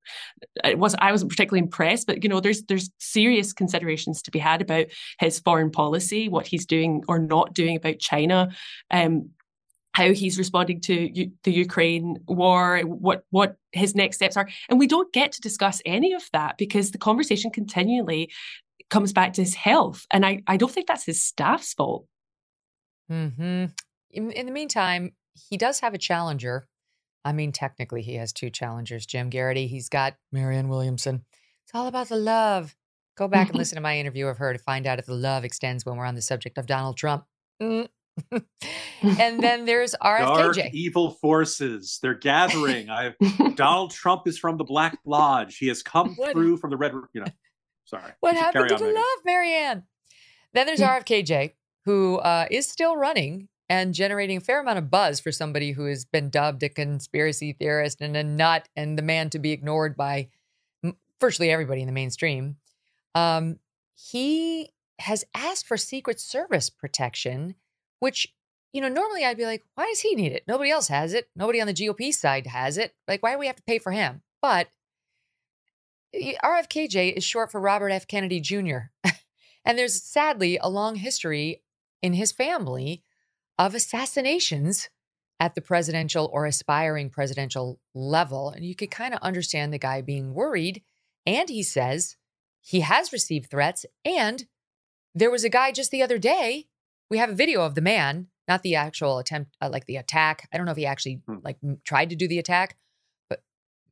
it 0.64 0.78
was 0.78 0.94
I 0.98 1.12
wasn't 1.12 1.30
particularly 1.30 1.62
impressed, 1.64 2.06
but 2.06 2.22
you 2.22 2.28
know, 2.28 2.40
there's 2.40 2.62
there's 2.64 2.90
serious 2.98 3.52
considerations 3.52 4.22
to 4.22 4.30
be 4.30 4.38
had 4.38 4.62
about 4.62 4.86
his 5.18 5.38
foreign 5.38 5.70
policy, 5.70 6.28
what 6.28 6.46
he's 6.46 6.66
doing 6.66 7.02
or 7.08 7.18
not 7.18 7.54
doing 7.54 7.76
about 7.76 7.98
China. 7.98 8.50
Um, 8.90 9.30
how 9.92 10.12
he's 10.12 10.36
responding 10.36 10.78
to 10.78 11.18
U- 11.18 11.32
the 11.44 11.52
Ukraine 11.52 12.18
war, 12.28 12.80
what 12.80 13.24
what 13.30 13.56
his 13.72 13.94
next 13.94 14.16
steps 14.16 14.36
are, 14.36 14.46
and 14.68 14.78
we 14.78 14.86
don't 14.86 15.10
get 15.12 15.32
to 15.32 15.40
discuss 15.40 15.80
any 15.86 16.12
of 16.12 16.22
that 16.34 16.58
because 16.58 16.90
the 16.90 16.98
conversation 16.98 17.50
continually 17.50 18.30
comes 18.90 19.14
back 19.14 19.32
to 19.32 19.40
his 19.40 19.54
health, 19.54 20.04
and 20.12 20.26
I 20.26 20.42
I 20.46 20.58
don't 20.58 20.70
think 20.70 20.86
that's 20.86 21.06
his 21.06 21.24
staff's 21.24 21.72
fault. 21.72 22.06
Hmm. 23.08 23.66
In, 24.10 24.30
in 24.32 24.46
the 24.46 24.52
meantime, 24.52 25.12
he 25.48 25.56
does 25.56 25.80
have 25.80 25.94
a 25.94 25.98
challenger 25.98 26.68
I 27.26 27.32
mean, 27.32 27.50
technically, 27.50 28.02
he 28.02 28.14
has 28.14 28.32
two 28.32 28.50
challengers 28.50 29.04
Jim 29.04 29.30
Geraghty, 29.30 29.66
He's 29.66 29.88
got 29.88 30.14
Marianne 30.30 30.68
Williamson. 30.68 31.24
It's 31.64 31.74
all 31.74 31.88
about 31.88 32.08
the 32.08 32.16
love. 32.16 32.76
Go 33.16 33.26
back 33.26 33.48
and 33.48 33.56
listen 33.58 33.74
to 33.74 33.82
my 33.82 33.98
interview 33.98 34.28
of 34.28 34.38
her 34.38 34.52
to 34.52 34.58
find 34.60 34.86
out 34.86 35.00
if 35.00 35.06
the 35.06 35.14
love 35.14 35.44
extends 35.44 35.84
when 35.84 35.96
we're 35.96 36.04
on 36.04 36.14
the 36.14 36.22
subject 36.22 36.56
of 36.56 36.66
Donald 36.66 36.96
Trump. 36.96 37.24
Mm. 37.60 37.88
and 39.02 39.42
then 39.42 39.64
there's 39.64 39.96
RFKJ. 40.00 40.54
Dark 40.54 40.58
evil 40.72 41.10
forces. 41.10 41.98
They're 42.00 42.14
gathering. 42.14 42.90
I 42.90 43.14
Donald 43.56 43.90
Trump 43.90 44.28
is 44.28 44.38
from 44.38 44.56
the 44.56 44.64
Black 44.64 44.96
Lodge. 45.04 45.58
He 45.58 45.66
has 45.66 45.82
come 45.82 46.14
what? 46.14 46.32
through 46.32 46.58
from 46.58 46.70
the 46.70 46.76
red. 46.76 46.92
You 47.12 47.22
know, 47.22 47.26
sorry. 47.86 48.12
What 48.20 48.36
happened 48.36 48.68
to 48.68 48.76
the 48.76 48.84
love, 48.84 49.24
Marianne? 49.24 49.82
Then 50.54 50.66
there's 50.66 50.80
RFKJ, 50.80 51.54
who 51.86 52.18
uh, 52.18 52.46
is 52.52 52.68
still 52.68 52.96
running 52.96 53.48
and 53.68 53.94
generating 53.94 54.36
a 54.36 54.40
fair 54.40 54.60
amount 54.60 54.78
of 54.78 54.90
buzz 54.90 55.20
for 55.20 55.32
somebody 55.32 55.72
who 55.72 55.86
has 55.86 56.04
been 56.04 56.30
dubbed 56.30 56.62
a 56.62 56.68
conspiracy 56.68 57.52
theorist 57.52 58.00
and 58.00 58.16
a 58.16 58.22
nut 58.22 58.68
and 58.76 58.96
the 58.96 59.02
man 59.02 59.30
to 59.30 59.38
be 59.38 59.52
ignored 59.52 59.96
by 59.96 60.28
virtually 61.20 61.50
everybody 61.50 61.80
in 61.80 61.86
the 61.86 61.92
mainstream. 61.92 62.56
Um, 63.14 63.58
he 63.94 64.70
has 65.00 65.24
asked 65.34 65.66
for 65.66 65.76
Secret 65.76 66.20
Service 66.20 66.70
protection, 66.70 67.54
which, 67.98 68.28
you 68.72 68.80
know, 68.80 68.88
normally 68.88 69.24
I'd 69.24 69.36
be 69.36 69.46
like, 69.46 69.64
why 69.74 69.86
does 69.86 70.00
he 70.00 70.14
need 70.14 70.32
it? 70.32 70.44
Nobody 70.46 70.70
else 70.70 70.88
has 70.88 71.14
it. 71.14 71.28
Nobody 71.34 71.60
on 71.60 71.66
the 71.66 71.74
GOP 71.74 72.12
side 72.14 72.46
has 72.46 72.78
it. 72.78 72.94
Like, 73.08 73.22
why 73.22 73.32
do 73.32 73.38
we 73.38 73.46
have 73.46 73.56
to 73.56 73.62
pay 73.62 73.78
for 73.78 73.92
him? 73.92 74.22
But 74.40 74.68
RFKJ 76.14 77.14
is 77.14 77.24
short 77.24 77.50
for 77.50 77.60
Robert 77.60 77.90
F. 77.90 78.06
Kennedy 78.06 78.40
Jr. 78.40 78.78
and 79.64 79.78
there's 79.78 80.02
sadly 80.02 80.58
a 80.60 80.68
long 80.68 80.96
history 80.96 81.62
in 82.02 82.12
his 82.12 82.32
family 82.32 83.02
of 83.58 83.74
assassinations 83.74 84.88
at 85.38 85.54
the 85.54 85.60
presidential 85.60 86.30
or 86.32 86.46
aspiring 86.46 87.10
presidential 87.10 87.78
level. 87.94 88.50
And 88.50 88.64
you 88.64 88.74
could 88.74 88.90
kind 88.90 89.14
of 89.14 89.20
understand 89.20 89.72
the 89.72 89.78
guy 89.78 90.00
being 90.00 90.34
worried. 90.34 90.82
And 91.26 91.48
he 91.48 91.62
says 91.62 92.16
he 92.60 92.80
has 92.80 93.12
received 93.12 93.50
threats. 93.50 93.84
And 94.04 94.46
there 95.14 95.30
was 95.30 95.44
a 95.44 95.50
guy 95.50 95.72
just 95.72 95.90
the 95.90 96.02
other 96.02 96.18
day. 96.18 96.66
We 97.10 97.18
have 97.18 97.30
a 97.30 97.34
video 97.34 97.62
of 97.62 97.74
the 97.74 97.80
man, 97.80 98.28
not 98.48 98.62
the 98.62 98.74
actual 98.74 99.18
attempt, 99.18 99.56
uh, 99.60 99.68
like 99.70 99.86
the 99.86 99.96
attack. 99.96 100.48
I 100.52 100.56
don't 100.56 100.66
know 100.66 100.72
if 100.72 100.78
he 100.78 100.86
actually 100.86 101.20
hmm. 101.26 101.36
like 101.42 101.58
tried 101.84 102.10
to 102.10 102.16
do 102.16 102.28
the 102.28 102.38
attack, 102.38 102.76
but 103.28 103.42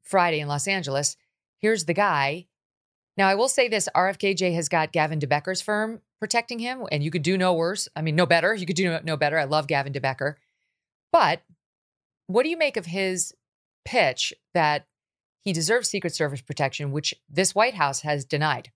Friday 0.02 0.40
in 0.40 0.48
Los 0.48 0.66
Angeles. 0.66 1.16
Here's 1.58 1.84
the 1.84 1.94
guy. 1.94 2.46
Now, 3.16 3.28
I 3.28 3.34
will 3.34 3.48
say 3.48 3.68
this 3.68 3.88
RFKJ 3.94 4.54
has 4.54 4.68
got 4.68 4.92
Gavin 4.92 5.18
de 5.18 5.26
Becker's 5.26 5.60
firm 5.60 6.00
protecting 6.18 6.58
him, 6.58 6.84
and 6.90 7.04
you 7.04 7.10
could 7.10 7.22
do 7.22 7.38
no 7.38 7.54
worse. 7.54 7.88
I 7.94 8.02
mean, 8.02 8.16
no 8.16 8.26
better. 8.26 8.54
You 8.54 8.66
could 8.66 8.76
do 8.76 8.98
no 9.04 9.16
better. 9.16 9.38
I 9.38 9.44
love 9.44 9.68
Gavin 9.68 9.92
de 9.92 10.00
Becker. 10.00 10.38
But 11.12 11.42
what 12.26 12.42
do 12.42 12.48
you 12.48 12.56
make 12.56 12.76
of 12.76 12.86
his 12.86 13.32
pitch 13.84 14.32
that 14.52 14.86
he 15.42 15.52
deserves 15.52 15.88
Secret 15.88 16.14
Service 16.14 16.40
protection, 16.40 16.90
which 16.90 17.14
this 17.28 17.54
White 17.54 17.74
House 17.74 18.00
has 18.00 18.24
denied? 18.24 18.72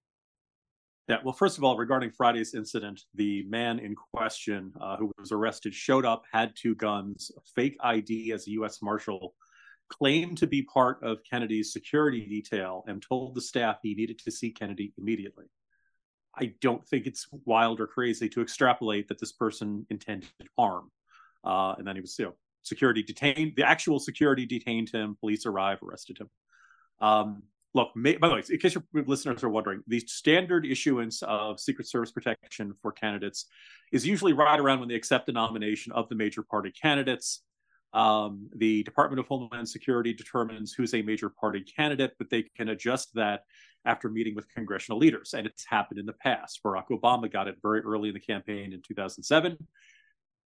Yeah, 1.09 1.16
well, 1.24 1.32
first 1.32 1.57
of 1.57 1.64
all, 1.64 1.78
regarding 1.78 2.11
Friday's 2.11 2.55
incident, 2.55 3.01
the 3.14 3.43
man 3.45 3.78
in 3.78 3.95
question 3.95 4.72
uh, 4.78 4.99
who 4.99 5.11
was 5.18 5.32
arrested 5.32 5.74
showed 5.74 6.05
up, 6.05 6.24
had 6.30 6.53
two 6.55 6.74
guns, 6.74 7.30
fake 7.57 7.78
ID 7.80 8.32
as 8.32 8.47
a 8.47 8.51
U.S. 8.53 8.82
Marshal, 8.82 9.34
claimed 9.89 10.39
to 10.39 10.47
be 10.47 10.62
part 10.62 11.03
of 11.03 11.24
Kennedy's 11.28 11.72
security 11.72 12.26
detail, 12.26 12.84
and 12.86 13.03
told 13.03 13.34
the 13.34 13.41
staff 13.41 13.78
he 13.82 13.95
needed 13.95 14.18
to 14.20 14.30
see 14.30 14.51
Kennedy 14.51 14.93
immediately. 14.99 15.47
I 16.36 16.55
don't 16.61 16.86
think 16.86 17.07
it's 17.07 17.26
wild 17.45 17.80
or 17.80 17.86
crazy 17.86 18.28
to 18.28 18.43
extrapolate 18.43 19.09
that 19.09 19.18
this 19.18 19.32
person 19.32 19.86
intended 19.91 20.28
harm. 20.57 20.91
Uh, 21.45 21.74
and 21.78 21.86
then 21.86 21.97
he 21.97 22.01
was, 22.01 22.16
you 22.18 22.26
know, 22.26 22.34
security 22.62 23.03
detained. 23.03 23.55
The 23.57 23.66
actual 23.66 23.99
security 23.99 24.47
detained 24.47 24.91
him. 24.91 25.16
Police 25.20 25.47
arrived, 25.47 25.82
arrested 25.82 26.18
him. 26.18 26.28
Um, 27.01 27.43
look, 27.74 27.91
may, 27.97 28.16
by 28.16 28.28
the 28.28 28.34
way, 28.34 28.43
in 28.49 28.59
case 28.59 28.74
your 28.74 28.84
listeners 29.07 29.43
are 29.43 29.49
wondering, 29.49 29.82
the 29.86 30.01
standard 30.01 30.66
issuance 30.66 31.22
of 31.22 31.59
Secret 31.59 31.89
Service 31.89 32.12
protection 32.12 32.74
for 32.82 32.93
candidates 32.93 33.47
is 33.93 34.07
usually 34.07 34.32
right 34.32 34.61
around 34.61 34.80
when 34.80 34.89
they 34.89 34.95
accept 34.95 35.26
the 35.26 35.32
nomination 35.32 35.93
of 35.93 36.09
the 36.09 36.14
major 36.14 36.43
party 36.43 36.70
candidates. 36.70 37.43
Um, 37.95 38.49
the 38.55 38.82
Department 38.82 39.20
of 39.20 39.26
Homeland 39.26 39.68
Security 39.68 40.12
determines 40.12 40.72
who's 40.72 40.95
a 40.95 41.03
major 41.03 41.30
party 41.30 41.61
candidate, 41.61 42.12
but 42.18 42.28
they 42.30 42.43
can 42.57 42.68
adjust 42.68 43.14
that 43.14 43.43
after 43.84 44.09
meeting 44.09 44.34
with 44.34 44.49
congressional 44.51 44.99
leaders. 44.99 45.34
And 45.34 45.47
it's 45.47 45.64
happened 45.64 45.99
in 45.99 46.07
the 46.07 46.12
past. 46.12 46.61
Barack 46.62 46.89
Obama 46.91 47.30
got 47.32 47.49
it 47.49 47.57
very 47.62 47.80
early 47.80 48.09
in 48.09 48.14
the 48.14 48.20
campaign 48.20 48.72
in 48.72 48.82
2007. 48.86 49.57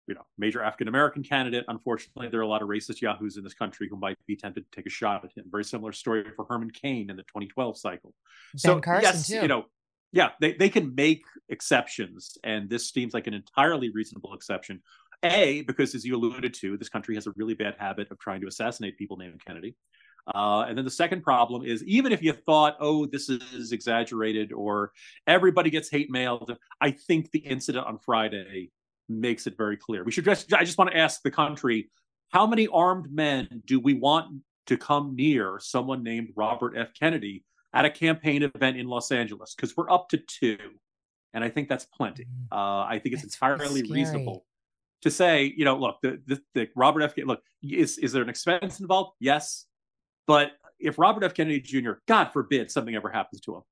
You 0.09 0.14
know, 0.14 0.26
major 0.36 0.62
African 0.62 0.88
American 0.88 1.22
candidate. 1.22 1.64
Unfortunately, 1.68 2.28
there 2.28 2.40
are 2.40 2.45
a 2.45 2.49
lot 2.49 2.62
of 2.62 2.68
racist 2.68 3.01
yahoos 3.01 3.36
in 3.36 3.45
this 3.45 3.55
country 3.55 3.88
who 3.88 3.97
might 3.97 4.18
be 4.26 4.36
tempted 4.36 4.64
to 4.64 4.76
take 4.76 4.86
a 4.86 4.90
shot 4.90 5.24
at 5.24 5.32
him. 5.36 5.45
Very 5.51 5.64
similar 5.64 5.93
story 5.93 6.24
for 6.34 6.45
Herman 6.49 6.70
Cain 6.70 7.09
in 7.09 7.16
the 7.16 7.22
2012 7.22 7.78
cycle. 7.78 8.12
Ben 8.53 8.59
so 8.59 8.80
Carson 8.80 9.03
yes, 9.03 9.28
too. 9.28 9.34
you 9.36 9.49
know, 9.49 9.66
Yeah, 10.12 10.30
they, 10.40 10.55
they 10.55 10.68
can 10.68 10.95
make 10.97 11.22
exceptions, 11.49 12.36
and 12.43 12.68
this 12.68 12.90
seems 12.90 13.14
like 13.14 13.28
an 13.28 13.34
entirely 13.34 13.90
reasonable 13.90 14.34
exception. 14.34 14.82
A, 15.23 15.62
because 15.62 15.95
as 15.95 16.05
you 16.05 16.16
alluded 16.16 16.55
to, 16.55 16.77
this 16.77 16.89
country 16.89 17.14
has 17.14 17.27
a 17.27 17.33
really 17.37 17.55
bad 17.55 17.75
habit 17.79 18.11
of 18.11 18.18
trying 18.18 18.41
to 18.41 18.47
assassinate 18.47 18.99
people 18.99 19.16
named 19.16 19.41
Kennedy. 19.45 19.77
Uh, 20.35 20.64
and 20.68 20.79
then 20.79 20.85
the 20.85 20.91
second 20.91 21.23
problem 21.23 21.64
is 21.64 21.83
even 21.85 22.12
if 22.12 22.23
you 22.23 22.33
thought, 22.33 22.77
oh, 22.81 23.07
this 23.07 23.29
is 23.29 23.73
exaggerated 23.73 24.53
or 24.53 24.93
everybody 25.27 25.70
gets 25.70 25.91
hate 25.91 26.11
mail, 26.11 26.47
I 26.81 26.93
think 26.93 27.31
the 27.33 27.41
incident 27.41 27.87
on 27.87 27.99
Friday 27.99 28.70
makes 29.09 29.47
it 29.47 29.57
very 29.57 29.77
clear. 29.77 30.05
We 30.05 30.12
should 30.12 30.25
just, 30.25 30.53
I 30.55 30.64
just 30.64 30.79
want 30.79 30.91
to 30.91 30.97
ask 30.97 31.23
the 31.23 31.31
country 31.31 31.91
how 32.31 32.47
many 32.47 32.68
armed 32.68 33.12
men 33.12 33.62
do 33.66 33.81
we 33.81 33.95
want 33.95 34.43
to 34.66 34.77
come 34.77 35.16
near 35.16 35.59
someone 35.61 36.03
named 36.03 36.29
Robert 36.37 36.75
F. 36.77 36.91
Kennedy 36.99 37.45
at 37.75 37.85
a 37.85 37.91
campaign 37.91 38.43
event 38.43 38.77
in 38.77 38.87
Los 38.87 39.11
Angeles? 39.11 39.55
Because 39.55 39.77
we're 39.77 39.91
up 39.91 40.09
to 40.11 40.18
two. 40.18 40.59
And 41.35 41.43
I 41.43 41.49
think 41.49 41.68
that's 41.68 41.87
plenty. 41.87 42.25
Mm. 42.25 42.57
Uh, 42.57 42.87
I 42.87 43.01
think 43.03 43.14
it's 43.14 43.23
that's 43.23 43.35
entirely 43.35 43.83
reasonable 43.83 44.45
to 45.03 45.11
say, 45.11 45.53
you 45.57 45.64
know, 45.64 45.76
look, 45.76 45.96
the, 46.03 46.20
the, 46.26 46.40
the 46.55 46.68
Robert 46.74 47.03
F. 47.03 47.14
Kennedy, 47.14 47.28
Look, 47.28 47.42
is 47.62 47.98
is 47.98 48.12
there 48.12 48.22
an 48.22 48.28
expense 48.28 48.80
involved? 48.80 49.12
Yes, 49.20 49.66
but 50.26 50.53
if 50.78 50.98
Robert 50.98 51.24
F. 51.24 51.34
Kennedy 51.34 51.61
Jr., 51.61 51.92
God 52.09 52.26
forbid, 52.32 52.70
something 52.70 52.94
ever 52.94 53.11
happens 53.11 53.40
to 53.42 53.57
him, 53.57 53.62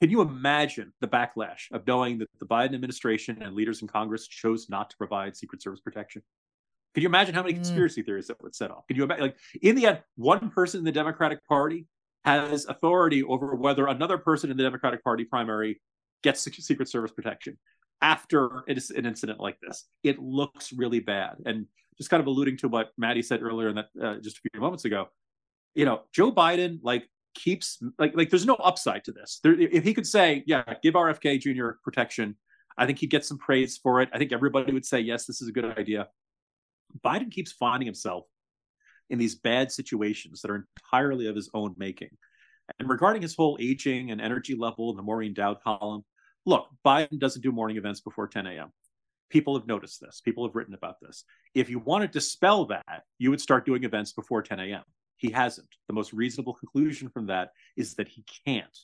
can 0.00 0.10
you 0.10 0.20
imagine 0.20 0.92
the 1.00 1.08
backlash 1.08 1.70
of 1.72 1.86
knowing 1.86 2.18
that 2.18 2.28
the 2.38 2.46
Biden 2.46 2.74
administration 2.74 3.42
and 3.42 3.54
leaders 3.54 3.82
in 3.82 3.88
Congress 3.88 4.28
chose 4.28 4.68
not 4.68 4.90
to 4.90 4.96
provide 4.96 5.36
Secret 5.36 5.62
Service 5.62 5.80
protection? 5.80 6.22
Can 6.94 7.02
you 7.02 7.08
imagine 7.08 7.34
how 7.34 7.42
many 7.42 7.54
mm. 7.54 7.58
conspiracy 7.58 8.02
mm. 8.02 8.06
theories 8.06 8.26
that 8.26 8.42
would 8.42 8.54
set 8.54 8.70
off? 8.70 8.86
Can 8.86 8.96
you 8.96 9.04
imagine, 9.04 9.24
like, 9.24 9.36
in 9.62 9.74
the 9.74 9.86
end, 9.86 10.02
one 10.16 10.50
person 10.50 10.78
in 10.78 10.84
the 10.84 10.92
Democratic 10.92 11.46
Party 11.46 11.86
has 12.24 12.66
authority 12.66 13.22
over 13.22 13.54
whether 13.54 13.86
another 13.86 14.18
person 14.18 14.50
in 14.50 14.56
the 14.56 14.62
Democratic 14.62 15.02
Party 15.04 15.24
primary 15.24 15.80
gets 16.22 16.42
Secret 16.42 16.88
Service 16.88 17.12
protection 17.12 17.56
after 18.02 18.64
an 18.68 19.06
incident 19.06 19.40
like 19.40 19.58
this. 19.60 19.84
It 20.02 20.18
looks 20.18 20.72
really 20.72 21.00
bad. 21.00 21.36
And 21.44 21.66
just 21.96 22.10
kind 22.10 22.20
of 22.20 22.26
alluding 22.26 22.58
to 22.58 22.68
what 22.68 22.90
Maddy 22.98 23.22
said 23.22 23.42
earlier, 23.42 23.68
in 23.70 23.76
that 23.76 23.88
uh, 24.02 24.16
just 24.20 24.38
a 24.38 24.40
few 24.52 24.60
moments 24.60 24.84
ago, 24.84 25.08
you 25.74 25.84
know, 25.84 26.02
Joe 26.12 26.32
Biden 26.32 26.78
like 26.82 27.08
keeps 27.34 27.82
like 27.98 28.16
like 28.16 28.30
there's 28.30 28.46
no 28.46 28.54
upside 28.56 29.04
to 29.04 29.12
this. 29.12 29.40
There, 29.42 29.58
if 29.58 29.84
he 29.84 29.94
could 29.94 30.06
say, 30.06 30.42
yeah, 30.46 30.62
give 30.82 30.94
RFK 30.94 31.40
Jr. 31.40 31.78
protection, 31.82 32.36
I 32.78 32.86
think 32.86 32.98
he'd 32.98 33.10
get 33.10 33.24
some 33.24 33.38
praise 33.38 33.78
for 33.78 34.00
it. 34.00 34.08
I 34.12 34.18
think 34.18 34.32
everybody 34.32 34.72
would 34.72 34.84
say, 34.84 35.00
yes, 35.00 35.26
this 35.26 35.40
is 35.40 35.48
a 35.48 35.52
good 35.52 35.78
idea. 35.78 36.08
Biden 37.04 37.30
keeps 37.30 37.52
finding 37.52 37.86
himself 37.86 38.24
in 39.10 39.18
these 39.18 39.34
bad 39.34 39.70
situations 39.70 40.40
that 40.42 40.50
are 40.50 40.66
entirely 40.78 41.26
of 41.28 41.36
his 41.36 41.50
own 41.54 41.74
making. 41.76 42.10
And 42.78 42.88
regarding 42.88 43.22
his 43.22 43.34
whole 43.34 43.56
aging 43.60 44.10
and 44.10 44.20
energy 44.20 44.56
level 44.56 44.90
in 44.90 44.96
the 44.96 45.02
Maureen 45.02 45.34
Dowd 45.34 45.60
column, 45.62 46.04
look, 46.46 46.68
Biden 46.84 47.18
doesn't 47.18 47.42
do 47.42 47.52
morning 47.52 47.76
events 47.76 48.00
before 48.00 48.28
10 48.28 48.46
a.m. 48.46 48.72
People 49.28 49.58
have 49.58 49.66
noticed 49.66 50.00
this. 50.00 50.22
People 50.24 50.46
have 50.46 50.54
written 50.54 50.74
about 50.74 51.00
this. 51.02 51.24
If 51.54 51.68
you 51.68 51.80
want 51.80 52.02
to 52.02 52.08
dispel 52.08 52.64
that, 52.66 53.02
you 53.18 53.30
would 53.30 53.40
start 53.40 53.66
doing 53.66 53.84
events 53.84 54.12
before 54.12 54.40
10 54.40 54.60
a.m. 54.60 54.82
He 55.16 55.30
hasn't. 55.30 55.68
The 55.88 55.94
most 55.94 56.12
reasonable 56.12 56.54
conclusion 56.54 57.08
from 57.08 57.26
that 57.26 57.50
is 57.76 57.94
that 57.94 58.08
he 58.08 58.24
can't. 58.46 58.78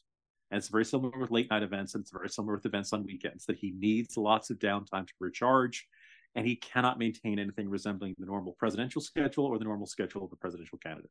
And 0.50 0.58
it's 0.58 0.68
very 0.68 0.84
similar 0.84 1.16
with 1.18 1.30
late 1.30 1.48
night 1.50 1.62
events, 1.62 1.94
and 1.94 2.02
it's 2.02 2.10
very 2.10 2.28
similar 2.28 2.56
with 2.56 2.66
events 2.66 2.92
on 2.92 3.06
weekends, 3.06 3.46
that 3.46 3.56
he 3.56 3.72
needs 3.78 4.16
lots 4.16 4.50
of 4.50 4.58
downtime 4.58 5.06
to 5.06 5.14
recharge, 5.20 5.86
and 6.34 6.46
he 6.46 6.56
cannot 6.56 6.98
maintain 6.98 7.38
anything 7.38 7.70
resembling 7.70 8.14
the 8.18 8.26
normal 8.26 8.54
presidential 8.58 9.00
schedule 9.00 9.46
or 9.46 9.58
the 9.58 9.64
normal 9.64 9.86
schedule 9.86 10.24
of 10.24 10.32
a 10.32 10.36
presidential 10.36 10.78
candidate. 10.78 11.10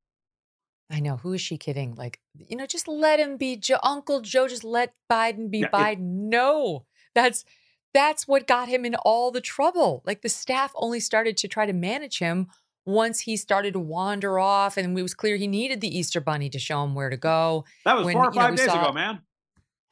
I 0.92 1.00
know. 1.00 1.18
Who 1.18 1.34
is 1.34 1.42
she 1.42 1.58
kidding? 1.58 1.96
Like, 1.96 2.20
you 2.36 2.58
know, 2.58 2.66
just 2.66 2.88
let 2.88 3.20
him 3.20 3.38
be 3.38 3.56
Joe, 3.56 3.80
Uncle 3.82 4.20
Joe, 4.20 4.48
just 4.48 4.64
let 4.64 4.94
Biden 5.10 5.50
be 5.50 5.60
yeah, 5.60 5.70
Biden. 5.70 5.94
It, 5.94 6.00
no, 6.02 6.86
that's 7.16 7.46
that's 7.94 8.28
what 8.28 8.48
got 8.48 8.68
him 8.68 8.86
in 8.86 8.96
all 8.96 9.32
the 9.32 9.42
trouble. 9.42 10.04
Like 10.06 10.22
the 10.22 10.30
staff 10.30 10.72
only 10.76 11.00
started 11.00 11.38
to 11.38 11.48
try 11.48 11.66
to 11.66 11.74
manage 11.74 12.20
him 12.20 12.48
once 12.86 13.22
he 13.22 13.38
started 13.38 13.74
to 13.74 13.80
wander 13.80 14.39
off 14.39 14.76
and 14.76 14.98
it 14.98 15.02
was 15.02 15.14
clear 15.14 15.36
he 15.36 15.48
needed 15.48 15.82
the 15.82 15.98
Easter 15.98 16.20
Bunny 16.20 16.50
to 16.50 16.60
show 16.60 16.84
him 16.84 16.96
where 16.96 17.10
to 17.10 17.18
go. 17.18 17.66
That 17.86 17.96
was 17.96 18.06
when, 18.06 18.14
four 18.14 18.30
or 18.30 18.34
five 18.34 18.52
know, 18.52 18.58
days 18.58 18.66
saw... 18.66 18.82
ago, 18.82 18.94
man. 18.94 19.22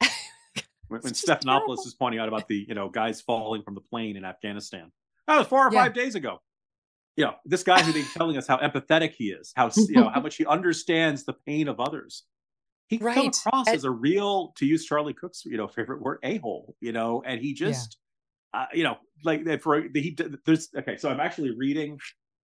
when, 0.88 1.00
when 1.00 1.12
Stephanopoulos 1.12 1.86
is 1.86 1.94
pointing 1.94 2.20
out 2.20 2.28
about 2.28 2.48
the, 2.48 2.64
you 2.68 2.74
know, 2.74 2.88
guys 2.88 3.20
falling 3.20 3.62
from 3.62 3.74
the 3.74 3.80
plane 3.80 4.16
in 4.16 4.24
Afghanistan. 4.24 4.90
That 5.26 5.38
was 5.38 5.46
four 5.46 5.68
or 5.68 5.72
yeah. 5.72 5.84
five 5.84 5.94
days 5.94 6.14
ago. 6.14 6.40
You 7.16 7.26
know, 7.26 7.34
this 7.44 7.62
guy 7.62 7.82
who's 7.82 7.94
been 8.00 8.06
telling 8.14 8.36
us 8.36 8.46
how 8.46 8.58
empathetic 8.58 9.12
he 9.12 9.30
is, 9.30 9.52
how 9.54 9.70
you 9.76 9.94
know, 9.94 10.08
how 10.08 10.20
much 10.20 10.36
he 10.36 10.46
understands 10.46 11.24
the 11.24 11.32
pain 11.32 11.68
of 11.68 11.80
others. 11.80 12.24
He 12.88 12.98
right. 12.98 13.34
across 13.34 13.68
and... 13.68 13.76
as 13.76 13.84
a 13.84 13.90
real, 13.90 14.52
to 14.56 14.66
use 14.66 14.84
Charlie 14.84 15.14
Cook's, 15.14 15.44
you 15.44 15.56
know, 15.56 15.68
favorite 15.68 16.02
word, 16.02 16.18
a 16.22 16.38
hole. 16.38 16.74
You 16.80 16.92
know, 16.92 17.22
and 17.24 17.40
he 17.40 17.54
just, 17.54 17.98
yeah. 18.52 18.62
uh, 18.62 18.66
you 18.72 18.84
know, 18.84 18.96
like 19.24 19.62
for 19.62 19.82
he 19.94 20.16
there's 20.44 20.68
okay. 20.76 20.96
So 20.96 21.08
I'm 21.08 21.20
actually 21.20 21.50
reading 21.56 21.98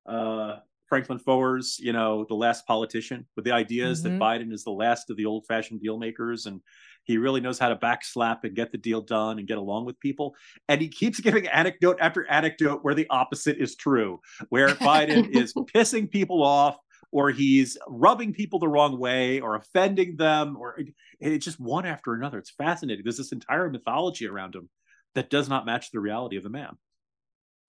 uh, 0.07 0.57
Franklin 0.87 1.19
Foer's, 1.19 1.77
you 1.79 1.93
know, 1.93 2.25
the 2.27 2.35
last 2.35 2.65
politician, 2.67 3.25
with 3.35 3.45
the 3.45 3.51
ideas 3.51 4.03
mm-hmm. 4.03 4.19
that 4.19 4.23
Biden 4.23 4.53
is 4.53 4.63
the 4.63 4.71
last 4.71 5.09
of 5.09 5.17
the 5.17 5.25
old-fashioned 5.25 5.81
deal 5.81 5.97
makers, 5.97 6.45
and 6.45 6.61
he 7.05 7.17
really 7.17 7.41
knows 7.41 7.59
how 7.59 7.69
to 7.69 7.75
backslap 7.75 8.43
and 8.43 8.55
get 8.55 8.71
the 8.71 8.77
deal 8.77 9.01
done 9.01 9.39
and 9.39 9.47
get 9.47 9.57
along 9.57 9.85
with 9.85 9.99
people. 9.99 10.35
And 10.67 10.81
he 10.81 10.87
keeps 10.87 11.19
giving 11.21 11.47
anecdote 11.47 11.97
after 11.99 12.29
anecdote 12.29 12.83
where 12.83 12.95
the 12.95 13.07
opposite 13.09 13.57
is 13.57 13.75
true, 13.75 14.19
where 14.49 14.69
Biden 14.75 15.35
is 15.35 15.53
pissing 15.53 16.09
people 16.09 16.43
off 16.43 16.77
or 17.11 17.29
he's 17.29 17.77
rubbing 17.87 18.33
people 18.33 18.59
the 18.59 18.67
wrong 18.67 18.99
way 18.99 19.39
or 19.39 19.55
offending 19.55 20.17
them 20.17 20.57
or 20.57 20.77
it's 21.19 21.45
just 21.45 21.59
one 21.59 21.85
after 21.85 22.13
another 22.13 22.39
it's 22.39 22.49
fascinating 22.49 23.03
there's 23.03 23.17
this 23.17 23.31
entire 23.31 23.69
mythology 23.69 24.27
around 24.27 24.55
him 24.55 24.69
that 25.13 25.29
does 25.29 25.47
not 25.47 25.65
match 25.65 25.91
the 25.91 25.99
reality 25.99 26.35
of 26.35 26.43
the 26.43 26.49
man 26.49 26.75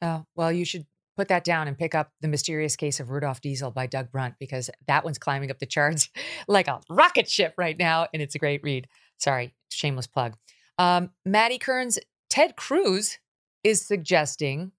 oh 0.03 0.25
well 0.35 0.51
you 0.51 0.65
should 0.65 0.87
put 1.17 1.29
that 1.29 1.45
down 1.45 1.67
and 1.67 1.79
pick 1.79 1.95
up 1.95 2.11
The 2.21 2.29
Mysterious 2.29 2.77
Case 2.77 3.01
of 3.01 3.11
Rudolph 3.11 3.41
Diesel 3.41 3.71
by 3.71 3.87
Doug 3.87 4.11
Brunt 4.11 4.35
because 4.39 4.71
that 4.87 5.05
one's 5.05 5.19
climbing 5.19 5.51
up 5.51 5.59
the 5.59 5.67
charts 5.67 6.11
like 6.49 6.69
a 6.69 6.81
rocket 6.91 7.29
ship 7.29 7.55
right 7.57 7.79
now. 7.79 8.07
And 8.13 8.23
it's 8.23 8.35
a 8.35 8.39
great 8.39 8.63
read. 8.63 8.87
Sorry, 9.19 9.55
shameless 9.71 10.07
plug. 10.07 10.37
Um, 10.79 11.11
Maddy 11.25 11.59
Kearns, 11.59 11.99
Ted 12.29 12.57
Cruz 12.57 13.19
is 13.65 13.87
suggesting. 13.87 14.73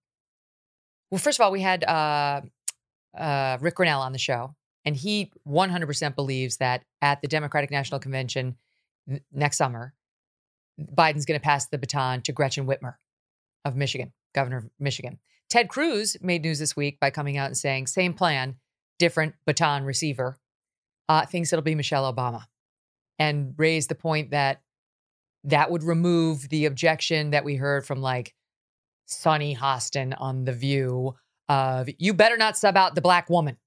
Well, 1.09 1.19
first 1.19 1.39
of 1.39 1.43
all, 1.43 1.51
we 1.51 1.61
had 1.61 1.83
uh, 1.83 2.41
uh, 3.17 3.57
Ric 3.59 3.75
Grenell 3.75 3.99
on 3.99 4.11
the 4.11 4.19
show, 4.19 4.55
and 4.85 4.95
he 4.95 5.31
100% 5.47 6.15
believes 6.15 6.57
that 6.57 6.83
at 7.01 7.21
the 7.21 7.27
Democratic 7.27 7.71
National 7.71 7.99
Convention 7.99 8.57
next 9.31 9.57
summer, 9.57 9.93
Biden's 10.79 11.25
going 11.25 11.39
to 11.39 11.43
pass 11.43 11.67
the 11.67 11.77
baton 11.77 12.21
to 12.23 12.31
Gretchen 12.31 12.67
Whitmer 12.67 12.95
of 13.65 13.75
Michigan, 13.75 14.13
governor 14.35 14.57
of 14.57 14.69
Michigan. 14.79 15.19
Ted 15.49 15.69
Cruz 15.69 16.17
made 16.21 16.43
news 16.43 16.59
this 16.59 16.75
week 16.75 16.99
by 16.99 17.09
coming 17.09 17.37
out 17.37 17.47
and 17.47 17.57
saying, 17.57 17.87
same 17.87 18.13
plan, 18.13 18.55
different 18.99 19.35
baton 19.45 19.83
receiver, 19.83 20.37
uh, 21.07 21.25
thinks 21.25 21.53
it'll 21.53 21.63
be 21.63 21.75
Michelle 21.75 22.11
Obama, 22.11 22.43
and 23.17 23.53
raised 23.57 23.89
the 23.89 23.95
point 23.95 24.31
that 24.31 24.61
that 25.43 25.71
would 25.71 25.83
remove 25.83 26.49
the 26.49 26.65
objection 26.65 27.31
that 27.31 27.45
we 27.45 27.55
heard 27.55 27.85
from 27.85 28.01
like 28.01 28.33
Sunny 29.05 29.55
Hostin 29.55 30.13
on 30.19 30.43
The 30.43 30.53
View 30.53 31.15
of 31.47 31.89
you 31.97 32.13
better 32.13 32.35
not 32.35 32.57
sub 32.57 32.75
out 32.75 32.95
the 32.95 33.01
black 33.01 33.29
woman, 33.29 33.57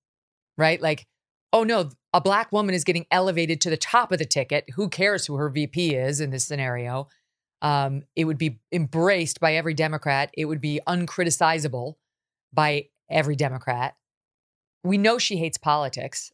right? 0.58 0.80
Like, 0.80 1.06
oh 1.52 1.64
no, 1.64 1.90
a 2.12 2.20
black 2.20 2.52
woman 2.52 2.74
is 2.74 2.84
getting 2.84 3.06
elevated 3.10 3.60
to 3.62 3.70
the 3.70 3.76
top 3.78 4.12
of 4.12 4.18
the 4.18 4.26
ticket. 4.26 4.68
Who 4.74 4.90
cares 4.90 5.26
who 5.26 5.36
her 5.36 5.48
VP 5.48 5.94
is 5.94 6.20
in 6.20 6.30
this 6.30 6.44
scenario? 6.44 7.08
Um, 7.62 8.04
it 8.16 8.24
would 8.24 8.38
be 8.38 8.60
embraced 8.72 9.40
by 9.40 9.54
every 9.54 9.74
Democrat. 9.74 10.30
It 10.36 10.46
would 10.46 10.60
be 10.60 10.80
uncriticizable 10.86 11.94
by 12.52 12.88
every 13.10 13.36
Democrat. 13.36 13.96
We 14.82 14.96
know 14.96 15.18
she 15.18 15.36
hates 15.36 15.58
politics. 15.58 16.32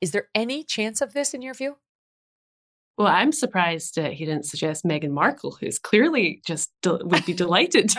Is 0.00 0.12
there 0.12 0.28
any 0.34 0.62
chance 0.62 1.00
of 1.00 1.12
this 1.12 1.34
in 1.34 1.42
your 1.42 1.54
view? 1.54 1.76
Well, 2.98 3.06
I'm 3.06 3.30
surprised 3.30 3.96
uh, 3.96 4.10
he 4.10 4.24
didn't 4.24 4.44
suggest 4.44 4.84
Meghan 4.84 5.10
Markle, 5.10 5.56
who's 5.60 5.78
clearly 5.78 6.42
just 6.44 6.72
de- 6.82 6.98
would 7.04 7.24
be 7.24 7.32
delighted 7.32 7.90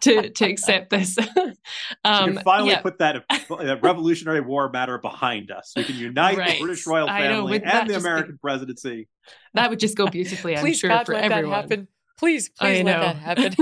to 0.00 0.28
to 0.30 0.44
accept 0.44 0.90
this. 0.90 1.16
um, 2.04 2.30
we 2.30 2.34
can 2.34 2.42
finally 2.42 2.70
yeah. 2.70 2.80
put 2.80 2.98
that, 2.98 3.22
that 3.28 3.78
Revolutionary 3.80 4.40
War 4.40 4.68
matter 4.70 4.98
behind 4.98 5.52
us. 5.52 5.72
We 5.76 5.84
can 5.84 5.94
unite 5.94 6.36
right. 6.36 6.58
the 6.58 6.64
British 6.64 6.84
royal 6.84 7.06
family 7.06 7.60
know, 7.60 7.64
and 7.64 7.88
the 7.88 7.96
American 7.96 8.32
be, 8.32 8.38
presidency. 8.38 9.08
That 9.54 9.70
would 9.70 9.78
just 9.78 9.96
go 9.96 10.08
beautifully, 10.08 10.56
I'm 10.56 10.62
Please 10.62 10.80
sure, 10.80 10.90
God, 10.90 11.06
for 11.06 11.14
let 11.14 11.30
everyone. 11.30 11.50
That 11.50 11.70
happen. 11.70 11.88
Please, 12.18 12.48
please 12.48 12.80
I 12.80 12.82
let 12.82 12.84
know. 12.84 13.00
that 13.00 13.16
happen. 13.16 13.54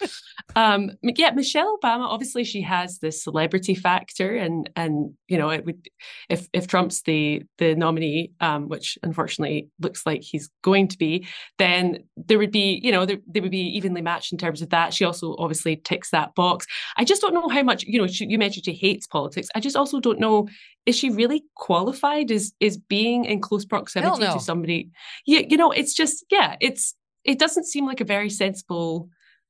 um 0.56 0.90
yeah 1.02 1.32
michelle 1.32 1.76
obama 1.78 2.06
obviously 2.06 2.44
she 2.44 2.62
has 2.62 2.98
this 2.98 3.22
celebrity 3.22 3.74
factor 3.74 4.36
and 4.36 4.70
and 4.76 5.12
you 5.26 5.36
know 5.36 5.50
it 5.50 5.64
would 5.66 5.88
if 6.28 6.48
if 6.52 6.66
trump's 6.66 7.02
the 7.02 7.42
the 7.58 7.74
nominee 7.74 8.30
um 8.40 8.68
which 8.68 8.96
unfortunately 9.02 9.68
looks 9.80 10.06
like 10.06 10.22
he's 10.22 10.48
going 10.62 10.86
to 10.86 10.96
be 10.96 11.26
then 11.58 11.98
there 12.16 12.38
would 12.38 12.52
be 12.52 12.80
you 12.82 12.92
know 12.92 13.04
there, 13.04 13.18
they 13.26 13.40
would 13.40 13.50
be 13.50 13.76
evenly 13.76 14.02
matched 14.02 14.32
in 14.32 14.38
terms 14.38 14.62
of 14.62 14.70
that. 14.70 14.94
She 14.94 15.04
also 15.04 15.36
obviously 15.38 15.76
ticks 15.76 16.10
that 16.10 16.34
box. 16.34 16.66
I 16.96 17.04
just 17.04 17.22
don't 17.22 17.34
know 17.34 17.48
how 17.48 17.62
much 17.62 17.84
you 17.84 18.00
know 18.00 18.06
she, 18.06 18.26
you 18.26 18.38
mentioned 18.38 18.64
she 18.64 18.74
hates 18.74 19.06
politics. 19.06 19.48
I 19.54 19.60
just 19.60 19.76
also 19.76 20.00
don't 20.00 20.20
know 20.20 20.48
is 20.84 20.96
she 20.96 21.10
really 21.10 21.44
qualified 21.56 22.30
is 22.30 22.52
is 22.60 22.76
being 22.76 23.24
in 23.24 23.40
close 23.40 23.64
proximity 23.64 24.24
to 24.24 24.40
somebody? 24.40 24.90
Yeah 25.26 25.42
you 25.48 25.56
know 25.56 25.70
it's 25.70 25.94
just 25.94 26.24
yeah 26.30 26.56
it's 26.60 26.94
it 27.26 27.38
doesn't 27.38 27.64
seem 27.64 27.86
like 27.86 28.00
a 28.00 28.04
very 28.04 28.30
sensible 28.30 29.08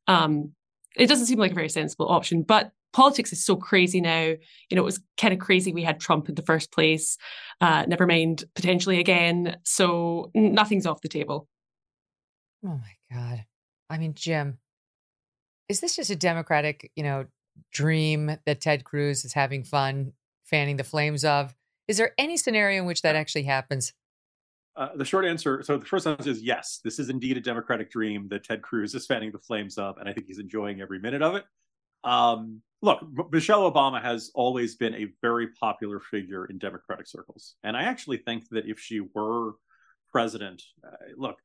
um 0.09 0.53
it 0.97 1.07
doesn't 1.09 1.27
seem 1.27 1.39
like 1.39 1.53
a 1.53 1.57
very 1.57 1.69
sensible 1.69 2.09
option 2.09 2.43
but 2.43 2.73
politics 2.93 3.33
is 3.33 3.45
so 3.45 3.57
crazy 3.57 4.01
now 4.01 4.23
you 4.23 4.75
know 4.75 4.83
it 4.83 4.85
was 4.85 5.01
kind 5.19 5.35
of 5.35 5.41
crazy 5.41 5.73
we 5.73 5.83
had 5.83 6.01
trump 6.01 6.29
in 6.29 6.35
the 6.35 6.43
first 6.43 6.73
place 6.73 7.19
uh 7.61 7.85
never 7.87 8.07
mind 8.07 8.45
potentially 8.55 8.99
again 8.99 9.57
so 9.65 10.31
nothing's 10.35 10.87
off 10.87 11.03
the 11.03 11.09
table 11.09 11.47
Oh 12.65 12.81
my 12.81 13.17
God. 13.17 13.45
I 13.91 13.99
mean, 13.99 14.15
Jim, 14.15 14.59
is 15.69 15.81
this 15.81 15.97
just 15.97 16.11
a 16.11 16.17
Democratic, 16.17 16.91
you 16.97 17.03
know, 17.03 17.27
dream 17.73 18.39
that 18.45 18.61
Ted 18.61 18.85
Cruz 18.85 19.25
is 19.25 19.33
having 19.33 19.65
fun 19.65 20.13
fanning 20.45 20.77
the 20.77 20.85
flames 20.85 21.25
of? 21.25 21.55
Is 21.87 21.99
there 21.99 22.13
any 22.19 22.37
scenario 22.37 22.81
in 22.81 22.87
which 22.87 23.03
that 23.03 23.17
actually 23.17 23.45
happens? 23.45 23.93
Uh, 24.77 24.91
the 24.97 25.05
short 25.07 25.25
answer 25.25 25.63
so 25.63 25.79
the 25.79 25.87
first 25.87 26.07
answer 26.07 26.29
is 26.29 26.43
yes 26.43 26.81
this 26.85 26.99
is 26.99 27.09
indeed 27.09 27.39
a 27.39 27.41
democratic 27.41 27.91
dream 27.91 28.29
that 28.29 28.45
ted 28.45 28.61
cruz 28.61 28.95
is 28.95 29.07
fanning 29.07 29.33
the 29.33 29.39
flames 29.39 29.79
of 29.79 29.97
and 29.97 30.07
i 30.07 30.13
think 30.13 30.27
he's 30.27 30.39
enjoying 30.39 30.83
every 30.83 30.99
minute 30.99 31.23
of 31.23 31.35
it. 31.35 31.45
Um, 32.05 32.61
look 32.83 33.01
michelle 33.33 33.71
obama 33.73 34.03
has 34.03 34.31
always 34.35 34.77
been 34.77 34.95
a 34.95 35.07
very 35.23 35.49
popular 35.59 35.99
figure 35.99 36.45
in 36.45 36.59
democratic 36.59 37.07
circles 37.07 37.55
and 37.65 37.75
i 37.75 37.85
actually 37.85 38.19
think 38.19 38.51
that 38.51 38.69
if 38.69 38.79
she 38.79 39.01
were 39.15 39.53
president 40.13 40.63
uh, 40.87 40.91
look 41.17 41.39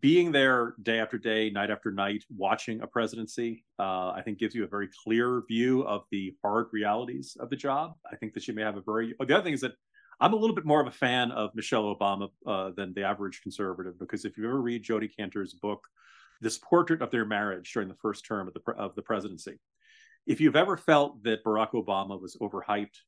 being 0.00 0.30
there 0.30 0.74
day 0.82 0.98
after 0.98 1.16
day 1.16 1.48
night 1.48 1.70
after 1.70 1.90
night 1.90 2.22
watching 2.36 2.82
a 2.82 2.86
presidency 2.86 3.64
uh, 3.78 4.10
i 4.10 4.20
think 4.22 4.38
gives 4.38 4.54
you 4.54 4.62
a 4.62 4.68
very 4.68 4.90
clear 5.04 5.42
view 5.48 5.86
of 5.86 6.04
the 6.10 6.34
hard 6.42 6.66
realities 6.70 7.34
of 7.40 7.48
the 7.48 7.56
job. 7.56 7.94
I 8.12 8.16
think 8.16 8.34
that 8.34 8.42
she 8.42 8.52
may 8.52 8.60
have 8.60 8.76
a 8.76 8.82
very 8.82 9.14
the 9.18 9.34
other 9.34 9.42
thing 9.42 9.54
is 9.54 9.62
that 9.62 9.72
I'm 10.20 10.32
a 10.32 10.36
little 10.36 10.54
bit 10.54 10.64
more 10.64 10.80
of 10.80 10.86
a 10.86 10.92
fan 10.92 11.30
of 11.32 11.54
Michelle 11.54 11.94
Obama 11.94 12.28
uh, 12.46 12.70
than 12.76 12.94
the 12.94 13.04
average 13.04 13.42
conservative 13.42 13.98
because 13.98 14.24
if 14.24 14.36
you 14.36 14.44
ever 14.44 14.60
read 14.60 14.82
Jodi 14.82 15.08
Kantor's 15.08 15.54
book, 15.54 15.86
this 16.40 16.58
portrait 16.58 17.02
of 17.02 17.10
their 17.10 17.24
marriage 17.24 17.72
during 17.72 17.88
the 17.88 17.94
first 17.94 18.24
term 18.24 18.48
of 18.48 18.54
the 18.54 18.72
of 18.72 18.94
the 18.94 19.02
presidency, 19.02 19.58
if 20.26 20.40
you've 20.40 20.56
ever 20.56 20.76
felt 20.76 21.22
that 21.24 21.44
Barack 21.44 21.72
Obama 21.72 22.20
was 22.20 22.36
overhyped, 22.40 22.98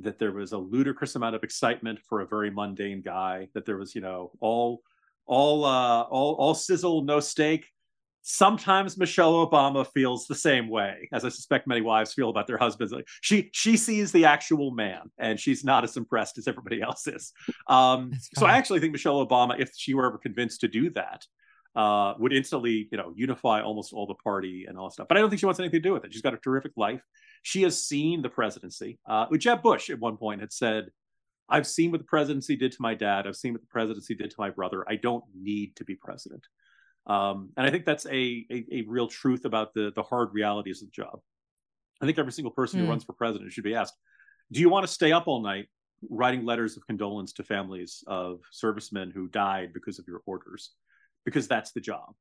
that 0.00 0.18
there 0.18 0.32
was 0.32 0.52
a 0.52 0.58
ludicrous 0.58 1.14
amount 1.14 1.34
of 1.34 1.44
excitement 1.44 2.00
for 2.08 2.20
a 2.20 2.26
very 2.26 2.50
mundane 2.50 3.02
guy, 3.02 3.48
that 3.54 3.64
there 3.66 3.76
was 3.76 3.94
you 3.94 4.00
know 4.00 4.32
all 4.40 4.82
all 5.26 5.64
uh, 5.64 6.02
all 6.02 6.34
all 6.34 6.54
sizzle 6.54 7.02
no 7.02 7.20
steak. 7.20 7.66
Sometimes 8.26 8.96
Michelle 8.96 9.46
Obama 9.46 9.86
feels 9.86 10.26
the 10.26 10.34
same 10.34 10.70
way, 10.70 11.10
as 11.12 11.26
I 11.26 11.28
suspect 11.28 11.66
many 11.66 11.82
wives 11.82 12.14
feel 12.14 12.30
about 12.30 12.46
their 12.46 12.56
husbands. 12.56 12.90
Like 12.90 13.06
she 13.20 13.50
she 13.52 13.76
sees 13.76 14.12
the 14.12 14.24
actual 14.24 14.70
man, 14.70 15.10
and 15.18 15.38
she's 15.38 15.62
not 15.62 15.84
as 15.84 15.98
impressed 15.98 16.38
as 16.38 16.48
everybody 16.48 16.80
else 16.80 17.06
is. 17.06 17.34
Um, 17.68 18.12
so 18.32 18.46
I 18.46 18.56
actually 18.56 18.80
think 18.80 18.92
Michelle 18.92 19.24
Obama, 19.26 19.60
if 19.60 19.72
she 19.76 19.92
were 19.92 20.06
ever 20.06 20.16
convinced 20.16 20.62
to 20.62 20.68
do 20.68 20.88
that, 20.92 21.26
uh, 21.76 22.14
would 22.18 22.32
instantly 22.32 22.88
you 22.90 22.96
know 22.96 23.12
unify 23.14 23.60
almost 23.60 23.92
all 23.92 24.06
the 24.06 24.14
party 24.14 24.64
and 24.66 24.78
all 24.78 24.88
that 24.88 24.94
stuff. 24.94 25.06
But 25.06 25.18
I 25.18 25.20
don't 25.20 25.28
think 25.28 25.40
she 25.40 25.46
wants 25.46 25.60
anything 25.60 25.82
to 25.82 25.88
do 25.88 25.92
with 25.92 26.06
it. 26.06 26.14
She's 26.14 26.22
got 26.22 26.32
a 26.32 26.38
terrific 26.38 26.72
life. 26.76 27.02
She 27.42 27.60
has 27.64 27.84
seen 27.84 28.22
the 28.22 28.30
presidency. 28.30 28.98
Uh, 29.06 29.26
Jeb 29.36 29.62
Bush 29.62 29.90
at 29.90 30.00
one 30.00 30.16
point 30.16 30.40
had 30.40 30.50
said, 30.50 30.86
"I've 31.50 31.66
seen 31.66 31.90
what 31.90 32.00
the 32.00 32.06
presidency 32.06 32.56
did 32.56 32.72
to 32.72 32.80
my 32.80 32.94
dad. 32.94 33.26
I've 33.26 33.36
seen 33.36 33.52
what 33.52 33.60
the 33.60 33.66
presidency 33.66 34.14
did 34.14 34.30
to 34.30 34.36
my 34.38 34.48
brother. 34.48 34.82
I 34.88 34.96
don't 34.96 35.24
need 35.34 35.76
to 35.76 35.84
be 35.84 35.94
president." 35.94 36.46
Um, 37.06 37.50
and 37.56 37.66
I 37.66 37.70
think 37.70 37.84
that's 37.84 38.06
a, 38.06 38.46
a, 38.50 38.64
a 38.72 38.84
real 38.86 39.08
truth 39.08 39.44
about 39.44 39.74
the 39.74 39.92
the 39.94 40.02
hard 40.02 40.32
realities 40.32 40.82
of 40.82 40.88
the 40.88 41.02
job. 41.02 41.20
I 42.00 42.06
think 42.06 42.18
every 42.18 42.32
single 42.32 42.52
person 42.52 42.78
who 42.78 42.84
Hmm. 42.84 42.90
runs 42.90 43.04
for 43.04 43.12
president 43.12 43.52
should 43.52 43.64
be 43.64 43.74
asked, 43.74 43.94
"Do 44.52 44.60
you 44.60 44.68
want 44.68 44.86
to 44.86 44.92
stay 44.92 45.12
up 45.12 45.28
all 45.28 45.40
night 45.42 45.68
writing 46.10 46.44
letters 46.44 46.76
of 46.76 46.86
condolence 46.86 47.32
to 47.34 47.44
families 47.44 48.02
of 48.06 48.40
servicemen 48.50 49.10
who 49.10 49.28
died 49.28 49.72
because 49.72 49.98
of 49.98 50.06
your 50.08 50.22
orders?" 50.26 50.72
Because 51.24 51.48
that's 51.48 51.72
the 51.72 51.80
job. 51.80 52.14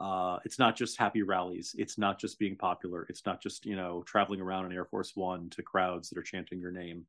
Uh, 0.00 0.38
it's 0.44 0.58
not 0.58 0.76
just 0.76 0.96
happy 0.98 1.22
rallies. 1.22 1.74
It's 1.76 1.98
not 1.98 2.20
just 2.20 2.38
being 2.38 2.56
popular. 2.56 3.06
It's 3.08 3.26
not 3.26 3.42
just 3.42 3.66
you 3.66 3.76
know 3.76 4.02
traveling 4.06 4.40
around 4.40 4.66
in 4.66 4.72
Air 4.72 4.84
Force 4.84 5.12
One 5.16 5.50
to 5.50 5.62
crowds 5.62 6.08
that 6.08 6.18
are 6.18 6.22
chanting 6.22 6.60
your 6.60 6.70
name 6.70 7.06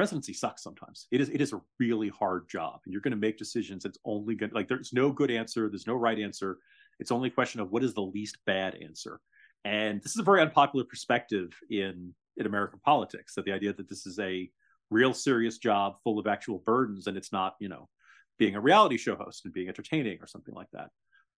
presidency 0.00 0.32
sucks 0.32 0.62
sometimes. 0.62 1.06
It 1.10 1.20
is 1.20 1.28
it 1.28 1.42
is 1.42 1.52
a 1.52 1.60
really 1.78 2.08
hard 2.08 2.48
job, 2.48 2.80
and 2.86 2.90
you're 2.90 3.02
going 3.02 3.10
to 3.10 3.18
make 3.18 3.36
decisions. 3.36 3.84
It's 3.84 3.98
only 4.06 4.34
going 4.34 4.50
like 4.54 4.66
there's 4.66 4.94
no 4.94 5.12
good 5.12 5.30
answer. 5.30 5.68
There's 5.68 5.86
no 5.86 5.92
right 5.92 6.18
answer. 6.18 6.56
It's 7.00 7.12
only 7.12 7.28
a 7.28 7.32
question 7.32 7.60
of 7.60 7.70
what 7.70 7.84
is 7.84 7.92
the 7.92 8.00
least 8.00 8.38
bad 8.46 8.76
answer. 8.76 9.20
And 9.66 10.02
this 10.02 10.12
is 10.12 10.18
a 10.18 10.22
very 10.22 10.40
unpopular 10.40 10.86
perspective 10.86 11.50
in 11.68 12.14
in 12.38 12.46
American 12.46 12.80
politics. 12.82 13.34
That 13.34 13.44
the 13.44 13.52
idea 13.52 13.74
that 13.74 13.90
this 13.90 14.06
is 14.06 14.18
a 14.18 14.50
real 14.88 15.12
serious 15.12 15.58
job 15.58 15.96
full 16.02 16.18
of 16.18 16.26
actual 16.26 16.62
burdens, 16.64 17.06
and 17.06 17.18
it's 17.18 17.30
not 17.30 17.56
you 17.60 17.68
know 17.68 17.90
being 18.38 18.54
a 18.54 18.60
reality 18.60 18.96
show 18.96 19.16
host 19.16 19.44
and 19.44 19.52
being 19.52 19.68
entertaining 19.68 20.16
or 20.22 20.26
something 20.26 20.54
like 20.54 20.70
that. 20.72 20.88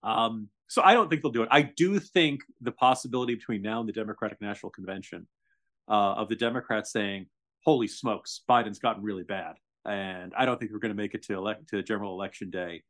Um, 0.05 0.51
so 0.69 0.83
I 0.85 0.95
don't 0.95 1.11
think 1.11 1.23
they'll 1.23 1.33
do 1.33 1.43
it. 1.43 1.49
I 1.51 1.63
do 1.63 1.99
think 1.99 2.43
the 2.61 2.71
possibility 2.71 3.35
between 3.35 3.63
now 3.63 3.81
and 3.81 3.89
the 3.89 3.93
Democratic 3.93 4.41
National 4.41 4.71
Convention 4.71 5.27
uh, 5.89 6.15
of 6.15 6.29
the 6.29 6.37
Democrats 6.37 6.93
saying, 6.93 7.27
"Holy 7.65 7.89
smokes, 7.89 8.41
Biden's 8.49 8.79
gotten 8.79 9.03
really 9.03 9.25
bad," 9.25 9.55
and 9.85 10.33
I 10.37 10.45
don't 10.45 10.59
think 10.59 10.73
we're 10.73 10.79
going 10.79 10.95
to 10.95 11.03
make 11.03 11.15
it 11.15 11.23
to 11.25 11.35
elect 11.35 11.69
to 11.71 11.83
general 11.83 12.13
election 12.13 12.51
day. 12.51 12.83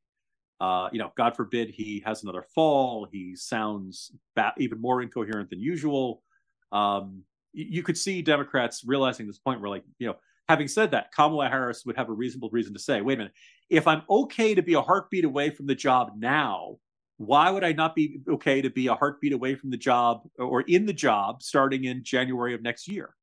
Uh, 0.61 0.89
you 0.93 0.99
know, 0.99 1.13
God 1.17 1.35
forbid 1.35 1.71
he 1.71 2.03
has 2.07 2.23
another 2.23 2.45
fall. 2.55 3.07
He 3.11 3.35
sounds 3.35 4.13
ba- 4.37 4.55
even 4.59 4.81
more 4.81 5.03
incoherent 5.03 5.51
than 5.51 5.61
usual. 5.61 6.23
Um, 6.71 7.23
you 7.53 7.83
could 7.83 7.99
see 7.99 8.23
Democrats 8.23 8.83
realizing 8.87 9.27
this 9.27 9.39
point 9.39 9.61
where, 9.61 9.69
like, 9.71 9.85
you 9.99 10.07
know, 10.07 10.15
having 10.49 10.69
said 10.69 10.93
that, 10.93 11.13
Kamala 11.13 11.49
Harris 11.49 11.85
would 11.85 11.97
have 11.97 12.09
a 12.09 12.13
reasonable 12.13 12.49
reason 12.51 12.73
to 12.75 12.79
say, 12.79 13.01
"Wait 13.01 13.15
a 13.15 13.19
minute, 13.19 13.33
if 13.71 13.87
I'm 13.87 14.03
okay 14.09 14.55
to 14.55 14.63
be 14.63 14.75
a 14.75 14.81
heartbeat 14.81 15.25
away 15.25 15.51
from 15.51 15.67
the 15.67 15.75
job 15.75 16.13
now." 16.17 16.77
Why 17.19 17.51
would 17.51 17.63
I 17.63 17.73
not 17.73 17.95
be 17.95 18.21
okay 18.29 18.61
to 18.63 18.71
be 18.71 18.89
a 18.89 18.95
heartbeat 18.95 19.33
away 19.33 19.55
from 19.55 19.71
the 19.71 19.77
job 19.77 20.23
or 20.39 20.63
in 20.63 20.87
the 20.87 20.93
job 20.93 21.41
starting 21.43 21.85
in 21.85 22.03
January 22.03 22.53
of 22.53 22.63
next 22.63 22.89
year? 22.89 23.15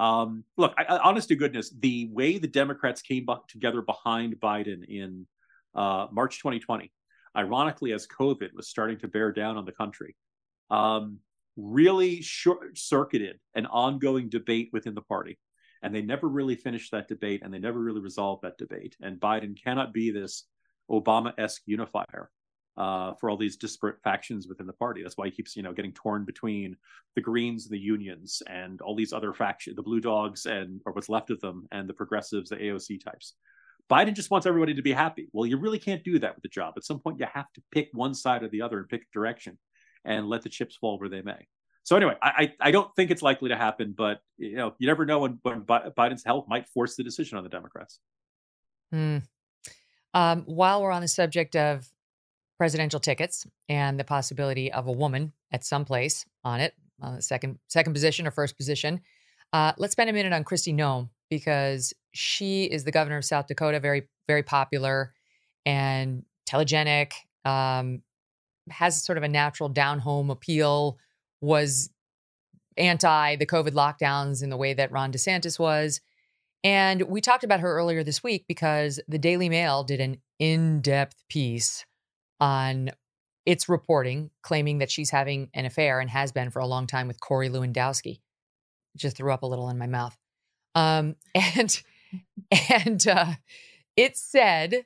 Um, 0.00 0.44
look, 0.56 0.72
I, 0.78 0.84
I, 0.84 0.98
honest 1.00 1.28
to 1.28 1.36
goodness, 1.36 1.74
the 1.78 2.08
way 2.10 2.38
the 2.38 2.48
Democrats 2.48 3.02
came 3.02 3.26
bu- 3.26 3.44
together 3.48 3.82
behind 3.82 4.40
Biden 4.40 4.82
in 4.88 5.26
uh, 5.74 6.06
March 6.10 6.38
2020, 6.38 6.90
ironically, 7.36 7.92
as 7.92 8.06
COVID 8.06 8.54
was 8.54 8.66
starting 8.66 8.98
to 9.00 9.08
bear 9.08 9.30
down 9.30 9.58
on 9.58 9.66
the 9.66 9.72
country, 9.72 10.16
um, 10.70 11.18
really 11.58 12.22
short 12.22 12.78
circuited 12.78 13.38
an 13.54 13.66
ongoing 13.66 14.30
debate 14.30 14.70
within 14.72 14.94
the 14.94 15.02
party. 15.02 15.38
And 15.82 15.94
they 15.94 16.02
never 16.02 16.28
really 16.28 16.56
finished 16.56 16.92
that 16.92 17.06
debate 17.08 17.42
and 17.44 17.52
they 17.52 17.58
never 17.58 17.78
really 17.78 18.00
resolved 18.00 18.42
that 18.42 18.56
debate. 18.56 18.96
And 19.02 19.20
Biden 19.20 19.62
cannot 19.62 19.92
be 19.92 20.10
this 20.10 20.44
Obama 20.90 21.34
esque 21.36 21.62
unifier 21.66 22.30
uh, 22.80 23.12
for 23.20 23.28
all 23.28 23.36
these 23.36 23.58
disparate 23.58 24.02
factions 24.02 24.48
within 24.48 24.66
the 24.66 24.72
party. 24.72 25.02
That's 25.02 25.18
why 25.18 25.26
he 25.26 25.32
keeps, 25.32 25.54
you 25.54 25.62
know, 25.62 25.74
getting 25.74 25.92
torn 25.92 26.24
between 26.24 26.76
the 27.14 27.20
Greens 27.20 27.66
and 27.66 27.74
the 27.74 27.78
unions 27.78 28.42
and 28.48 28.80
all 28.80 28.96
these 28.96 29.12
other 29.12 29.34
factions, 29.34 29.76
the 29.76 29.82
Blue 29.82 30.00
Dogs 30.00 30.46
and 30.46 30.80
or 30.86 30.92
what's 30.94 31.10
left 31.10 31.28
of 31.28 31.38
them, 31.42 31.68
and 31.72 31.86
the 31.86 31.92
progressives, 31.92 32.48
the 32.48 32.56
AOC 32.56 33.04
types. 33.04 33.34
Biden 33.90 34.14
just 34.14 34.30
wants 34.30 34.46
everybody 34.46 34.72
to 34.72 34.80
be 34.80 34.92
happy. 34.92 35.28
Well, 35.34 35.44
you 35.44 35.58
really 35.58 35.78
can't 35.78 36.02
do 36.02 36.18
that 36.20 36.34
with 36.34 36.42
the 36.42 36.48
job. 36.48 36.72
At 36.78 36.84
some 36.84 37.00
point, 37.00 37.20
you 37.20 37.26
have 37.30 37.52
to 37.52 37.62
pick 37.70 37.90
one 37.92 38.14
side 38.14 38.42
or 38.42 38.48
the 38.48 38.62
other 38.62 38.78
and 38.78 38.88
pick 38.88 39.02
a 39.02 39.12
direction, 39.12 39.58
and 40.06 40.30
let 40.30 40.40
the 40.40 40.48
chips 40.48 40.74
fall 40.76 40.98
where 40.98 41.10
they 41.10 41.20
may. 41.20 41.48
So 41.82 41.96
anyway, 41.96 42.16
I 42.22 42.54
I, 42.60 42.70
don't 42.70 42.90
think 42.96 43.10
it's 43.10 43.20
likely 43.20 43.50
to 43.50 43.56
happen, 43.56 43.94
but 43.94 44.20
you 44.38 44.56
know, 44.56 44.74
you 44.78 44.86
never 44.86 45.04
know 45.04 45.18
when 45.18 45.38
when 45.42 45.62
Biden's 45.66 46.24
health 46.24 46.46
might 46.48 46.66
force 46.68 46.96
the 46.96 47.04
decision 47.04 47.36
on 47.36 47.44
the 47.44 47.50
Democrats. 47.50 47.98
Hmm. 48.90 49.18
Um, 50.14 50.44
while 50.46 50.82
we're 50.82 50.92
on 50.92 51.02
the 51.02 51.08
subject 51.08 51.54
of 51.56 51.86
presidential 52.60 53.00
tickets 53.00 53.46
and 53.70 53.98
the 53.98 54.04
possibility 54.04 54.70
of 54.70 54.86
a 54.86 54.92
woman 54.92 55.32
at 55.50 55.64
some 55.64 55.82
place 55.82 56.26
on 56.44 56.60
it, 56.60 56.74
uh, 57.02 57.18
second 57.18 57.58
second 57.68 57.94
position 57.94 58.26
or 58.26 58.30
first 58.30 58.54
position, 58.58 59.00
uh, 59.54 59.72
let's 59.78 59.92
spend 59.92 60.10
a 60.10 60.12
minute 60.12 60.34
on 60.34 60.44
Kristi 60.44 60.74
Noem 60.74 61.08
because 61.30 61.94
she 62.12 62.64
is 62.64 62.84
the 62.84 62.92
governor 62.92 63.16
of 63.16 63.24
South 63.24 63.46
Dakota, 63.46 63.80
very 63.80 64.08
very 64.28 64.42
popular 64.42 65.14
and 65.64 66.22
telegenic, 66.46 67.12
um, 67.46 68.02
has 68.68 69.02
sort 69.02 69.16
of 69.16 69.24
a 69.24 69.28
natural 69.28 69.70
down 69.70 69.98
home 69.98 70.28
appeal. 70.28 70.98
Was 71.40 71.88
anti 72.76 73.36
the 73.36 73.46
COVID 73.46 73.70
lockdowns 73.70 74.42
in 74.42 74.50
the 74.50 74.58
way 74.58 74.74
that 74.74 74.92
Ron 74.92 75.12
DeSantis 75.12 75.58
was. 75.58 76.02
And 76.62 77.00
we 77.04 77.22
talked 77.22 77.42
about 77.42 77.60
her 77.60 77.74
earlier 77.74 78.04
this 78.04 78.22
week 78.22 78.44
because 78.46 79.00
the 79.08 79.18
Daily 79.18 79.48
Mail 79.48 79.82
did 79.82 79.98
an 79.98 80.18
in 80.38 80.82
depth 80.82 81.24
piece 81.30 81.86
on 82.40 82.90
it's 83.46 83.68
reporting 83.68 84.30
claiming 84.42 84.78
that 84.78 84.90
she's 84.90 85.10
having 85.10 85.48
an 85.54 85.64
affair 85.64 86.00
and 86.00 86.10
has 86.10 86.32
been 86.32 86.50
for 86.50 86.60
a 86.60 86.66
long 86.66 86.86
time 86.86 87.08
with 87.08 87.20
Corey 87.20 87.48
Lewandowski. 87.48 88.20
Just 88.96 89.16
threw 89.16 89.32
up 89.32 89.42
a 89.42 89.46
little 89.46 89.68
in 89.68 89.78
my 89.78 89.86
mouth. 89.86 90.16
Um, 90.74 91.16
and 91.34 91.82
and 92.70 93.06
uh, 93.06 93.32
it 93.96 94.16
said 94.16 94.84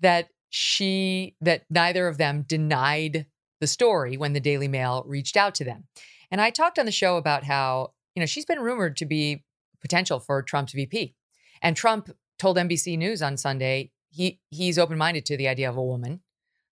that 0.00 0.28
she 0.50 1.36
that 1.40 1.64
neither 1.70 2.08
of 2.08 2.18
them 2.18 2.44
denied 2.46 3.26
the 3.60 3.66
story 3.66 4.16
when 4.16 4.32
the 4.32 4.40
Daily 4.40 4.68
Mail 4.68 5.04
reached 5.06 5.36
out 5.36 5.54
to 5.56 5.64
them. 5.64 5.84
And 6.30 6.40
I 6.40 6.50
talked 6.50 6.78
on 6.78 6.86
the 6.86 6.92
show 6.92 7.16
about 7.16 7.44
how, 7.44 7.92
you 8.14 8.20
know, 8.20 8.26
she's 8.26 8.44
been 8.44 8.60
rumored 8.60 8.96
to 8.96 9.06
be 9.06 9.44
potential 9.80 10.18
for 10.18 10.42
Trump's 10.42 10.72
VP. 10.72 11.14
And 11.60 11.76
Trump 11.76 12.10
told 12.38 12.56
NBC 12.56 12.98
News 12.98 13.22
on 13.22 13.36
Sunday 13.36 13.92
he 14.10 14.40
he's 14.50 14.78
open-minded 14.78 15.24
to 15.26 15.36
the 15.36 15.48
idea 15.48 15.68
of 15.68 15.76
a 15.76 15.82
woman 15.82 16.20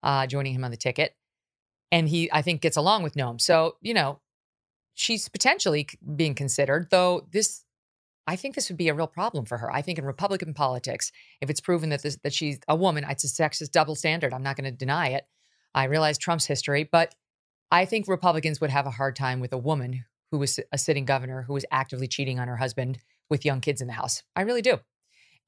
uh, 0.02 0.27
joining 0.27 0.55
him 0.55 0.64
on 0.64 0.70
the 0.70 0.77
ticket. 0.77 1.14
And 1.93 2.09
he, 2.09 2.31
I 2.32 2.43
think, 2.43 2.60
gets 2.60 2.77
along 2.77 3.02
with 3.02 3.14
Noem. 3.14 3.40
So, 3.40 3.77
you 3.81 3.94
know, 3.94 4.20
she's 4.94 5.28
potentially 5.28 5.89
being 6.16 6.35
considered, 6.35 6.89
though 6.90 7.27
this 7.32 7.64
I 8.27 8.36
think 8.36 8.55
this 8.55 8.68
would 8.68 8.77
be 8.77 8.89
a 8.89 8.94
real 8.94 9.09
problem 9.09 9.44
for 9.44 9.59
her. 9.59 9.72
I 9.72 9.82
think 9.82 9.98
in 9.98 10.05
Republican 10.05 10.55
politics, 10.55 11.10
if 11.40 11.51
it's 11.51 11.60
proven 11.60 11.89
that 11.89 12.02
this, 12.02 12.16
that 12.22 12.32
she's 12.32 12.60
a 12.68 12.77
woman, 12.77 13.05
it's 13.09 13.24
a 13.24 13.27
sexist 13.27 13.72
double 13.72 13.97
standard. 13.97 14.32
I'm 14.32 14.44
not 14.44 14.56
going 14.56 14.70
to 14.70 14.77
deny 14.77 15.09
it. 15.09 15.24
I 15.74 15.85
realize 15.85 16.16
Trump's 16.16 16.47
history, 16.47 16.89
but 16.90 17.12
I 17.72 17.86
think 17.86 18.06
Republicans 18.06 18.60
would 18.60 18.70
have 18.70 18.86
a 18.86 18.90
hard 18.90 19.16
time 19.16 19.40
with 19.40 19.52
a 19.52 19.59
woman 19.59 20.05
who 20.31 20.39
was 20.39 20.60
a 20.70 20.78
sitting 20.78 21.05
governor 21.05 21.43
who 21.43 21.55
was 21.55 21.64
actively 21.72 22.06
cheating 22.06 22.39
on 22.39 22.47
her 22.47 22.56
husband 22.56 22.98
with 23.28 23.44
young 23.44 23.60
kids 23.60 23.81
in 23.81 23.89
the 23.89 23.94
house. 23.94 24.22
I 24.36 24.43
really 24.43 24.62
do. 24.62 24.78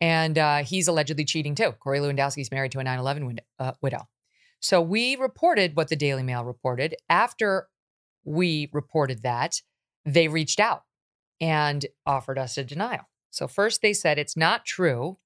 And 0.01 0.37
uh, 0.37 0.65
he's 0.65 0.89
allegedly 0.89 1.25
cheating 1.25 1.55
too. 1.55 1.73
Corey 1.79 2.01
Lewandowski 2.01 2.41
is 2.41 2.51
married 2.51 2.73
to 2.73 2.81
a 2.81 2.85
9 2.85 2.99
11 2.99 3.41
uh, 3.61 3.73
widow. 3.81 4.09
So 4.63 4.81
we 4.81 5.17
reported 5.17 5.77
what 5.77 5.89
the 5.89 5.97
Daily 5.97 6.23
Mail 6.23 6.45
reported. 6.45 6.95
After 7.09 7.69
we 8.25 8.71
reported 8.73 9.23
that, 9.23 9.61
they 10.05 10.29
reached 10.29 10.61
out 10.61 10.83
and 11.41 11.85
offered 12.07 12.39
us 12.39 12.57
a 12.57 12.65
denial. 12.65 13.09
So, 13.31 13.49
first, 13.49 13.83
they 13.83 13.93
said 13.93 14.19
it's 14.19 14.37
not 14.37 14.65
true 14.65 15.19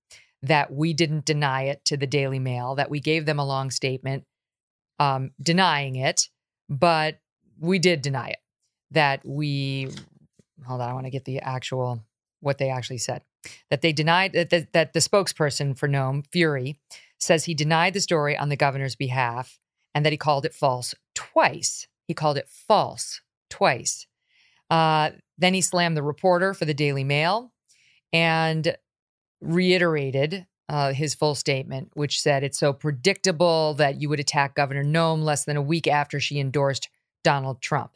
that 0.42 0.72
we 0.72 0.92
didn't 0.92 1.24
deny 1.24 1.64
it 1.64 1.84
to 1.86 1.96
the 1.96 2.06
Daily 2.06 2.38
Mail, 2.38 2.74
that 2.76 2.90
we 2.90 3.00
gave 3.00 3.26
them 3.26 3.38
a 3.38 3.44
long 3.44 3.70
statement 3.70 4.24
um, 4.98 5.32
denying 5.42 5.96
it, 5.96 6.28
but 6.68 7.18
we 7.58 7.78
did 7.78 8.00
deny 8.00 8.28
it. 8.28 8.38
That 8.92 9.22
we, 9.26 9.90
hold 10.64 10.80
on, 10.80 10.88
I 10.88 10.92
want 10.92 11.06
to 11.06 11.10
get 11.10 11.24
the 11.24 11.40
actual, 11.40 12.00
what 12.40 12.58
they 12.58 12.70
actually 12.70 12.98
said. 12.98 13.22
That 13.70 13.82
they 13.82 13.92
denied, 13.92 14.32
that 14.34 14.50
the, 14.50 14.66
that 14.72 14.92
the 14.92 15.00
spokesperson 15.00 15.76
for 15.76 15.88
Noem, 15.88 16.24
Fury, 16.30 16.78
says 17.18 17.44
he 17.44 17.54
denied 17.54 17.94
the 17.94 18.00
story 18.00 18.36
on 18.36 18.48
the 18.48 18.56
governor's 18.56 18.96
behalf 18.96 19.58
and 19.94 20.04
that 20.04 20.12
he 20.12 20.18
called 20.18 20.44
it 20.44 20.54
false 20.54 20.94
twice. 21.14 21.86
He 22.06 22.14
called 22.14 22.36
it 22.36 22.48
false 22.48 23.20
twice. 23.50 24.06
Uh, 24.70 25.10
then 25.38 25.54
he 25.54 25.60
slammed 25.60 25.96
the 25.96 26.02
reporter 26.02 26.54
for 26.54 26.64
the 26.64 26.74
Daily 26.74 27.04
Mail 27.04 27.52
and 28.12 28.76
reiterated 29.40 30.46
uh, 30.68 30.92
his 30.92 31.14
full 31.14 31.34
statement, 31.34 31.90
which 31.94 32.20
said 32.20 32.42
it's 32.42 32.58
so 32.58 32.72
predictable 32.72 33.74
that 33.74 34.00
you 34.00 34.08
would 34.08 34.20
attack 34.20 34.54
Governor 34.54 34.84
Noem 34.84 35.22
less 35.22 35.44
than 35.44 35.56
a 35.56 35.62
week 35.62 35.86
after 35.86 36.18
she 36.18 36.40
endorsed 36.40 36.88
Donald 37.22 37.60
Trump. 37.60 37.92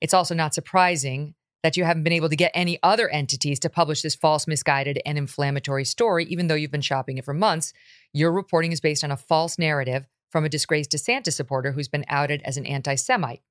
It's 0.00 0.14
also 0.14 0.34
not 0.34 0.54
surprising 0.54 1.34
that 1.62 1.76
you 1.76 1.84
haven't 1.84 2.04
been 2.04 2.12
able 2.12 2.28
to 2.28 2.36
get 2.36 2.52
any 2.54 2.78
other 2.82 3.08
entities 3.08 3.58
to 3.60 3.70
publish 3.70 4.02
this 4.02 4.14
false, 4.14 4.46
misguided, 4.46 5.00
and 5.04 5.18
inflammatory 5.18 5.84
story, 5.84 6.24
even 6.26 6.46
though 6.46 6.54
you've 6.54 6.70
been 6.70 6.80
shopping 6.80 7.18
it 7.18 7.24
for 7.24 7.34
months. 7.34 7.72
Your 8.12 8.32
reporting 8.32 8.72
is 8.72 8.80
based 8.80 9.04
on 9.04 9.10
a 9.10 9.16
false 9.16 9.58
narrative 9.58 10.06
from 10.30 10.44
a 10.44 10.48
disgraced 10.48 10.92
DeSantis 10.92 11.32
supporter 11.32 11.72
who's 11.72 11.88
been 11.88 12.04
outed 12.08 12.42
as 12.44 12.56
an 12.56 12.66
anti 12.66 12.94
Semite. 12.94 13.42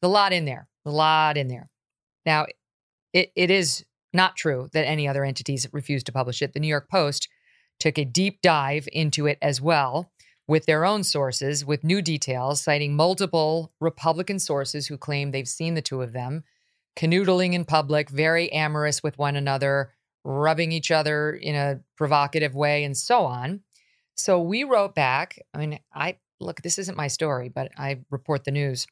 The 0.00 0.08
lot 0.08 0.32
in 0.32 0.44
there, 0.44 0.68
the 0.84 0.92
lot 0.92 1.36
in 1.36 1.48
there. 1.48 1.68
Now, 2.24 2.46
it, 3.12 3.32
it 3.34 3.50
is 3.50 3.84
not 4.12 4.36
true 4.36 4.68
that 4.72 4.86
any 4.86 5.08
other 5.08 5.24
entities 5.24 5.66
refused 5.72 6.06
to 6.06 6.12
publish 6.12 6.42
it. 6.42 6.52
The 6.52 6.60
New 6.60 6.68
York 6.68 6.88
Post 6.88 7.28
took 7.80 7.98
a 7.98 8.04
deep 8.04 8.40
dive 8.42 8.88
into 8.92 9.26
it 9.26 9.38
as 9.42 9.60
well 9.60 10.12
with 10.46 10.66
their 10.66 10.84
own 10.84 11.04
sources, 11.04 11.64
with 11.64 11.84
new 11.84 12.00
details, 12.00 12.62
citing 12.62 12.96
multiple 12.96 13.72
Republican 13.80 14.38
sources 14.38 14.86
who 14.86 14.96
claim 14.96 15.30
they've 15.30 15.48
seen 15.48 15.74
the 15.74 15.82
two 15.82 16.00
of 16.00 16.12
them 16.12 16.44
canoodling 16.98 17.54
in 17.54 17.64
public, 17.64 18.10
very 18.10 18.52
amorous 18.52 19.02
with 19.02 19.16
one 19.18 19.36
another, 19.36 19.92
rubbing 20.24 20.72
each 20.72 20.90
other 20.90 21.32
in 21.32 21.54
a 21.54 21.80
provocative 21.96 22.54
way, 22.54 22.82
and 22.82 22.96
so 22.96 23.24
on. 23.24 23.60
So 24.16 24.40
we 24.42 24.64
wrote 24.64 24.96
back. 24.96 25.40
I 25.54 25.58
mean, 25.58 25.78
I 25.94 26.16
look, 26.40 26.62
this 26.62 26.78
isn't 26.78 26.96
my 26.96 27.06
story, 27.06 27.48
but 27.48 27.70
I 27.78 28.00
report 28.10 28.44
the 28.44 28.50
news. 28.50 28.86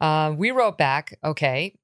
Uh, 0.00 0.34
we 0.36 0.50
wrote 0.50 0.76
back, 0.76 1.16
okay, 1.24 1.76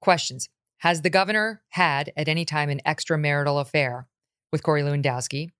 questions. 0.00 0.48
Has 0.78 1.02
the 1.02 1.10
governor 1.10 1.62
had 1.70 2.12
at 2.16 2.28
any 2.28 2.44
time 2.44 2.70
an 2.70 2.80
extramarital 2.86 3.60
affair 3.60 4.06
with 4.52 4.62
Corey 4.62 4.82
Lewandowski? 4.82 5.50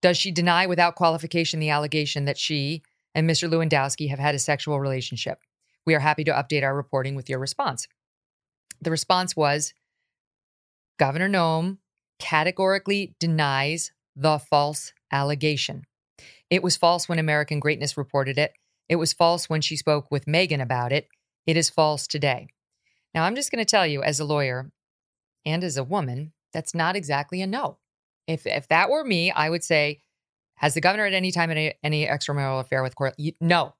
Does 0.00 0.16
she 0.16 0.30
deny 0.30 0.66
without 0.66 0.94
qualification 0.94 1.60
the 1.60 1.70
allegation 1.70 2.24
that 2.24 2.38
she 2.38 2.82
and 3.14 3.28
Mr. 3.28 3.48
Lewandowski 3.48 4.08
have 4.10 4.18
had 4.18 4.34
a 4.34 4.40
sexual 4.40 4.80
relationship? 4.80 5.38
We 5.86 5.94
are 5.94 6.00
happy 6.00 6.24
to 6.24 6.32
update 6.32 6.62
our 6.62 6.74
reporting 6.74 7.16
with 7.16 7.28
your 7.28 7.40
response. 7.40 7.88
The 8.82 8.90
response 8.90 9.36
was 9.36 9.74
Governor 10.98 11.28
Noem 11.28 11.78
categorically 12.18 13.14
denies 13.18 13.92
the 14.14 14.38
false 14.38 14.92
allegation. 15.10 15.84
It 16.50 16.62
was 16.62 16.76
false 16.76 17.08
when 17.08 17.18
American 17.18 17.60
Greatness 17.60 17.96
reported 17.96 18.38
it. 18.38 18.52
It 18.88 18.96
was 18.96 19.12
false 19.12 19.48
when 19.48 19.60
she 19.60 19.76
spoke 19.76 20.10
with 20.10 20.26
Megyn 20.26 20.60
about 20.60 20.92
it. 20.92 21.08
It 21.46 21.56
is 21.56 21.70
false 21.70 22.06
today. 22.06 22.48
Now, 23.14 23.24
I'm 23.24 23.36
just 23.36 23.50
going 23.50 23.64
to 23.64 23.70
tell 23.70 23.86
you, 23.86 24.02
as 24.02 24.20
a 24.20 24.24
lawyer 24.24 24.70
and 25.46 25.64
as 25.64 25.76
a 25.76 25.84
woman, 25.84 26.32
that's 26.52 26.74
not 26.74 26.96
exactly 26.96 27.40
a 27.40 27.46
no. 27.46 27.78
If 28.26 28.46
if 28.46 28.68
that 28.68 28.90
were 28.90 29.04
me, 29.04 29.30
I 29.30 29.48
would 29.48 29.64
say, 29.64 30.00
has 30.56 30.74
the 30.74 30.80
governor 30.80 31.06
at 31.06 31.14
any 31.14 31.32
time 31.32 31.50
any, 31.50 31.74
any 31.82 32.06
extramarital 32.06 32.60
affair 32.60 32.82
with 32.82 32.94
court? 32.94 33.14
No. 33.40 33.74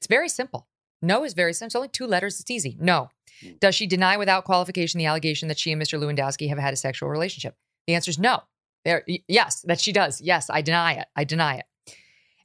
It's 0.00 0.06
very 0.06 0.28
simple. 0.28 0.68
No 1.00 1.24
is 1.24 1.34
very 1.34 1.52
simple. 1.52 1.66
It's 1.66 1.76
only 1.76 1.88
two 1.88 2.06
letters. 2.06 2.40
It's 2.40 2.50
easy. 2.50 2.76
No. 2.80 3.10
Hmm. 3.40 3.52
Does 3.60 3.74
she 3.74 3.86
deny 3.86 4.16
without 4.16 4.44
qualification 4.44 4.98
the 4.98 5.06
allegation 5.06 5.48
that 5.48 5.58
she 5.58 5.72
and 5.72 5.80
Mr. 5.80 5.98
Lewandowski 5.98 6.48
have 6.48 6.58
had 6.58 6.72
a 6.72 6.76
sexual 6.76 7.08
relationship? 7.08 7.56
The 7.86 7.94
answer 7.94 8.10
is 8.10 8.18
no. 8.18 8.42
There, 8.84 9.04
yes, 9.28 9.60
that 9.62 9.80
she 9.80 9.92
does. 9.92 10.20
Yes, 10.20 10.50
I 10.50 10.60
deny 10.60 10.94
it. 10.94 11.06
I 11.14 11.24
deny 11.24 11.56
it. 11.56 11.66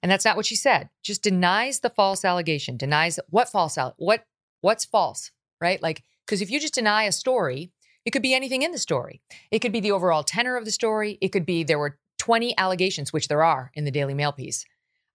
And 0.03 0.11
that's 0.11 0.25
not 0.25 0.35
what 0.35 0.45
she 0.45 0.55
said. 0.55 0.89
Just 1.03 1.23
denies 1.23 1.79
the 1.79 1.89
false 1.89 2.23
allegation. 2.23 2.77
Denies 2.77 3.19
what 3.29 3.49
false 3.49 3.77
what 3.97 4.25
what's 4.61 4.85
false, 4.85 5.31
right? 5.59 5.81
Like 5.81 6.03
because 6.25 6.41
if 6.41 6.51
you 6.51 6.59
just 6.59 6.75
deny 6.75 7.03
a 7.03 7.11
story, 7.11 7.71
it 8.05 8.11
could 8.11 8.21
be 8.21 8.33
anything 8.33 8.61
in 8.61 8.71
the 8.71 8.77
story. 8.77 9.21
It 9.51 9.59
could 9.59 9.71
be 9.71 9.79
the 9.79 9.91
overall 9.91 10.23
tenor 10.23 10.55
of 10.55 10.65
the 10.65 10.71
story. 10.71 11.17
It 11.21 11.29
could 11.29 11.45
be 11.45 11.63
there 11.63 11.79
were 11.79 11.97
20 12.19 12.57
allegations, 12.57 13.11
which 13.11 13.27
there 13.27 13.43
are 13.43 13.71
in 13.73 13.85
the 13.85 13.91
Daily 13.91 14.13
Mail 14.13 14.31
piece. 14.31 14.65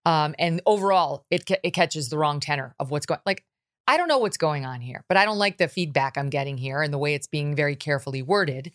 Um, 0.05 0.35
and 0.39 0.61
overall, 0.67 1.25
it 1.31 1.49
it 1.63 1.71
catches 1.71 2.09
the 2.09 2.19
wrong 2.19 2.41
tenor 2.41 2.75
of 2.81 2.91
what's 2.91 3.07
going. 3.07 3.21
Like, 3.25 3.45
I 3.87 3.97
don't 3.97 4.09
know 4.09 4.19
what's 4.19 4.37
going 4.37 4.65
on 4.65 4.81
here, 4.81 5.05
but 5.09 5.17
I 5.17 5.25
don't 5.25 5.39
like 5.39 5.59
the 5.59 5.69
feedback 5.69 6.17
I'm 6.17 6.31
getting 6.31 6.57
here 6.57 6.83
and 6.83 6.93
the 6.93 6.99
way 6.99 7.15
it's 7.15 7.27
being 7.27 7.57
very 7.57 7.77
carefully 7.77 8.23
worded. 8.23 8.73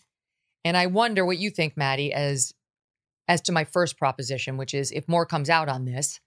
And 0.64 0.76
I 0.76 0.86
wonder 0.86 1.24
what 1.24 1.38
you 1.38 1.50
think, 1.50 1.76
Maddy, 1.76 2.12
as 2.12 2.52
as 3.26 3.40
to 3.42 3.52
my 3.52 3.64
first 3.64 3.98
proposition, 3.98 4.56
which 4.56 4.72
is 4.72 4.90
if 4.90 5.06
more 5.06 5.26
comes 5.26 5.50
out 5.50 5.68
on 5.68 5.84
this 5.84 6.18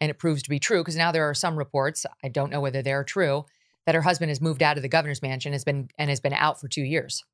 and 0.00 0.10
it 0.10 0.18
proves 0.18 0.42
to 0.42 0.50
be 0.50 0.58
true, 0.58 0.80
because 0.80 0.96
now 0.96 1.10
there 1.10 1.28
are 1.28 1.34
some 1.34 1.56
reports, 1.56 2.04
I 2.22 2.28
don't 2.28 2.50
know 2.50 2.60
whether 2.60 2.82
they're 2.82 3.04
true, 3.04 3.46
that 3.86 3.94
her 3.94 4.02
husband 4.02 4.30
has 4.30 4.42
moved 4.42 4.62
out 4.62 4.76
of 4.76 4.82
the 4.82 4.88
governor's 4.88 5.22
mansion 5.22 5.52
has 5.52 5.64
been 5.64 5.88
and 5.98 6.10
has 6.10 6.20
been 6.20 6.34
out 6.34 6.60
for 6.60 6.68
two 6.68 6.82
years 6.82 7.24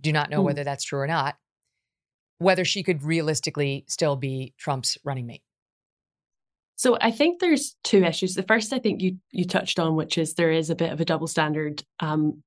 do 0.00 0.12
not 0.12 0.30
know 0.30 0.40
Ooh. 0.40 0.44
whether 0.44 0.64
that's 0.64 0.84
true 0.84 1.00
or 1.00 1.06
not, 1.06 1.36
whether 2.38 2.64
she 2.64 2.82
could 2.82 3.02
realistically 3.02 3.84
still 3.88 4.16
be 4.16 4.54
Trump's 4.58 4.98
running 5.04 5.26
mate. 5.26 5.42
So 6.78 6.96
I 7.00 7.10
think 7.10 7.40
there's 7.40 7.74
two 7.82 8.04
issues. 8.04 8.34
The 8.34 8.44
first, 8.44 8.72
I 8.72 8.78
think 8.78 9.02
you 9.02 9.18
you 9.32 9.44
touched 9.44 9.80
on, 9.80 9.96
which 9.96 10.16
is 10.16 10.34
there 10.34 10.52
is 10.52 10.70
a 10.70 10.76
bit 10.76 10.92
of 10.92 11.00
a 11.00 11.04
double 11.04 11.26
standard 11.26 11.82
um, 11.98 12.42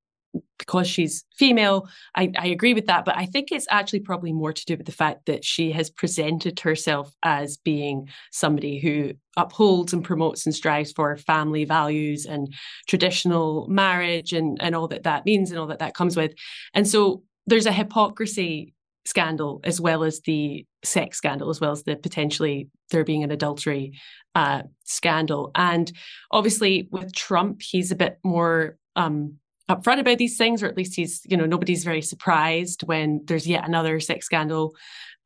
because 0.58 0.88
she's 0.88 1.26
female. 1.38 1.90
I, 2.16 2.32
I 2.40 2.48
agree 2.48 2.74
with 2.74 2.86
that, 2.86 3.04
but 3.04 3.18
I 3.18 3.26
think 3.26 3.52
it's 3.52 3.68
actually 3.70 4.00
probably 4.00 4.32
more 4.32 4.54
to 4.54 4.66
do 4.66 4.78
with 4.78 4.86
the 4.86 4.94
fact 4.94 5.26
that 5.26 5.44
she 5.44 5.74
has 5.74 5.90
presented 5.90 6.62
herself 6.62 7.14
as 7.24 7.58
being 7.58 8.08
somebody 8.32 8.80
who 8.80 9.12
upholds 9.36 9.92
and 9.92 10.02
promotes 10.02 10.46
and 10.46 10.56
strives 10.56 10.94
for 10.94 11.18
family 11.18 11.66
values 11.66 12.26
and 12.26 12.54
traditional 12.88 13.68
marriage 13.68 14.32
and 14.32 14.62
and 14.62 14.76
all 14.76 14.88
that 14.88 15.04
that 15.04 15.26
means 15.26 15.52
and 15.52 15.60
all 15.60 15.68
that 15.68 15.80
that 15.80 15.94
comes 15.94 16.16
with. 16.16 16.34
And 16.74 16.88
so 16.88 17.24
there's 17.48 17.66
a 17.66 17.74
hypocrisy 17.74 18.74
scandal 19.04 19.60
as 19.66 19.82
well 19.82 20.06
as 20.06 20.22
the 20.22 20.66
sex 20.84 21.18
scandal 21.18 21.50
as 21.50 21.62
well 21.62 21.72
as 21.72 21.84
the 21.84 21.96
potentially 21.96 22.70
there 22.90 23.04
being 23.04 23.24
an 23.24 23.32
adultery 23.32 23.94
uh, 24.36 24.64
scandal 24.84 25.52
and 25.56 25.92
obviously 26.32 26.88
with 26.92 27.14
trump 27.14 27.62
he's 27.62 27.92
a 27.92 27.96
bit 27.96 28.18
more 28.24 28.78
um, 28.96 29.36
upfront 29.70 30.00
about 30.00 30.18
these 30.18 30.38
things 30.38 30.62
or 30.62 30.68
at 30.68 30.78
least 30.78 30.96
he's 30.96 31.22
you 31.26 31.38
know 31.38 31.46
nobody's 31.46 31.84
very 31.84 32.02
surprised 32.02 32.82
when 32.84 33.22
there's 33.26 33.48
yet 33.48 33.68
another 33.68 34.00
sex 34.00 34.26
scandal 34.26 34.76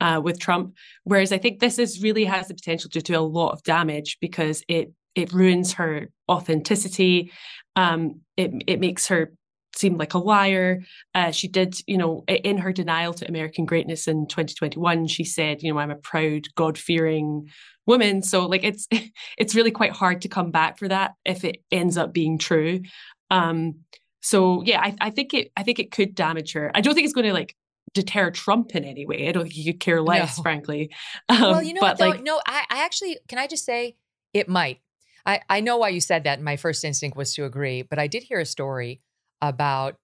uh, 0.02 0.20
with 0.24 0.40
trump 0.40 0.74
whereas 1.04 1.32
i 1.32 1.38
think 1.38 1.60
this 1.60 1.80
is 1.80 2.04
really 2.04 2.26
has 2.26 2.48
the 2.48 2.54
potential 2.54 2.90
to 2.90 3.02
do 3.02 3.18
a 3.18 3.20
lot 3.20 3.52
of 3.52 3.64
damage 3.64 4.18
because 4.20 4.64
it 4.68 4.92
it 5.16 5.32
ruins 5.32 5.74
her 5.74 6.10
authenticity. 6.30 7.32
Um, 7.76 8.22
it 8.38 8.52
it 8.68 8.80
makes 8.80 9.08
her 9.08 9.34
seem 9.76 9.98
like 9.98 10.14
a 10.14 10.20
liar. 10.20 10.84
Uh, 11.14 11.32
she 11.32 11.48
did, 11.48 11.76
you 11.88 11.98
know, 11.98 12.24
in 12.28 12.58
her 12.58 12.72
denial 12.72 13.14
to 13.14 13.28
American 13.28 13.66
greatness 13.66 14.08
in 14.08 14.28
2021, 14.28 15.08
she 15.08 15.24
said, 15.24 15.62
you 15.62 15.74
know, 15.74 15.80
I'm 15.80 15.92
a 15.92 15.96
proud, 15.96 16.48
God 16.56 16.78
fearing 16.78 17.50
woman. 17.86 18.22
So 18.22 18.46
like 18.46 18.64
it's 18.64 18.88
it's 19.38 19.56
really 19.56 19.72
quite 19.72 19.92
hard 19.92 20.22
to 20.22 20.28
come 20.28 20.52
back 20.52 20.78
for 20.78 20.88
that 20.88 21.14
if 21.26 21.44
it 21.44 21.58
ends 21.72 21.98
up 21.98 22.14
being 22.14 22.38
true. 22.38 22.82
Um, 23.30 23.76
so 24.22 24.64
yeah, 24.64 24.82
I, 24.82 24.96
I 25.02 25.10
think 25.10 25.34
it 25.34 25.52
I 25.56 25.64
think 25.64 25.80
it 25.80 25.92
could 25.92 26.16
damage 26.16 26.54
her. 26.54 26.72
I 26.74 26.82
don't 26.82 26.94
think 26.94 27.06
it's 27.06 27.14
going 27.14 27.28
to 27.28 27.34
like 27.34 27.56
deter 27.94 28.32
Trump 28.32 28.76
in 28.76 28.84
any 28.84 29.06
way. 29.06 29.30
I 29.30 29.32
don't 29.32 29.44
think 29.44 29.54
he 29.54 29.72
could 29.72 29.80
care 29.80 30.02
less, 30.02 30.38
no. 30.38 30.44
frankly. 30.44 30.92
Um, 31.30 31.42
well, 31.42 31.64
you 31.64 31.74
know, 31.74 31.82
but 31.82 32.00
what, 32.00 32.10
like, 32.10 32.24
no, 32.24 32.40
I, 32.46 32.64
I 32.70 32.86
actually 32.86 33.18
can 33.28 33.40
I 33.40 33.48
just 33.48 33.66
say 33.66 33.96
it 34.34 34.48
might. 34.48 34.80
I, 35.26 35.42
I 35.50 35.60
know 35.60 35.78
why 35.78 35.90
you 35.90 36.02
said 36.02 36.26
that. 36.26 36.40
My 36.40 36.56
first 36.56 36.84
instinct 36.86 37.18
was 37.18 37.34
to 37.34 37.46
agree, 37.46 37.82
but 37.82 37.98
I 37.98 38.06
did 38.06 38.22
hear 38.22 38.40
a 38.40 38.46
story 38.46 39.02
about 39.42 39.98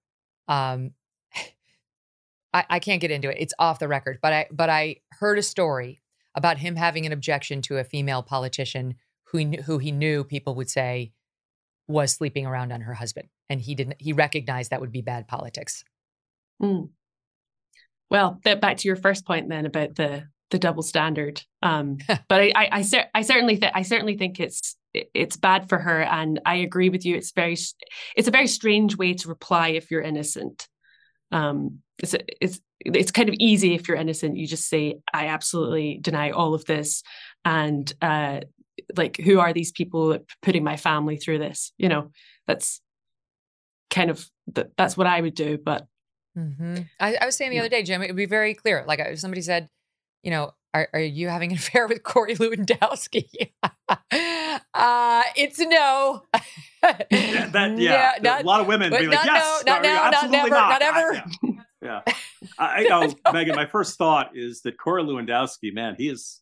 um 0.48 0.92
I, 2.54 2.64
I 2.68 2.78
can't 2.80 3.00
get 3.00 3.10
into 3.10 3.30
it. 3.30 3.36
It's 3.40 3.54
off 3.58 3.78
the 3.78 3.88
record, 3.88 4.18
but 4.20 4.32
I 4.32 4.46
but 4.50 4.70
I 4.70 4.96
heard 5.12 5.38
a 5.38 5.42
story 5.42 6.02
about 6.34 6.58
him 6.58 6.76
having 6.76 7.06
an 7.06 7.12
objection 7.12 7.62
to 7.62 7.78
a 7.78 7.84
female 7.84 8.22
politician 8.22 8.96
who 9.24 9.50
who 9.62 9.78
he 9.78 9.92
knew 9.92 10.24
people 10.24 10.54
would 10.56 10.70
say 10.70 11.12
was 11.88 12.12
sleeping 12.12 12.46
around 12.46 12.72
on 12.72 12.82
her 12.82 12.94
husband, 12.94 13.28
and 13.48 13.60
he 13.60 13.74
didn't. 13.74 13.96
He 13.98 14.12
recognized 14.12 14.70
that 14.70 14.80
would 14.80 14.92
be 14.92 15.02
bad 15.02 15.26
politics. 15.26 15.84
Mm. 16.62 16.90
Well, 18.10 18.40
back 18.44 18.76
to 18.78 18.88
your 18.88 18.96
first 18.96 19.24
point 19.24 19.48
then 19.48 19.66
about 19.66 19.96
the 19.96 20.28
the 20.50 20.58
double 20.58 20.82
standard. 20.82 21.42
Um, 21.62 21.98
but 22.28 22.40
I 22.40 22.52
I, 22.54 22.68
I, 22.72 22.82
cer- 22.82 23.08
I 23.14 23.22
certainly 23.22 23.56
th- 23.56 23.72
I 23.74 23.82
certainly 23.82 24.16
think 24.16 24.38
it's 24.38 24.76
it's 24.94 25.36
bad 25.36 25.68
for 25.68 25.78
her, 25.78 26.02
and 26.02 26.40
I 26.44 26.56
agree 26.56 26.88
with 26.88 27.04
you. 27.04 27.16
It's 27.16 27.32
very 27.32 27.56
it's 28.16 28.28
a 28.28 28.32
very 28.32 28.46
strange 28.46 28.96
way 28.96 29.14
to 29.14 29.28
reply 29.28 29.68
if 29.68 29.90
you're 29.90 30.02
innocent. 30.02 30.68
Um, 31.30 31.78
it's 31.98 32.14
it's 32.40 32.60
it's 32.80 33.12
kind 33.12 33.28
of 33.28 33.34
easy 33.38 33.74
if 33.74 33.88
you're 33.88 33.96
innocent. 33.96 34.36
You 34.36 34.46
just 34.46 34.68
say, 34.68 34.96
"I 35.12 35.28
absolutely 35.28 35.98
deny 36.00 36.30
all 36.30 36.54
of 36.54 36.64
this," 36.66 37.02
and 37.44 37.92
uh, 38.02 38.40
like, 38.96 39.16
who 39.16 39.40
are 39.40 39.52
these 39.52 39.72
people 39.72 40.18
putting 40.42 40.64
my 40.64 40.76
family 40.76 41.16
through 41.16 41.38
this? 41.38 41.72
You 41.78 41.88
know, 41.88 42.10
that's 42.46 42.80
kind 43.90 44.10
of 44.10 44.28
that's 44.76 44.96
what 44.96 45.06
I 45.06 45.20
would 45.20 45.34
do. 45.34 45.58
But 45.58 45.86
mm-hmm. 46.36 46.82
I, 47.00 47.16
I, 47.20 47.26
was 47.26 47.36
saying 47.36 47.50
the 47.50 47.58
other 47.58 47.68
day, 47.68 47.82
Jim, 47.82 48.02
it 48.02 48.08
would 48.08 48.16
be 48.16 48.26
very 48.26 48.54
clear. 48.54 48.84
Like 48.86 48.98
if 48.98 49.20
somebody 49.20 49.42
said, 49.42 49.68
you 50.22 50.30
know, 50.30 50.52
are, 50.74 50.88
are 50.92 51.00
you 51.00 51.28
having 51.28 51.52
an 51.52 51.58
affair 51.58 51.86
with 51.86 52.02
Corey 52.02 52.34
Lewandowski? 52.34 53.52
uh, 54.74 55.22
it's 55.36 55.58
no. 55.58 56.22
yeah, 57.10 57.48
that, 57.48 57.74
yeah. 57.78 58.12
no, 58.20 58.30
not, 58.30 58.42
a 58.42 58.46
lot 58.46 58.60
of 58.60 58.66
women 58.66 58.90
be 58.90 59.06
like, 59.06 59.10
not, 59.10 59.26
yes, 59.26 59.62
no, 59.66 59.72
not 59.72 59.82
now, 59.82 60.10
not 60.10 60.30
never, 60.30 60.50
not, 60.50 60.68
not 60.68 60.82
ever. 60.82 60.98
I, 60.98 61.24
yeah. 61.82 62.00
yeah. 62.06 62.14
I, 62.58 62.82
know, 62.84 63.08
Megyn, 63.26 63.56
my 63.56 63.66
first 63.66 63.98
thought 63.98 64.36
is 64.36 64.62
that 64.62 64.78
Corey 64.78 65.02
Lewandowski, 65.02 65.72
man, 65.72 65.94
he 65.96 66.08
is 66.08 66.40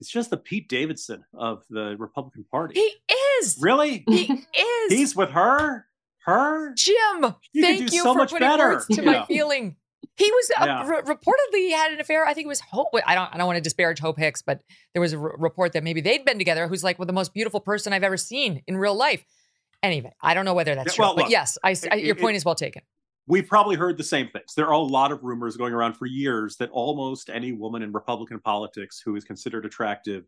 it's 0.00 0.10
just 0.10 0.30
the 0.30 0.36
Pete 0.36 0.68
Davidson 0.68 1.24
of 1.32 1.64
the 1.70 1.96
Republican 1.98 2.44
Party. 2.50 2.74
He 2.74 2.94
is. 3.40 3.58
Really? 3.60 4.04
He 4.06 4.24
is. 4.58 4.92
He's 4.92 5.16
with 5.16 5.30
her? 5.30 5.86
Her? 6.24 6.74
Jim, 6.74 7.34
you 7.52 7.62
thank 7.62 7.92
you 7.92 8.02
so 8.02 8.14
for 8.14 8.20
putting 8.26 8.38
better. 8.40 8.70
words 8.70 8.86
to 8.88 9.02
my 9.02 9.24
feeling. 9.26 9.76
He 10.16 10.30
was 10.30 10.50
uh, 10.58 10.84
re- 10.86 11.14
reportedly 11.14 11.70
had 11.70 11.92
an 11.92 12.00
affair. 12.00 12.26
I 12.26 12.34
think 12.34 12.46
it 12.46 12.48
was 12.48 12.60
Hope. 12.60 12.88
I 13.06 13.14
don't. 13.14 13.32
I 13.32 13.38
don't 13.38 13.46
want 13.46 13.56
to 13.56 13.62
disparage 13.62 14.00
Hope 14.00 14.18
Hicks, 14.18 14.42
but 14.42 14.60
there 14.92 15.00
was 15.00 15.12
a 15.12 15.18
r- 15.18 15.36
report 15.38 15.72
that 15.72 15.84
maybe 15.84 16.00
they'd 16.00 16.24
been 16.24 16.38
together. 16.38 16.68
Who's 16.68 16.84
like 16.84 16.98
well, 16.98 17.06
the 17.06 17.12
most 17.12 17.34
beautiful 17.34 17.60
person 17.60 17.92
I've 17.92 18.02
ever 18.02 18.16
seen 18.16 18.62
in 18.66 18.76
real 18.76 18.94
life. 18.94 19.24
Anyway, 19.82 20.12
I 20.22 20.34
don't 20.34 20.44
know 20.44 20.54
whether 20.54 20.74
that's 20.74 20.92
yeah, 20.92 20.96
true, 20.96 21.04
well, 21.04 21.14
but 21.14 21.22
look, 21.24 21.30
yes, 21.30 21.58
I, 21.62 21.76
I, 21.90 21.96
your 21.96 22.16
it, 22.16 22.20
point 22.20 22.34
it, 22.34 22.38
is 22.38 22.44
well 22.44 22.54
taken. 22.54 22.82
We've 23.26 23.46
probably 23.46 23.76
heard 23.76 23.98
the 23.98 24.04
same 24.04 24.28
things. 24.28 24.54
There 24.54 24.66
are 24.66 24.72
a 24.72 24.78
lot 24.78 25.12
of 25.12 25.22
rumors 25.22 25.56
going 25.56 25.72
around 25.72 25.94
for 25.94 26.06
years 26.06 26.56
that 26.56 26.70
almost 26.70 27.30
any 27.30 27.52
woman 27.52 27.82
in 27.82 27.92
Republican 27.92 28.40
politics 28.40 29.00
who 29.04 29.16
is 29.16 29.24
considered 29.24 29.64
attractive 29.66 30.24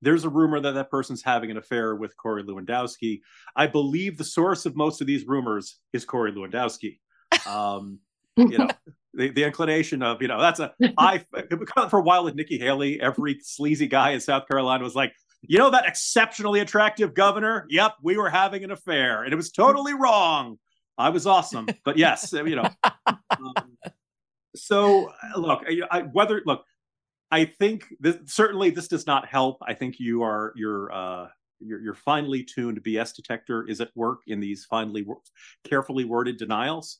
there's 0.00 0.24
a 0.24 0.28
rumor 0.28 0.60
that 0.60 0.72
that 0.72 0.90
person's 0.90 1.22
having 1.22 1.50
an 1.50 1.56
affair 1.56 1.94
with 1.96 2.16
Corey 2.16 2.44
Lewandowski. 2.44 3.20
I 3.56 3.66
believe 3.66 4.16
the 4.16 4.24
source 4.24 4.66
of 4.66 4.76
most 4.76 5.00
of 5.00 5.06
these 5.06 5.26
rumors 5.26 5.80
is 5.92 6.04
Corey 6.04 6.32
Lewandowski. 6.32 6.98
Um, 7.46 7.98
you 8.36 8.58
know, 8.58 8.68
the, 9.14 9.30
the 9.30 9.44
inclination 9.44 10.02
of, 10.02 10.22
you 10.22 10.28
know, 10.28 10.40
that's 10.40 10.60
a 10.60 10.72
I 10.98 11.24
for 11.90 11.98
a 11.98 12.02
while 12.02 12.24
with 12.24 12.34
Nikki 12.34 12.58
Haley, 12.58 13.00
every 13.00 13.38
sleazy 13.42 13.86
guy 13.86 14.10
in 14.10 14.20
South 14.20 14.46
Carolina 14.48 14.84
was 14.84 14.94
like, 14.94 15.12
you 15.42 15.58
know, 15.58 15.70
that 15.70 15.86
exceptionally 15.86 16.60
attractive 16.60 17.14
governor. 17.14 17.66
Yep, 17.68 17.94
we 18.02 18.16
were 18.16 18.28
having 18.28 18.64
an 18.64 18.70
affair, 18.70 19.22
and 19.22 19.32
it 19.32 19.36
was 19.36 19.52
totally 19.52 19.94
wrong. 19.94 20.58
I 20.96 21.10
was 21.10 21.26
awesome, 21.26 21.68
but 21.84 21.96
yes, 21.96 22.32
you 22.32 22.56
know. 22.56 22.68
Um, 23.30 23.76
so 24.56 25.12
look, 25.36 25.62
I, 25.90 26.00
whether 26.12 26.42
look, 26.44 26.64
I 27.30 27.44
think 27.44 27.84
this, 28.00 28.16
certainly 28.24 28.70
this 28.70 28.88
does 28.88 29.06
not 29.06 29.28
help. 29.28 29.58
I 29.62 29.74
think 29.74 30.00
you 30.00 30.22
are 30.22 30.52
you're 30.56 30.90
uh, 30.90 31.28
your, 31.60 31.80
your 31.80 31.94
finely 31.94 32.42
tuned 32.42 32.82
BS 32.82 33.14
detector 33.14 33.68
is 33.68 33.80
at 33.80 33.90
work 33.94 34.20
in 34.26 34.40
these 34.40 34.64
finely 34.64 35.06
carefully 35.64 36.04
worded 36.04 36.36
denials. 36.36 36.98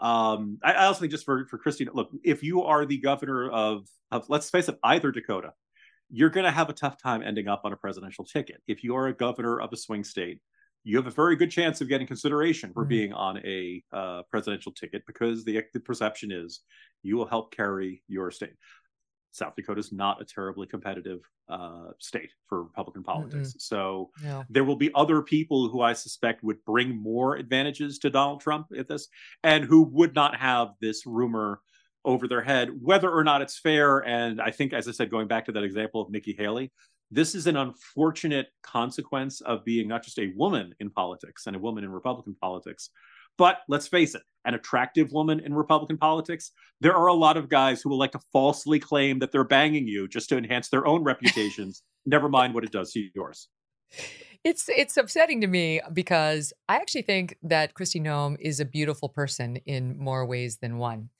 Um, 0.00 0.58
I, 0.62 0.72
I, 0.72 0.84
also 0.86 1.00
think 1.00 1.10
just 1.10 1.24
for 1.24 1.46
for 1.46 1.58
Kristi 1.58 1.86
Noem, 1.86 1.94
look, 1.94 2.10
if 2.22 2.42
you 2.42 2.62
are 2.62 2.86
the 2.86 2.98
governor 2.98 3.50
of 3.50 3.86
of 4.10 4.28
let's 4.28 4.48
face 4.48 4.68
it, 4.68 4.78
either 4.84 5.10
Dakota, 5.10 5.52
you're 6.10 6.30
going 6.30 6.44
to 6.44 6.52
have 6.52 6.70
a 6.70 6.72
tough 6.72 7.02
time 7.02 7.22
ending 7.22 7.48
up 7.48 7.62
on 7.64 7.72
a 7.72 7.76
presidential 7.76 8.24
ticket. 8.24 8.62
If 8.66 8.84
you 8.84 8.96
are 8.96 9.08
a 9.08 9.12
governor 9.12 9.60
of 9.60 9.72
a 9.72 9.76
swing 9.76 10.04
state, 10.04 10.40
you 10.84 10.96
have 10.96 11.06
a 11.06 11.10
very 11.10 11.36
good 11.36 11.50
chance 11.50 11.80
of 11.80 11.88
getting 11.88 12.06
consideration 12.06 12.72
for 12.72 12.82
mm-hmm. 12.82 12.88
being 12.88 13.12
on 13.12 13.38
a 13.38 13.82
uh, 13.92 14.22
presidential 14.30 14.72
ticket 14.72 15.02
because 15.06 15.44
the, 15.44 15.62
the 15.74 15.80
perception 15.80 16.30
is 16.32 16.60
you 17.02 17.16
will 17.16 17.26
help 17.26 17.54
carry 17.54 18.02
your 18.08 18.30
state. 18.30 18.54
South 19.30 19.54
Dakota 19.56 19.80
is 19.80 19.92
not 19.92 20.20
a 20.20 20.24
terribly 20.24 20.66
competitive 20.66 21.20
uh, 21.48 21.88
state 21.98 22.30
for 22.46 22.62
Republican 22.62 23.02
politics. 23.02 23.50
Mm-hmm. 23.50 23.58
So 23.58 24.10
yeah. 24.22 24.42
there 24.48 24.64
will 24.64 24.76
be 24.76 24.90
other 24.94 25.22
people 25.22 25.68
who 25.68 25.80
I 25.80 25.92
suspect 25.92 26.42
would 26.42 26.64
bring 26.64 26.96
more 26.96 27.36
advantages 27.36 27.98
to 28.00 28.10
Donald 28.10 28.40
Trump 28.40 28.68
at 28.76 28.88
this, 28.88 29.08
and 29.42 29.64
who 29.64 29.82
would 29.82 30.14
not 30.14 30.36
have 30.36 30.68
this 30.80 31.06
rumor 31.06 31.60
over 32.04 32.26
their 32.26 32.42
head, 32.42 32.70
whether 32.80 33.10
or 33.10 33.22
not 33.22 33.42
it's 33.42 33.58
fair. 33.58 33.98
And 33.98 34.40
I 34.40 34.50
think, 34.50 34.72
as 34.72 34.88
I 34.88 34.92
said, 34.92 35.10
going 35.10 35.28
back 35.28 35.44
to 35.46 35.52
that 35.52 35.64
example 35.64 36.00
of 36.00 36.10
Nikki 36.10 36.34
Haley, 36.38 36.72
this 37.10 37.34
is 37.34 37.46
an 37.46 37.56
unfortunate 37.56 38.48
consequence 38.62 39.40
of 39.40 39.64
being 39.64 39.88
not 39.88 40.02
just 40.02 40.18
a 40.18 40.32
woman 40.36 40.74
in 40.80 40.90
politics 40.90 41.46
and 41.46 41.56
a 41.56 41.58
woman 41.58 41.84
in 41.84 41.90
Republican 41.90 42.36
politics, 42.40 42.90
but 43.38 43.60
let's 43.68 43.88
face 43.88 44.14
it, 44.14 44.22
an 44.44 44.54
attractive 44.54 45.12
woman 45.12 45.40
in 45.40 45.54
Republican 45.54 45.96
politics, 45.96 46.50
there 46.80 46.94
are 46.94 47.06
a 47.06 47.14
lot 47.14 47.36
of 47.36 47.48
guys 47.48 47.80
who 47.80 47.88
will 47.88 47.98
like 47.98 48.12
to 48.12 48.20
falsely 48.32 48.78
claim 48.78 49.18
that 49.20 49.32
they're 49.32 49.44
banging 49.44 49.86
you 49.86 50.08
just 50.08 50.28
to 50.28 50.36
enhance 50.36 50.68
their 50.68 50.86
own 50.86 51.02
reputations. 51.04 51.82
Never 52.06 52.28
mind 52.28 52.54
what 52.54 52.64
it 52.64 52.72
does 52.72 52.92
to 52.92 53.08
yours. 53.14 53.48
It's 54.44 54.68
it's 54.68 54.96
upsetting 54.96 55.40
to 55.40 55.46
me 55.46 55.80
because 55.92 56.52
I 56.68 56.76
actually 56.76 57.02
think 57.02 57.36
that 57.42 57.74
Kristi 57.74 58.00
Noem 58.00 58.36
is 58.38 58.60
a 58.60 58.64
beautiful 58.64 59.08
person 59.08 59.56
in 59.66 59.98
more 59.98 60.24
ways 60.24 60.58
than 60.58 60.78
one. 60.78 61.10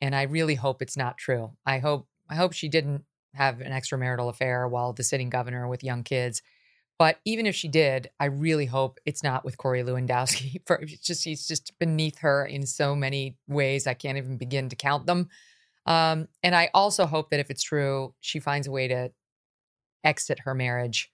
And 0.00 0.14
I 0.14 0.22
really 0.22 0.54
hope 0.54 0.80
it's 0.80 0.96
not 0.96 1.18
true. 1.18 1.52
I 1.66 1.78
hope 1.78 2.06
I 2.30 2.36
hope 2.36 2.52
she 2.52 2.68
didn't 2.68 3.04
have 3.34 3.60
an 3.60 3.72
extramarital 3.72 4.28
affair 4.28 4.68
while 4.68 4.92
the 4.92 5.02
sitting 5.02 5.30
governor 5.30 5.68
with 5.68 5.84
young 5.84 6.02
kids. 6.04 6.42
But 6.98 7.20
even 7.24 7.46
if 7.46 7.54
she 7.54 7.68
did, 7.68 8.10
I 8.18 8.24
really 8.26 8.66
hope 8.66 8.98
it's 9.06 9.22
not 9.22 9.44
with 9.44 9.56
Corey 9.56 9.82
Lewandowski. 9.82 10.60
For 10.66 10.84
just 10.84 11.24
he's 11.24 11.46
just 11.46 11.78
beneath 11.78 12.18
her 12.18 12.44
in 12.44 12.66
so 12.66 12.96
many 12.96 13.36
ways. 13.46 13.86
I 13.86 13.94
can't 13.94 14.18
even 14.18 14.36
begin 14.36 14.68
to 14.70 14.76
count 14.76 15.06
them. 15.06 15.28
Um, 15.86 16.28
and 16.42 16.54
I 16.54 16.70
also 16.74 17.06
hope 17.06 17.30
that 17.30 17.40
if 17.40 17.50
it's 17.50 17.62
true, 17.62 18.14
she 18.20 18.40
finds 18.40 18.66
a 18.66 18.70
way 18.70 18.88
to 18.88 19.12
exit 20.04 20.40
her 20.40 20.54
marriage 20.54 21.10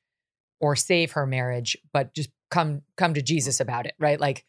or 0.59 0.75
save 0.75 1.13
her 1.13 1.27
marriage, 1.27 1.77
but 1.93 2.15
just 2.15 2.31
come 2.51 2.83
come 2.97 3.15
to 3.15 3.23
Jesus 3.23 3.61
about 3.61 3.87
it, 3.87 3.95
right? 3.99 4.19
Like 4.19 4.45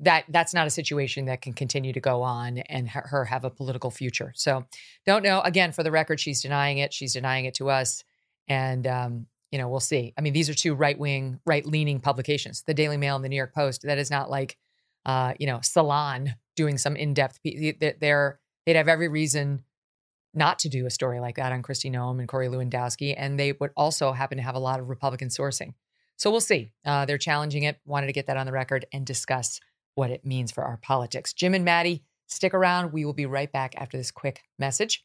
that 0.00 0.24
that's 0.28 0.52
not 0.52 0.66
a 0.66 0.70
situation 0.70 1.26
that 1.26 1.42
can 1.42 1.52
continue 1.52 1.92
to 1.92 2.00
go 2.00 2.22
on 2.22 2.58
and 2.58 2.88
her, 2.90 3.02
her 3.02 3.24
have 3.24 3.44
a 3.44 3.50
political 3.50 3.90
future. 3.90 4.32
So 4.34 4.64
don't 5.06 5.22
know. 5.22 5.40
Again, 5.42 5.70
for 5.70 5.84
the 5.84 5.92
record, 5.92 6.18
she's 6.18 6.42
denying 6.42 6.78
it. 6.78 6.92
She's 6.92 7.12
denying 7.12 7.44
it 7.44 7.54
to 7.54 7.70
us. 7.70 8.02
And 8.48 8.86
um, 8.86 9.26
you 9.52 9.58
know, 9.58 9.68
we'll 9.68 9.80
see. 9.80 10.14
I 10.18 10.22
mean, 10.22 10.32
these 10.32 10.48
are 10.48 10.54
two 10.54 10.74
right 10.74 10.98
wing, 10.98 11.38
right 11.44 11.64
leaning 11.64 12.00
publications, 12.00 12.62
the 12.62 12.74
Daily 12.74 12.96
Mail 12.96 13.14
and 13.14 13.24
the 13.24 13.28
New 13.28 13.36
York 13.36 13.54
Post. 13.54 13.82
That 13.82 13.98
is 13.98 14.10
not 14.10 14.30
like, 14.30 14.56
uh, 15.04 15.34
you 15.38 15.46
know, 15.46 15.60
Salon 15.62 16.34
doing 16.56 16.78
some 16.78 16.96
in 16.96 17.14
depth. 17.14 17.38
They're 17.44 18.40
they'd 18.66 18.76
have 18.76 18.88
every 18.88 19.08
reason 19.08 19.62
not 20.34 20.58
to 20.60 20.68
do 20.70 20.86
a 20.86 20.90
story 20.90 21.20
like 21.20 21.36
that 21.36 21.52
on 21.52 21.62
Kristi 21.62 21.92
Noem 21.92 22.18
and 22.18 22.26
Corey 22.26 22.48
Lewandowski, 22.48 23.14
and 23.16 23.38
they 23.38 23.52
would 23.52 23.70
also 23.76 24.12
happen 24.12 24.38
to 24.38 24.44
have 24.44 24.54
a 24.54 24.60
lot 24.60 24.80
of 24.80 24.88
Republican 24.88 25.28
sourcing. 25.28 25.74
So 26.16 26.30
we'll 26.30 26.40
see. 26.40 26.72
Uh, 26.84 27.04
they're 27.04 27.18
challenging 27.18 27.64
it. 27.64 27.78
Wanted 27.84 28.06
to 28.06 28.12
get 28.12 28.26
that 28.26 28.38
on 28.38 28.46
the 28.46 28.52
record 28.52 28.86
and 28.92 29.04
discuss 29.04 29.60
what 29.94 30.10
it 30.10 30.24
means 30.24 30.50
for 30.50 30.64
our 30.64 30.78
politics. 30.78 31.34
Jim 31.34 31.52
and 31.52 31.64
Maddy, 31.64 32.04
stick 32.28 32.54
around. 32.54 32.92
We 32.92 33.04
will 33.04 33.12
be 33.12 33.26
right 33.26 33.52
back 33.52 33.74
after 33.76 33.98
this 33.98 34.10
quick 34.10 34.42
message. 34.58 35.04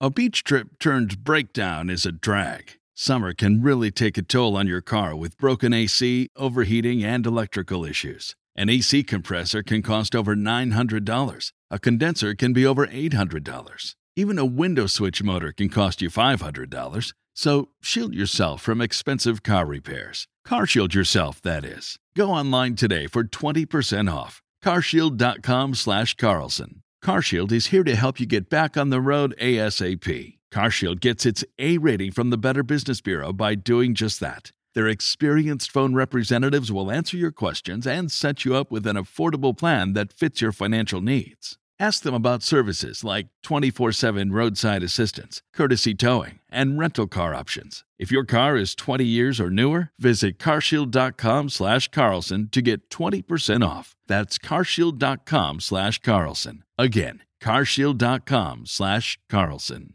A 0.00 0.10
beach 0.10 0.44
trip 0.44 0.78
turned 0.78 1.24
breakdown 1.24 1.90
is 1.90 2.06
a 2.06 2.12
drag. 2.12 2.78
Summer 2.98 3.34
can 3.34 3.60
really 3.60 3.90
take 3.90 4.16
a 4.16 4.22
toll 4.22 4.56
on 4.56 4.66
your 4.66 4.80
car 4.80 5.14
with 5.14 5.36
broken 5.36 5.74
AC, 5.74 6.30
overheating, 6.34 7.04
and 7.04 7.26
electrical 7.26 7.84
issues. 7.84 8.34
An 8.56 8.70
AC 8.70 9.02
compressor 9.02 9.62
can 9.62 9.82
cost 9.82 10.16
over 10.16 10.34
$900. 10.34 11.52
A 11.70 11.78
condenser 11.78 12.34
can 12.34 12.54
be 12.54 12.64
over 12.64 12.86
$800. 12.86 13.94
Even 14.16 14.38
a 14.38 14.46
window 14.46 14.86
switch 14.86 15.22
motor 15.22 15.52
can 15.52 15.68
cost 15.68 16.00
you 16.00 16.08
$500. 16.08 17.12
So 17.34 17.68
shield 17.82 18.14
yourself 18.14 18.62
from 18.62 18.80
expensive 18.80 19.42
car 19.42 19.66
repairs. 19.66 20.26
Car 20.46 20.66
shield 20.66 20.94
yourself, 20.94 21.42
that 21.42 21.66
is. 21.66 21.98
Go 22.16 22.30
online 22.30 22.76
today 22.76 23.06
for 23.08 23.24
20% 23.24 24.10
off. 24.10 24.40
carshield.com 24.64 25.74
slash 25.74 26.14
Carlson. 26.14 26.82
CarShield 27.04 27.52
is 27.52 27.66
here 27.66 27.84
to 27.84 27.94
help 27.94 28.18
you 28.18 28.26
get 28.26 28.48
back 28.48 28.78
on 28.78 28.88
the 28.88 29.02
road 29.02 29.34
ASAP. 29.38 30.35
CarShield 30.52 31.00
gets 31.00 31.26
its 31.26 31.44
A 31.58 31.78
rating 31.78 32.12
from 32.12 32.30
the 32.30 32.38
Better 32.38 32.62
Business 32.62 33.00
Bureau 33.00 33.32
by 33.32 33.54
doing 33.54 33.94
just 33.94 34.20
that. 34.20 34.52
Their 34.74 34.88
experienced 34.88 35.70
phone 35.70 35.94
representatives 35.94 36.70
will 36.70 36.90
answer 36.90 37.16
your 37.16 37.32
questions 37.32 37.86
and 37.86 38.12
set 38.12 38.44
you 38.44 38.54
up 38.54 38.70
with 38.70 38.86
an 38.86 38.96
affordable 38.96 39.56
plan 39.56 39.94
that 39.94 40.12
fits 40.12 40.40
your 40.40 40.52
financial 40.52 41.00
needs. 41.00 41.56
Ask 41.78 42.02
them 42.02 42.14
about 42.14 42.42
services 42.42 43.04
like 43.04 43.28
24 43.42 43.92
7 43.92 44.32
roadside 44.32 44.82
assistance, 44.82 45.42
courtesy 45.52 45.94
towing, 45.94 46.40
and 46.50 46.78
rental 46.78 47.06
car 47.06 47.34
options. 47.34 47.84
If 47.98 48.10
your 48.10 48.24
car 48.24 48.56
is 48.56 48.74
20 48.74 49.04
years 49.04 49.40
or 49.40 49.50
newer, 49.50 49.90
visit 49.98 50.38
carshield.com 50.38 51.48
slash 51.50 51.88
Carlson 51.88 52.48
to 52.52 52.62
get 52.62 52.90
20% 52.90 53.66
off. 53.66 53.94
That's 54.06 54.38
carshield.com 54.38 55.60
slash 55.60 55.98
Carlson. 56.00 56.64
Again, 56.78 57.22
carshield.com 57.42 58.66
slash 58.66 59.18
Carlson. 59.28 59.94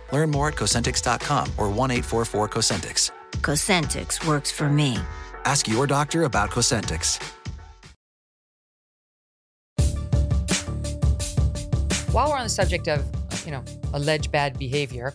Learn 0.11 0.31
more 0.31 0.49
at 0.49 0.55
Cosentyx.com 0.55 1.53
or 1.57 1.69
1 1.69 1.91
844 1.91 2.49
Cosentyx. 2.49 3.11
Cosentyx 3.41 4.27
works 4.27 4.51
for 4.51 4.69
me. 4.69 4.97
Ask 5.45 5.67
your 5.67 5.87
doctor 5.87 6.23
about 6.23 6.51
Cosentyx. 6.51 7.19
While 12.11 12.29
we're 12.29 12.37
on 12.37 12.43
the 12.43 12.49
subject 12.49 12.89
of, 12.89 13.05
you 13.45 13.51
know, 13.51 13.63
alleged 13.93 14.31
bad 14.33 14.59
behavior, 14.59 15.13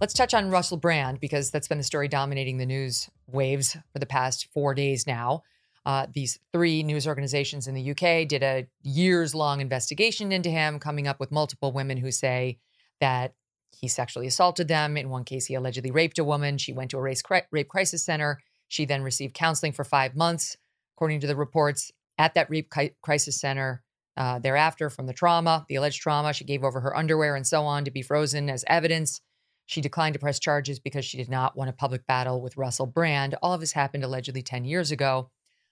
let's 0.00 0.14
touch 0.14 0.32
on 0.32 0.50
Russell 0.50 0.78
Brand 0.78 1.20
because 1.20 1.50
that's 1.50 1.68
been 1.68 1.76
the 1.76 1.84
story 1.84 2.08
dominating 2.08 2.56
the 2.56 2.64
news 2.64 3.10
waves 3.26 3.76
for 3.92 3.98
the 3.98 4.06
past 4.06 4.48
four 4.54 4.74
days 4.74 5.06
now. 5.06 5.42
Uh, 5.84 6.06
these 6.12 6.38
three 6.52 6.82
news 6.82 7.06
organizations 7.06 7.66
in 7.66 7.74
the 7.74 7.90
UK 7.90 8.26
did 8.26 8.42
a 8.42 8.66
years 8.82 9.34
long 9.34 9.60
investigation 9.60 10.32
into 10.32 10.48
him, 10.48 10.78
coming 10.78 11.06
up 11.06 11.20
with 11.20 11.30
multiple 11.30 11.70
women 11.70 11.98
who 11.98 12.10
say 12.10 12.58
that 13.00 13.34
he 13.80 13.88
sexually 13.88 14.26
assaulted 14.26 14.66
them. 14.68 14.96
In 14.96 15.08
one 15.08 15.24
case, 15.24 15.46
he 15.46 15.54
allegedly 15.54 15.90
raped 15.90 16.18
a 16.18 16.24
woman. 16.24 16.58
She 16.58 16.72
went 16.72 16.90
to 16.90 16.98
a 16.98 17.02
race 17.02 17.22
cri- 17.22 17.42
rape 17.52 17.68
crisis 17.68 18.04
center. 18.04 18.40
She 18.66 18.84
then 18.84 19.02
received 19.02 19.34
counseling 19.34 19.72
for 19.72 19.84
five 19.84 20.16
months, 20.16 20.56
according 20.96 21.20
to 21.20 21.26
the 21.26 21.36
reports 21.36 21.92
at 22.18 22.34
that 22.34 22.50
rape 22.50 22.72
ki- 22.72 22.94
crisis 23.02 23.40
center. 23.40 23.82
Uh, 24.16 24.40
thereafter, 24.40 24.90
from 24.90 25.06
the 25.06 25.12
trauma, 25.12 25.64
the 25.68 25.76
alleged 25.76 26.00
trauma, 26.00 26.32
she 26.32 26.44
gave 26.44 26.64
over 26.64 26.80
her 26.80 26.96
underwear 26.96 27.36
and 27.36 27.46
so 27.46 27.64
on 27.64 27.84
to 27.84 27.90
be 27.92 28.02
frozen 28.02 28.50
as 28.50 28.64
evidence. 28.66 29.20
She 29.66 29.80
declined 29.80 30.14
to 30.14 30.18
press 30.18 30.40
charges 30.40 30.80
because 30.80 31.04
she 31.04 31.16
did 31.16 31.28
not 31.28 31.56
want 31.56 31.70
a 31.70 31.74
public 31.74 32.04
battle 32.04 32.40
with 32.40 32.56
Russell 32.56 32.86
Brand. 32.86 33.36
All 33.42 33.52
of 33.52 33.60
this 33.60 33.72
happened 33.72 34.02
allegedly 34.02 34.42
10 34.42 34.64
years 34.64 34.90
ago. 34.90 35.30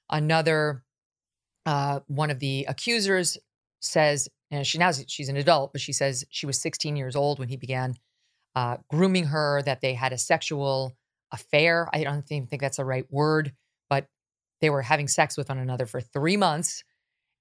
Another 0.08 0.84
uh, 1.64 2.00
one 2.06 2.30
of 2.30 2.38
the 2.38 2.66
accusers 2.68 3.36
says 3.80 4.28
and 4.50 4.66
she 4.66 4.78
now 4.78 4.92
she's 5.06 5.28
an 5.28 5.36
adult, 5.36 5.72
but 5.72 5.80
she 5.80 5.92
says 5.92 6.24
she 6.30 6.46
was 6.46 6.60
16 6.60 6.96
years 6.96 7.16
old 7.16 7.38
when 7.38 7.48
he 7.48 7.56
began 7.56 7.94
uh, 8.54 8.76
grooming 8.88 9.24
her. 9.26 9.62
That 9.62 9.80
they 9.80 9.94
had 9.94 10.12
a 10.12 10.18
sexual 10.18 10.96
affair. 11.32 11.88
I 11.92 12.04
don't 12.04 12.24
even 12.30 12.46
think 12.46 12.62
that's 12.62 12.76
the 12.76 12.84
right 12.84 13.06
word, 13.10 13.52
but 13.90 14.06
they 14.60 14.70
were 14.70 14.82
having 14.82 15.08
sex 15.08 15.36
with 15.36 15.48
one 15.48 15.58
another 15.58 15.86
for 15.86 16.00
three 16.00 16.36
months, 16.36 16.84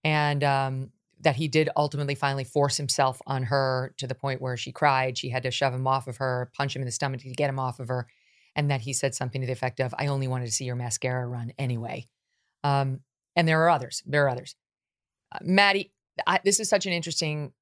and 0.04 0.44
um, 0.44 0.92
that 1.22 1.36
he 1.36 1.48
did 1.48 1.70
ultimately 1.76 2.16
finally 2.16 2.44
force 2.44 2.78
himself 2.78 3.22
on 3.28 3.44
her 3.44 3.94
to 3.98 4.08
the 4.08 4.16
point 4.16 4.42
where 4.42 4.58
she 4.58 4.72
cried. 4.72 5.18
She 5.18 5.30
had 5.30 5.44
to 5.44 5.52
shove 5.52 5.74
him 5.74 5.88
off 5.88 6.08
of 6.08 6.18
her, 6.18 6.50
punch 6.56 6.76
him 6.76 6.82
in 6.82 6.88
the 6.88 6.92
stomach 6.92 7.22
to 7.22 7.30
get 7.30 7.50
him 7.50 7.60
off 7.60 7.80
of 7.80 7.88
her, 7.88 8.08
and 8.56 8.72
that 8.72 8.82
he 8.82 8.94
said 8.94 9.14
something 9.14 9.42
to 9.42 9.48
the 9.48 9.54
effect 9.54 9.80
of, 9.80 9.94
"I 9.98 10.08
only 10.08 10.28
wanted 10.28 10.46
to 10.46 10.52
see 10.52 10.66
your 10.66 10.76
mascara 10.76 11.28
run 11.28 11.54
anyway." 11.60 12.08
Um, 12.64 13.02
and 13.36 13.48
there 13.48 13.64
are 13.64 13.70
others. 13.70 14.02
There 14.06 14.26
are 14.26 14.30
others. 14.30 14.56
Uh, 15.32 15.40
Maddy, 15.44 15.92
I, 16.26 16.40
this 16.44 16.60
is 16.60 16.70
such 16.70 16.86
an 16.86 16.94
interesting 16.94 17.54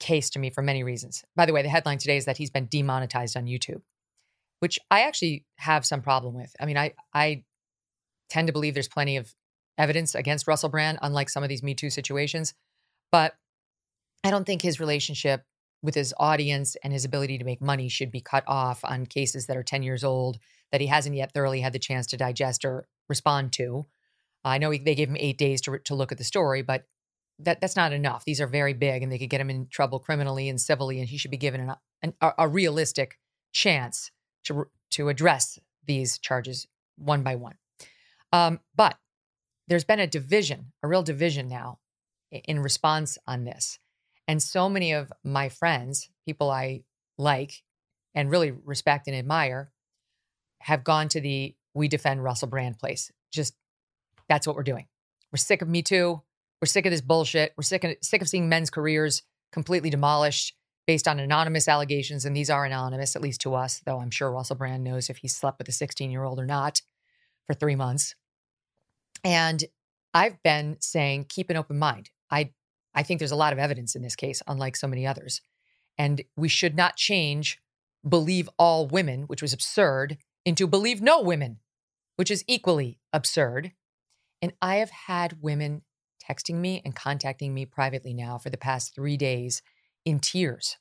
case 0.00 0.30
to 0.30 0.38
me 0.38 0.50
for 0.50 0.62
many 0.62 0.82
reasons. 0.82 1.24
By 1.34 1.46
the 1.46 1.52
way, 1.52 1.62
the 1.62 1.68
headline 1.68 1.98
today 1.98 2.16
is 2.16 2.24
that 2.26 2.36
he's 2.36 2.50
been 2.50 2.66
demonetized 2.66 3.36
on 3.36 3.46
YouTube, 3.46 3.82
which 4.60 4.78
I 4.90 5.02
actually 5.02 5.44
have 5.56 5.84
some 5.84 6.02
problem 6.02 6.34
with. 6.34 6.54
I 6.60 6.66
mean, 6.66 6.76
I 6.76 6.94
I 7.12 7.44
tend 8.30 8.46
to 8.46 8.52
believe 8.52 8.74
there's 8.74 8.88
plenty 8.88 9.16
of 9.16 9.34
evidence 9.76 10.14
against 10.14 10.46
Russell 10.46 10.68
Brand, 10.68 10.98
unlike 11.02 11.30
some 11.30 11.42
of 11.42 11.48
these 11.48 11.62
Me 11.62 11.74
Too 11.74 11.90
situations, 11.90 12.54
but 13.10 13.34
I 14.24 14.30
don't 14.30 14.44
think 14.44 14.62
his 14.62 14.80
relationship 14.80 15.44
with 15.82 15.94
his 15.94 16.12
audience 16.18 16.76
and 16.82 16.92
his 16.92 17.04
ability 17.04 17.38
to 17.38 17.44
make 17.44 17.60
money 17.60 17.88
should 17.88 18.10
be 18.10 18.20
cut 18.20 18.44
off 18.46 18.84
on 18.84 19.06
cases 19.06 19.46
that 19.46 19.56
are 19.56 19.62
10 19.62 19.82
years 19.82 20.02
old 20.02 20.38
that 20.72 20.80
he 20.80 20.88
hasn't 20.88 21.14
yet 21.14 21.32
thoroughly 21.32 21.60
had 21.60 21.72
the 21.72 21.78
chance 21.78 22.06
to 22.08 22.16
digest 22.16 22.64
or 22.64 22.86
respond 23.08 23.52
to. 23.54 23.86
I 24.44 24.58
know 24.58 24.70
he, 24.70 24.78
they 24.78 24.94
gave 24.94 25.08
him 25.08 25.16
eight 25.18 25.38
days 25.38 25.60
to, 25.62 25.78
to 25.78 25.94
look 25.94 26.12
at 26.12 26.18
the 26.18 26.24
story, 26.24 26.62
but 26.62 26.84
that 27.38 27.60
that's 27.60 27.76
not 27.76 27.92
enough. 27.92 28.24
These 28.24 28.40
are 28.40 28.46
very 28.46 28.74
big, 28.74 29.02
and 29.02 29.12
they 29.12 29.18
could 29.18 29.30
get 29.30 29.40
him 29.40 29.50
in 29.50 29.68
trouble 29.68 29.98
criminally 29.98 30.48
and 30.48 30.60
civilly, 30.60 30.98
and 30.98 31.08
he 31.08 31.18
should 31.18 31.30
be 31.30 31.36
given 31.36 31.60
an, 31.60 31.74
an, 32.02 32.32
a 32.36 32.48
realistic 32.48 33.18
chance 33.52 34.10
to 34.44 34.66
to 34.90 35.08
address 35.08 35.58
these 35.86 36.18
charges 36.18 36.66
one 36.96 37.22
by 37.22 37.36
one. 37.36 37.54
Um, 38.32 38.60
but 38.74 38.96
there's 39.68 39.84
been 39.84 40.00
a 40.00 40.06
division, 40.06 40.72
a 40.82 40.88
real 40.88 41.02
division 41.02 41.48
now, 41.48 41.78
in 42.30 42.60
response 42.60 43.18
on 43.26 43.44
this, 43.44 43.78
and 44.26 44.42
so 44.42 44.68
many 44.68 44.92
of 44.92 45.12
my 45.22 45.48
friends, 45.48 46.10
people 46.26 46.50
I 46.50 46.82
like 47.16 47.62
and 48.14 48.30
really 48.30 48.50
respect 48.50 49.06
and 49.06 49.16
admire, 49.16 49.70
have 50.60 50.82
gone 50.82 51.08
to 51.10 51.20
the 51.20 51.54
"We 51.74 51.88
Defend 51.88 52.24
Russell 52.24 52.48
Brand" 52.48 52.78
place. 52.78 53.12
Just 53.30 53.54
that's 54.28 54.46
what 54.46 54.56
we're 54.56 54.62
doing. 54.62 54.86
We're 55.32 55.36
sick 55.36 55.62
of 55.62 55.68
Me 55.68 55.82
Too. 55.82 56.22
We're 56.60 56.66
sick 56.66 56.86
of 56.86 56.90
this 56.90 57.00
bullshit. 57.00 57.52
We're 57.56 57.62
sick 57.62 57.84
of, 57.84 57.96
sick 58.02 58.22
of 58.22 58.28
seeing 58.28 58.48
men's 58.48 58.70
careers 58.70 59.22
completely 59.52 59.90
demolished 59.90 60.54
based 60.86 61.06
on 61.06 61.18
anonymous 61.18 61.68
allegations. 61.68 62.24
And 62.24 62.34
these 62.34 62.50
are 62.50 62.64
anonymous, 62.64 63.14
at 63.14 63.22
least 63.22 63.40
to 63.42 63.54
us, 63.54 63.80
though 63.84 64.00
I'm 64.00 64.10
sure 64.10 64.32
Russell 64.32 64.56
Brand 64.56 64.84
knows 64.84 65.10
if 65.10 65.18
he 65.18 65.28
slept 65.28 65.58
with 65.58 65.68
a 65.68 65.72
16 65.72 66.10
year 66.10 66.24
old 66.24 66.40
or 66.40 66.46
not 66.46 66.82
for 67.46 67.54
three 67.54 67.76
months. 67.76 68.14
And 69.22 69.64
I've 70.14 70.42
been 70.42 70.76
saying, 70.80 71.26
keep 71.28 71.50
an 71.50 71.56
open 71.56 71.78
mind. 71.78 72.10
I, 72.30 72.52
I 72.94 73.02
think 73.02 73.18
there's 73.18 73.30
a 73.30 73.36
lot 73.36 73.52
of 73.52 73.58
evidence 73.58 73.94
in 73.94 74.02
this 74.02 74.16
case, 74.16 74.42
unlike 74.46 74.76
so 74.76 74.88
many 74.88 75.06
others. 75.06 75.40
And 75.96 76.22
we 76.36 76.48
should 76.48 76.76
not 76.76 76.96
change 76.96 77.60
believe 78.08 78.48
all 78.58 78.86
women, 78.86 79.22
which 79.22 79.42
was 79.42 79.52
absurd, 79.52 80.18
into 80.44 80.66
believe 80.66 81.02
no 81.02 81.20
women, 81.20 81.58
which 82.16 82.30
is 82.30 82.44
equally 82.46 82.98
absurd. 83.12 83.72
And 84.40 84.52
I 84.62 84.76
have 84.76 84.90
had 84.90 85.42
women 85.42 85.82
texting 86.28 86.56
me 86.56 86.82
and 86.84 86.94
contacting 86.94 87.54
me 87.54 87.64
privately 87.64 88.12
now 88.12 88.38
for 88.38 88.50
the 88.50 88.56
past 88.56 88.94
three 88.94 89.16
days 89.16 89.62
in 90.04 90.20
tears. 90.20 90.76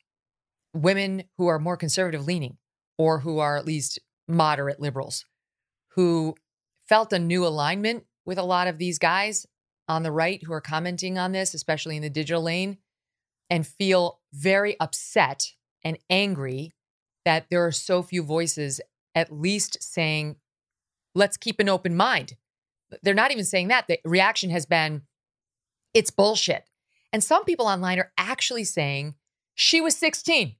Women 0.73 1.23
who 1.37 1.47
are 1.47 1.59
more 1.59 1.77
conservative 1.77 2.25
leaning 2.25 2.57
or 2.97 3.19
who 3.19 3.39
are 3.39 3.57
at 3.57 3.65
least 3.65 3.99
moderate 4.27 4.79
liberals 4.79 5.25
who 5.97 6.35
felt 6.87 7.11
a 7.11 7.19
new 7.19 7.45
alignment 7.45 8.05
with 8.25 8.37
a 8.37 8.43
lot 8.43 8.67
of 8.67 8.77
these 8.77 8.99
guys 8.99 9.47
on 9.87 10.03
the 10.03 10.11
right 10.11 10.43
who 10.43 10.53
are 10.53 10.61
commenting 10.61 11.17
on 11.17 11.31
this, 11.31 11.53
especially 11.53 11.95
in 11.95 12.03
the 12.03 12.09
digital 12.09 12.43
lane, 12.43 12.77
and 13.49 13.65
feel 13.65 14.19
very 14.31 14.79
upset 14.79 15.53
and 15.83 15.97
angry 16.09 16.71
that 17.25 17.47
there 17.49 17.65
are 17.65 17.71
so 17.71 18.03
few 18.03 18.21
voices 18.21 18.79
at 19.15 19.31
least 19.31 19.81
saying, 19.81 20.35
let's 21.15 21.35
keep 21.35 21.59
an 21.59 21.67
open 21.67 21.95
mind. 21.95 22.35
They're 23.01 23.13
not 23.13 23.31
even 23.31 23.43
saying 23.43 23.69
that. 23.69 23.87
The 23.87 23.99
reaction 24.05 24.49
has 24.51 24.65
been, 24.65 25.01
it's 25.97 26.11
bullshit. 26.11 26.65
And 27.11 27.23
some 27.23 27.43
people 27.43 27.67
online 27.67 27.99
are 27.99 28.11
actually 28.17 28.63
saying 28.63 29.15
she 29.55 29.81
was 29.81 29.95
16. 29.95 30.55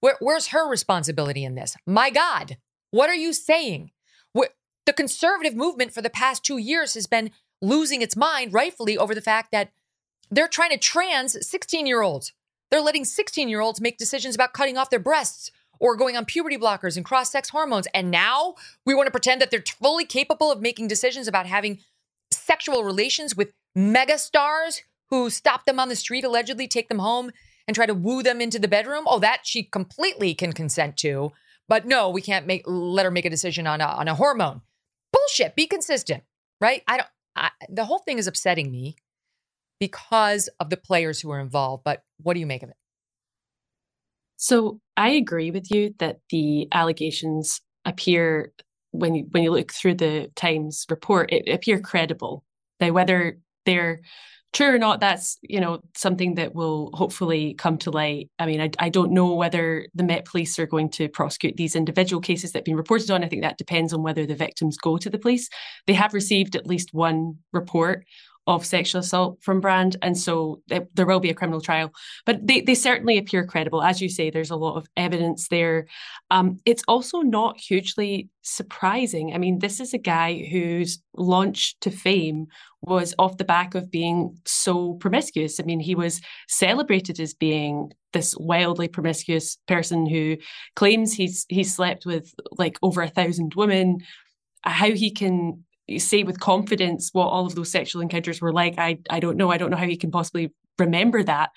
Where, 0.00 0.16
where's 0.20 0.48
her 0.48 0.68
responsibility 0.68 1.44
in 1.44 1.54
this? 1.54 1.76
My 1.86 2.10
God, 2.10 2.56
what 2.90 3.08
are 3.08 3.14
you 3.14 3.32
saying? 3.32 3.90
The 4.86 4.92
conservative 4.92 5.54
movement 5.54 5.92
for 5.92 6.02
the 6.02 6.10
past 6.10 6.44
two 6.44 6.58
years 6.58 6.94
has 6.94 7.06
been 7.06 7.30
losing 7.62 8.02
its 8.02 8.16
mind, 8.16 8.52
rightfully, 8.52 8.98
over 8.98 9.14
the 9.14 9.22
fact 9.22 9.50
that 9.52 9.72
they're 10.30 10.48
trying 10.48 10.70
to 10.70 10.78
trans 10.78 11.46
16 11.46 11.86
year 11.86 12.02
olds. 12.02 12.32
They're 12.70 12.80
letting 12.80 13.04
16 13.04 13.48
year 13.48 13.60
olds 13.60 13.80
make 13.80 13.96
decisions 13.96 14.34
about 14.34 14.52
cutting 14.52 14.76
off 14.76 14.90
their 14.90 14.98
breasts 14.98 15.50
or 15.80 15.96
going 15.96 16.16
on 16.16 16.24
puberty 16.24 16.58
blockers 16.58 16.96
and 16.96 17.04
cross 17.04 17.30
sex 17.30 17.48
hormones. 17.48 17.86
And 17.94 18.10
now 18.10 18.54
we 18.84 18.94
want 18.94 19.06
to 19.06 19.10
pretend 19.10 19.40
that 19.40 19.50
they're 19.50 19.64
fully 19.80 20.04
capable 20.04 20.52
of 20.52 20.60
making 20.60 20.88
decisions 20.88 21.28
about 21.28 21.46
having 21.46 21.78
sexual 22.30 22.84
relations 22.84 23.36
with 23.36 23.52
mega 23.74 24.18
stars 24.18 24.82
who 25.10 25.30
stop 25.30 25.66
them 25.66 25.78
on 25.78 25.88
the 25.88 25.96
street, 25.96 26.24
allegedly 26.24 26.66
take 26.66 26.88
them 26.88 26.98
home 26.98 27.30
and 27.66 27.74
try 27.74 27.86
to 27.86 27.94
woo 27.94 28.22
them 28.22 28.40
into 28.40 28.58
the 28.58 28.68
bedroom. 28.68 29.04
Oh, 29.06 29.18
that 29.20 29.40
she 29.44 29.64
completely 29.64 30.34
can 30.34 30.52
consent 30.52 30.96
to. 30.98 31.32
But 31.68 31.86
no, 31.86 32.10
we 32.10 32.20
can't 32.20 32.46
make 32.46 32.62
let 32.66 33.04
her 33.04 33.10
make 33.10 33.24
a 33.24 33.30
decision 33.30 33.66
on 33.66 33.80
a, 33.80 33.86
on 33.86 34.08
a 34.08 34.14
hormone. 34.14 34.60
Bullshit. 35.12 35.56
Be 35.56 35.66
consistent, 35.66 36.24
right? 36.60 36.82
I 36.86 36.98
don't. 36.98 37.08
I, 37.36 37.50
the 37.68 37.84
whole 37.84 37.98
thing 37.98 38.18
is 38.18 38.26
upsetting 38.26 38.70
me 38.70 38.96
because 39.80 40.48
of 40.60 40.70
the 40.70 40.76
players 40.76 41.20
who 41.20 41.30
are 41.30 41.40
involved. 41.40 41.84
But 41.84 42.04
what 42.18 42.34
do 42.34 42.40
you 42.40 42.46
make 42.46 42.62
of 42.62 42.68
it? 42.68 42.76
So 44.36 44.80
I 44.96 45.10
agree 45.10 45.50
with 45.50 45.70
you 45.70 45.94
that 45.98 46.20
the 46.30 46.68
allegations 46.72 47.60
appear 47.84 48.52
when 48.90 49.14
you 49.14 49.26
when 49.30 49.42
you 49.42 49.50
look 49.50 49.72
through 49.72 49.94
the 49.94 50.30
Times 50.36 50.84
report, 50.90 51.32
it 51.32 51.48
appear 51.52 51.80
credible. 51.80 52.44
Now, 52.80 52.92
whether 52.92 53.38
they're 53.64 54.00
true 54.54 54.74
or 54.74 54.78
not, 54.78 55.00
that's 55.00 55.36
you 55.42 55.60
know 55.60 55.80
something 55.94 56.36
that 56.36 56.54
will 56.54 56.90
hopefully 56.94 57.54
come 57.54 57.76
to 57.78 57.90
light. 57.90 58.30
I 58.38 58.46
mean, 58.46 58.60
I, 58.60 58.70
I 58.78 58.88
don't 58.88 59.12
know 59.12 59.34
whether 59.34 59.86
the 59.94 60.04
Met 60.04 60.24
Police 60.24 60.58
are 60.58 60.66
going 60.66 60.88
to 60.90 61.08
prosecute 61.08 61.56
these 61.56 61.76
individual 61.76 62.22
cases 62.22 62.52
that 62.52 62.60
have 62.60 62.64
been 62.64 62.76
reported 62.76 63.10
on. 63.10 63.24
I 63.24 63.28
think 63.28 63.42
that 63.42 63.58
depends 63.58 63.92
on 63.92 64.02
whether 64.02 64.24
the 64.24 64.34
victims 64.34 64.78
go 64.78 64.96
to 64.96 65.10
the 65.10 65.18
police. 65.18 65.50
They 65.86 65.94
have 65.94 66.14
received 66.14 66.56
at 66.56 66.66
least 66.66 66.94
one 66.94 67.34
report 67.52 68.04
of 68.46 68.66
sexual 68.66 69.00
assault 69.00 69.38
from 69.42 69.60
Brand, 69.60 69.96
and 70.02 70.16
so 70.16 70.60
there 70.66 71.06
will 71.06 71.20
be 71.20 71.30
a 71.30 71.34
criminal 71.34 71.60
trial. 71.60 71.92
But 72.26 72.46
they 72.46 72.60
they 72.60 72.74
certainly 72.74 73.16
appear 73.16 73.46
credible, 73.46 73.82
as 73.82 74.02
you 74.02 74.08
say. 74.08 74.30
There's 74.30 74.50
a 74.50 74.56
lot 74.56 74.76
of 74.76 74.86
evidence 74.96 75.48
there. 75.48 75.86
Um, 76.30 76.58
it's 76.66 76.82
also 76.86 77.20
not 77.20 77.58
hugely 77.58 78.28
surprising. 78.42 79.32
I 79.34 79.38
mean, 79.38 79.60
this 79.60 79.80
is 79.80 79.94
a 79.94 79.98
guy 79.98 80.46
whose 80.50 81.02
launch 81.16 81.78
to 81.80 81.90
fame 81.90 82.48
was 82.82 83.14
off 83.18 83.38
the 83.38 83.44
back 83.44 83.74
of 83.74 83.90
being 83.90 84.38
so 84.44 84.94
promiscuous. 84.94 85.58
I 85.58 85.62
mean, 85.62 85.80
he 85.80 85.94
was 85.94 86.20
celebrated 86.46 87.18
as 87.20 87.32
being 87.32 87.92
this 88.12 88.36
wildly 88.36 88.88
promiscuous 88.88 89.56
person 89.66 90.06
who 90.06 90.36
claims 90.76 91.14
he's 91.14 91.46
he 91.48 91.64
slept 91.64 92.04
with 92.04 92.34
like 92.58 92.78
over 92.82 93.02
a 93.02 93.08
thousand 93.08 93.54
women. 93.54 94.00
How 94.62 94.90
he 94.90 95.10
can 95.10 95.64
say 95.98 96.22
with 96.22 96.40
confidence 96.40 97.10
what 97.12 97.26
all 97.26 97.46
of 97.46 97.54
those 97.54 97.70
sexual 97.70 98.02
encounters 98.02 98.40
were 98.40 98.52
like. 98.52 98.78
I 98.78 98.98
I 99.10 99.20
don't 99.20 99.36
know. 99.36 99.50
I 99.50 99.58
don't 99.58 99.70
know 99.70 99.76
how 99.76 99.86
he 99.86 99.96
can 99.96 100.10
possibly 100.10 100.52
remember 100.78 101.22
that. 101.22 101.50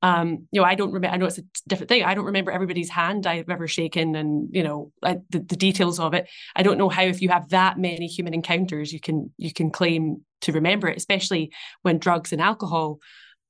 Um, 0.00 0.46
you 0.52 0.60
know, 0.60 0.64
I 0.64 0.76
don't 0.76 0.92
remember. 0.92 1.14
I 1.14 1.16
know 1.16 1.26
it's 1.26 1.38
a 1.38 1.44
different 1.66 1.88
thing. 1.88 2.04
I 2.04 2.14
don't 2.14 2.26
remember 2.26 2.52
everybody's 2.52 2.88
hand 2.88 3.26
I've 3.26 3.50
ever 3.50 3.66
shaken, 3.66 4.14
and 4.14 4.48
you 4.52 4.62
know 4.62 4.92
I, 5.02 5.18
the, 5.30 5.40
the 5.40 5.56
details 5.56 5.98
of 5.98 6.14
it. 6.14 6.28
I 6.54 6.62
don't 6.62 6.78
know 6.78 6.88
how 6.88 7.02
if 7.02 7.20
you 7.20 7.30
have 7.30 7.48
that 7.48 7.78
many 7.78 8.06
human 8.06 8.34
encounters, 8.34 8.92
you 8.92 9.00
can 9.00 9.32
you 9.36 9.52
can 9.52 9.70
claim 9.70 10.24
to 10.42 10.52
remember 10.52 10.88
it, 10.88 10.96
especially 10.96 11.52
when 11.82 11.98
drugs 11.98 12.32
and 12.32 12.40
alcohol 12.40 13.00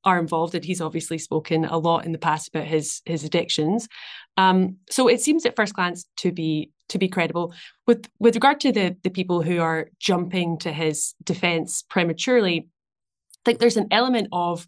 are 0.05 0.19
involved. 0.19 0.55
And 0.55 0.65
he's 0.65 0.81
obviously 0.81 1.19
spoken 1.19 1.65
a 1.65 1.79
lot 1.79 2.05
in 2.05 2.13
the 2.13 2.19
past 2.19 2.49
about 2.49 2.65
his 2.65 3.03
his 3.05 3.25
addictions. 3.25 3.89
Um, 4.37 4.77
so 4.91 5.09
it 5.09 5.21
seems 5.21 5.45
at 5.45 5.57
first 5.57 5.75
glance 5.75 6.07
to 6.19 6.33
be 6.33 6.71
to 6.89 6.99
be 6.99 7.09
credible. 7.09 7.55
With 7.87 8.09
with 8.19 8.35
regard 8.35 8.61
to 8.61 8.73
the 8.73 8.97
the 9.03 9.11
people 9.11 9.43
who 9.43 9.61
are 9.61 9.89
jumping 9.99 10.59
to 10.59 10.73
his 10.73 11.15
defense 11.23 11.83
prematurely, 11.89 12.69
I 12.69 13.41
think 13.45 13.59
there's 13.59 13.77
an 13.77 13.89
element 13.91 14.29
of 14.33 14.67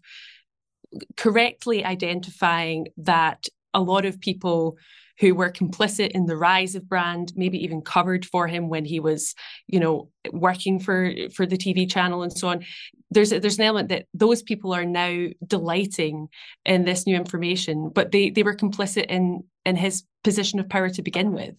correctly 1.15 1.85
identifying 1.85 2.87
that 2.97 3.47
a 3.73 3.81
lot 3.81 4.05
of 4.05 4.19
people 4.19 4.77
who 5.21 5.35
were 5.35 5.51
complicit 5.51 6.09
in 6.11 6.25
the 6.25 6.35
rise 6.35 6.75
of 6.75 6.89
brand 6.89 7.31
maybe 7.35 7.63
even 7.63 7.81
covered 7.81 8.25
for 8.25 8.47
him 8.47 8.67
when 8.67 8.83
he 8.83 8.99
was 8.99 9.35
you 9.67 9.79
know 9.79 10.09
working 10.33 10.79
for 10.79 11.13
for 11.33 11.45
the 11.45 11.57
tv 11.57 11.89
channel 11.89 12.23
and 12.23 12.33
so 12.33 12.49
on. 12.49 12.65
There's 13.11 13.29
there's 13.29 13.59
an 13.59 13.65
element 13.65 13.89
that 13.89 14.07
those 14.13 14.41
people 14.41 14.73
are 14.73 14.85
now 14.85 15.27
delighting 15.45 16.27
in 16.65 16.83
this 16.83 17.05
new 17.05 17.15
information 17.15 17.89
but 17.89 18.11
they 18.11 18.31
they 18.31 18.43
were 18.43 18.55
complicit 18.55 19.05
in 19.05 19.43
in 19.65 19.75
his 19.75 20.03
position 20.23 20.59
of 20.59 20.67
power 20.67 20.89
to 20.89 21.01
begin 21.01 21.31
with. 21.31 21.55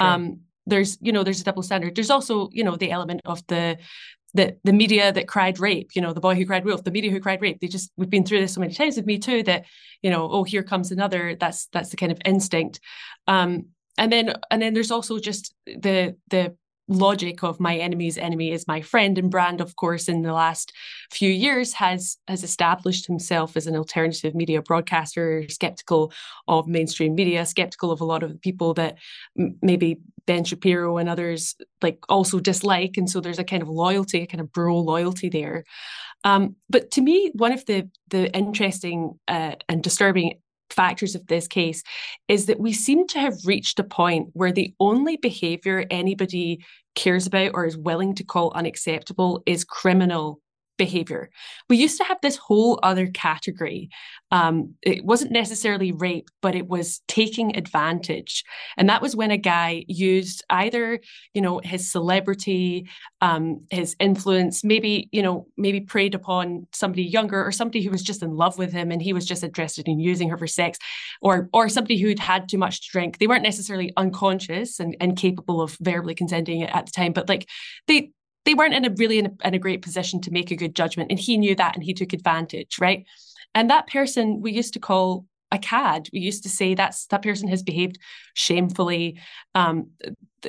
Um 0.00 0.40
there's 0.66 0.96
you 1.00 1.12
know 1.12 1.24
there's 1.24 1.40
a 1.40 1.44
double 1.44 1.62
standard. 1.62 1.96
There's 1.96 2.10
also 2.10 2.48
you 2.52 2.64
know 2.64 2.76
the 2.76 2.92
element 2.92 3.22
of 3.24 3.44
the 3.48 3.78
the 4.34 4.56
the 4.64 4.72
media 4.72 5.12
that 5.12 5.28
cried 5.28 5.58
rape, 5.58 5.90
you 5.94 6.02
know, 6.02 6.12
the 6.12 6.20
boy 6.20 6.34
who 6.34 6.46
cried 6.46 6.64
wolf, 6.64 6.84
the 6.84 6.90
media 6.90 7.10
who 7.10 7.20
cried 7.20 7.40
rape. 7.40 7.60
They 7.60 7.68
just 7.68 7.92
we've 7.96 8.10
been 8.10 8.24
through 8.24 8.40
this 8.40 8.54
so 8.54 8.60
many 8.60 8.74
times 8.74 8.96
with 8.96 9.06
me 9.06 9.18
too 9.18 9.42
that 9.44 9.64
you 10.02 10.10
know, 10.10 10.28
oh, 10.30 10.44
here 10.44 10.62
comes 10.62 10.90
another. 10.90 11.36
That's 11.38 11.66
that's 11.66 11.90
the 11.90 11.96
kind 11.96 12.12
of 12.12 12.18
instinct. 12.24 12.80
Um, 13.26 13.66
and 13.98 14.12
then 14.12 14.34
and 14.50 14.62
then 14.62 14.74
there's 14.74 14.90
also 14.90 15.18
just 15.18 15.54
the 15.66 16.16
the 16.28 16.56
logic 16.90 17.42
of 17.44 17.60
my 17.60 17.76
enemy's 17.76 18.18
enemy 18.18 18.50
is 18.50 18.66
my 18.66 18.80
friend 18.80 19.16
and 19.16 19.30
brand 19.30 19.60
of 19.60 19.76
course 19.76 20.08
in 20.08 20.22
the 20.22 20.32
last 20.32 20.72
few 21.12 21.30
years 21.30 21.72
has 21.72 22.18
has 22.26 22.42
established 22.42 23.06
himself 23.06 23.56
as 23.56 23.66
an 23.68 23.76
alternative 23.76 24.34
media 24.34 24.60
broadcaster 24.60 25.44
skeptical 25.48 26.12
of 26.48 26.66
mainstream 26.66 27.14
media 27.14 27.46
skeptical 27.46 27.92
of 27.92 28.00
a 28.00 28.04
lot 28.04 28.24
of 28.24 28.32
the 28.32 28.38
people 28.38 28.74
that 28.74 28.98
m- 29.38 29.56
maybe 29.62 30.00
ben 30.26 30.42
shapiro 30.44 30.98
and 30.98 31.08
others 31.08 31.54
like 31.80 31.98
also 32.08 32.40
dislike 32.40 32.96
and 32.96 33.08
so 33.08 33.20
there's 33.20 33.38
a 33.38 33.44
kind 33.44 33.62
of 33.62 33.68
loyalty 33.68 34.22
a 34.22 34.26
kind 34.26 34.40
of 34.40 34.52
bro 34.52 34.76
loyalty 34.78 35.28
there. 35.28 35.64
Um, 36.24 36.56
but 36.68 36.90
to 36.92 37.00
me 37.00 37.30
one 37.34 37.52
of 37.52 37.64
the 37.66 37.88
the 38.08 38.34
interesting 38.36 39.18
uh, 39.28 39.54
and 39.68 39.82
disturbing 39.82 40.40
factors 40.72 41.14
of 41.14 41.26
this 41.26 41.46
case 41.46 41.82
is 42.28 42.46
that 42.46 42.60
we 42.60 42.72
seem 42.72 43.06
to 43.08 43.18
have 43.18 43.34
reached 43.44 43.78
a 43.78 43.84
point 43.84 44.28
where 44.32 44.52
the 44.52 44.74
only 44.80 45.16
behavior 45.16 45.84
anybody 45.90 46.64
cares 46.94 47.26
about 47.26 47.52
or 47.54 47.66
is 47.66 47.76
willing 47.76 48.14
to 48.14 48.24
call 48.24 48.52
unacceptable 48.54 49.42
is 49.46 49.64
criminal 49.64 50.40
behavior. 50.86 51.28
We 51.68 51.76
used 51.76 51.98
to 51.98 52.04
have 52.04 52.20
this 52.22 52.38
whole 52.46 52.80
other 52.82 53.06
category. 53.26 53.90
Um, 54.30 54.54
it 54.80 55.04
wasn't 55.04 55.32
necessarily 55.32 55.92
rape, 55.92 56.28
but 56.40 56.54
it 56.54 56.66
was 56.68 57.02
taking 57.06 57.54
advantage. 57.62 58.44
And 58.78 58.88
that 58.88 59.02
was 59.02 59.14
when 59.14 59.30
a 59.30 59.36
guy 59.54 59.84
used 59.88 60.42
either, 60.48 61.00
you 61.34 61.42
know, 61.42 61.60
his 61.62 61.92
celebrity, 61.92 62.88
um, 63.20 63.42
his 63.70 63.94
influence, 64.00 64.64
maybe, 64.64 65.10
you 65.12 65.22
know, 65.22 65.46
maybe 65.56 65.80
preyed 65.80 66.14
upon 66.14 66.66
somebody 66.72 67.02
younger 67.02 67.44
or 67.44 67.52
somebody 67.52 67.82
who 67.82 67.90
was 67.90 68.02
just 68.02 68.22
in 68.22 68.36
love 68.36 68.56
with 68.56 68.72
him 68.72 68.90
and 68.90 69.02
he 69.02 69.12
was 69.12 69.26
just 69.26 69.44
interested 69.44 69.86
in 69.86 69.98
using 69.98 70.30
her 70.30 70.38
for 70.38 70.46
sex, 70.46 70.78
or 71.20 71.50
or 71.52 71.68
somebody 71.68 71.98
who'd 72.00 72.18
had 72.18 72.48
too 72.48 72.58
much 72.58 72.80
to 72.80 72.88
drink. 72.90 73.18
They 73.18 73.26
weren't 73.26 73.42
necessarily 73.42 73.92
unconscious 73.96 74.80
and, 74.80 74.96
and 75.00 75.16
capable 75.16 75.60
of 75.60 75.76
verbally 75.80 76.14
consenting 76.14 76.62
at 76.62 76.86
the 76.86 76.92
time, 76.92 77.12
but 77.12 77.28
like 77.28 77.44
they 77.86 78.12
they 78.44 78.54
weren't 78.54 78.74
in 78.74 78.84
a 78.84 78.90
really 78.96 79.18
in 79.18 79.26
a, 79.26 79.48
in 79.48 79.54
a 79.54 79.58
great 79.58 79.82
position 79.82 80.20
to 80.22 80.30
make 80.30 80.50
a 80.50 80.56
good 80.56 80.74
judgment. 80.74 81.10
And 81.10 81.18
he 81.18 81.36
knew 81.36 81.54
that 81.56 81.74
and 81.74 81.84
he 81.84 81.94
took 81.94 82.12
advantage, 82.12 82.78
right? 82.80 83.04
And 83.54 83.70
that 83.70 83.88
person 83.88 84.40
we 84.40 84.52
used 84.52 84.72
to 84.74 84.80
call 84.80 85.26
a 85.52 85.58
cad. 85.58 86.08
We 86.12 86.20
used 86.20 86.42
to 86.44 86.48
say 86.48 86.74
that's 86.74 87.06
that 87.06 87.22
person 87.22 87.48
has 87.48 87.62
behaved 87.62 87.98
shamefully. 88.34 89.18
Um, 89.54 89.90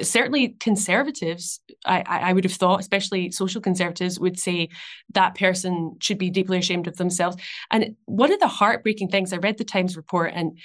certainly, 0.02 0.50
conservatives, 0.60 1.60
I, 1.86 2.04
I 2.08 2.34
would 2.34 2.44
have 2.44 2.54
thought, 2.54 2.80
especially 2.80 3.32
social 3.32 3.62
conservatives, 3.62 4.20
would 4.20 4.40
say 4.40 4.70
that 5.14 5.36
person 5.36 5.98
should 6.00 6.18
be 6.18 6.30
deeply 6.30 6.60
ashamed 6.60 6.88
of 6.88 6.98
themselves. 6.98 7.38
And 7.72 7.96
one 8.06 8.32
of 8.32 8.40
the 8.40 8.48
heartbreaking 8.48 9.10
things 9.10 9.34
I 9.34 9.38
read 9.38 9.58
the 9.58 9.64
Times 9.64 9.98
report 9.98 10.34
and 10.36 10.58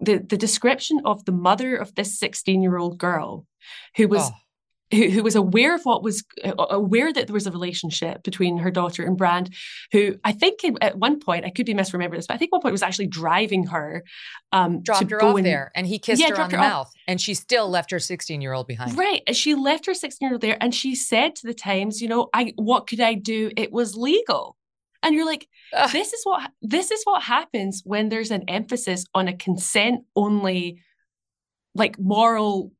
the 0.00 0.18
the 0.18 0.36
description 0.36 1.00
of 1.04 1.24
the 1.24 1.32
mother 1.32 1.76
of 1.76 1.94
this 1.94 2.18
sixteen 2.18 2.62
year 2.62 2.76
old 2.76 2.98
girl 2.98 3.46
who 3.96 4.08
was. 4.08 4.30
Oh 4.30 4.34
who, 4.94 5.08
who 5.10 5.22
was 5.22 5.34
aware 5.34 5.74
of 5.74 5.84
what 5.84 6.02
was 6.02 6.24
uh, 6.44 6.52
aware 6.70 7.12
that 7.12 7.26
there 7.26 7.34
was 7.34 7.46
a 7.46 7.50
relationship 7.50 8.22
between 8.22 8.58
her 8.58 8.70
daughter 8.70 9.04
and 9.04 9.16
Brand, 9.16 9.54
who 9.92 10.16
I 10.24 10.32
think 10.32 10.60
at 10.80 10.98
one 10.98 11.20
point 11.20 11.44
I 11.44 11.50
could 11.50 11.66
be 11.66 11.74
misremembering 11.74 12.16
this, 12.16 12.26
but 12.26 12.34
I 12.34 12.38
think 12.38 12.52
one 12.52 12.60
point 12.60 12.72
was 12.72 12.82
actually 12.82 13.08
driving 13.08 13.66
her, 13.66 14.04
um, 14.52 14.82
dropped 14.82 15.10
her 15.10 15.22
off 15.22 15.36
and, 15.36 15.46
there, 15.46 15.70
and 15.74 15.86
he 15.86 15.98
kissed 15.98 16.22
yeah, 16.22 16.30
her 16.30 16.40
on 16.40 16.50
the 16.50 16.56
her 16.56 16.62
mouth, 16.62 16.86
off. 16.86 16.92
and 17.06 17.20
she 17.20 17.34
still 17.34 17.68
left 17.68 17.90
her 17.90 17.98
sixteen 17.98 18.40
year 18.40 18.52
old 18.52 18.66
behind. 18.66 18.96
Right, 18.96 19.22
she 19.36 19.54
left 19.54 19.86
her 19.86 19.94
sixteen 19.94 20.28
year 20.28 20.34
old 20.34 20.42
there, 20.42 20.58
and 20.60 20.74
she 20.74 20.94
said 20.94 21.36
to 21.36 21.46
the 21.46 21.54
Times, 21.54 22.00
you 22.00 22.08
know, 22.08 22.28
I 22.32 22.52
what 22.56 22.86
could 22.86 23.00
I 23.00 23.14
do? 23.14 23.50
It 23.56 23.72
was 23.72 23.96
legal. 23.96 24.56
And 25.02 25.14
you're 25.14 25.26
like, 25.26 25.46
this 25.92 26.14
is 26.14 26.20
what 26.24 26.50
this 26.62 26.90
is 26.90 27.02
what 27.04 27.22
happens 27.22 27.82
when 27.84 28.08
there's 28.08 28.30
an 28.30 28.44
emphasis 28.48 29.04
on 29.14 29.28
a 29.28 29.36
consent 29.36 30.04
only 30.16 30.80
like 31.74 31.98
moral 31.98 32.72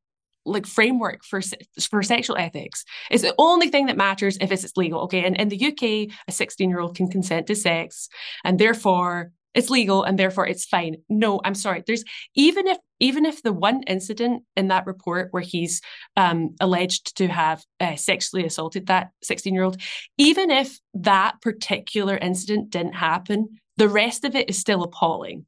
like 0.45 0.67
framework 0.67 1.25
for 1.25 1.41
for 1.81 2.03
sexual 2.03 2.37
ethics. 2.37 2.85
It's 3.11 3.23
the 3.23 3.35
only 3.39 3.69
thing 3.69 3.87
that 3.87 3.97
matters 3.97 4.37
if 4.41 4.53
it's, 4.53 4.65
it's 4.65 4.77
legal. 4.77 5.01
Okay, 5.03 5.25
and 5.25 5.37
in 5.37 5.49
the 5.49 5.67
UK, 5.67 6.15
a 6.29 6.33
16 6.33 6.69
year 6.69 6.81
old 6.81 6.97
can 6.97 7.09
consent 7.09 7.47
to 7.47 7.55
sex, 7.55 8.09
and 8.45 8.59
therefore 8.59 9.33
it's 9.55 9.71
legal 9.71 10.03
and 10.03 10.19
therefore 10.19 10.47
it's 10.47 10.65
fine. 10.65 10.97
No, 11.09 11.41
I'm 11.45 11.55
sorry. 11.55 11.85
There's 11.87 12.05
even 12.35 12.67
if 12.67 12.79
even 13.01 13.25
if 13.25 13.43
the 13.43 13.53
one 13.53 13.83
incident 13.85 14.43
in 14.57 14.69
that 14.69 14.87
report 14.87 15.29
where 15.31 15.43
he's 15.43 15.81
um, 16.17 16.55
alleged 16.61 17.17
to 17.17 17.29
have 17.29 17.63
uh, 17.81 17.97
sexually 17.97 18.45
assaulted 18.45 18.87
that 18.87 19.11
16 19.23 19.55
year 19.55 19.63
old, 19.63 19.81
even 20.19 20.51
if 20.51 20.79
that 20.95 21.41
particular 21.41 22.17
incident 22.17 22.71
didn't 22.71 22.95
happen, 22.95 23.61
the 23.77 23.89
rest 23.89 24.25
of 24.25 24.35
it 24.35 24.49
is 24.49 24.59
still 24.59 24.83
appalling. 24.83 25.47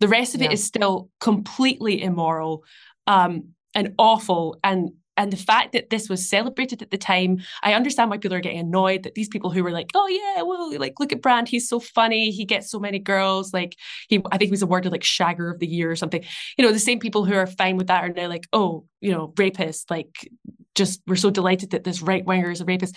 The 0.00 0.08
rest 0.08 0.34
of 0.34 0.40
yeah. 0.40 0.48
it 0.48 0.52
is 0.54 0.64
still 0.64 1.10
completely 1.20 2.02
immoral 2.02 2.64
um, 3.06 3.48
and 3.74 3.94
awful 3.98 4.58
and 4.64 4.90
and 5.18 5.32
the 5.32 5.36
fact 5.36 5.72
that 5.72 5.90
this 5.90 6.08
was 6.08 6.30
celebrated 6.30 6.80
at 6.80 6.92
the 6.92 6.96
time, 6.96 7.40
I 7.64 7.74
understand 7.74 8.08
why 8.08 8.18
people 8.18 8.36
are 8.36 8.40
getting 8.40 8.60
annoyed 8.60 9.02
that 9.02 9.16
these 9.16 9.28
people 9.28 9.50
who 9.50 9.64
were 9.64 9.72
like, 9.72 9.90
oh 9.94 10.06
yeah, 10.06 10.42
well, 10.42 10.72
like 10.78 11.00
look 11.00 11.12
at 11.12 11.20
Brand, 11.20 11.48
he's 11.48 11.68
so 11.68 11.80
funny, 11.80 12.30
he 12.30 12.44
gets 12.44 12.70
so 12.70 12.78
many 12.78 13.00
girls. 13.00 13.52
Like 13.52 13.74
he, 14.08 14.22
I 14.30 14.38
think 14.38 14.46
he 14.46 14.52
was 14.52 14.62
awarded 14.62 14.92
like 14.92 15.02
Shagger 15.02 15.52
of 15.52 15.58
the 15.58 15.66
Year 15.66 15.90
or 15.90 15.96
something. 15.96 16.24
You 16.56 16.64
know, 16.64 16.72
the 16.72 16.78
same 16.78 17.00
people 17.00 17.24
who 17.24 17.34
are 17.34 17.48
fine 17.48 17.76
with 17.76 17.88
that 17.88 18.04
are 18.04 18.12
now 18.12 18.28
like, 18.28 18.46
oh, 18.52 18.84
you 19.00 19.10
know, 19.10 19.34
rapist. 19.36 19.90
Like, 19.90 20.30
just 20.76 21.02
we're 21.08 21.16
so 21.16 21.30
delighted 21.30 21.70
that 21.70 21.82
this 21.82 22.00
right 22.00 22.24
winger 22.24 22.52
is 22.52 22.60
a 22.60 22.64
rapist. 22.64 22.96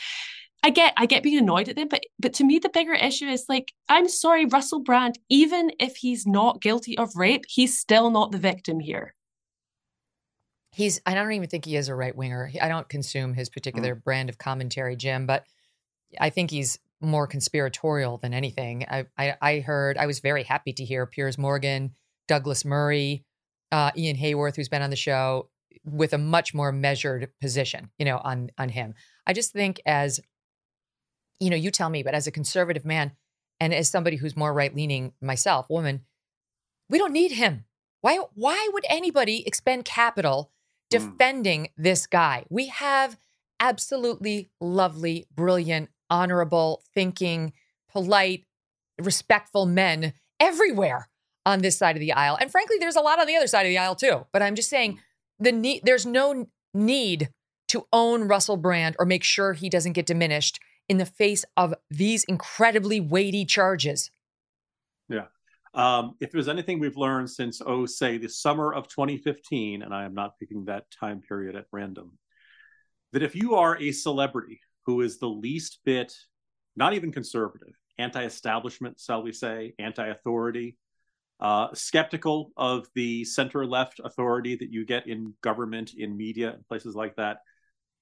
I 0.61 0.69
get 0.69 0.93
I 0.97 1.07
get 1.07 1.23
being 1.23 1.39
annoyed 1.39 1.69
at 1.69 1.75
them, 1.75 1.87
but 1.87 2.03
but 2.19 2.33
to 2.35 2.43
me 2.43 2.59
the 2.59 2.69
bigger 2.69 2.93
issue 2.93 3.25
is 3.25 3.45
like 3.49 3.73
I'm 3.89 4.07
sorry, 4.07 4.45
Russell 4.45 4.81
Brand, 4.81 5.17
even 5.29 5.71
if 5.79 5.95
he's 5.95 6.27
not 6.27 6.61
guilty 6.61 6.95
of 6.99 7.15
rape, 7.15 7.45
he's 7.47 7.79
still 7.79 8.11
not 8.11 8.31
the 8.31 8.37
victim 8.37 8.79
here 8.79 9.15
he's 10.71 11.01
I 11.05 11.13
don't 11.13 11.31
even 11.31 11.49
think 11.49 11.65
he 11.65 11.75
is 11.75 11.89
a 11.89 11.95
right 11.95 12.15
winger. 12.15 12.51
I 12.61 12.67
don't 12.67 12.89
consume 12.89 13.33
his 13.33 13.49
particular 13.49 13.95
mm. 13.95 14.03
brand 14.03 14.29
of 14.29 14.37
commentary, 14.37 14.95
Jim, 14.95 15.25
but 15.25 15.45
I 16.19 16.29
think 16.29 16.51
he's 16.51 16.79
more 17.01 17.27
conspiratorial 17.27 18.17
than 18.17 18.33
anything. 18.33 18.85
I, 18.87 19.05
I, 19.17 19.35
I 19.41 19.59
heard 19.59 19.97
I 19.97 20.05
was 20.05 20.19
very 20.19 20.43
happy 20.43 20.71
to 20.73 20.85
hear 20.85 21.05
Piers 21.05 21.37
Morgan, 21.37 21.95
Douglas 22.27 22.63
Murray, 22.63 23.25
uh, 23.71 23.91
Ian 23.97 24.15
Haworth, 24.17 24.55
who's 24.55 24.69
been 24.69 24.83
on 24.83 24.91
the 24.91 24.95
show, 24.95 25.49
with 25.83 26.13
a 26.13 26.17
much 26.17 26.53
more 26.53 26.71
measured 26.71 27.29
position, 27.41 27.89
you 27.97 28.05
know, 28.05 28.17
on 28.17 28.49
on 28.57 28.69
him. 28.69 28.93
I 29.25 29.33
just 29.33 29.53
think 29.53 29.81
as 29.85 30.19
you 31.39 31.49
know, 31.49 31.55
you 31.55 31.71
tell 31.71 31.89
me, 31.89 32.03
but 32.03 32.13
as 32.13 32.27
a 32.27 32.31
conservative 32.31 32.85
man 32.85 33.13
and 33.59 33.73
as 33.73 33.89
somebody 33.89 34.15
who's 34.15 34.37
more 34.37 34.53
right 34.53 34.75
leaning 34.75 35.13
myself, 35.21 35.67
woman, 35.69 36.01
we 36.87 36.97
don't 36.99 37.13
need 37.13 37.31
him. 37.33 37.65
Why 38.01 38.19
why 38.35 38.69
would 38.71 38.85
anybody 38.87 39.45
expend 39.45 39.85
capital 39.85 40.51
Mm. 40.60 40.60
Defending 40.91 41.63
mm. 41.63 41.69
this 41.77 42.05
guy. 42.05 42.45
We 42.49 42.67
have 42.67 43.17
absolutely 43.59 44.51
lovely, 44.59 45.25
brilliant, 45.33 45.89
honorable, 46.09 46.83
thinking, 46.93 47.53
polite, 47.89 48.45
respectful 48.99 49.65
men 49.65 50.13
everywhere 50.39 51.07
on 51.45 51.61
this 51.61 51.77
side 51.77 51.95
of 51.95 51.99
the 51.99 52.13
aisle. 52.13 52.37
And 52.39 52.51
frankly, 52.51 52.77
there's 52.79 52.95
a 52.95 53.01
lot 53.01 53.19
on 53.19 53.25
the 53.25 53.35
other 53.35 53.47
side 53.47 53.65
of 53.65 53.69
the 53.69 53.77
aisle 53.77 53.95
too. 53.95 54.27
But 54.31 54.43
I'm 54.43 54.55
just 54.55 54.69
saying 54.69 54.99
the 55.39 55.51
need 55.51 55.81
there's 55.83 56.05
no 56.05 56.47
need 56.73 57.29
to 57.69 57.87
own 57.91 58.27
Russell 58.27 58.57
Brand 58.57 58.95
or 58.99 59.05
make 59.05 59.23
sure 59.23 59.53
he 59.53 59.69
doesn't 59.69 59.93
get 59.93 60.05
diminished 60.05 60.59
in 60.89 60.97
the 60.97 61.05
face 61.05 61.45
of 61.55 61.73
these 61.89 62.23
incredibly 62.25 62.99
weighty 62.99 63.45
charges. 63.45 64.11
Yeah. 65.07 65.27
Um, 65.73 66.15
if 66.19 66.31
there's 66.31 66.49
anything 66.49 66.79
we've 66.79 66.97
learned 66.97 67.29
since, 67.29 67.61
oh, 67.65 67.85
say, 67.85 68.17
the 68.17 68.27
summer 68.27 68.73
of 68.73 68.87
2015, 68.89 69.83
and 69.83 69.93
I 69.93 70.03
am 70.03 70.13
not 70.13 70.37
picking 70.37 70.65
that 70.65 70.85
time 70.91 71.21
period 71.21 71.55
at 71.55 71.65
random, 71.71 72.17
that 73.13 73.23
if 73.23 73.35
you 73.35 73.55
are 73.55 73.77
a 73.77 73.91
celebrity 73.91 74.59
who 74.85 75.01
is 75.01 75.17
the 75.17 75.29
least 75.29 75.79
bit, 75.85 76.13
not 76.75 76.93
even 76.93 77.11
conservative, 77.11 77.73
anti 77.97 78.23
establishment, 78.23 78.99
shall 78.99 79.23
we 79.23 79.31
say, 79.31 79.73
anti 79.79 80.05
authority, 80.07 80.77
uh, 81.39 81.69
skeptical 81.73 82.51
of 82.57 82.87
the 82.93 83.23
center 83.23 83.65
left 83.65 83.99
authority 84.03 84.55
that 84.55 84.71
you 84.71 84.85
get 84.85 85.07
in 85.07 85.33
government, 85.41 85.93
in 85.97 86.15
media, 86.17 86.51
and 86.53 86.67
places 86.67 86.95
like 86.95 87.15
that, 87.15 87.37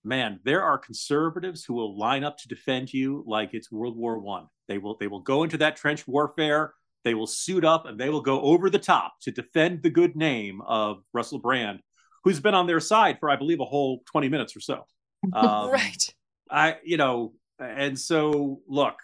man, 0.03 0.39
there 0.43 0.63
are 0.63 0.77
conservatives 0.77 1.63
who 1.63 1.73
will 1.73 1.97
line 1.97 2.23
up 2.23 2.37
to 2.37 2.47
defend 2.47 2.91
you 2.93 3.23
like 3.27 3.53
it's 3.53 3.71
World 3.71 3.95
War 3.95 4.19
One. 4.19 4.47
They 4.67 4.77
will 4.77 4.97
they 4.97 5.07
will 5.07 5.21
go 5.21 5.43
into 5.43 5.57
that 5.57 5.75
trench 5.75 6.07
warfare 6.07 6.73
they 7.03 7.13
will 7.13 7.27
suit 7.27 7.63
up 7.63 7.85
and 7.85 7.99
they 7.99 8.09
will 8.09 8.21
go 8.21 8.41
over 8.41 8.69
the 8.69 8.79
top 8.79 9.13
to 9.21 9.31
defend 9.31 9.83
the 9.83 9.89
good 9.89 10.15
name 10.15 10.61
of 10.61 11.03
Russell 11.13 11.39
Brand, 11.39 11.79
who's 12.23 12.39
been 12.39 12.53
on 12.53 12.67
their 12.67 12.79
side 12.79 13.17
for, 13.19 13.29
I 13.29 13.35
believe, 13.35 13.59
a 13.59 13.65
whole 13.65 14.01
20 14.11 14.29
minutes 14.29 14.55
or 14.55 14.61
so. 14.61 14.85
Um, 15.33 15.69
right. 15.69 16.15
I, 16.49 16.77
you 16.81 16.95
know, 16.95 17.33
and 17.59 17.99
so 17.99 18.61
look, 18.69 18.95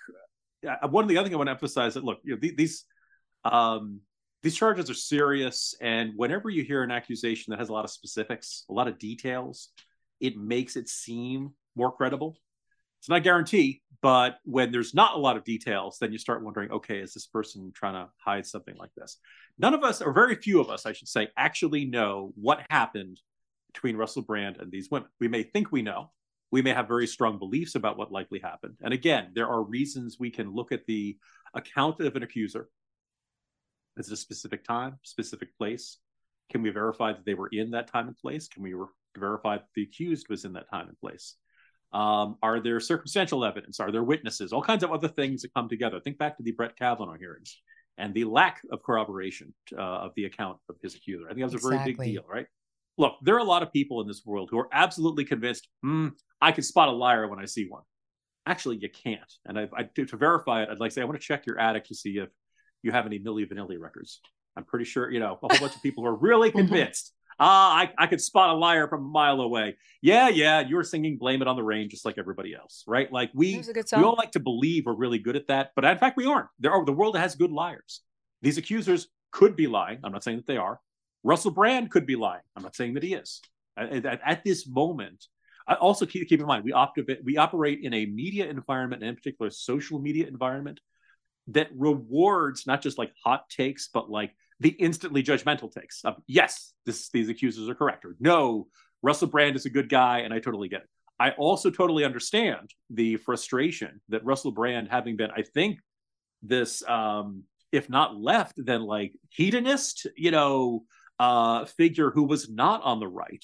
one 0.88 1.04
of 1.04 1.10
the 1.10 1.18
other 1.18 1.28
thing 1.28 1.36
I 1.36 1.38
want 1.38 1.48
to 1.48 1.52
emphasize 1.52 1.96
that 1.96 2.06
look, 2.06 2.20
you 2.24 2.36
know, 2.36 2.50
these, 2.56 2.86
um, 3.44 4.00
these 4.42 4.56
charges 4.56 4.90
are 4.90 4.96
serious, 4.96 5.76
and 5.82 6.14
whenever 6.16 6.50
you 6.50 6.64
hear 6.64 6.84
an 6.84 6.92
accusation 6.92 7.52
that 7.52 7.60
has 7.60 7.68
a 7.68 7.74
lot 7.74 7.84
of 7.84 7.92
specifics, 7.92 8.64
a 8.70 8.74
lot 8.74 8.88
of 8.88 8.98
details, 8.98 9.70
it 10.22 10.38
makes 10.38 10.76
it 10.76 10.88
seem 10.88 11.52
more 11.76 11.92
credible. 11.92 12.38
It's 13.06 13.10
not 13.12 13.18
a 13.18 13.22
guarantee, 13.22 13.84
but 14.02 14.40
when 14.46 14.72
there's 14.72 14.96
not 14.96 15.14
a 15.14 15.20
lot 15.20 15.38
of 15.38 15.44
details, 15.44 16.00
then 16.02 16.12
you 16.12 16.18
start 16.18 16.44
wondering, 16.44 16.72
okay, 16.72 16.98
is 16.98 17.14
this 17.14 17.28
person 17.28 17.72
trying 17.72 17.94
to 17.94 18.10
hide 18.18 18.48
something 18.48 18.76
like 18.78 18.90
this? 18.98 19.20
None 19.60 19.76
of 19.76 19.84
us, 19.84 20.02
or 20.02 20.12
very 20.12 20.34
few 20.34 20.60
of 20.60 20.72
us, 20.72 20.88
I 20.88 20.94
should 20.94 21.08
say, 21.08 21.28
actually 21.38 21.86
know 21.86 22.32
what 22.34 22.66
happened 22.72 23.22
between 23.72 23.96
Russell 23.96 24.24
Brand 24.24 24.58
and 24.60 24.72
these 24.72 24.90
women. 24.90 25.08
We 25.20 25.28
may 25.28 25.44
think 25.44 25.72
we 25.72 25.84
know. 25.84 26.10
We 26.50 26.64
may 26.64 26.72
have 26.72 26.88
very 26.88 27.06
strong 27.06 27.38
beliefs 27.38 27.76
about 27.76 27.96
what 27.96 28.12
likely 28.12 28.40
happened. 28.40 28.74
And 28.82 28.92
again, 28.92 29.34
there 29.36 29.50
are 29.50 29.62
reasons 29.62 30.18
we 30.20 30.32
can 30.32 30.52
look 30.52 30.72
at 30.72 30.88
the 30.88 31.16
account 31.54 32.00
of 32.00 32.16
an 32.16 32.24
accuser. 32.24 32.70
Is 33.98 34.08
it 34.08 34.14
a 34.14 34.18
specific 34.18 34.64
time, 34.64 34.98
specific 35.04 35.56
place? 35.60 36.00
Can 36.52 36.64
we 36.64 36.72
verify 36.72 37.14
that 37.14 37.24
they 37.24 37.36
were 37.36 37.50
in 37.52 37.70
that 37.70 37.88
time 37.88 38.08
and 38.08 38.18
place? 38.18 38.48
Can 38.48 38.64
we 38.64 38.74
re- 38.74 38.88
verify 39.16 39.58
that 39.58 39.68
the 39.76 39.84
accused 39.84 40.28
was 40.28 40.44
in 40.44 40.54
that 40.54 40.72
time 40.72 40.88
and 40.88 40.98
place? 40.98 41.36
Um, 41.94 42.38
are 42.44 42.60
there 42.60 42.80
circumstantial 42.80 43.46
evidence? 43.46 43.80
Are 43.80 43.92
there 43.92 44.04
witnesses? 44.04 44.52
All 44.52 44.62
kinds 44.62 44.84
of 44.84 44.92
other 44.92 45.08
things 45.08 45.42
that 45.44 45.54
come 45.54 45.70
together. 45.70 46.00
Think 46.00 46.18
back 46.18 46.38
to 46.38 46.44
the 46.44 46.52
Brett 46.52 46.76
Kavanaugh 46.78 47.18
hearings 47.18 47.58
and 47.98 48.14
the 48.14 48.26
lack 48.26 48.62
of 48.72 48.84
corroboration 48.84 49.54
uh, 49.78 49.82
of 49.82 50.12
the 50.16 50.26
account 50.26 50.58
of 50.70 50.76
his 50.82 50.96
accuser. 50.96 51.26
I 51.26 51.30
think 51.30 51.40
that 51.40 51.46
was 51.46 51.54
exactly. 51.54 51.76
a 51.76 51.80
very 51.80 51.94
big 51.94 52.14
deal, 52.14 52.26
right? 52.28 52.48
Look, 52.98 53.16
there 53.22 53.36
are 53.36 53.40
a 53.40 53.46
lot 53.46 53.64
of 53.64 53.72
people 53.72 54.02
in 54.02 54.08
this 54.08 54.24
world 54.26 54.50
who 54.52 54.60
are 54.60 54.70
absolutely 54.72 55.26
convinced, 55.26 55.68
hmm, 55.82 56.10
I 56.42 56.52
can 56.52 56.64
spot 56.64 56.90
a 56.90 56.92
liar 56.92 57.28
when 57.28 57.40
I 57.40 57.46
see 57.46 57.66
one. 57.68 57.84
Actually, 58.46 58.78
you 58.78 58.90
can't. 58.90 59.34
And 59.46 59.58
I, 59.58 59.68
I, 59.76 59.84
to, 59.96 60.06
to 60.06 60.18
verify 60.18 60.64
it, 60.64 60.70
I'd 60.70 60.80
like 60.80 60.92
to 60.92 60.96
say, 60.96 61.02
I 61.02 61.06
want 61.06 61.20
to 61.20 61.26
check 61.26 61.46
your 61.46 61.60
attic 61.60 61.86
to 61.86 61.96
see 61.96 62.18
if 62.18 62.30
you 62.84 62.92
have 62.92 63.06
any 63.06 63.20
Milli 63.20 63.50
Vanilli 63.50 63.80
records. 63.80 64.22
I'm 64.56 64.64
pretty 64.64 64.86
sure, 64.86 65.12
you 65.12 65.20
know, 65.20 65.34
a 65.34 65.36
whole 65.36 65.60
bunch 65.60 65.76
of 65.76 65.82
people 65.82 66.04
who 66.04 66.10
are 66.10 66.16
really 66.16 66.52
convinced 66.62 67.14
Ah, 67.40 67.76
I, 67.76 67.92
I 67.98 68.08
could 68.08 68.22
spot 68.22 68.52
a 68.52 68.54
liar 68.54 68.88
from 68.88 69.06
a 69.06 69.08
mile 69.08 69.42
away. 69.42 69.76
Yeah, 70.02 70.30
yeah, 70.30 70.62
you 70.62 70.76
were 70.76 70.84
singing 70.84 71.18
Blame 71.18 71.42
It 71.42 71.48
on 71.48 71.56
the 71.56 71.64
Rain 71.64 71.90
just 71.90 72.06
like 72.06 72.18
everybody 72.18 72.56
else, 72.56 72.84
right? 72.88 73.12
Like 73.12 73.32
we, 73.34 73.56
we 73.98 74.04
all 74.06 74.16
like 74.18 74.32
to 74.34 74.40
believe 74.40 74.86
we're 74.86 74.94
really 74.94 75.20
good 75.20 75.36
at 75.36 75.48
that, 75.48 75.72
but 75.76 75.84
in 75.84 75.98
fact, 75.98 76.16
we 76.16 76.26
aren't. 76.26 76.48
There 76.60 76.72
are 76.72 76.86
the 76.86 76.94
world 76.94 77.18
has 77.18 77.36
good 77.36 77.52
liars. 77.52 78.02
These 78.42 78.58
accusers 78.58 79.08
could 79.32 79.56
be 79.56 79.68
lying. 79.68 80.00
I'm 80.04 80.14
not 80.14 80.24
saying 80.24 80.38
that 80.38 80.48
they 80.48 80.58
are. 80.58 80.80
Russell 81.24 81.52
Brand 81.52 81.92
could 81.92 82.06
be 82.06 82.16
lying. 82.16 82.44
I'm 82.56 82.64
not 82.64 82.76
saying 82.76 82.94
that 82.94 83.04
he 83.04 83.16
is. 83.16 83.42
At, 83.76 84.06
at, 84.06 84.22
at 84.26 84.44
this 84.46 84.68
moment, 84.68 85.26
I 85.68 85.74
also 85.74 86.06
keep, 86.06 86.30
keep 86.30 86.40
in 86.40 86.46
mind 86.46 86.64
we, 86.64 86.72
opt- 86.72 87.00
we 87.24 87.38
operate 87.38 87.80
in 87.82 87.94
a 87.94 88.06
media 88.06 88.48
environment, 88.48 89.02
and 89.02 89.10
in 89.10 89.16
particular, 89.16 89.50
social 89.50 90.00
media 90.00 90.28
environment 90.28 90.80
that 91.48 91.70
rewards 91.76 92.66
not 92.66 92.82
just 92.82 92.98
like 92.98 93.12
hot 93.24 93.50
takes, 93.50 93.90
but 93.94 94.10
like 94.10 94.32
the 94.60 94.70
instantly 94.70 95.24
judgmental 95.24 95.72
takes 95.72 96.04
of 96.06 96.16
yes, 96.28 96.74
this, 96.86 97.10
these 97.10 97.30
accusers 97.30 97.70
are 97.70 97.76
correct, 97.76 98.06
or 98.06 98.16
no, 98.20 98.68
Russell 99.02 99.28
Brand 99.28 99.56
is 99.56 99.66
a 99.66 99.70
good 99.70 99.90
guy, 99.90 100.20
and 100.20 100.34
I 100.34 100.40
totally 100.40 100.70
get 100.70 100.82
it. 100.82 100.90
I 101.20 101.32
also 101.32 101.70
totally 101.70 102.04
understand 102.04 102.72
the 102.90 103.18
frustration 103.18 104.02
that 104.10 104.26
Russell 104.26 104.52
Brand, 104.52 104.90
having 104.90 105.16
been, 105.16 105.32
I 105.32 105.44
think, 105.44 105.80
this, 106.42 106.84
um, 106.88 107.44
if 107.72 107.90
not 107.90 108.18
left, 108.18 108.54
then 108.58 108.82
like 108.82 109.14
hedonist, 109.30 110.08
you 110.18 110.32
know, 110.32 110.84
uh, 111.20 111.66
figure 111.66 112.12
who 112.12 112.24
was 112.24 112.50
not 112.50 112.84
on 112.84 113.00
the 113.00 113.08
right, 113.08 113.44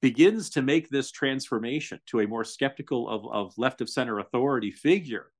begins 0.00 0.50
to 0.50 0.62
make 0.62 0.88
this 0.88 1.10
transformation 1.10 1.98
to 2.06 2.20
a 2.20 2.26
more 2.26 2.44
skeptical 2.44 3.08
of, 3.08 3.26
of 3.26 3.54
left 3.58 3.80
of 3.80 3.88
center 3.88 4.20
authority 4.20 4.70
figure. 4.70 5.30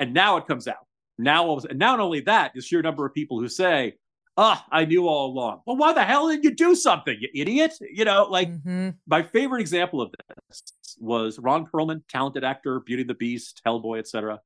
And 0.00 0.12
now 0.12 0.36
it 0.36 0.46
comes 0.46 0.66
out. 0.66 0.86
Now, 1.18 1.58
and 1.58 1.78
not 1.78 2.00
only 2.00 2.20
that, 2.22 2.52
the 2.54 2.62
sheer 2.62 2.82
number 2.82 3.06
of 3.06 3.14
people 3.14 3.38
who 3.38 3.48
say, 3.48 3.94
ah, 4.36 4.64
I 4.70 4.84
knew 4.84 5.06
all 5.06 5.30
along. 5.30 5.60
Well, 5.66 5.76
why 5.76 5.92
the 5.92 6.04
hell 6.04 6.28
did 6.28 6.44
you 6.44 6.54
do 6.54 6.74
something, 6.74 7.16
you 7.20 7.28
idiot? 7.34 7.74
You 7.80 8.04
know, 8.04 8.24
like 8.24 8.50
mm-hmm. 8.50 8.90
my 9.06 9.22
favorite 9.22 9.60
example 9.60 10.00
of 10.00 10.12
this 10.48 10.62
was 10.98 11.38
Ron 11.38 11.66
Perlman, 11.66 12.02
talented 12.08 12.44
actor, 12.44 12.80
Beauty 12.80 13.02
and 13.02 13.10
the 13.10 13.14
Beast, 13.14 13.60
Hellboy, 13.66 13.98
etc. 13.98 14.40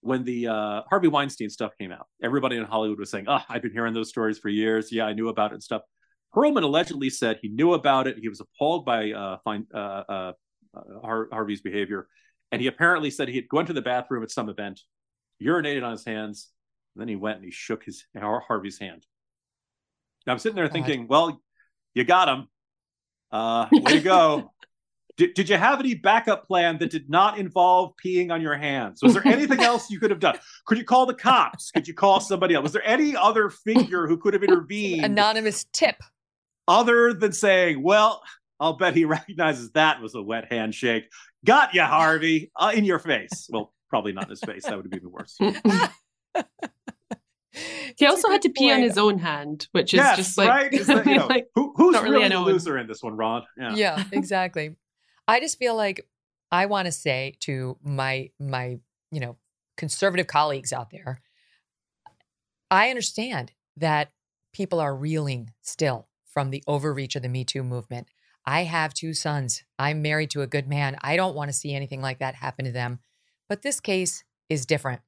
When 0.00 0.24
the 0.24 0.48
uh, 0.48 0.82
Harvey 0.88 1.08
Weinstein 1.08 1.50
stuff 1.50 1.72
came 1.78 1.92
out, 1.92 2.06
everybody 2.22 2.56
in 2.56 2.64
Hollywood 2.64 2.98
was 2.98 3.10
saying, 3.10 3.26
"Oh, 3.28 3.40
I've 3.48 3.62
been 3.62 3.72
hearing 3.72 3.94
those 3.94 4.08
stories 4.08 4.38
for 4.38 4.48
years. 4.48 4.90
Yeah, 4.92 5.06
I 5.06 5.12
knew 5.12 5.28
about 5.28 5.52
it 5.52 5.54
and 5.54 5.62
stuff." 5.62 5.82
Perlman 6.34 6.62
allegedly 6.62 7.10
said 7.10 7.38
he 7.40 7.48
knew 7.48 7.74
about 7.74 8.06
it. 8.06 8.18
He 8.18 8.28
was 8.28 8.40
appalled 8.40 8.84
by 8.86 9.12
uh, 9.12 9.38
fine, 9.44 9.66
uh, 9.74 9.76
uh, 10.08 10.32
Har- 11.02 11.28
Harvey's 11.30 11.60
behavior, 11.60 12.08
and 12.50 12.60
he 12.60 12.66
apparently 12.66 13.10
said 13.10 13.28
he 13.28 13.36
had 13.36 13.48
gone 13.48 13.66
to 13.66 13.72
the 13.72 13.82
bathroom 13.82 14.22
at 14.22 14.30
some 14.30 14.48
event, 14.48 14.80
urinated 15.42 15.84
on 15.84 15.92
his 15.92 16.04
hands, 16.04 16.50
and 16.94 17.00
then 17.00 17.08
he 17.08 17.16
went 17.16 17.36
and 17.36 17.44
he 17.44 17.50
shook 17.50 17.84
his 17.84 18.04
Harvey's 18.16 18.78
hand. 18.78 19.06
I'm 20.26 20.38
sitting 20.38 20.56
there 20.56 20.68
thinking, 20.68 21.06
well, 21.08 21.40
you 21.94 22.04
got 22.04 22.28
him. 22.28 22.48
Uh, 23.30 23.66
way 23.72 23.92
to 23.92 24.00
go. 24.00 24.52
Did, 25.16 25.34
did 25.34 25.48
you 25.48 25.56
have 25.56 25.78
any 25.78 25.94
backup 25.94 26.46
plan 26.46 26.78
that 26.78 26.90
did 26.90 27.10
not 27.10 27.38
involve 27.38 27.92
peeing 28.02 28.30
on 28.30 28.40
your 28.40 28.56
hands? 28.56 29.00
Was 29.02 29.12
there 29.14 29.26
anything 29.26 29.60
else 29.62 29.90
you 29.90 30.00
could 30.00 30.10
have 30.10 30.20
done? 30.20 30.38
Could 30.66 30.78
you 30.78 30.84
call 30.84 31.04
the 31.06 31.14
cops? 31.14 31.70
Could 31.70 31.86
you 31.86 31.94
call 31.94 32.20
somebody 32.20 32.54
else? 32.54 32.62
Was 32.62 32.72
there 32.72 32.86
any 32.86 33.14
other 33.14 33.50
figure 33.50 34.06
who 34.06 34.16
could 34.16 34.34
have 34.34 34.42
intervened? 34.42 35.04
Anonymous 35.04 35.66
tip. 35.72 35.96
Other 36.66 37.12
than 37.12 37.32
saying, 37.32 37.82
well, 37.82 38.22
I'll 38.58 38.74
bet 38.74 38.94
he 38.94 39.04
recognizes 39.06 39.70
that 39.72 40.00
was 40.00 40.14
a 40.14 40.22
wet 40.22 40.50
handshake. 40.50 41.04
Got 41.44 41.74
you, 41.74 41.82
Harvey, 41.82 42.50
uh, 42.56 42.72
in 42.74 42.84
your 42.84 42.98
face. 42.98 43.48
Well, 43.50 43.74
probably 43.90 44.12
not 44.12 44.24
in 44.24 44.30
his 44.30 44.40
face. 44.40 44.64
That 44.64 44.76
would 44.76 44.88
be 44.88 44.98
the 44.98 45.08
worst. 45.08 45.40
He 47.98 48.06
also 48.06 48.30
had 48.30 48.42
to 48.42 48.48
pee 48.48 48.68
point. 48.68 48.76
on 48.76 48.82
his 48.82 48.96
own 48.96 49.18
hand, 49.18 49.68
which 49.72 49.92
is 49.92 49.98
yes, 49.98 50.16
just 50.16 50.38
like, 50.38 50.48
right? 50.48 50.86
That, 50.86 51.06
you 51.06 51.14
know, 51.18 51.26
like 51.26 51.48
who, 51.54 51.74
who's 51.76 51.94
really, 52.00 52.10
really 52.10 52.28
the 52.30 52.40
loser 52.40 52.78
in 52.78 52.86
this 52.86 53.02
one, 53.02 53.16
Ron? 53.16 53.42
Yeah, 53.58 53.74
Yeah, 53.74 54.04
exactly. 54.12 54.76
I 55.28 55.40
just 55.40 55.58
feel 55.58 55.76
like 55.76 56.06
I 56.50 56.66
want 56.66 56.86
to 56.86 56.92
say 56.92 57.36
to 57.40 57.76
my 57.82 58.30
my 58.40 58.78
you 59.10 59.20
know 59.20 59.36
conservative 59.76 60.26
colleagues 60.26 60.72
out 60.72 60.90
there, 60.90 61.20
I 62.70 62.88
understand 62.88 63.52
that 63.76 64.10
people 64.52 64.80
are 64.80 64.96
reeling 64.96 65.50
still 65.60 66.08
from 66.24 66.50
the 66.50 66.64
overreach 66.66 67.16
of 67.16 67.22
the 67.22 67.28
Me 67.28 67.44
Too 67.44 67.62
movement. 67.62 68.08
I 68.44 68.64
have 68.64 68.94
two 68.94 69.14
sons. 69.14 69.62
I'm 69.78 70.02
married 70.02 70.30
to 70.30 70.42
a 70.42 70.46
good 70.46 70.66
man. 70.66 70.96
I 71.02 71.16
don't 71.16 71.36
want 71.36 71.48
to 71.50 71.56
see 71.56 71.74
anything 71.74 72.00
like 72.00 72.18
that 72.18 72.36
happen 72.36 72.64
to 72.64 72.72
them. 72.72 73.00
But 73.48 73.62
this 73.62 73.80
case 73.80 74.24
is 74.48 74.66
different. 74.66 75.02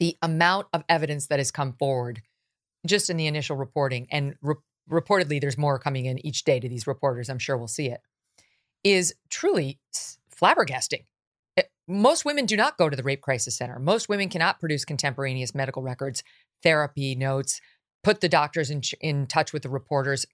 The 0.00 0.16
amount 0.22 0.66
of 0.72 0.82
evidence 0.88 1.28
that 1.28 1.38
has 1.38 1.52
come 1.52 1.74
forward 1.74 2.22
just 2.86 3.10
in 3.10 3.16
the 3.16 3.26
initial 3.26 3.56
reporting, 3.56 4.08
and 4.10 4.34
re- 4.42 4.54
reportedly 4.90 5.40
there's 5.40 5.58
more 5.58 5.78
coming 5.78 6.06
in 6.06 6.24
each 6.26 6.44
day 6.44 6.58
to 6.58 6.68
these 6.68 6.86
reporters, 6.86 7.28
I'm 7.28 7.38
sure 7.38 7.56
we'll 7.56 7.68
see 7.68 7.86
it, 7.86 8.00
is 8.82 9.14
truly 9.28 9.78
flabbergasting. 10.34 11.04
It- 11.56 11.70
most 11.86 12.24
women 12.24 12.46
do 12.46 12.56
not 12.56 12.78
go 12.78 12.88
to 12.88 12.96
the 12.96 13.02
Rape 13.02 13.20
Crisis 13.20 13.56
Center. 13.56 13.78
Most 13.78 14.08
women 14.08 14.28
cannot 14.28 14.58
produce 14.58 14.84
contemporaneous 14.84 15.54
medical 15.54 15.82
records, 15.82 16.24
therapy 16.62 17.14
notes, 17.14 17.60
put 18.02 18.20
the 18.20 18.28
doctors 18.28 18.70
in, 18.70 18.82
in 19.00 19.26
touch 19.26 19.52
with 19.52 19.62
the 19.62 19.68
reporters. 19.68 20.26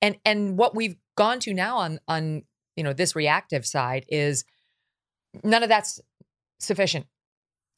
And 0.00 0.16
and 0.24 0.58
what 0.58 0.74
we've 0.74 0.96
gone 1.16 1.40
to 1.40 1.54
now 1.54 1.78
on 1.78 2.00
on 2.08 2.42
you 2.76 2.84
know 2.84 2.92
this 2.92 3.14
reactive 3.16 3.64
side 3.64 4.04
is 4.08 4.44
none 5.42 5.62
of 5.62 5.68
that's 5.68 6.00
sufficient. 6.58 7.06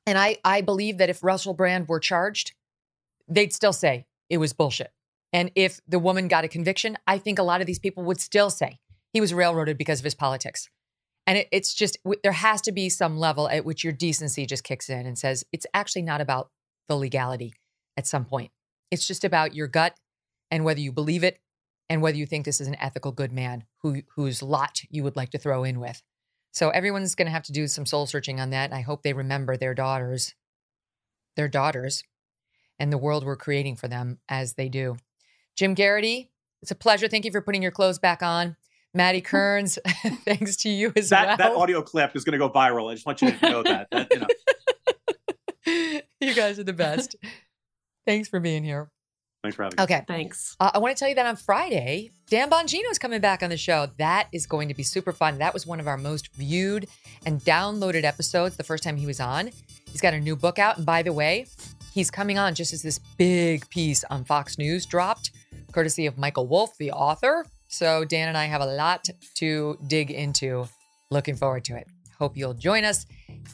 And 0.06 0.18
I 0.18 0.38
I 0.44 0.60
believe 0.60 0.98
that 0.98 1.10
if 1.10 1.24
Russell 1.24 1.54
Brand 1.54 1.88
were 1.88 2.00
charged, 2.00 2.52
they'd 3.28 3.52
still 3.52 3.72
say 3.72 4.06
it 4.28 4.38
was 4.38 4.52
bullshit. 4.52 4.92
And 5.32 5.50
if 5.54 5.80
the 5.88 5.98
woman 5.98 6.28
got 6.28 6.44
a 6.44 6.48
conviction, 6.48 6.96
I 7.06 7.18
think 7.18 7.38
a 7.38 7.42
lot 7.42 7.60
of 7.60 7.66
these 7.66 7.80
people 7.80 8.04
would 8.04 8.20
still 8.20 8.50
say 8.50 8.78
he 9.12 9.20
was 9.20 9.34
railroaded 9.34 9.76
because 9.76 9.98
of 9.98 10.04
his 10.04 10.14
politics. 10.14 10.70
And 11.26 11.38
it, 11.38 11.48
it's 11.50 11.74
just, 11.74 11.98
there 12.22 12.32
has 12.32 12.60
to 12.62 12.72
be 12.72 12.88
some 12.88 13.18
level 13.18 13.48
at 13.48 13.64
which 13.64 13.82
your 13.82 13.92
decency 13.92 14.46
just 14.46 14.62
kicks 14.62 14.88
in 14.88 15.06
and 15.06 15.18
says, 15.18 15.44
it's 15.52 15.66
actually 15.74 16.02
not 16.02 16.20
about 16.20 16.50
the 16.86 16.96
legality 16.96 17.54
at 17.96 18.06
some 18.06 18.24
point. 18.24 18.52
It's 18.90 19.06
just 19.06 19.24
about 19.24 19.54
your 19.54 19.66
gut 19.66 19.96
and 20.50 20.64
whether 20.64 20.80
you 20.80 20.92
believe 20.92 21.24
it 21.24 21.40
and 21.88 22.02
whether 22.02 22.16
you 22.16 22.26
think 22.26 22.44
this 22.44 22.60
is 22.60 22.68
an 22.68 22.76
ethical 22.78 23.10
good 23.10 23.32
man 23.32 23.64
who, 23.82 24.02
whose 24.16 24.42
lot 24.42 24.82
you 24.90 25.02
would 25.02 25.16
like 25.16 25.30
to 25.30 25.38
throw 25.38 25.64
in 25.64 25.80
with. 25.80 26.02
So 26.54 26.70
everyone's 26.70 27.16
going 27.16 27.26
to 27.26 27.32
have 27.32 27.42
to 27.44 27.52
do 27.52 27.66
some 27.66 27.84
soul 27.84 28.06
searching 28.06 28.40
on 28.40 28.50
that. 28.50 28.72
I 28.72 28.80
hope 28.80 29.02
they 29.02 29.12
remember 29.12 29.56
their 29.56 29.74
daughters, 29.74 30.34
their 31.34 31.48
daughters, 31.48 32.04
and 32.78 32.92
the 32.92 32.98
world 32.98 33.24
we're 33.24 33.34
creating 33.36 33.74
for 33.74 33.88
them 33.88 34.20
as 34.28 34.54
they 34.54 34.68
do. 34.68 34.96
Jim 35.56 35.74
Geraghty, 35.74 36.30
it's 36.62 36.70
a 36.70 36.76
pleasure. 36.76 37.08
Thank 37.08 37.24
you 37.24 37.32
for 37.32 37.40
putting 37.40 37.60
your 37.60 37.72
clothes 37.72 37.98
back 37.98 38.22
on. 38.22 38.56
Maddy 38.94 39.20
Kearns, 39.22 39.80
thanks 40.24 40.56
to 40.58 40.68
you 40.68 40.92
as 40.94 41.08
that 41.08 41.26
well. 41.26 41.36
that 41.38 41.56
audio 41.56 41.82
clip 41.82 42.14
is 42.14 42.22
going 42.22 42.38
to 42.38 42.38
go 42.38 42.48
viral. 42.48 42.88
I 42.88 42.94
just 42.94 43.04
want 43.04 43.20
you 43.20 43.32
to 43.32 43.50
know 43.50 43.62
that. 43.64 43.88
that 43.90 44.12
you, 44.12 44.20
know. 44.20 46.00
you 46.20 46.34
guys 46.34 46.60
are 46.60 46.64
the 46.64 46.72
best. 46.72 47.16
thanks 48.06 48.28
for 48.28 48.38
being 48.38 48.62
here. 48.62 48.90
Thanks 49.44 49.56
for 49.56 49.64
having 49.64 49.76
me. 49.76 49.82
Okay. 49.82 50.02
Thanks. 50.08 50.56
Uh, 50.58 50.70
I 50.72 50.78
want 50.78 50.96
to 50.96 50.98
tell 50.98 51.06
you 51.10 51.14
that 51.16 51.26
on 51.26 51.36
Friday, 51.36 52.10
Dan 52.30 52.48
Bongino 52.48 52.90
is 52.90 52.98
coming 52.98 53.20
back 53.20 53.42
on 53.42 53.50
the 53.50 53.58
show. 53.58 53.90
That 53.98 54.28
is 54.32 54.46
going 54.46 54.68
to 54.68 54.74
be 54.74 54.82
super 54.82 55.12
fun. 55.12 55.36
That 55.36 55.52
was 55.52 55.66
one 55.66 55.80
of 55.80 55.86
our 55.86 55.98
most 55.98 56.34
viewed 56.34 56.88
and 57.26 57.40
downloaded 57.42 58.04
episodes 58.04 58.56
the 58.56 58.64
first 58.64 58.82
time 58.82 58.96
he 58.96 59.04
was 59.04 59.20
on. 59.20 59.50
He's 59.90 60.00
got 60.00 60.14
a 60.14 60.18
new 60.18 60.34
book 60.34 60.58
out. 60.58 60.78
And 60.78 60.86
by 60.86 61.02
the 61.02 61.12
way, 61.12 61.44
he's 61.92 62.10
coming 62.10 62.38
on 62.38 62.54
just 62.54 62.72
as 62.72 62.80
this 62.80 62.98
big 63.18 63.68
piece 63.68 64.02
on 64.04 64.24
Fox 64.24 64.56
News 64.56 64.86
dropped, 64.86 65.32
courtesy 65.72 66.06
of 66.06 66.16
Michael 66.16 66.46
Wolff, 66.46 66.78
the 66.78 66.92
author. 66.92 67.44
So 67.68 68.06
Dan 68.06 68.28
and 68.28 68.38
I 68.38 68.46
have 68.46 68.62
a 68.62 68.66
lot 68.66 69.06
to 69.34 69.78
dig 69.86 70.10
into. 70.10 70.66
Looking 71.10 71.36
forward 71.36 71.66
to 71.66 71.76
it. 71.76 71.86
Hope 72.24 72.38
you'll 72.38 72.54
join 72.54 72.86
us. 72.86 73.04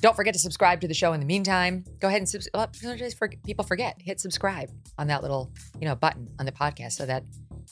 Don't 0.01 0.15
forget 0.15 0.33
to 0.33 0.39
subscribe 0.39 0.81
to 0.83 0.87
the 0.87 0.95
show 0.95 1.13
in 1.13 1.19
the 1.19 1.27
meantime. 1.27 1.85
Go 1.99 2.07
ahead 2.07 2.21
and 2.21 2.29
subscribe. 2.29 2.77
For, 3.19 3.29
people 3.45 3.65
forget, 3.65 3.97
hit 3.99 4.21
subscribe 4.21 4.71
on 4.97 5.09
that 5.09 5.23
little, 5.23 5.51
you 5.81 5.89
know, 5.89 5.97
button 5.97 6.29
on 6.39 6.47
the 6.47 6.53
podcast 6.53 6.93
so 6.93 7.05
that 7.05 7.25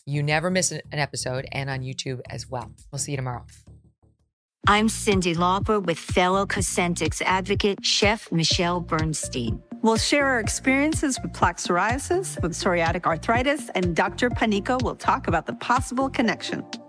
you 0.06 0.24
never 0.24 0.50
miss 0.50 0.72
an 0.72 0.80
an 0.90 0.98
episode 0.98 1.46
and 1.52 1.70
on 1.70 1.82
YouTube 1.82 2.20
as 2.30 2.50
well. 2.50 2.72
We'll 2.90 2.98
see 2.98 3.12
you 3.12 3.16
tomorrow. 3.16 3.46
I'm 4.66 4.88
Cyndi 4.88 5.36
Lauper 5.36 5.80
with 5.80 6.00
fellow 6.00 6.44
Cosentyx 6.46 7.22
advocate, 7.22 7.86
Chef 7.86 8.32
Michelle 8.32 8.80
Bernstein. 8.80 9.62
We'll 9.82 9.98
share 9.98 10.26
our 10.26 10.40
experiences 10.40 11.20
with 11.22 11.32
plaque 11.32 11.58
psoriasis, 11.58 12.42
with 12.42 12.54
psoriatic 12.54 13.04
arthritis, 13.04 13.70
and 13.76 13.94
Dr. 13.94 14.30
Panico 14.30 14.82
will 14.82 14.96
talk 14.96 15.28
about 15.28 15.46
the 15.46 15.52
possible 15.54 16.10
connection. 16.10 16.64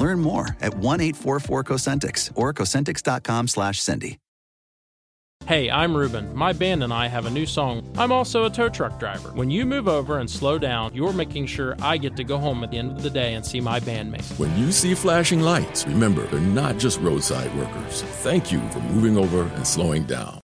Learn 0.00 0.20
more 0.20 0.56
at 0.60 0.74
1 0.74 1.00
844 1.00 1.64
Cosentyx 1.64 2.32
or 2.34 2.54
Cosentyx.com 2.54 3.48
slash 3.48 3.80
Cyndi. 3.80 4.16
Hey, 5.46 5.70
I'm 5.70 5.96
Ruben. 5.96 6.34
My 6.36 6.52
band 6.52 6.84
and 6.84 6.92
I 6.92 7.08
have 7.08 7.26
a 7.26 7.30
new 7.30 7.46
song. 7.46 7.82
I'm 7.98 8.12
also 8.12 8.44
a 8.44 8.50
tow 8.50 8.68
truck 8.68 9.00
driver. 9.00 9.30
When 9.30 9.50
you 9.50 9.66
move 9.66 9.88
over 9.88 10.18
and 10.18 10.30
slow 10.30 10.58
down, 10.58 10.94
you're 10.94 11.12
making 11.12 11.46
sure 11.46 11.76
I 11.80 11.96
get 11.96 12.14
to 12.16 12.24
go 12.24 12.38
home 12.38 12.62
at 12.62 12.70
the 12.70 12.78
end 12.78 12.92
of 12.92 13.02
the 13.02 13.10
day 13.10 13.34
and 13.34 13.44
see 13.44 13.60
my 13.60 13.80
bandmates. 13.80 14.38
When 14.38 14.56
you 14.56 14.70
see 14.70 14.94
flashing 14.94 15.40
lights, 15.40 15.86
remember, 15.86 16.26
they're 16.26 16.40
not 16.40 16.78
just 16.78 17.00
roadside 17.00 17.52
workers. 17.56 18.02
Thank 18.22 18.52
you 18.52 18.60
for 18.68 18.80
moving 18.80 19.16
over 19.16 19.42
and 19.42 19.66
slowing 19.66 20.04
down. 20.04 20.39